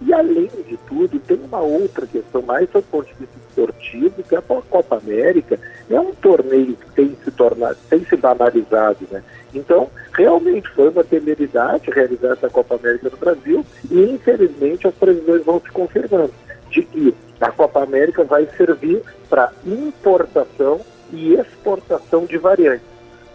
E 0.00 0.12
além 0.14 0.48
de 0.66 0.78
tudo, 0.88 1.18
tem 1.20 1.38
uma 1.44 1.60
outra 1.60 2.06
questão 2.06 2.40
mais 2.42 2.68
do 2.70 2.80
ponto 2.82 3.06
de 3.06 3.14
vista 3.14 3.36
esportivo, 3.48 4.22
que 4.22 4.34
é 4.34 4.38
a 4.38 4.42
Copa 4.42 4.96
América 4.96 5.58
é 5.90 6.00
um 6.00 6.12
torneio 6.14 6.76
que 6.76 6.90
tem 6.92 7.16
se 7.22 7.30
tornado, 7.30 7.76
tem 7.88 8.04
se 8.04 8.16
banalizado, 8.16 9.06
né? 9.10 9.22
Então, 9.54 9.90
realmente 10.12 10.68
foi 10.70 10.88
uma 10.88 11.02
temeridade 11.02 11.90
realizar 11.90 12.32
essa 12.32 12.48
Copa 12.48 12.76
América 12.76 13.10
no 13.10 13.16
Brasil 13.16 13.66
e 13.90 14.00
infelizmente 14.02 14.86
as 14.86 14.94
previsões 14.94 15.44
vão 15.44 15.60
se 15.60 15.70
confirmando 15.70 16.32
de 16.70 16.82
que 16.82 17.14
a 17.40 17.50
Copa 17.50 17.82
América 17.82 18.22
vai 18.22 18.46
servir 18.56 19.02
para 19.28 19.52
importação 19.66 20.80
e 21.12 21.34
exportação 21.34 22.24
de 22.24 22.38
variantes. 22.38 22.86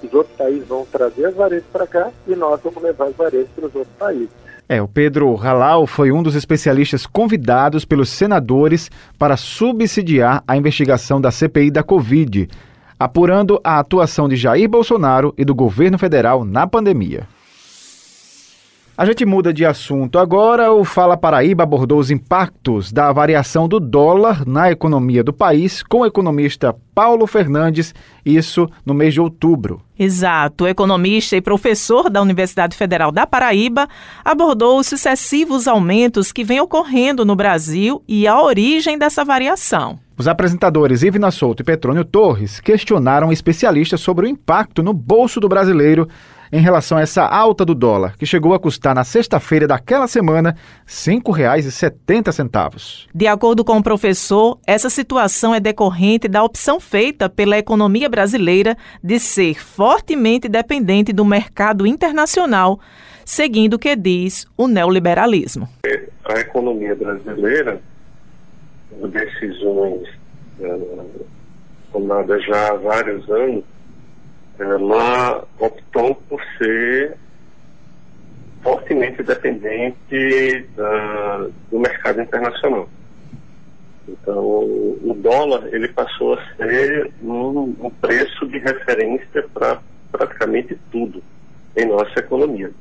Os 0.02 0.14
outros 0.14 0.36
países 0.38 0.68
vão 0.68 0.86
trazer 0.86 1.26
as 1.26 1.36
variantes 1.36 1.68
para 1.72 1.88
cá 1.88 2.12
e 2.28 2.36
nós 2.36 2.62
vamos 2.62 2.82
levar 2.82 3.08
as 3.08 3.16
variantes 3.16 3.52
para 3.56 3.66
os 3.66 3.76
outros 3.76 3.96
países. 3.98 4.45
É, 4.68 4.82
o 4.82 4.88
Pedro 4.88 5.36
Halal 5.36 5.86
foi 5.86 6.12
um 6.12 6.24
dos 6.24 6.36
especialistas 6.36 7.06
convidados 7.06 7.86
pelos 7.86 8.10
senadores 8.10 8.90
para 9.18 9.38
subsidiar 9.38 10.44
a 10.48 10.58
investigação 10.58 11.22
da 11.22 11.30
CPI 11.30 11.70
da 11.70 11.84
Covid, 11.84 12.48
apurando 13.00 13.62
a 13.64 13.78
atuação 13.78 14.28
de 14.28 14.36
Jair 14.36 14.68
Bolsonaro 14.68 15.34
e 15.38 15.46
do 15.46 15.54
governo 15.54 16.00
federal 16.00 16.44
na 16.44 16.66
pandemia. 16.66 17.28
A 18.98 19.06
gente 19.06 19.26
muda 19.26 19.54
de 19.54 19.66
assunto 19.66 20.18
agora. 20.18 20.72
O 20.72 20.86
Fala 20.86 21.18
Paraíba 21.18 21.64
abordou 21.64 22.00
os 22.00 22.10
impactos 22.10 22.94
da 22.94 23.12
variação 23.12 23.68
do 23.68 23.78
dólar 23.78 24.48
na 24.48 24.72
economia 24.72 25.22
do 25.22 25.34
país 25.34 25.84
com 25.84 26.00
o 26.00 26.06
economista 26.06 26.74
Paulo 26.94 27.28
Fernandes, 27.28 27.94
isso 28.26 28.70
no 28.86 28.94
mês 28.94 29.14
de 29.14 29.20
outubro. 29.20 29.82
Exato. 30.00 30.64
O 30.64 30.68
economista 30.68 31.36
e 31.36 31.42
professor 31.42 32.10
da 32.10 32.22
Universidade 32.22 32.78
Federal 32.78 33.12
da 33.12 33.28
Paraíba 33.28 33.90
abordou 34.24 34.80
os 34.80 34.88
sucessivos 34.88 35.68
aumentos 35.68 36.32
que 36.32 36.46
vêm 36.46 36.62
ocorrendo 36.62 37.26
no 37.26 37.36
Brasil 37.36 38.02
e 38.08 38.26
a 38.26 38.42
origem 38.42 38.98
dessa 38.98 39.26
variação. 39.26 40.00
Os 40.18 40.30
apresentadores 40.30 41.04
Ivna 41.04 41.32
Souto 41.32 41.62
e 41.62 41.66
Petrônio 41.66 42.06
Torres 42.06 42.62
questionaram 42.62 43.34
especialistas 43.34 44.00
sobre 44.00 44.26
o 44.26 44.30
impacto 44.30 44.82
no 44.82 44.94
bolso 44.94 45.42
do 45.42 45.50
brasileiro 45.50 46.08
em 46.52 46.60
relação 46.60 46.98
a 46.98 47.02
essa 47.02 47.24
alta 47.24 47.66
do 47.66 47.76
dólar, 47.76 48.18
que 48.18 48.26
chegou 48.26 48.54
a 48.54 48.60
custar 48.60 48.96
na 48.96 49.04
sexta-feira 49.04 49.68
daquela 49.68 50.08
semana 50.08 50.52
R$ 50.52 50.58
5,70. 50.86 53.08
De 53.14 53.28
acordo 53.28 53.64
com 53.64 53.78
o 53.78 53.84
professor, 53.84 54.60
essa 54.66 54.90
situação 54.90 55.54
é 55.54 55.60
decorrente 55.60 56.28
da 56.28 56.44
opção 56.44 56.80
feita 56.80 57.30
pela 57.30 57.58
economia 57.58 58.10
brasileira 58.10 58.78
de 59.04 59.20
ser 59.20 59.56
fortemente 59.56 60.48
dependente 60.48 61.12
do 61.12 61.26
mercado 61.26 61.86
internacional, 61.86 62.80
seguindo 63.26 63.76
o 63.76 63.80
que 63.80 63.96
diz 63.96 64.48
o 64.58 64.68
neoliberalismo. 64.68 65.68
A 66.26 66.40
economia 66.40 66.96
brasileira, 66.96 67.82
decisões 69.12 70.08
eh, 70.62 70.80
tomadas 71.92 72.44
já 72.46 72.70
há 72.70 72.76
vários 72.76 73.30
anos, 73.30 73.64
ela 74.60 75.44
optou 75.60 76.16
por 76.30 76.42
ser 76.58 77.18
fortemente 78.62 79.22
dependente 79.22 80.68
uh, 80.78 81.54
do 81.70 81.80
mercado 81.80 82.22
internacional. 82.22 82.90
Então, 84.08 84.44
o 84.44 85.16
dólar 85.18 85.68
ele 85.72 85.88
passou 85.88 86.34
a 86.34 86.56
ser 86.56 87.12
um, 87.22 87.76
um 87.80 87.90
preço 87.90 88.48
de 88.48 88.60
referência 88.60 89.44
para 89.54 89.80
praticamente 90.12 90.78
tudo 90.92 91.22
em 91.76 91.86
nossa 91.86 92.20
economia. 92.20 92.72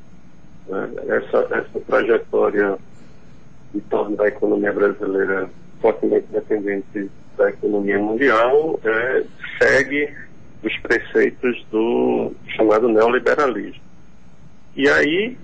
Né? 0.69 0.91
Essa, 1.09 1.49
essa 1.51 1.81
trajetória 1.87 2.79
de 3.73 3.81
torno 3.83 4.17
da 4.17 4.29
economia 4.29 4.73
brasileira 4.73 5.51
fortemente 5.81 6.27
dependente 6.31 7.11
da 7.37 7.51
economia 7.51 7.99
mundial 7.99 8.79
é, 8.85 9.25
segue 9.59 10.15
os 10.67 10.79
preceitos 10.79 11.65
do 11.71 12.33
chamado 12.57 12.89
neoliberalismo. 12.89 13.83
E 14.77 14.89
aí 14.89 15.37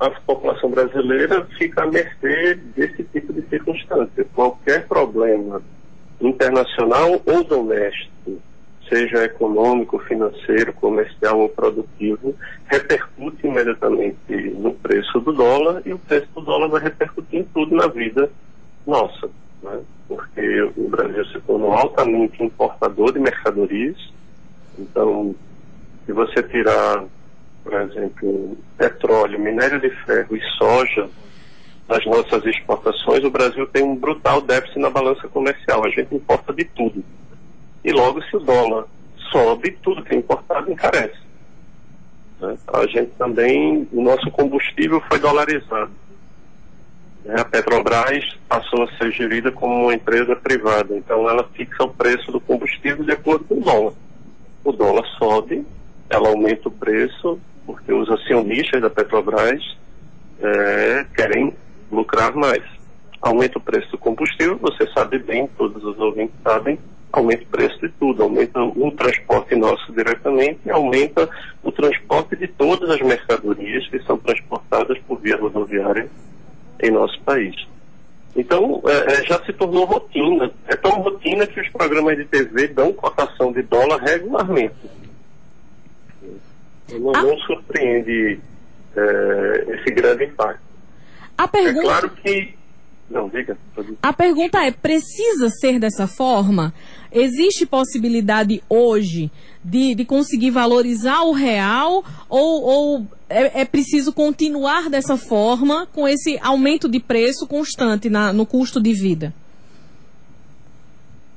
a 0.00 0.10
população 0.10 0.70
brasileira 0.70 1.44
fica 1.58 1.84
à 1.84 1.86
mercê 1.86 2.54
desse 2.76 3.04
tipo 3.04 3.32
de 3.32 3.42
circunstância. 3.48 4.26
Qualquer 4.34 4.86
problema 4.86 5.62
internacional 6.20 7.20
ou 7.24 7.44
doméstico, 7.44 8.40
seja 8.88 9.24
econômico, 9.24 9.98
financeiro, 10.00 10.72
comercial 10.74 11.40
ou 11.40 11.48
produtivo, 11.48 12.34
repercute 12.66 13.46
imediatamente 13.46 14.52
no 14.58 14.74
preço 14.74 15.20
do 15.20 15.32
dólar 15.32 15.82
e 15.86 15.92
o 15.92 15.98
preço 15.98 16.28
do 16.34 16.42
dólar 16.42 16.68
vai 16.68 16.82
repercutir 16.82 17.40
em 17.40 17.44
tudo 17.44 17.74
na 17.74 17.86
vida 17.86 18.30
nossa. 18.86 19.30
Né? 19.62 19.80
Porque 20.06 20.62
o 20.76 20.88
Brasil 20.88 21.24
se 21.26 21.40
tornou 21.40 21.72
altamente 21.72 22.42
importador 22.42 23.12
de 23.12 23.18
mercadorias. 23.18 23.96
Então, 24.78 25.34
se 26.04 26.12
você 26.12 26.42
tirar, 26.42 27.04
por 27.62 27.72
exemplo, 27.74 28.56
petróleo, 28.76 29.38
minério 29.38 29.80
de 29.80 29.90
ferro 30.04 30.36
e 30.36 30.40
soja 30.58 31.08
das 31.88 32.04
nossas 32.06 32.44
exportações, 32.46 33.24
o 33.24 33.30
Brasil 33.30 33.66
tem 33.66 33.82
um 33.82 33.96
brutal 33.96 34.40
déficit 34.40 34.78
na 34.78 34.90
balança 34.90 35.28
comercial. 35.28 35.84
A 35.84 35.90
gente 35.90 36.14
importa 36.14 36.52
de 36.52 36.64
tudo. 36.64 37.04
E 37.84 37.92
logo, 37.92 38.22
se 38.22 38.36
o 38.36 38.40
dólar 38.40 38.86
sobe, 39.30 39.78
tudo 39.82 40.02
que 40.02 40.14
é 40.14 40.18
importado 40.18 40.70
encarece. 40.70 41.18
Né? 42.40 42.56
A 42.72 42.86
gente 42.86 43.10
também, 43.18 43.88
o 43.92 44.02
nosso 44.02 44.30
combustível 44.30 45.02
foi 45.08 45.18
dolarizado. 45.18 45.90
Né? 47.24 47.34
A 47.38 47.44
Petrobras 47.44 48.24
passou 48.48 48.84
a 48.84 48.96
ser 48.96 49.10
gerida 49.12 49.50
como 49.50 49.84
uma 49.84 49.94
empresa 49.94 50.36
privada, 50.36 50.96
então 50.96 51.28
ela 51.28 51.44
fixa 51.54 51.84
o 51.84 51.92
preço 51.92 52.30
do 52.30 52.40
combustível 52.40 53.04
de 53.04 53.12
acordo 53.12 53.44
com 53.44 53.56
o 53.56 53.60
dólar. 53.60 53.92
O 54.64 54.72
dólar 54.72 55.06
sobe, 55.18 55.64
ela 56.08 56.28
aumenta 56.28 56.68
o 56.68 56.72
preço, 56.72 57.38
porque 57.66 57.92
os 57.92 58.10
acionistas 58.10 58.80
da 58.80 58.90
Petrobras 58.90 59.62
é, 60.40 61.06
querem 61.14 61.54
lucrar 61.92 62.34
mais. 62.34 62.62
Aumenta 63.20 63.58
o 63.58 63.62
preço 63.62 63.90
do 63.92 63.98
combustível, 63.98 64.58
você 64.58 64.86
sabe 64.92 65.18
bem, 65.18 65.46
todos 65.56 65.82
os 65.84 65.98
ouvintes 65.98 66.34
sabem, 66.42 66.78
aumenta 67.12 67.42
o 67.44 67.46
preço 67.46 67.78
de 67.80 67.88
tudo, 67.90 68.22
aumenta 68.22 68.60
o 68.62 68.90
transporte 68.90 69.54
nosso 69.54 69.92
diretamente 69.92 70.68
aumenta 70.68 71.28
o 71.62 71.70
transporte 71.70 72.36
de 72.36 72.48
todas 72.48 72.90
as 72.90 73.00
mercadorias 73.00 73.86
que 73.88 74.02
são 74.02 74.18
transportadas 74.18 74.98
por 75.06 75.20
via 75.20 75.36
rodoviária 75.36 76.08
em 76.82 76.90
nosso 76.90 77.20
país. 77.22 77.54
Então, 78.36 78.82
é, 78.86 79.14
é 79.14 79.24
já 79.24 79.42
se 79.44 79.52
tornou 79.52 79.84
rotina. 79.84 80.50
É 80.66 80.74
tão 80.76 81.00
rotina 81.00 81.46
que 81.46 81.60
os 81.60 81.68
programas 81.68 82.16
de 82.16 82.24
TV 82.24 82.68
dão 82.68 82.92
cotação 82.92 83.52
de 83.52 83.62
dólar 83.62 84.00
regularmente. 84.02 84.74
Não, 86.90 87.14
ah. 87.14 87.22
não 87.22 87.38
surpreende 87.38 88.40
é, 88.96 89.64
esse 89.68 89.94
grande 89.94 90.24
impacto. 90.24 90.62
A 91.38 91.48
pergunta... 91.48 91.80
É 91.80 91.82
claro 91.82 92.10
que 92.10 92.54
não, 93.10 93.28
diga. 93.28 93.56
A 94.02 94.12
pergunta 94.12 94.64
é: 94.64 94.70
precisa 94.70 95.50
ser 95.50 95.78
dessa 95.78 96.06
forma? 96.06 96.72
Existe 97.12 97.66
possibilidade 97.66 98.62
hoje 98.68 99.30
de, 99.62 99.94
de 99.94 100.04
conseguir 100.04 100.50
valorizar 100.50 101.22
o 101.22 101.32
real 101.32 102.04
ou, 102.28 102.62
ou 102.62 103.06
é, 103.28 103.60
é, 103.60 103.64
preciso 103.64 104.12
continuar 104.12 104.90
dessa 104.90 105.16
forma 105.16 105.86
com 105.92 106.08
esse 106.08 106.38
aumento 106.42 106.88
de 106.88 106.98
preço 106.98 107.46
constante 107.46 108.08
na, 108.08 108.32
no 108.32 108.44
custo 108.44 108.82
de 108.82 108.92
vida? 108.92 109.32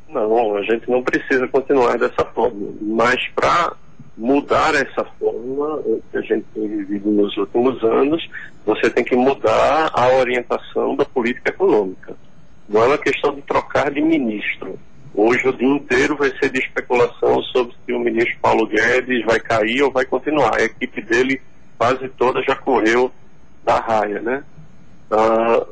Não, 0.09 0.55
a 0.55 0.61
gente 0.63 0.89
não 0.89 1.03
precisa 1.03 1.47
continuar 1.49 1.97
dessa 1.97 2.25
forma. 2.33 2.73
Mas 2.81 3.27
para 3.35 3.75
mudar 4.17 4.73
essa 4.73 5.03
forma 5.19 5.83
que 6.11 6.17
a 6.17 6.21
gente 6.21 6.45
tem 6.53 6.67
vivido 6.67 7.11
nos 7.11 7.37
últimos 7.37 7.83
anos, 7.83 8.27
você 8.67 8.89
tem 8.89 9.01
que 9.01 9.15
mudar 9.15 9.89
a 9.93 10.09
orientação 10.09 10.93
da 10.93 11.05
política 11.05 11.51
econômica. 11.51 12.17
Não 12.67 12.83
é 12.83 12.87
uma 12.87 12.97
questão 12.97 13.33
de 13.33 13.41
trocar 13.43 13.89
de 13.89 14.01
ministro. 14.01 14.77
Hoje 15.15 15.47
o 15.47 15.53
dia 15.53 15.69
inteiro 15.69 16.17
vai 16.17 16.29
ser 16.37 16.49
de 16.49 16.59
especulação 16.59 17.41
sobre 17.43 17.73
se 17.85 17.93
o 17.93 17.99
ministro 17.99 18.37
Paulo 18.41 18.67
Guedes 18.67 19.25
vai 19.25 19.39
cair 19.39 19.83
ou 19.83 19.89
vai 19.89 20.03
continuar. 20.03 20.57
A 20.57 20.65
equipe 20.65 21.01
dele 21.01 21.41
quase 21.77 22.09
toda 22.09 22.43
já 22.43 22.57
correu 22.57 23.09
da 23.63 23.79
raia, 23.79 24.21
né? 24.21 24.43
Ah, 25.09 25.65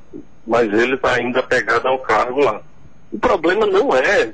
mas 0.47 0.71
ele 0.71 0.95
está 0.95 1.15
ainda 1.15 1.43
pegado 1.43 1.89
ao 1.89 1.99
cargo 1.99 2.39
lá. 2.39 2.61
O 3.11 3.19
problema 3.19 3.65
não 3.65 3.93
é 3.93 4.31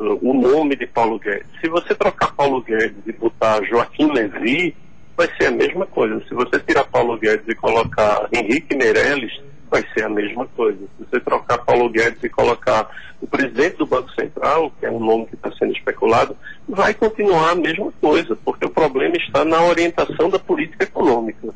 o 0.00 0.34
nome 0.34 0.74
de 0.74 0.86
Paulo 0.88 1.16
Guedes. 1.20 1.46
Se 1.60 1.68
você 1.68 1.94
trocar 1.94 2.34
Paulo 2.34 2.60
Guedes 2.60 3.06
e 3.06 3.12
botar 3.12 3.62
Joaquim 3.62 4.10
Levi, 4.10 4.76
vai 5.16 5.28
ser 5.36 5.46
a 5.46 5.50
mesma 5.50 5.86
coisa. 5.86 6.20
Se 6.28 6.34
você 6.34 6.58
tirar 6.60 6.84
Paulo 6.84 7.18
Guedes 7.18 7.48
e 7.48 7.54
colocar 7.54 8.28
Henrique 8.32 8.76
Meirelles, 8.76 9.32
vai 9.70 9.84
ser 9.92 10.04
a 10.04 10.08
mesma 10.08 10.46
coisa. 10.46 10.78
Se 10.78 11.04
você 11.04 11.20
trocar 11.20 11.58
Paulo 11.58 11.88
Guedes 11.88 12.22
e 12.22 12.28
colocar 12.28 12.88
o 13.20 13.26
presidente 13.26 13.78
do 13.78 13.86
Banco 13.86 14.10
Central, 14.12 14.72
que 14.78 14.86
é 14.86 14.90
um 14.90 15.00
nome 15.00 15.26
que 15.26 15.34
está 15.34 15.50
sendo 15.52 15.72
especulado, 15.72 16.36
vai 16.68 16.94
continuar 16.94 17.50
a 17.50 17.54
mesma 17.54 17.92
coisa, 18.00 18.36
porque 18.44 18.66
o 18.66 18.70
problema 18.70 19.16
está 19.16 19.44
na 19.44 19.62
orientação 19.64 20.28
da 20.28 20.38
política 20.38 20.84
econômica. 20.84 21.48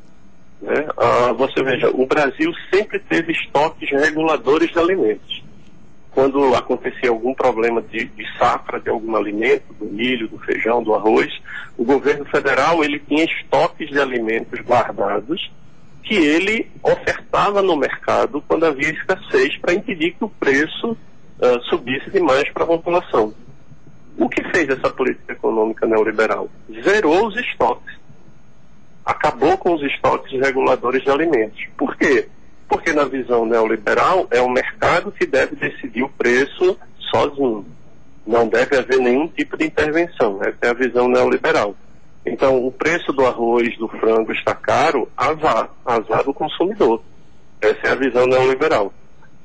Né? 0.61 0.89
Ah, 0.97 1.33
você 1.33 1.63
veja, 1.63 1.91
o 1.91 2.07
Brasil 2.07 2.53
sempre 2.73 2.99
teve 2.99 3.33
estoques 3.33 3.91
reguladores 3.91 4.71
de 4.71 4.79
alimentos 4.79 5.48
quando 6.19 6.53
acontecia 6.57 7.11
algum 7.11 7.33
problema 7.33 7.81
de, 7.81 8.07
de, 8.07 8.27
safra 8.37 8.81
de 8.81 8.91
algum 8.91 9.15
alimento, 9.15 9.73
do 9.75 9.85
milho, 9.85 10.27
do 10.27 10.37
feijão, 10.41 10.83
do 10.83 10.93
arroz, 10.93 11.33
o 11.77 11.85
governo 11.85 12.25
federal 12.25 12.83
ele 12.83 12.99
tinha 12.99 13.23
estoques 13.23 13.89
de 13.89 14.01
alimentos 14.01 14.59
guardados 14.63 15.49
que 16.03 16.17
ele 16.17 16.69
ofertava 16.83 17.63
no 17.63 17.77
mercado 17.77 18.43
quando 18.49 18.67
havia 18.67 18.91
escassez 18.91 19.57
para 19.59 19.75
impedir 19.75 20.17
que 20.17 20.25
o 20.25 20.29
preço 20.29 20.91
uh, 20.91 21.61
subisse 21.71 22.11
demais 22.11 22.51
para 22.51 22.65
a 22.65 22.67
população. 22.67 23.33
O 24.17 24.29
que 24.29 24.43
fez 24.51 24.69
essa 24.71 24.91
política 24.91 25.35
econômica 25.35 25.87
neoliberal? 25.87 26.51
Zerou 26.83 27.29
os 27.29 27.37
estoques. 27.37 27.97
Acabou 29.07 29.57
com 29.57 29.73
os 29.73 29.83
estoques 29.85 30.33
reguladores 30.33 31.01
de 31.05 31.11
alimentos. 31.13 31.65
Por 31.77 31.97
quê? 31.97 32.29
Porque 32.69 32.93
na 32.93 33.05
visão 33.05 33.47
neoliberal 33.47 34.27
é 34.31 34.41
o 34.41 34.49
mercado 34.49 35.11
que 35.11 35.27
deve 35.27 35.57
decidir 35.57 36.03
o 36.03 36.09
preço 36.09 36.79
sozinho. 37.11 37.65
Não 38.27 38.47
deve 38.47 38.77
haver 38.77 38.99
nenhum 38.99 39.27
tipo 39.27 39.57
de 39.57 39.65
intervenção. 39.65 40.39
Essa 40.43 40.59
é 40.63 40.69
a 40.69 40.75
visão 40.75 41.09
neoliberal. 41.09 41.75
Então, 42.27 42.63
o 42.67 42.71
preço 42.71 43.11
do 43.13 43.25
arroz, 43.25 43.77
do 43.79 43.89
frango 43.89 44.33
está 44.33 44.55
caro, 44.55 45.09
azar, 45.17 45.71
azar 45.85 46.25
do 46.25 46.35
consumidor. 46.35 47.03
Essa 47.61 47.89
é 47.89 47.91
a 47.91 47.95
visão 47.95 48.27
neoliberal. 48.27 48.93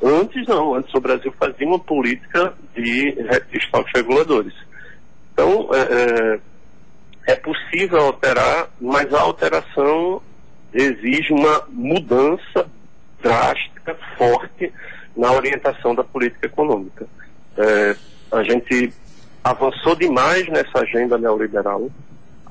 Antes 0.03 0.45
não, 0.47 0.75
antes 0.75 0.93
o 0.93 0.99
Brasil 0.99 1.33
fazia 1.39 1.65
uma 1.65 1.79
política 1.79 2.53
de 2.75 3.15
estoques 3.53 3.93
reguladores. 3.95 4.53
Então, 5.31 5.69
é, 5.73 6.39
é 7.31 7.35
possível 7.35 7.99
alterar, 8.01 8.67
mas 8.81 9.13
a 9.13 9.21
alteração 9.21 10.21
exige 10.73 11.31
uma 11.31 11.63
mudança 11.69 12.69
drástica, 13.23 13.97
forte 14.17 14.71
na 15.15 15.31
orientação 15.31 15.95
da 15.95 16.03
política 16.03 16.45
econômica. 16.45 17.07
É, 17.57 17.95
a 18.31 18.43
gente 18.43 18.93
avançou 19.43 19.95
demais 19.95 20.47
nessa 20.49 20.79
agenda 20.79 21.17
neoliberal. 21.17 21.89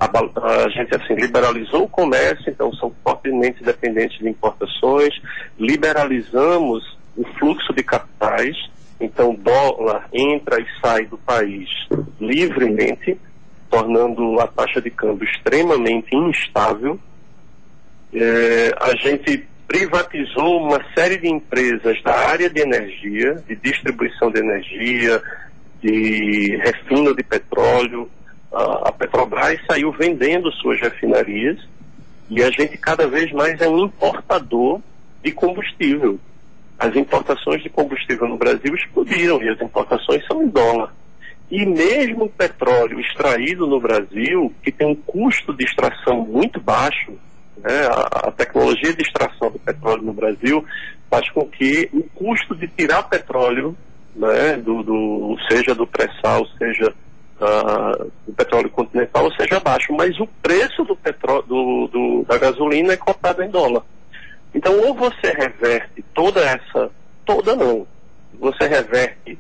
A, 0.01 0.65
a, 0.65 0.69
gente 0.71 0.95
assim 0.97 1.15
liberalizou 1.15 1.85
o 1.85 1.89
comércio, 1.89 2.51
então 2.51 2.73
são 2.75 2.93
fortemente 3.05 3.63
dependentes 3.63 4.19
de 4.19 4.29
importações. 4.29 5.15
Liberalizamos 5.59 6.99
o 7.17 7.25
fluxo 7.39 7.73
de 7.73 7.83
capitais, 7.83 8.57
então 9.01 9.35
dólar 9.35 10.09
entra 10.13 10.61
e 10.61 10.67
sai 10.81 11.07
do 11.07 11.19
país 11.19 11.69
livremente, 12.21 13.19
tornando 13.71 14.41
a 14.41 14.47
taxa 14.47 14.81
de 14.81 14.91
câmbio 14.91 15.29
extremamente 15.29 16.15
instável. 16.15 16.99
É, 18.15 18.75
a 18.81 18.95
gente 18.97 19.47
privatizou 19.73 20.67
uma 20.67 20.85
série 20.95 21.17
de 21.17 21.27
empresas 21.27 22.01
da 22.03 22.15
área 22.29 22.51
de 22.51 22.61
energia, 22.61 23.43
de 23.49 23.57
distribuição 23.57 24.31
de 24.31 24.39
energia, 24.39 25.23
de 25.81 26.59
refino 26.63 27.17
de 27.17 27.23
petróleo. 27.23 28.07
A 28.53 28.93
Petrobras 28.93 29.59
saiu 29.67 29.91
vendendo 29.93 30.53
suas 30.53 30.79
refinarias 30.79 31.59
e 32.29 32.43
a 32.43 32.51
gente 32.51 32.77
cada 32.77 33.09
vez 33.09 33.33
mais 33.33 33.59
é 33.63 33.67
um 33.67 33.87
importador 33.87 34.79
de 35.25 35.33
combustível. 35.33 36.21
As 36.79 36.95
importações 36.95 37.63
de 37.63 37.71
combustível 37.71 38.29
no 38.29 38.37
Brasil 38.37 38.75
explodiram 38.75 39.43
e 39.43 39.49
as 39.49 39.61
importações 39.63 40.23
são 40.27 40.43
em 40.43 40.49
dólar. 40.49 40.95
E 41.51 41.65
mesmo 41.65 42.27
o 42.27 42.31
petróleo 42.31 43.01
extraído 43.01 43.67
no 43.67 43.81
Brasil, 43.81 44.53
que 44.63 44.71
tem 44.71 44.87
um 44.87 44.95
custo 44.95 45.55
de 45.55 45.65
extração 45.65 46.21
muito 46.27 46.61
baixo, 46.61 47.15
né? 47.57 47.87
A, 47.87 48.29
a, 48.29 48.33
tecnologia 48.33 48.95
de 48.95 49.03
extração 49.03 49.51
do 49.51 49.59
petróleo 49.59 50.03
no 50.03 50.13
Brasil 50.13 50.65
faz 51.11 51.29
com 51.31 51.47
que 51.47 51.89
o 51.93 52.03
custo 52.15 52.55
de 52.55 52.69
tirar 52.69 53.03
petróleo 53.05 53.77
né, 54.15 54.57
do, 54.57 54.83
do, 54.83 55.37
seja 55.49 55.75
do 55.75 55.87
pré-sal, 55.87 56.47
seja 56.59 56.93
uh, 57.41 58.11
do 58.27 58.33
petróleo 58.33 58.71
continental, 58.71 59.31
seja 59.35 59.61
baixo, 59.61 59.93
mas 59.93 60.19
o 60.21 60.27
preço 60.43 60.85
do 60.85 60.97
petróleo, 60.97 61.43
do, 61.43 61.89
do, 61.89 62.25
da 62.25 62.39
gasolina 62.39 62.93
é 62.93 62.97
cotado 62.97 63.43
em 63.43 63.51
dólar. 63.51 63.83
Então, 64.55 64.79
ou 64.81 64.95
você 64.95 65.33
reverte 65.33 66.05
toda 66.15 66.41
essa, 66.41 66.91
toda 67.25 67.57
não, 67.57 67.87
você 68.39 68.67
reverte 68.67 69.39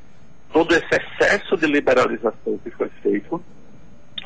todo 0.52 0.74
esse 0.74 0.88
excesso 0.90 1.56
de 1.56 1.66
liberalização 1.66 2.58
que 2.62 2.70
foi 2.70 2.88
feito, 3.02 3.42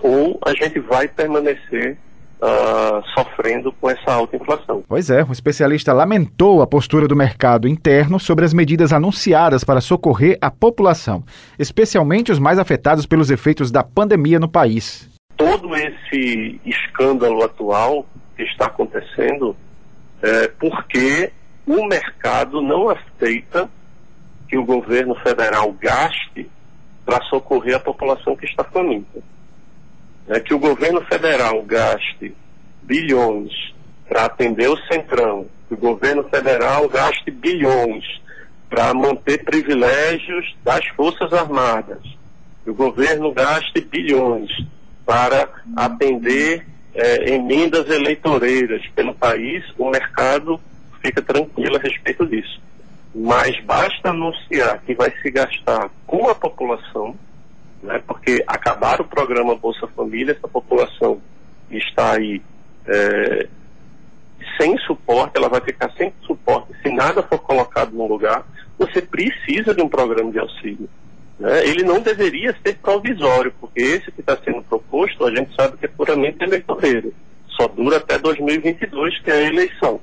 ou 0.03 0.39
a 0.45 0.53
gente 0.53 0.79
vai 0.81 1.09
permanecer 1.09 1.97
uh, 2.41 3.03
sofrendo 3.15 3.73
com 3.73 3.91
essa 3.91 4.13
alta 4.13 4.37
inflação. 4.37 4.83
Pois 4.89 5.11
é, 5.11 5.23
o 5.23 5.33
especialista 5.33 5.93
lamentou 5.93 6.63
a 6.63 6.67
postura 6.67 7.09
do 7.09 7.17
mercado 7.17 7.69
interno 7.69 8.19
sobre 8.19 8.45
as 8.45 8.53
medidas 8.53 8.93
anunciadas 8.93 9.65
para 9.65 9.81
socorrer 9.81 10.39
a 10.41 10.51
população, 10.51 11.25
especialmente 11.59 12.33
os 12.33 12.39
mais 12.39 12.59
afetados 12.59 13.07
pelos 13.07 13.31
efeitos 13.31 13.71
da 13.71 13.83
pandemia 13.83 14.39
no 14.39 14.49
país. 14.49 15.09
Todo 15.37 15.75
esse 15.77 16.61
escândalo 16.65 17.43
atual 17.43 18.07
que 18.37 18.43
está 18.43 18.67
acontecendo 18.67 19.57
é 20.23 20.49
porque 20.49 21.31
o 21.67 21.87
mercado 21.87 22.63
não 22.63 22.89
aceita 22.89 23.69
que 24.49 24.57
o 24.57 24.65
governo 24.65 25.15
federal 25.17 25.73
gaste 25.73 26.49
para 27.05 27.23
socorrer 27.25 27.77
a 27.77 27.81
população 27.81 28.37
que 28.37 28.47
está 28.47 28.65
faminta 28.65 29.21
é 30.29 30.41
que 30.41 30.55
o 30.55 30.59
governo 30.59 31.01
federal 31.03 31.63
gaste 31.63 32.35
bilhões 32.83 33.53
para 34.09 34.27
atender 34.27 34.69
o 34.69 34.77
Centrão, 34.87 35.47
que 35.69 35.75
o 35.75 35.79
governo 35.79 36.25
federal 36.25 36.89
gaste 36.89 37.31
bilhões 37.31 38.05
para 38.69 38.93
manter 38.95 39.45
privilégios 39.45 40.57
das 40.65 40.87
Forças 40.89 41.33
Armadas, 41.33 42.03
que 42.65 42.71
o 42.71 42.75
governo 42.75 43.33
gaste 43.33 43.81
bilhões 43.81 44.51
para 45.05 45.49
atender 45.77 46.67
é, 46.95 47.35
emendas 47.35 47.89
eleitoreiras 47.89 48.85
pelo 48.89 49.15
país, 49.15 49.65
o 49.79 49.91
mercado 49.91 50.61
fica 51.01 51.23
tranquilo 51.23 51.77
a 51.77 51.81
respeito 51.81 52.27
disso. 52.27 52.61
Mas 53.15 53.59
basta 53.65 54.11
anunciar 54.11 54.81
que 54.83 54.95
vai 54.95 55.13
se 55.23 55.31
gastar 55.31 55.91
com 56.07 56.29
a 56.29 56.35
população, 56.35 57.15
né? 57.83 58.03
porque 58.07 58.43
acabar 58.47 59.01
o 59.01 59.05
programa 59.05 59.55
Bolsa 59.55 59.87
Família, 59.89 60.33
essa 60.33 60.49
população 60.49 61.21
está 61.71 62.17
aí 62.17 62.43
é, 62.87 63.49
sem 64.59 64.77
suporte, 64.79 65.37
ela 65.37 65.49
vai 65.49 65.61
ficar 65.61 65.91
sem 65.97 66.13
suporte 66.23 66.73
se 66.83 66.91
nada 66.91 67.23
for 67.23 67.39
colocado 67.39 67.93
no 67.93 68.07
lugar. 68.07 68.47
Você 68.79 69.01
precisa 69.03 69.75
de 69.75 69.83
um 69.83 69.89
programa 69.89 70.31
de 70.31 70.39
auxílio. 70.39 70.89
Né? 71.39 71.67
Ele 71.67 71.83
não 71.83 72.01
deveria 72.01 72.55
ser 72.63 72.77
provisório, 72.79 73.53
porque 73.61 73.81
esse 73.81 74.11
que 74.13 74.21
está 74.21 74.37
sendo 74.37 74.63
proposto, 74.63 75.25
a 75.25 75.35
gente 75.35 75.55
sabe 75.55 75.77
que 75.77 75.87
é 75.87 75.89
puramente 75.89 76.43
eleitoreiro. 76.43 77.13
Só 77.49 77.67
dura 77.69 77.97
até 77.97 78.19
2022, 78.19 79.19
que 79.21 79.31
é 79.31 79.35
a 79.35 79.49
eleição. 79.49 80.01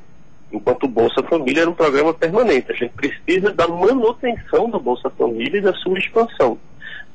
Enquanto 0.51 0.83
o 0.83 0.87
Bolsa 0.87 1.23
Família 1.23 1.61
era 1.61 1.69
um 1.69 1.75
programa 1.75 2.13
permanente. 2.13 2.71
A 2.71 2.75
gente 2.75 2.93
precisa 2.93 3.51
da 3.51 3.67
manutenção 3.67 4.69
do 4.69 4.79
Bolsa 4.79 5.09
Família 5.09 5.57
e 5.57 5.61
da 5.61 5.73
sua 5.73 5.97
expansão. 5.97 6.59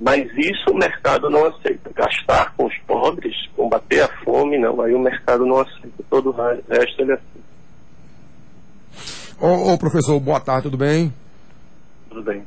Mas 0.01 0.31
isso 0.37 0.71
o 0.71 0.79
mercado 0.79 1.29
não 1.29 1.47
aceita. 1.47 1.91
Gastar 1.95 2.55
com 2.57 2.67
os 2.67 2.77
pobres, 2.87 3.35
combater 3.57 4.03
a 4.03 4.09
fome, 4.25 4.59
não. 4.59 4.81
Aí 4.81 4.95
o 4.95 5.01
mercado 5.01 5.45
não 5.45 5.61
aceita. 5.61 6.05
Todo 6.09 6.31
o 6.31 6.33
resto 6.33 7.03
ele 7.03 7.13
aceita. 7.13 7.39
Ô, 9.41 9.73
ô 9.73 9.79
professor, 9.79 10.19
boa 10.21 10.41
tarde, 10.41 10.65
tudo 10.65 10.77
bem? 10.77 11.13
Tudo 12.09 12.23
bem. 12.23 12.43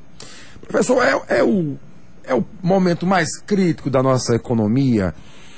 Professor, 0.61 1.01
é, 1.03 1.39
é, 1.39 1.43
o, 1.43 1.77
é 2.25 2.33
o 2.33 2.45
momento 2.61 3.05
mais 3.05 3.37
crítico 3.41 3.89
da 3.89 4.01
nossa 4.01 4.35
economia 4.35 5.13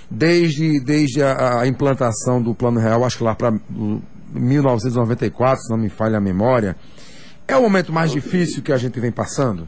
desde, 0.10 0.80
desde 0.84 1.24
a, 1.24 1.62
a 1.62 1.68
implantação 1.68 2.42
do 2.42 2.54
Plano 2.54 2.80
Real, 2.80 3.04
acho 3.04 3.18
que 3.18 3.24
lá 3.24 3.36
para 3.36 3.52
1994, 4.34 5.62
se 5.62 5.70
não 5.72 5.78
me 5.78 5.90
falha 5.90 6.18
a 6.18 6.22
memória. 6.22 6.76
É 7.48 7.56
o 7.56 7.62
momento 7.62 7.92
mais 7.92 8.12
difícil 8.12 8.64
que 8.64 8.72
a 8.72 8.78
gente 8.78 9.00
vem 9.00 9.12
passando? 9.12 9.68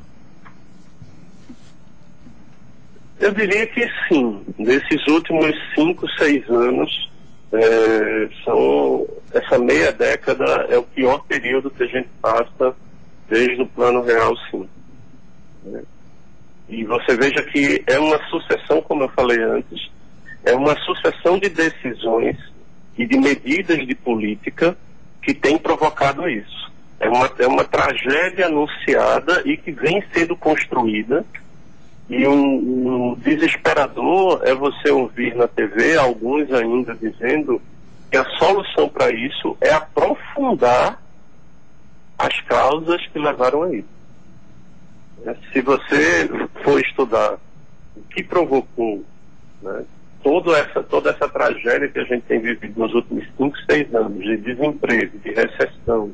Eu 3.19 3.31
diria 3.31 3.65
que 3.67 3.87
sim. 4.07 4.43
Desses 4.59 5.07
últimos 5.07 5.55
cinco, 5.73 6.07
seis 6.17 6.47
anos, 6.49 7.11
é, 7.53 8.29
são, 8.43 9.07
essa 9.33 9.57
meia 9.57 9.91
década 9.91 10.67
é 10.69 10.77
o 10.77 10.83
pior 10.83 11.23
período 11.25 11.69
que 11.69 11.83
a 11.83 11.87
gente 11.87 12.09
passa 12.21 12.75
desde 13.29 13.61
o 13.61 13.67
Plano 13.67 14.01
Real, 14.01 14.35
sim. 14.51 14.67
É. 15.73 15.81
E 16.67 16.83
você 16.83 17.15
veja 17.15 17.41
que 17.43 17.83
é 17.87 17.99
uma 17.99 18.19
sucessão, 18.29 18.81
como 18.81 19.03
eu 19.03 19.09
falei 19.09 19.41
antes, 19.41 19.89
é 20.43 20.53
uma 20.53 20.75
sucessão 20.81 21.39
de 21.39 21.49
decisões 21.49 22.37
e 22.97 23.05
de 23.05 23.17
medidas 23.17 23.85
de 23.85 23.95
política 23.95 24.77
que 25.21 25.33
tem 25.33 25.57
provocado 25.57 26.27
isso. 26.27 26.71
É 26.99 27.09
uma, 27.09 27.31
é 27.39 27.47
uma 27.47 27.63
tragédia 27.63 28.47
anunciada 28.47 29.41
e 29.45 29.57
que 29.57 29.71
vem 29.71 30.03
sendo 30.13 30.35
construída 30.35 31.25
e 32.09 32.27
um, 32.27 33.11
um 33.11 33.15
desesperador 33.15 34.41
é 34.43 34.53
você 34.53 34.91
ouvir 34.91 35.35
na 35.35 35.47
TV 35.47 35.97
alguns 35.97 36.51
ainda 36.53 36.93
dizendo 36.95 37.61
que 38.11 38.17
a 38.17 38.25
solução 38.37 38.87
para 38.87 39.11
isso 39.11 39.57
é 39.59 39.71
aprofundar 39.71 41.01
as 42.17 42.39
causas 42.41 43.05
que 43.07 43.17
levaram 43.17 43.63
a 43.63 43.73
isso. 43.73 43.87
É, 45.25 45.35
se 45.51 45.61
você 45.61 46.29
for 46.63 46.79
estudar 46.79 47.39
o 47.95 48.01
que 48.13 48.23
provocou 48.23 49.03
né, 49.61 49.83
toda, 50.23 50.57
essa, 50.57 50.83
toda 50.83 51.09
essa 51.09 51.27
tragédia 51.27 51.87
que 51.87 51.99
a 51.99 52.03
gente 52.03 52.23
tem 52.23 52.39
vivido 52.39 52.79
nos 52.79 52.93
últimos 52.93 53.25
5, 53.35 53.57
6 53.69 53.95
anos, 53.95 54.23
de 54.23 54.37
desemprego, 54.37 55.17
de 55.17 55.31
recessão, 55.31 56.11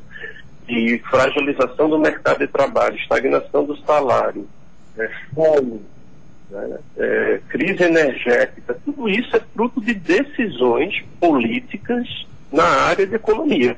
de 0.66 0.98
fragilização 1.10 1.90
do 1.90 1.98
mercado 1.98 2.38
de 2.38 2.46
trabalho, 2.46 2.96
estagnação 2.96 3.64
do 3.64 3.76
salário, 3.84 4.48
é, 4.98 5.10
fome, 5.34 5.80
né, 6.50 6.78
é, 6.98 7.40
crise 7.48 7.82
energética, 7.82 8.78
tudo 8.84 9.08
isso 9.08 9.36
é 9.36 9.40
fruto 9.40 9.80
de 9.80 9.94
decisões 9.94 11.02
políticas 11.18 12.06
na 12.52 12.64
área 12.64 13.06
de 13.06 13.14
economia. 13.14 13.76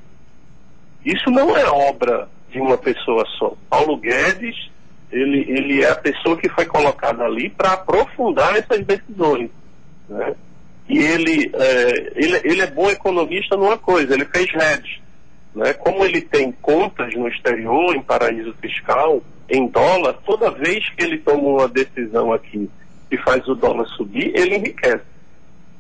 Isso 1.05 1.31
não 1.31 1.57
é 1.57 1.67
obra 1.67 2.29
de 2.51 2.61
uma 2.61 2.79
pessoa 2.79 3.25
só. 3.39 3.55
Paulo 3.69 3.97
Guedes, 3.97 4.71
ele, 5.13 5.45
ele 5.49 5.83
é 5.83 5.91
a 5.91 5.97
pessoa 5.97 6.37
que 6.37 6.49
foi 6.49 6.65
colocada 6.65 7.25
ali 7.25 7.51
para 7.51 7.73
aprofundar 7.73 8.57
essas 8.57 8.85
decisões. 8.85 9.51
Né? 10.09 10.35
E 10.89 10.99
ele, 10.99 11.51
é, 11.55 12.13
ele, 12.17 12.41
ele 12.45 12.61
é 12.63 12.67
bom 12.67 12.91
economista 12.91 13.57
numa 13.57 13.79
coisa, 13.79 14.15
ele 14.15 14.25
fez 14.25 14.49
hedge. 14.53 15.03
Né? 15.55 15.73
Como 15.75 16.05
ele 16.05 16.21
tem 16.21 16.51
contas 16.51 17.15
no 17.15 17.29
exterior, 17.29 17.95
em 17.95 18.03
paraíso 18.03 18.55
fiscal, 18.61 19.23
em 19.49 19.67
dólar, 19.69 20.15
toda 20.25 20.51
vez 20.51 20.89
que 20.91 21.05
ele 21.05 21.19
toma 21.19 21.43
uma 21.43 21.69
decisão 21.69 22.33
aqui 22.33 22.69
que 23.11 23.17
faz 23.19 23.47
o 23.47 23.55
dólar 23.55 23.87
subir, 23.89 24.33
ele 24.35 24.57
enriquece. 24.57 25.05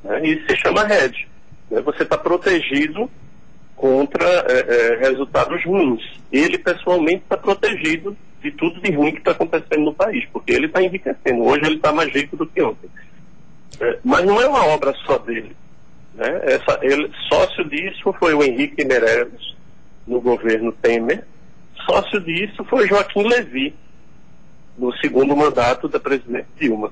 Né? 0.02 0.26
Isso 0.26 0.46
se 0.48 0.56
chama 0.56 0.86
hedge. 0.92 1.26
Né? 1.70 1.80
Você 1.80 2.02
está 2.02 2.18
protegido 2.18 3.10
contra 3.74 4.24
é, 4.24 4.60
é, 4.68 5.08
resultados 5.08 5.64
ruins. 5.64 6.02
Ele, 6.30 6.58
pessoalmente, 6.58 7.22
está 7.22 7.36
protegido 7.36 8.16
de 8.42 8.50
tudo 8.50 8.80
de 8.80 8.92
ruim 8.92 9.12
que 9.12 9.18
está 9.18 9.32
acontecendo 9.32 9.84
no 9.84 9.94
país, 9.94 10.24
porque 10.32 10.52
ele 10.52 10.66
está 10.66 10.82
enriquecendo. 10.82 11.42
Hoje 11.42 11.64
ele 11.64 11.76
está 11.76 11.92
mais 11.92 12.12
rico 12.12 12.36
do 12.36 12.46
que 12.46 12.62
ontem. 12.62 12.90
É, 13.80 13.98
mas 14.04 14.24
não 14.24 14.40
é 14.40 14.46
uma 14.46 14.66
obra 14.66 14.94
só 15.06 15.18
dele. 15.18 15.56
Né? 16.14 16.40
Essa, 16.44 16.78
ele, 16.82 17.10
sócio 17.28 17.64
disso 17.68 18.14
foi 18.18 18.34
o 18.34 18.42
Henrique 18.42 18.84
Meirelles, 18.84 19.54
no 20.06 20.20
governo 20.20 20.70
Temer, 20.72 21.24
Sócio 21.84 22.20
disso 22.20 22.64
foi 22.64 22.88
Joaquim 22.88 23.26
Levi, 23.26 23.74
no 24.78 24.92
segundo 24.98 25.36
mandato 25.36 25.88
da 25.88 26.00
presidente 26.00 26.48
Dilma. 26.58 26.90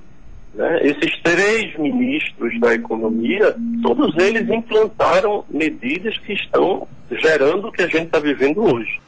Né? 0.54 0.86
Esses 0.86 1.20
três 1.22 1.76
ministros 1.78 2.58
da 2.60 2.74
economia, 2.74 3.56
todos 3.82 4.14
eles 4.16 4.48
implantaram 4.48 5.44
medidas 5.48 6.16
que 6.18 6.34
estão 6.34 6.86
gerando 7.10 7.68
o 7.68 7.72
que 7.72 7.82
a 7.82 7.86
gente 7.86 8.06
está 8.06 8.18
vivendo 8.18 8.62
hoje. 8.62 9.00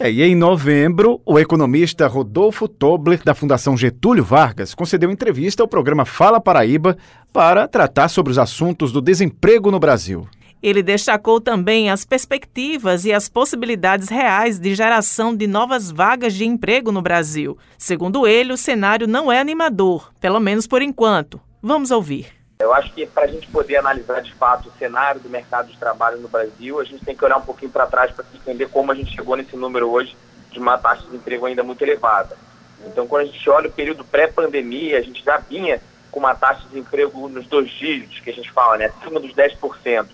É, 0.00 0.10
e 0.10 0.22
em 0.22 0.36
novembro, 0.36 1.20
o 1.26 1.40
economista 1.40 2.06
Rodolfo 2.06 2.68
Tobler, 2.68 3.20
da 3.24 3.34
Fundação 3.34 3.76
Getúlio 3.76 4.22
Vargas, 4.22 4.72
concedeu 4.72 5.10
entrevista 5.10 5.60
ao 5.60 5.68
programa 5.68 6.04
Fala 6.04 6.40
Paraíba 6.40 6.96
para 7.32 7.66
tratar 7.66 8.08
sobre 8.08 8.30
os 8.30 8.38
assuntos 8.38 8.92
do 8.92 9.02
desemprego 9.02 9.72
no 9.72 9.80
Brasil. 9.80 10.28
Ele 10.62 10.82
destacou 10.82 11.40
também 11.40 11.88
as 11.88 12.04
perspectivas 12.04 13.04
e 13.04 13.12
as 13.12 13.28
possibilidades 13.28 14.08
reais 14.08 14.58
de 14.58 14.74
geração 14.74 15.34
de 15.34 15.46
novas 15.46 15.90
vagas 15.90 16.34
de 16.34 16.44
emprego 16.44 16.90
no 16.90 17.00
Brasil. 17.00 17.56
Segundo 17.76 18.26
ele, 18.26 18.52
o 18.52 18.56
cenário 18.56 19.06
não 19.06 19.30
é 19.30 19.38
animador, 19.38 20.12
pelo 20.20 20.40
menos 20.40 20.66
por 20.66 20.82
enquanto. 20.82 21.40
Vamos 21.62 21.92
ouvir. 21.92 22.26
Eu 22.58 22.74
acho 22.74 22.92
que 22.92 23.06
para 23.06 23.24
a 23.24 23.28
gente 23.28 23.46
poder 23.46 23.76
analisar 23.76 24.20
de 24.20 24.34
fato 24.34 24.68
o 24.68 24.78
cenário 24.78 25.20
do 25.20 25.28
mercado 25.28 25.70
de 25.70 25.78
trabalho 25.78 26.18
no 26.18 26.28
Brasil, 26.28 26.80
a 26.80 26.84
gente 26.84 27.04
tem 27.04 27.14
que 27.14 27.24
olhar 27.24 27.36
um 27.36 27.42
pouquinho 27.42 27.70
para 27.70 27.86
trás 27.86 28.10
para 28.10 28.24
entender 28.34 28.68
como 28.68 28.90
a 28.90 28.96
gente 28.96 29.14
chegou 29.14 29.36
nesse 29.36 29.56
número 29.56 29.88
hoje 29.88 30.16
de 30.50 30.58
uma 30.58 30.76
taxa 30.76 31.02
de 31.02 31.10
desemprego 31.10 31.46
ainda 31.46 31.62
muito 31.62 31.82
elevada. 31.82 32.36
Então, 32.84 33.06
quando 33.06 33.22
a 33.22 33.26
gente 33.26 33.48
olha 33.48 33.68
o 33.68 33.72
período 33.72 34.04
pré-pandemia, 34.04 34.98
a 34.98 35.02
gente 35.02 35.24
já 35.24 35.36
vinha 35.38 35.80
com 36.10 36.18
uma 36.18 36.34
taxa 36.34 36.62
de 36.62 36.68
desemprego 36.70 37.28
nos 37.28 37.46
dois 37.46 37.70
dígitos, 37.70 38.18
que 38.18 38.30
a 38.30 38.32
gente 38.32 38.50
fala, 38.50 38.76
né, 38.76 38.86
acima 38.86 39.20
dos 39.20 39.32
10%. 39.32 40.08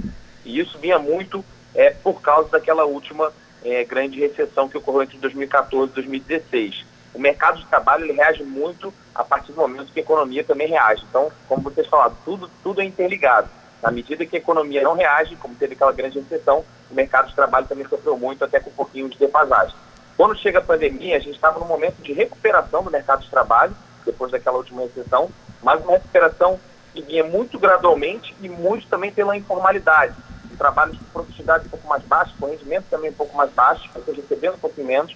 E 0.44 0.58
isso 0.58 0.78
vinha 0.78 0.98
muito 0.98 1.44
é, 1.74 1.90
por 1.90 2.20
causa 2.20 2.48
daquela 2.50 2.84
última 2.84 3.32
é, 3.64 3.84
grande 3.84 4.20
recessão 4.20 4.68
que 4.68 4.76
ocorreu 4.76 5.02
entre 5.02 5.18
2014 5.18 5.90
e 5.90 5.94
2016. 5.94 6.84
O 7.14 7.18
mercado 7.18 7.58
de 7.58 7.66
trabalho 7.66 8.04
ele 8.04 8.12
reage 8.12 8.42
muito 8.42 8.92
a 9.14 9.22
partir 9.22 9.52
do 9.52 9.60
momento 9.60 9.92
que 9.92 10.00
a 10.00 10.02
economia 10.02 10.42
também 10.44 10.68
reage. 10.68 11.04
Então, 11.08 11.30
como 11.48 11.62
vocês 11.62 11.86
falaram, 11.86 12.16
tudo, 12.24 12.50
tudo 12.62 12.80
é 12.80 12.84
interligado. 12.84 13.48
Na 13.80 13.90
medida 13.90 14.26
que 14.26 14.36
a 14.36 14.38
economia 14.38 14.82
não 14.82 14.94
reage, 14.94 15.36
como 15.36 15.54
teve 15.54 15.74
aquela 15.74 15.92
grande 15.92 16.18
recessão, 16.18 16.64
o 16.90 16.94
mercado 16.94 17.28
de 17.28 17.34
trabalho 17.34 17.66
também 17.66 17.86
sofreu 17.86 18.16
muito, 18.16 18.44
até 18.44 18.58
com 18.58 18.70
um 18.70 18.74
pouquinho 18.74 19.08
de 19.08 19.18
defasagem. 19.18 19.76
Quando 20.16 20.38
chega 20.38 20.58
a 20.58 20.62
pandemia, 20.62 21.16
a 21.16 21.20
gente 21.20 21.34
estava 21.34 21.58
num 21.58 21.66
momento 21.66 21.96
de 22.02 22.12
recuperação 22.12 22.82
do 22.82 22.90
mercado 22.90 23.22
de 23.22 23.30
trabalho, 23.30 23.76
depois 24.04 24.30
daquela 24.32 24.56
última 24.56 24.82
recessão, 24.82 25.30
mas 25.62 25.82
uma 25.82 25.92
recuperação 25.92 26.58
que 26.92 27.02
vinha 27.02 27.24
muito 27.24 27.58
gradualmente 27.58 28.34
e 28.40 28.48
muito 28.48 28.86
também 28.86 29.12
pela 29.12 29.36
informalidade. 29.36 30.14
Um 30.54 30.56
trabalho 30.56 30.92
de 30.92 31.04
produtividade 31.04 31.66
um 31.66 31.70
pouco 31.70 31.88
mais 31.88 32.02
baixo, 32.04 32.32
com 32.38 32.46
rendimento 32.46 32.84
também 32.88 33.10
um 33.10 33.14
pouco 33.14 33.36
mais 33.36 33.50
baixo, 33.52 33.90
pessoas 33.92 34.16
recebendo 34.16 34.54
um 34.54 34.58
pouco 34.58 34.82
menos. 34.82 35.14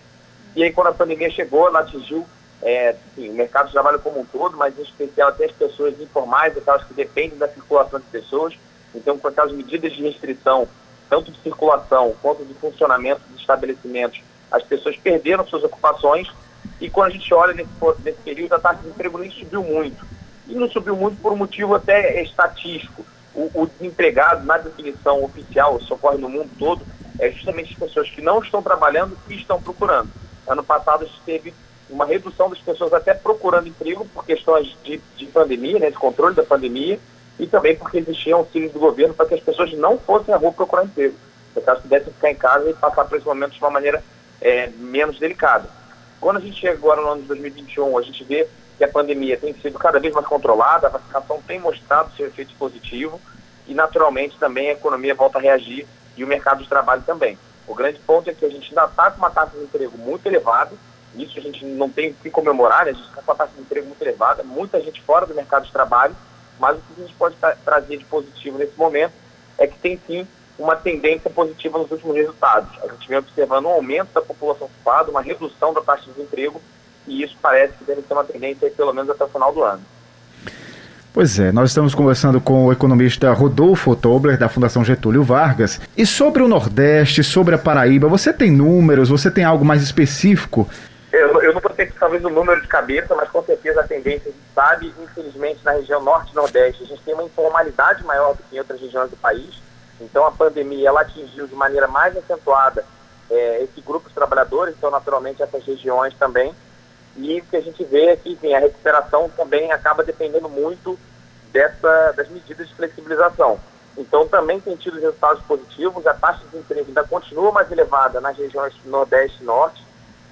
E 0.55 0.63
aí, 0.63 0.73
quando 0.73 0.89
a 0.89 0.93
pandemia 0.93 1.31
chegou, 1.31 1.69
ela 1.69 1.81
atingiu 1.81 2.27
é, 2.61 2.97
enfim, 3.13 3.29
o 3.31 3.35
mercado 3.35 3.67
de 3.67 3.73
trabalho 3.73 4.01
como 4.01 4.21
um 4.21 4.25
todo, 4.25 4.57
mas 4.57 4.77
em 4.79 4.83
especial 4.83 5.29
até 5.29 5.45
as 5.45 5.53
pessoas 5.53 6.01
informais, 6.01 6.57
aquelas 6.57 6.85
que 6.85 6.95
dependem 6.95 7.39
da 7.39 7.49
circulação 7.49 8.01
de 8.01 8.07
pessoas. 8.07 8.55
Então, 8.95 9.19
com 9.19 9.29
aquelas 9.29 9.53
medidas 9.53 9.93
de 9.93 10.03
restrição, 10.03 10.67
tanto 11.09 11.31
de 11.31 11.41
circulação 11.41 12.15
quanto 12.21 12.45
de 12.45 12.55
funcionamento 12.55 13.21
dos 13.29 13.41
estabelecimentos, 13.41 14.21
as 14.51 14.63
pessoas 14.63 14.97
perderam 14.97 15.47
suas 15.47 15.63
ocupações 15.63 16.29
e 16.81 16.89
quando 16.89 17.09
a 17.09 17.11
gente 17.11 17.33
olha 17.33 17.55
nesse, 17.55 17.71
nesse 18.05 18.19
período, 18.23 18.55
a 18.55 18.59
taxa 18.59 18.77
de 18.77 18.83
desemprego 18.83 19.19
nem 19.19 19.31
subiu 19.31 19.63
muito. 19.63 20.07
E 20.47 20.55
não 20.55 20.69
subiu 20.69 20.97
muito 20.97 21.21
por 21.21 21.33
um 21.33 21.37
motivo 21.37 21.75
até 21.75 22.23
estatístico. 22.23 23.05
O, 23.35 23.63
o 23.63 23.67
desempregado, 23.67 24.45
na 24.45 24.59
definição 24.59 25.23
oficial, 25.23 25.79
isso 25.79 25.95
ocorre 25.95 26.19
no 26.19 26.29
mundo 26.29 26.51
todo, 26.59 26.85
é 27.19 27.31
justamente 27.31 27.73
as 27.73 27.79
pessoas 27.79 28.11
que 28.11 28.21
não 28.21 28.41
estão 28.41 28.63
trabalhando 28.63 29.17
e 29.29 29.35
estão 29.35 29.61
procurando. 29.61 30.09
Ano 30.47 30.65
passado 30.65 31.05
a 31.05 31.07
gente 31.07 31.21
teve 31.25 31.55
uma 31.91 32.05
redução 32.05 32.51
das 32.51 32.59
pessoas 32.59 32.93
até 32.93 33.15
procurando 33.15 33.69
emprego 33.69 34.07
por 34.13 34.25
questões 34.25 34.77
de, 34.85 35.01
de 35.17 35.27
pandemia, 35.27 35.79
né, 35.79 35.91
de 35.91 35.97
controle 35.97 36.35
da 36.35 36.43
pandemia, 36.43 36.99
e 37.39 37.47
também 37.47 37.77
porque 37.77 37.99
existiam 37.99 38.41
auxílios 38.41 38.73
do 38.73 38.79
governo 38.79 39.15
para 39.15 39.27
que 39.27 39.35
as 39.35 39.41
pessoas 39.41 39.73
não 39.75 39.99
fossem 39.99 40.35
à 40.35 40.37
rua 40.37 40.53
procurar 40.53 40.85
emprego. 40.85 41.15
Se 41.55 41.61
caso 41.61 41.83
pudessem 41.83 42.13
ficar 42.13 42.31
em 42.31 42.35
casa 42.35 42.69
e 42.69 42.75
passar 42.75 43.05
por 43.05 43.17
esse 43.17 43.27
momento 43.27 43.53
de 43.53 43.61
uma 43.61 43.71
maneira 43.71 44.03
é, 44.41 44.69
menos 44.69 45.19
delicada. 45.19 45.69
Quando 46.21 46.39
a 46.39 46.41
gente 46.41 46.61
chega 46.61 46.75
agora 46.75 47.01
no 47.01 47.09
ano 47.09 47.23
de 47.23 47.29
2021, 47.29 47.97
a 47.97 48.03
gente 48.03 48.25
vê 48.25 48.49
que 48.79 48.85
a 48.85 48.89
pandemia 48.89 49.37
tem 49.37 49.53
sido 49.55 49.77
cada 49.77 49.99
vez 49.99 50.15
mais 50.15 50.27
controlada, 50.27 50.87
a 50.87 50.91
vacinação 50.91 51.43
tem 51.43 51.59
mostrado 51.59 52.15
seu 52.17 52.29
efeito 52.29 52.55
positivo 52.55 53.21
e, 53.67 53.75
naturalmente, 53.75 54.39
também 54.39 54.71
a 54.71 54.73
economia 54.73 55.17
volta 55.17 55.39
a 55.39 55.43
reagir 55.43 55.87
e 56.17 56.23
o 56.23 56.27
mercado 56.29 56.63
de 56.63 56.69
trabalho 56.69 57.03
também. 57.05 57.37
O 57.67 57.75
grande 57.75 57.99
ponto 57.99 58.31
é 58.31 58.33
que 58.33 58.45
a 58.45 58.49
gente 58.49 58.69
ainda 58.69 58.85
está 58.85 59.11
com 59.11 59.19
uma 59.19 59.31
taxa 59.31 59.59
de 59.59 59.65
emprego 59.65 59.99
muito 59.99 60.25
elevada, 60.27 60.71
isso 61.17 61.39
a 61.39 61.43
gente 61.43 61.65
não 61.65 61.91
tem 61.91 62.13
que 62.13 62.31
comemorar, 62.31 62.85
né? 62.85 62.93
a 62.93 62.95
gente 62.95 63.09
está 63.09 63.21
com 63.21 63.33
uma 63.33 63.37
taxa 63.37 63.53
de 63.57 63.61
emprego 63.63 63.87
muito 63.89 64.01
elevada, 64.01 64.45
muita 64.45 64.81
gente 64.81 65.03
fora 65.03 65.27
do 65.27 65.35
mercado 65.35 65.67
de 65.67 65.73
trabalho, 65.73 66.15
mas 66.59 66.79
o 66.79 66.81
que 66.81 67.01
a 67.01 67.05
gente 67.05 67.17
pode 67.17 67.37
tra 67.37 67.57
trazer 67.57 67.97
de 67.97 68.05
positivo 68.05 68.59
nesse 68.59 68.79
momento 68.79 69.13
é 69.59 69.67
que 69.67 69.79
tem 69.79 70.01
sim 70.07 70.27
uma 70.57 70.77
tendência 70.77 71.31
positiva 71.31 71.79
nos 71.79 71.91
últimos 71.91 72.17
resultados. 72.17 72.71
A 72.83 72.89
gente 72.89 73.09
vem 73.09 73.19
observando 73.19 73.67
um 73.67 73.71
aumento 73.71 74.13
da 74.13 74.23
população 74.23 74.67
ocupada, 74.67 75.11
uma 75.11 75.23
redução 75.23 75.73
da 75.73 75.81
taxa 75.81 76.05
de 76.05 76.13
desemprego, 76.13 76.61
e 77.09 77.23
isso 77.23 77.37
parece 77.43 77.73
que 77.75 77.85
deve 77.85 78.03
ser 78.03 78.13
uma 78.13 78.25
tendência 78.25 78.71
pelo 78.71 78.93
menos 78.93 79.11
até 79.11 79.25
o 79.25 79.29
final 79.29 79.53
do 79.53 79.63
ano. 79.63 79.83
Pois 81.13 81.39
é, 81.39 81.51
nós 81.51 81.71
estamos 81.71 81.95
conversando 81.95 82.41
com 82.41 82.67
o 82.67 82.73
economista 82.73 83.33
Rodolfo 83.33 83.97
Tobler, 83.97 84.39
da 84.39 84.49
Fundação 84.49 84.85
Getúlio 84.85 85.25
Vargas. 85.25 85.81
E 85.97 86.07
sobre 86.07 86.43
o 86.43 86.49
Nordeste, 86.49 87.25
sobre 87.25 87.55
a 87.55 87.59
Paraíba, 87.59 88.07
você 88.07 88.33
tem 88.33 88.53
números, 88.53 89.09
você 89.09 89.31
tem 89.31 89.43
algo 89.43 89.65
mais 89.65 89.83
específico? 89.83 90.69
Eu, 91.11 91.43
eu 91.43 91.55
não 91.55 91.61
vou 91.61 91.73
ter 91.73 91.91
talvez 91.99 92.25
o 92.25 92.29
número 92.29 92.61
de 92.61 92.69
cabeça, 92.69 93.15
mas 93.17 93.29
com 93.31 93.43
certeza 93.43 93.81
a 93.81 93.85
tendência 93.85 94.29
a 94.29 94.33
gente 94.33 94.45
sabe, 94.55 94.95
infelizmente, 95.03 95.59
na 95.65 95.73
região 95.73 96.03
Norte 96.03 96.31
e 96.31 96.37
Nordeste, 96.37 96.85
a 96.85 96.87
gente 96.87 97.03
tem 97.03 97.15
uma 97.15 97.25
informalidade 97.25 98.05
maior 98.05 98.35
do 98.35 98.43
que 98.45 98.55
em 98.55 98.59
outras 98.59 98.81
regiões 98.81 99.11
do 99.11 99.17
país. 99.17 99.61
Então 100.01 100.27
a 100.27 100.31
pandemia 100.31 100.89
ela 100.89 101.01
atingiu 101.01 101.47
de 101.47 101.55
maneira 101.55 101.89
mais 101.89 102.17
acentuada 102.17 102.85
é, 103.31 103.63
esse 103.63 103.81
grupo 103.81 104.09
de 104.09 104.15
trabalhadores, 104.15 104.75
então 104.77 104.91
naturalmente 104.91 105.43
essas 105.43 105.65
regiões 105.65 106.15
também. 106.15 106.55
E 107.17 107.41
o 107.41 107.45
que 107.45 107.57
a 107.57 107.61
gente 107.61 107.83
vê 107.85 108.07
é 108.07 108.17
que 108.17 108.33
enfim, 108.33 108.55
a 108.55 108.61
recuperação 108.61 109.29
também 109.31 109.73
acaba 109.73 110.05
dependendo 110.05 110.49
muito 110.49 110.99
dessa, 111.53 112.13
das 112.13 112.29
medidas 112.29 112.69
de 112.69 112.75
flexibilização. 112.75 113.59
Então 113.97 114.29
também 114.29 114.61
tem 114.61 114.77
tido 114.77 115.01
resultados 115.01 115.43
positivos, 115.43 116.07
a 116.07 116.15
taxa 116.15 116.45
de 116.45 116.51
desemprego 116.51 116.89
ainda 116.89 117.05
continua 117.05 117.51
mais 117.51 117.71
elevada 117.71 118.21
nas 118.21 118.37
regiões 118.37 118.73
Nordeste 118.85 119.43
e 119.43 119.45
Norte, 119.45 119.85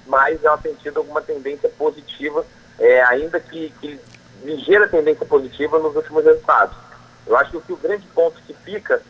mas 0.05 0.41
ela 0.43 0.57
tem 0.57 0.73
tido 0.75 0.97
alguma 0.97 1.21
tendência 1.21 1.69
positiva, 1.77 2.45
é, 2.79 3.01
ainda 3.03 3.39
que, 3.39 3.73
que 3.81 3.99
ligeira 4.43 4.87
tendência 4.87 5.25
positiva 5.25 5.77
nos 5.79 5.95
últimos 5.95 6.23
resultados. 6.23 6.77
Eu 7.25 7.35
acho 7.35 7.51
que 7.51 7.57
o, 7.57 7.61
que 7.61 7.73
o 7.73 7.77
grande 7.77 8.07
ponto 8.15 8.41
que 8.43 8.53
fica 8.53 9.01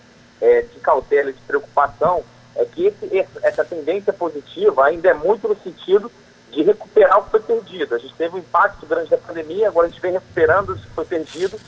é, 0.42 0.62
de 0.62 0.80
cautela 0.80 1.30
e 1.30 1.34
de 1.34 1.42
preocupação 1.42 2.24
é 2.56 2.66
que 2.66 2.88
esse, 2.88 3.28
essa 3.44 3.64
tendência 3.64 4.12
positiva 4.12 4.86
ainda 4.86 5.10
é 5.10 5.14
muito 5.14 5.48
no 5.48 5.56
sentido 5.58 6.12
de 6.52 6.64
recuperar 6.64 7.20
o 7.20 7.24
que 7.24 7.32
foi 7.32 7.40
perdido. 7.42 7.96
A 7.96 7.98
gente 7.98 8.14
teve 8.16 8.36
um 8.36 8.40
impacto 8.40 8.86
grande 8.86 9.10
da 9.10 9.18
pandemia, 9.18 9.68
agora 9.68 9.88
a 9.88 9.90
gente 9.90 10.02
vem 10.02 10.14
recuperando 10.14 10.72
o 10.72 10.76
que 10.76 10.88
foi 10.90 11.06
perdido, 11.06 11.60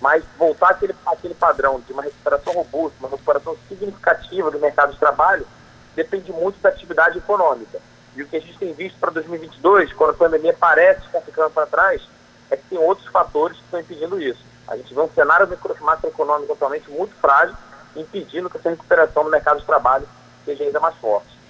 mas 0.00 0.24
voltar 0.38 0.70
aquele, 0.70 0.94
aquele 1.06 1.34
padrão 1.34 1.80
de 1.80 1.92
uma 1.92 2.02
recuperação 2.02 2.52
robusta, 2.52 2.96
uma 2.98 3.08
recuperação 3.08 3.56
significativa 3.68 4.50
do 4.50 4.58
mercado 4.58 4.92
de 4.92 4.98
trabalho, 4.98 5.46
depende 5.94 6.32
muito 6.32 6.60
da 6.60 6.70
atividade 6.70 7.18
econômica. 7.18 7.78
E 8.16 8.22
o 8.22 8.26
que 8.26 8.36
a 8.36 8.40
gente 8.40 8.58
tem 8.58 8.72
visto 8.72 8.98
para 8.98 9.10
2022, 9.10 9.92
quando 9.92 10.10
a 10.10 10.14
pandemia 10.14 10.54
parece 10.58 11.06
estar 11.06 11.20
ficando 11.20 11.50
para 11.50 11.66
trás, 11.66 12.02
é 12.50 12.56
que 12.56 12.64
tem 12.64 12.78
outros 12.78 13.06
fatores 13.08 13.56
que 13.56 13.64
estão 13.64 13.80
impedindo 13.80 14.20
isso. 14.20 14.42
A 14.68 14.76
gente 14.76 14.92
vê 14.92 15.00
um 15.00 15.10
cenário 15.10 15.48
macroeconômico 15.80 16.52
atualmente 16.52 16.90
muito 16.90 17.14
frágil, 17.16 17.56
impedindo 17.96 18.50
que 18.50 18.56
essa 18.56 18.70
recuperação 18.70 19.24
no 19.24 19.30
mercado 19.30 19.60
de 19.60 19.66
trabalho 19.66 20.06
seja 20.44 20.64
ainda 20.64 20.80
mais 20.80 20.94
forte. 20.96 21.41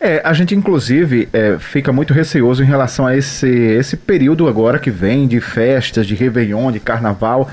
É, 0.00 0.20
a 0.24 0.32
gente 0.32 0.54
inclusive 0.54 1.28
é, 1.32 1.58
fica 1.58 1.92
muito 1.92 2.14
receoso 2.14 2.62
em 2.62 2.66
relação 2.66 3.06
a 3.06 3.16
esse, 3.16 3.48
esse 3.48 3.96
período 3.96 4.46
agora 4.46 4.78
que 4.78 4.90
vem 4.90 5.26
de 5.26 5.40
festas, 5.40 6.06
de 6.06 6.14
Réveillon, 6.14 6.70
de 6.70 6.78
Carnaval. 6.78 7.50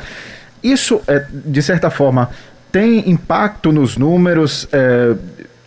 Isso, 0.63 1.01
é, 1.07 1.25
de 1.31 1.61
certa 1.61 1.89
forma, 1.89 2.29
tem 2.71 3.09
impacto 3.09 3.71
nos 3.71 3.97
números 3.97 4.67
é, 4.71 5.15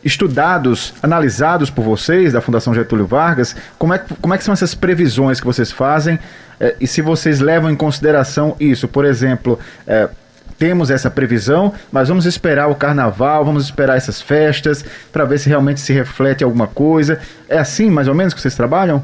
estudados, 0.04 0.94
analisados 1.02 1.68
por 1.68 1.82
vocês, 1.82 2.32
da 2.32 2.40
Fundação 2.40 2.72
Getúlio 2.72 3.06
Vargas? 3.06 3.56
Como 3.76 3.94
é, 3.94 4.00
como 4.20 4.34
é 4.34 4.38
que 4.38 4.44
são 4.44 4.54
essas 4.54 4.74
previsões 4.74 5.40
que 5.40 5.46
vocês 5.46 5.72
fazem? 5.72 6.18
É, 6.60 6.76
e 6.80 6.86
se 6.86 7.02
vocês 7.02 7.40
levam 7.40 7.70
em 7.70 7.76
consideração 7.76 8.54
isso, 8.60 8.86
por 8.86 9.04
exemplo, 9.04 9.58
é, 9.86 10.08
temos 10.58 10.90
essa 10.90 11.10
previsão, 11.10 11.74
mas 11.90 12.08
vamos 12.08 12.26
esperar 12.26 12.68
o 12.68 12.74
carnaval, 12.74 13.44
vamos 13.44 13.64
esperar 13.64 13.96
essas 13.96 14.20
festas 14.20 14.84
para 15.12 15.24
ver 15.24 15.38
se 15.38 15.48
realmente 15.48 15.80
se 15.80 15.92
reflete 15.92 16.44
alguma 16.44 16.66
coisa. 16.66 17.20
É 17.48 17.58
assim, 17.58 17.90
mais 17.90 18.08
ou 18.08 18.14
menos, 18.14 18.34
que 18.34 18.40
vocês 18.40 18.56
trabalham? 18.56 19.02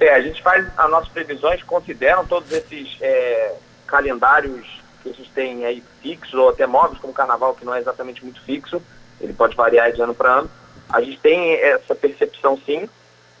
É, 0.00 0.14
a 0.14 0.20
gente 0.20 0.42
faz 0.42 0.66
as 0.76 0.90
nossas 0.90 1.08
previsões, 1.08 1.62
consideram 1.62 2.26
todos 2.26 2.50
esses 2.52 2.96
é, 3.00 3.54
calendários 3.86 4.82
que 5.04 5.12
gente 5.12 5.30
tem 5.30 5.64
aí 5.66 5.82
fixos 6.02 6.34
ou 6.34 6.48
até 6.48 6.66
móveis, 6.66 6.98
como 6.98 7.12
o 7.12 7.16
carnaval, 7.16 7.54
que 7.54 7.64
não 7.64 7.74
é 7.74 7.78
exatamente 7.78 8.24
muito 8.24 8.40
fixo, 8.42 8.82
ele 9.20 9.32
pode 9.32 9.54
variar 9.54 9.92
de 9.92 10.00
ano 10.00 10.14
para 10.14 10.38
ano. 10.38 10.50
A 10.88 11.00
gente 11.00 11.18
tem 11.18 11.54
essa 11.54 11.94
percepção 11.94 12.58
sim, 12.64 12.88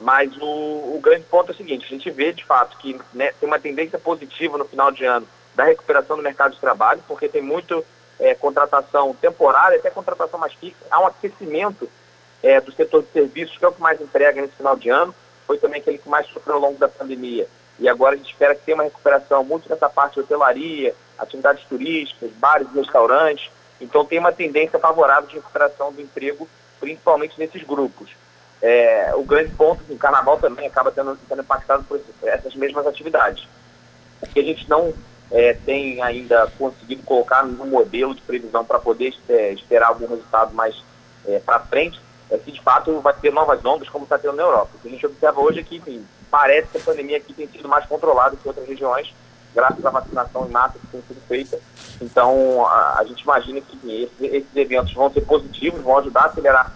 mas 0.00 0.34
o, 0.36 0.44
o, 0.96 1.00
grande 1.02 1.24
ponto 1.24 1.50
é 1.50 1.54
o 1.54 1.56
seguinte, 1.56 1.86
a 1.86 1.88
gente 1.88 2.10
vê 2.10 2.32
de 2.32 2.44
fato 2.44 2.76
que 2.78 2.98
né, 3.12 3.32
tem 3.40 3.48
uma 3.48 3.58
tendência 3.58 3.98
positiva 3.98 4.58
no 4.58 4.64
final 4.64 4.90
de 4.92 5.04
ano 5.04 5.26
da 5.54 5.64
recuperação 5.64 6.16
do 6.16 6.22
mercado 6.22 6.54
de 6.54 6.60
trabalho, 6.60 7.02
porque 7.06 7.28
tem 7.28 7.42
muito 7.42 7.84
é, 8.18 8.34
contratação 8.34 9.14
temporária, 9.14 9.78
até 9.78 9.90
contratação 9.90 10.38
mais 10.38 10.52
fixa. 10.54 10.84
Há 10.90 11.00
um 11.00 11.06
aquecimento 11.06 11.88
é, 12.42 12.60
do 12.60 12.72
setor 12.72 13.02
de 13.02 13.08
serviços, 13.10 13.56
que 13.56 13.64
é 13.64 13.68
o 13.68 13.72
que 13.72 13.80
mais 13.80 14.00
entrega 14.00 14.40
nesse 14.40 14.54
final 14.54 14.76
de 14.76 14.90
ano, 14.90 15.14
foi 15.46 15.58
também 15.58 15.80
aquele 15.80 15.98
que 15.98 16.08
mais 16.08 16.26
sofreu 16.28 16.56
ao 16.56 16.60
longo 16.60 16.78
da 16.78 16.88
pandemia. 16.88 17.46
E 17.78 17.88
agora 17.88 18.14
a 18.14 18.16
gente 18.16 18.30
espera 18.30 18.54
que 18.54 18.62
tenha 18.64 18.76
uma 18.76 18.84
recuperação 18.84 19.42
muito 19.44 19.68
nessa 19.68 19.88
parte 19.88 20.14
de 20.14 20.20
hotelaria, 20.20 20.94
atividades 21.18 21.64
turísticas, 21.64 22.30
bares 22.32 22.68
e 22.72 22.78
restaurantes. 22.78 23.50
Então 23.80 24.04
tem 24.04 24.18
uma 24.18 24.32
tendência 24.32 24.78
favorável 24.78 25.28
de 25.28 25.36
recuperação 25.36 25.92
do 25.92 26.00
emprego, 26.00 26.48
principalmente 26.78 27.38
nesses 27.38 27.62
grupos. 27.62 28.10
É, 28.62 29.12
o 29.14 29.24
grande 29.24 29.50
ponto, 29.54 29.82
o 29.92 29.98
carnaval 29.98 30.38
também 30.38 30.66
acaba 30.66 30.92
sendo 30.92 31.18
impactado 31.42 31.84
por 31.84 32.00
essas 32.22 32.54
mesmas 32.54 32.86
atividades. 32.86 33.46
Porque 34.20 34.40
a 34.40 34.44
gente 34.44 34.68
não 34.70 34.94
é, 35.30 35.54
tem 35.54 36.02
ainda 36.02 36.50
conseguido 36.58 37.02
colocar 37.02 37.44
no 37.44 37.66
modelo 37.66 38.14
de 38.14 38.22
previsão 38.22 38.64
para 38.64 38.78
poder 38.78 39.14
é, 39.28 39.52
esperar 39.52 39.88
algum 39.88 40.06
resultado 40.06 40.54
mais 40.54 40.76
é, 41.26 41.38
para 41.38 41.60
frente, 41.60 42.00
é 42.30 42.38
se 42.38 42.50
de 42.50 42.60
fato 42.60 43.00
vai 43.00 43.14
ter 43.14 43.32
novas 43.32 43.64
ondas 43.64 43.88
como 43.88 44.04
está 44.04 44.18
tendo 44.18 44.36
na 44.36 44.42
Europa. 44.42 44.70
O 44.74 44.78
que 44.78 44.88
a 44.88 44.90
gente 44.90 45.06
observa 45.06 45.40
hoje 45.40 45.60
é 45.60 45.62
que, 45.62 45.76
enfim, 45.76 46.06
parece 46.30 46.68
que 46.68 46.78
a 46.78 46.80
pandemia 46.80 47.16
aqui 47.18 47.32
tem 47.32 47.48
sido 47.48 47.68
mais 47.68 47.86
controlada 47.86 48.36
que 48.36 48.48
outras 48.48 48.66
regiões, 48.66 49.14
graças 49.54 49.84
à 49.84 49.90
vacinação 49.90 50.46
em 50.46 50.50
massa 50.50 50.78
que 50.78 50.86
tem 50.88 51.02
sido 51.02 51.20
feita. 51.28 51.58
Então, 52.00 52.66
a, 52.66 52.98
a 52.98 53.04
gente 53.04 53.22
imagina 53.22 53.60
que 53.60 54.02
esses, 54.02 54.20
esses, 54.20 54.56
eventos 54.56 54.92
vão 54.94 55.12
ser 55.12 55.20
positivos, 55.22 55.80
vão 55.80 55.98
ajudar 55.98 56.22
a 56.22 56.26
acelerar 56.26 56.72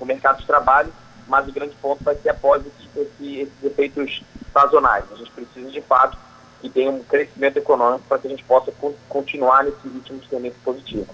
o 0.00 0.04
mercado 0.04 0.38
de 0.38 0.46
trabalho, 0.46 0.92
mas 1.28 1.46
o 1.46 1.52
grande 1.52 1.74
ponto 1.80 2.02
vai 2.02 2.14
ser 2.16 2.30
após 2.30 2.62
esses, 2.66 3.10
esses 3.20 3.48
efeitos 3.62 4.22
sazonais. 4.52 5.04
A 5.12 5.16
gente 5.16 5.30
precisa, 5.30 5.70
de 5.70 5.80
fato, 5.82 6.16
que 6.62 6.70
tenha 6.70 6.90
um 6.90 7.02
crescimento 7.02 7.56
econômico 7.56 8.04
para 8.08 8.18
que 8.18 8.28
a 8.28 8.30
gente 8.30 8.44
possa 8.44 8.72
continuar 9.08 9.64
nesse 9.64 9.88
ritmo 9.88 10.18
de 10.18 10.28
tendência 10.28 10.58
positiva. 10.64 11.06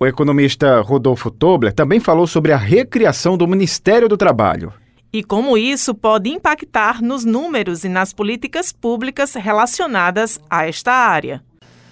O 0.00 0.06
economista 0.06 0.80
Rodolfo 0.80 1.30
Tobler 1.30 1.72
também 1.72 2.00
falou 2.00 2.26
sobre 2.26 2.52
a 2.52 2.56
recriação 2.56 3.36
do 3.36 3.46
Ministério 3.46 4.08
do 4.08 4.16
Trabalho. 4.16 4.72
E 5.12 5.24
como 5.24 5.56
isso 5.56 5.94
pode 5.94 6.28
impactar 6.28 7.00
nos 7.00 7.24
números 7.24 7.84
e 7.84 7.88
nas 7.88 8.12
políticas 8.12 8.72
públicas 8.72 9.34
relacionadas 9.34 10.38
a 10.50 10.68
esta 10.68 10.92
área. 10.92 11.42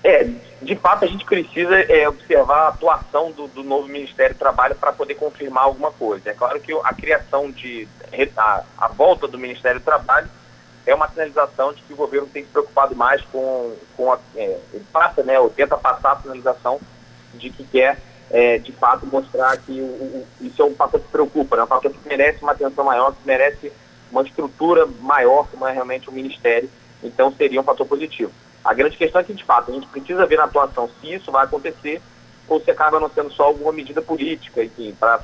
É, 0.05 0.28
de 0.62 0.77
fato, 0.77 1.05
a 1.05 1.09
gente 1.09 1.24
precisa 1.24 1.74
é, 1.74 2.09
observar 2.09 2.66
a 2.66 2.69
atuação 2.69 3.33
do, 3.33 3.49
do, 3.49 3.62
novo 3.65 3.89
Ministério 3.89 4.35
do 4.35 4.39
Trabalho 4.39 4.74
para 4.74 4.93
poder 4.93 5.15
confirmar 5.15 5.65
alguma 5.65 5.91
coisa. 5.91 6.31
É 6.31 6.35
claro 6.35 6.61
que 6.61 6.73
a 6.73 6.95
criação 6.95 7.51
de. 7.51 7.89
a, 8.37 8.62
a 8.78 8.89
volta 8.89 9.27
do 9.27 9.39
Ministério 9.39 9.81
do 9.81 9.85
Trabalho 9.85 10.28
é 10.87 10.95
uma 10.95 11.09
sinalização 11.09 11.73
de 11.73 11.83
que 11.83 11.93
o 11.93 11.97
governo 11.97 12.29
tem 12.29 12.45
se 12.45 12.49
preocupado 12.49 12.95
mais 12.95 13.21
com, 13.33 13.75
com 13.97 14.13
a, 14.13 14.19
é, 14.37 14.59
ele 14.73 14.85
passa, 14.93 15.23
né, 15.23 15.39
ou 15.39 15.51
tenta 15.51 15.77
passar 15.77 16.13
a 16.13 16.21
sinalização 16.21 16.81
de 17.35 17.51
que 17.51 17.65
quer, 17.65 17.99
é, 18.31 18.59
de 18.59 18.73
fato, 18.73 19.07
mostrar 19.07 19.57
que 19.59 19.81
o, 19.81 19.85
o, 19.85 20.27
isso 20.41 20.63
é 20.63 20.65
um 20.65 20.75
fator 20.75 21.01
que 21.01 21.09
preocupa, 21.09 21.57
né, 21.57 21.65
um 21.65 21.67
fator 21.67 21.91
que 21.91 22.09
merece 22.09 22.43
uma 22.43 22.53
atenção 22.53 22.85
maior, 22.85 23.13
que 23.13 23.27
merece 23.27 23.73
uma 24.11 24.23
estrutura 24.23 24.87
maior, 25.01 25.49
como 25.49 25.67
é 25.67 25.73
realmente 25.73 26.09
o 26.09 26.13
Ministério, 26.13 26.71
então 27.03 27.33
seria 27.33 27.61
um 27.61 27.65
fator 27.65 27.87
positivo. 27.87 28.33
A 28.65 28.73
grande 28.73 28.97
questão 28.97 29.21
é 29.21 29.25
que, 29.25 29.35
de 29.35 29.45
fato, 29.45 29.71
a 29.71 29.75
gente 29.75 29.87
precisa 29.89 30.27
ver 30.27 30.37
na 30.37 30.45
atuação 30.45 30.89
se 31.01 31.13
isso 31.13 31.31
vai 31.31 31.45
acontecer 31.45 32.01
ou 32.49 32.61
se 32.61 32.71
acaba 32.71 33.01
não 33.01 33.11
sendo 33.11 33.31
só 33.33 33.45
alguma 33.45 33.73
medida 33.73 34.01
política, 34.01 34.63
enfim, 34.63 34.95
para 34.99 35.19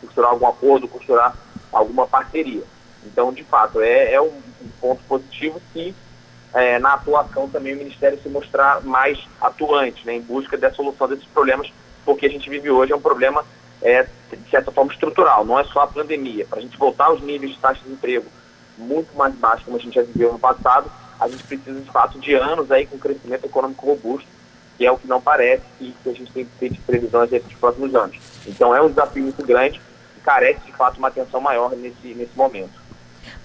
costurar 0.00 0.30
algum 0.30 0.46
acordo, 0.46 0.86
costurar 0.88 1.34
alguma 1.72 2.06
parceria. 2.06 2.62
Então, 3.04 3.32
de 3.32 3.44
fato, 3.44 3.80
é, 3.80 4.12
é 4.12 4.20
um, 4.20 4.32
ponto 4.80 5.02
positivo 5.04 5.60
se 5.72 5.94
é, 6.52 6.78
na 6.78 6.94
atuação 6.94 7.48
também 7.48 7.74
o 7.74 7.78
Ministério 7.78 8.20
se 8.20 8.28
mostrar 8.28 8.82
mais 8.82 9.18
atuante 9.40 10.04
né, 10.06 10.14
em 10.14 10.20
busca 10.20 10.56
da 10.56 10.72
solução 10.72 11.08
desses 11.08 11.24
problemas, 11.26 11.72
porque 12.04 12.26
a 12.26 12.30
gente 12.30 12.48
vive 12.50 12.70
hoje 12.70 12.92
é 12.92 12.96
um 12.96 13.00
problema, 13.00 13.44
é, 13.80 14.02
de 14.32 14.50
certa 14.50 14.70
forma, 14.72 14.92
estrutural, 14.92 15.44
não 15.44 15.58
é 15.58 15.64
só 15.64 15.80
a 15.80 15.86
pandemia. 15.86 16.44
Para 16.46 16.58
a 16.58 16.62
gente 16.62 16.76
voltar 16.76 17.06
aos 17.06 17.20
níveis 17.20 17.52
de 17.52 17.58
taxa 17.58 17.80
de 17.84 17.92
emprego 17.92 18.26
muito 18.76 19.16
mais 19.16 19.34
baixos, 19.34 19.64
como 19.64 19.76
a 19.76 19.80
gente 19.80 19.94
já 19.94 20.02
viveu 20.02 20.32
no 20.32 20.38
passado, 20.38 20.90
a 21.20 21.28
gente 21.28 21.44
precisa, 21.44 21.78
de 21.78 21.90
fato, 21.90 22.18
de 22.18 22.34
anos 22.34 22.72
aí 22.72 22.86
com 22.86 22.98
crescimento 22.98 23.44
econômico 23.44 23.86
robusto, 23.86 24.28
que 24.76 24.86
é 24.86 24.90
o 24.90 24.96
que 24.96 25.06
não 25.06 25.20
parece 25.20 25.62
e 25.78 25.94
que 26.02 26.08
a 26.08 26.14
gente 26.14 26.32
tem 26.32 26.46
que 26.46 26.50
ter 26.58 26.70
de 26.70 26.80
previsões 26.80 27.28
para 27.28 27.38
os 27.38 27.54
próximos 27.54 27.94
anos. 27.94 28.16
Então, 28.46 28.74
é 28.74 28.80
um 28.80 28.88
desafio 28.88 29.22
muito 29.22 29.44
grande 29.44 29.80
e 30.16 30.20
carece, 30.20 30.60
de 30.64 30.72
fato, 30.72 30.96
uma 30.96 31.08
atenção 31.08 31.40
maior 31.40 31.76
nesse, 31.76 32.14
nesse 32.14 32.34
momento. 32.34 32.79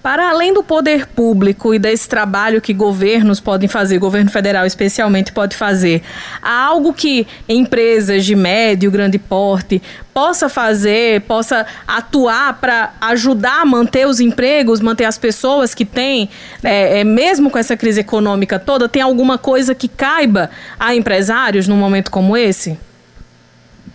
Para 0.06 0.30
além 0.30 0.54
do 0.54 0.62
poder 0.62 1.04
público 1.08 1.74
e 1.74 1.80
desse 1.80 2.08
trabalho 2.08 2.60
que 2.60 2.72
governos 2.72 3.40
podem 3.40 3.68
fazer, 3.68 3.98
governo 3.98 4.30
federal 4.30 4.64
especialmente 4.64 5.32
pode 5.32 5.56
fazer, 5.56 6.00
há 6.40 6.62
algo 6.62 6.94
que 6.94 7.26
empresas 7.48 8.24
de 8.24 8.36
médio, 8.36 8.88
grande 8.88 9.18
porte 9.18 9.82
possa 10.14 10.48
fazer, 10.48 11.22
possa 11.22 11.66
atuar 11.88 12.60
para 12.60 12.94
ajudar 13.00 13.62
a 13.62 13.66
manter 13.66 14.06
os 14.06 14.20
empregos, 14.20 14.80
manter 14.80 15.06
as 15.06 15.18
pessoas 15.18 15.74
que 15.74 15.84
têm, 15.84 16.30
é, 16.62 17.00
é, 17.00 17.04
mesmo 17.04 17.50
com 17.50 17.58
essa 17.58 17.76
crise 17.76 17.98
econômica 17.98 18.60
toda, 18.60 18.88
tem 18.88 19.02
alguma 19.02 19.36
coisa 19.36 19.74
que 19.74 19.88
caiba 19.88 20.50
a 20.78 20.94
empresários 20.94 21.66
num 21.66 21.76
momento 21.76 22.12
como 22.12 22.36
esse? 22.36 22.78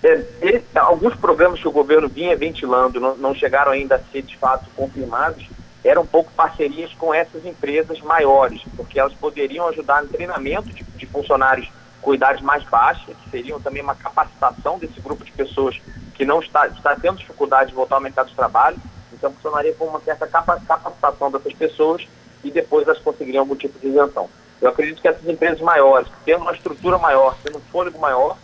É, 0.03 0.21
esse, 0.41 0.65
alguns 0.75 1.15
programas 1.15 1.61
que 1.61 1.67
o 1.69 1.71
governo 1.71 2.09
vinha 2.09 2.35
ventilando 2.35 2.99
não, 2.99 3.15
não 3.15 3.33
chegaram 3.33 3.71
ainda 3.71 3.95
a 3.95 3.99
ser 4.11 4.23
de 4.23 4.35
fato 4.35 4.65
confirmados 4.75 5.45
eram 5.83 6.03
um 6.03 6.07
pouco 6.07 6.31
parcerias 6.33 6.93
com 6.93 7.13
essas 7.13 7.45
empresas 7.45 7.99
maiores, 8.01 8.61
porque 8.75 8.99
elas 8.99 9.13
poderiam 9.13 9.67
ajudar 9.69 10.03
no 10.03 10.09
treinamento 10.09 10.69
de, 10.69 10.83
de 10.83 11.05
funcionários 11.07 11.69
com 12.01 12.13
idades 12.13 12.41
mais 12.41 12.63
baixas, 12.63 13.15
que 13.23 13.29
seriam 13.29 13.59
também 13.59 13.81
uma 13.81 13.95
capacitação 13.95 14.77
desse 14.79 14.99
grupo 14.99 15.23
de 15.23 15.31
pessoas 15.31 15.79
que 16.15 16.25
não 16.25 16.39
está, 16.39 16.67
está 16.67 16.95
tendo 16.95 17.17
dificuldade 17.17 17.69
de 17.69 17.75
voltar 17.75 17.95
ao 17.95 18.01
mercado 18.01 18.29
de 18.29 18.35
trabalho. 18.35 18.77
Então, 19.13 19.31
funcionaria 19.33 19.73
com 19.73 19.85
uma 19.85 19.99
certa 19.99 20.27
capacitação 20.27 21.31
dessas 21.31 21.53
pessoas 21.53 22.07
e 22.43 22.49
depois 22.49 22.87
elas 22.87 22.99
conseguiriam 22.99 23.41
algum 23.41 23.55
tipo 23.55 23.77
de 23.79 23.87
isenção. 23.87 24.29
Eu 24.59 24.69
acredito 24.69 25.01
que 25.01 25.07
essas 25.07 25.27
empresas 25.27 25.59
maiores, 25.61 26.07
tendo 26.25 26.41
uma 26.41 26.53
estrutura 26.53 26.97
maior, 26.97 27.35
tendo 27.43 27.57
um 27.57 27.61
fôlego 27.71 27.99
maior, 27.99 28.37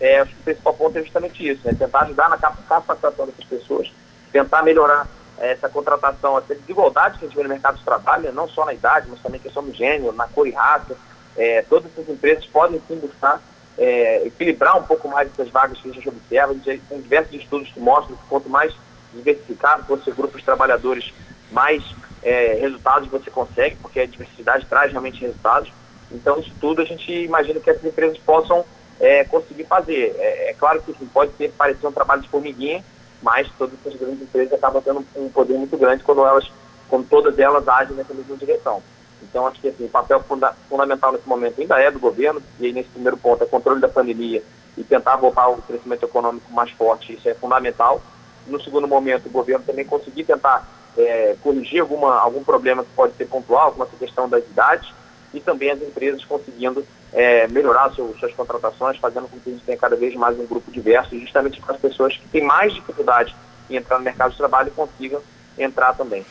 é, 0.00 0.20
acho 0.20 0.32
que 0.32 0.40
o 0.40 0.44
principal 0.44 0.74
ponto 0.74 0.96
é 0.96 1.02
justamente 1.02 1.46
isso, 1.46 1.60
né? 1.64 1.74
tentar 1.78 2.00
ajudar 2.00 2.28
na 2.28 2.38
capacitação 2.38 3.26
dessas 3.26 3.44
pessoas, 3.44 3.92
tentar 4.32 4.62
melhorar 4.62 5.06
essa 5.40 5.68
contratação, 5.68 6.38
essa 6.38 6.54
desigualdade 6.54 7.18
que 7.18 7.24
a 7.24 7.28
gente 7.28 7.36
vê 7.36 7.42
no 7.42 7.48
mercado 7.48 7.78
de 7.78 7.84
trabalho, 7.84 8.32
não 8.32 8.48
só 8.48 8.64
na 8.64 8.74
idade, 8.74 9.08
mas 9.08 9.20
também 9.20 9.40
questão 9.40 9.64
do 9.64 9.72
gênero, 9.72 10.12
na 10.12 10.26
cor 10.28 10.46
e 10.46 10.50
raça. 10.50 10.96
É, 11.36 11.62
todas 11.62 11.90
essas 11.92 12.08
empresas 12.08 12.44
podem 12.46 12.80
sim 12.86 12.96
buscar 12.96 13.40
é, 13.78 14.26
equilibrar 14.26 14.76
um 14.76 14.82
pouco 14.82 15.08
mais 15.08 15.30
essas 15.32 15.48
vagas 15.48 15.78
que 15.78 15.88
a 15.88 15.92
gente 15.92 16.08
observa. 16.08 16.52
A 16.52 16.54
gente 16.54 16.82
tem 16.88 17.00
diversos 17.00 17.34
estudos 17.34 17.70
que 17.70 17.80
mostram 17.80 18.16
que 18.16 18.22
quanto 18.28 18.48
mais 18.48 18.74
diversificado 19.14 19.84
for 19.84 20.00
seu 20.02 20.14
grupo 20.14 20.38
de 20.38 20.44
trabalhadores, 20.44 21.12
mais 21.50 21.82
é, 22.22 22.58
resultados 22.60 23.08
você 23.08 23.30
consegue, 23.30 23.76
porque 23.76 24.00
a 24.00 24.06
diversidade 24.06 24.66
traz 24.66 24.92
realmente 24.92 25.20
resultados. 25.20 25.72
Então, 26.12 26.38
isso 26.38 26.52
tudo 26.60 26.82
a 26.82 26.84
gente 26.84 27.10
imagina 27.10 27.60
que 27.60 27.70
essas 27.70 27.84
empresas 27.84 28.18
possam 28.18 28.64
é, 29.00 29.24
conseguir 29.24 29.64
fazer. 29.64 30.14
É, 30.18 30.50
é 30.50 30.54
claro 30.54 30.82
que 30.82 30.92
pode 31.06 31.32
ser 31.36 31.50
parecer 31.52 31.86
um 31.86 31.92
trabalho 31.92 32.22
de 32.22 32.28
formiguinha, 32.28 32.84
mas 33.22 33.48
todas 33.58 33.74
essas 33.80 33.98
grandes 33.98 34.22
empresas 34.22 34.52
acabam 34.52 34.82
tendo 34.82 35.04
um 35.16 35.28
poder 35.28 35.54
muito 35.54 35.76
grande 35.76 36.02
quando 36.02 36.24
elas, 36.24 36.50
quando 36.88 37.08
todas 37.08 37.38
elas 37.38 37.66
agem 37.68 37.96
nessa 37.96 38.14
mesma 38.14 38.36
direção. 38.36 38.82
Então, 39.22 39.46
acho 39.46 39.60
que 39.60 39.68
assim, 39.68 39.84
o 39.84 39.88
papel 39.88 40.20
funda 40.20 40.54
fundamental 40.68 41.12
nesse 41.12 41.28
momento 41.28 41.60
ainda 41.60 41.78
é 41.78 41.90
do 41.90 41.98
governo, 41.98 42.42
e 42.58 42.66
aí 42.66 42.72
nesse 42.72 42.88
primeiro 42.88 43.16
ponto 43.16 43.44
é 43.44 43.46
controle 43.46 43.80
da 43.80 43.88
pandemia 43.88 44.42
e 44.76 44.82
tentar 44.82 45.16
voltar 45.16 45.42
ao 45.42 45.56
crescimento 45.56 46.04
econômico 46.04 46.50
mais 46.52 46.70
forte, 46.70 47.12
isso 47.12 47.28
é 47.28 47.34
fundamental. 47.34 48.00
No 48.46 48.60
segundo 48.60 48.88
momento, 48.88 49.26
o 49.26 49.30
governo 49.30 49.64
também 49.64 49.84
conseguir 49.84 50.24
tentar 50.24 50.66
é, 50.96 51.36
corrigir 51.42 51.80
alguma, 51.80 52.18
algum 52.18 52.42
problema 52.42 52.82
que 52.82 52.90
pode 52.96 53.14
ser 53.14 53.26
pontual, 53.26 53.72
como 53.72 53.84
essa 53.84 53.96
questão 53.96 54.28
das 54.28 54.44
idades, 54.44 54.88
e 55.34 55.40
também 55.40 55.70
as 55.70 55.82
empresas 55.82 56.24
conseguindo 56.24 56.84
é, 57.12 57.48
melhorar 57.48 57.92
seu, 57.94 58.14
suas 58.18 58.32
contratações, 58.34 58.98
fazendo 58.98 59.28
com 59.28 59.38
que 59.38 59.50
a 59.50 59.52
gente 59.52 59.64
tenha 59.64 59.78
cada 59.78 59.96
vez 59.96 60.14
mais 60.14 60.38
um 60.38 60.46
grupo 60.46 60.70
diverso, 60.70 61.18
justamente 61.18 61.60
para 61.60 61.74
as 61.74 61.80
pessoas 61.80 62.16
que 62.16 62.28
têm 62.28 62.44
mais 62.44 62.72
dificuldade 62.72 63.34
em 63.68 63.76
entrar 63.76 63.98
no 63.98 64.04
mercado 64.04 64.32
de 64.32 64.36
trabalho 64.36 64.70
consigam 64.72 65.20
entrar 65.58 65.94
também. 65.94 66.24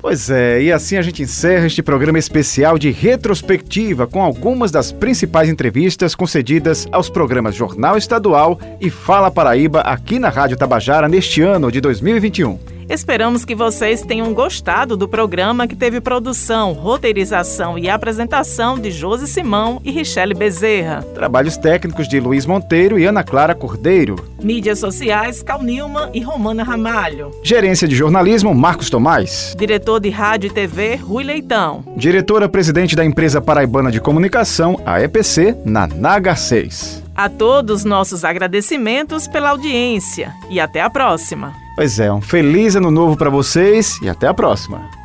Pois 0.00 0.28
é, 0.28 0.60
e 0.60 0.70
assim 0.70 0.98
a 0.98 1.02
gente 1.02 1.22
encerra 1.22 1.66
este 1.66 1.82
programa 1.82 2.18
especial 2.18 2.78
de 2.78 2.90
retrospectiva 2.90 4.06
com 4.06 4.22
algumas 4.22 4.70
das 4.70 4.92
principais 4.92 5.48
entrevistas 5.48 6.14
concedidas 6.14 6.86
aos 6.92 7.08
programas 7.08 7.54
Jornal 7.54 7.96
Estadual 7.96 8.60
e 8.82 8.90
Fala 8.90 9.30
Paraíba 9.30 9.80
aqui 9.80 10.18
na 10.18 10.28
Rádio 10.28 10.58
Tabajara 10.58 11.08
neste 11.08 11.40
ano 11.40 11.72
de 11.72 11.80
2021. 11.80 12.58
Esperamos 12.88 13.44
que 13.44 13.54
vocês 13.54 14.02
tenham 14.02 14.34
gostado 14.34 14.96
do 14.96 15.08
programa 15.08 15.66
que 15.66 15.74
teve 15.74 16.00
produção, 16.00 16.72
roteirização 16.72 17.78
e 17.78 17.88
apresentação 17.88 18.78
de 18.78 18.90
Josi 18.90 19.26
Simão 19.26 19.80
e 19.84 19.90
Richelle 19.90 20.34
Bezerra. 20.34 21.02
Trabalhos 21.14 21.56
técnicos 21.56 22.06
de 22.06 22.20
Luiz 22.20 22.44
Monteiro 22.44 22.98
e 22.98 23.06
Ana 23.06 23.24
Clara 23.24 23.54
Cordeiro. 23.54 24.16
Mídias 24.42 24.78
sociais, 24.78 25.42
Cal 25.42 25.62
Nilman 25.62 26.10
e 26.12 26.20
Romana 26.20 26.62
Ramalho. 26.62 27.30
Gerência 27.42 27.88
de 27.88 27.96
jornalismo, 27.96 28.54
Marcos 28.54 28.90
Tomás. 28.90 29.54
Diretor 29.58 30.00
de 30.00 30.10
rádio 30.10 30.48
e 30.48 30.52
TV, 30.52 30.96
Rui 30.96 31.24
Leitão. 31.24 31.82
Diretora-presidente 31.96 32.94
da 32.94 33.04
empresa 33.04 33.40
paraibana 33.40 33.90
de 33.90 34.00
comunicação, 34.00 34.78
a 34.84 35.00
EPC, 35.00 35.56
Nanaga 35.64 36.36
6. 36.36 37.02
A 37.16 37.28
todos 37.28 37.84
nossos 37.84 38.24
agradecimentos 38.24 39.26
pela 39.26 39.50
audiência 39.50 40.34
e 40.50 40.60
até 40.60 40.80
a 40.80 40.90
próxima. 40.90 41.63
Pois 41.74 41.98
é, 41.98 42.12
um 42.12 42.20
feliz 42.20 42.76
ano 42.76 42.90
novo 42.90 43.16
para 43.16 43.28
vocês 43.28 43.98
e 44.00 44.08
até 44.08 44.28
a 44.28 44.34
próxima. 44.34 45.03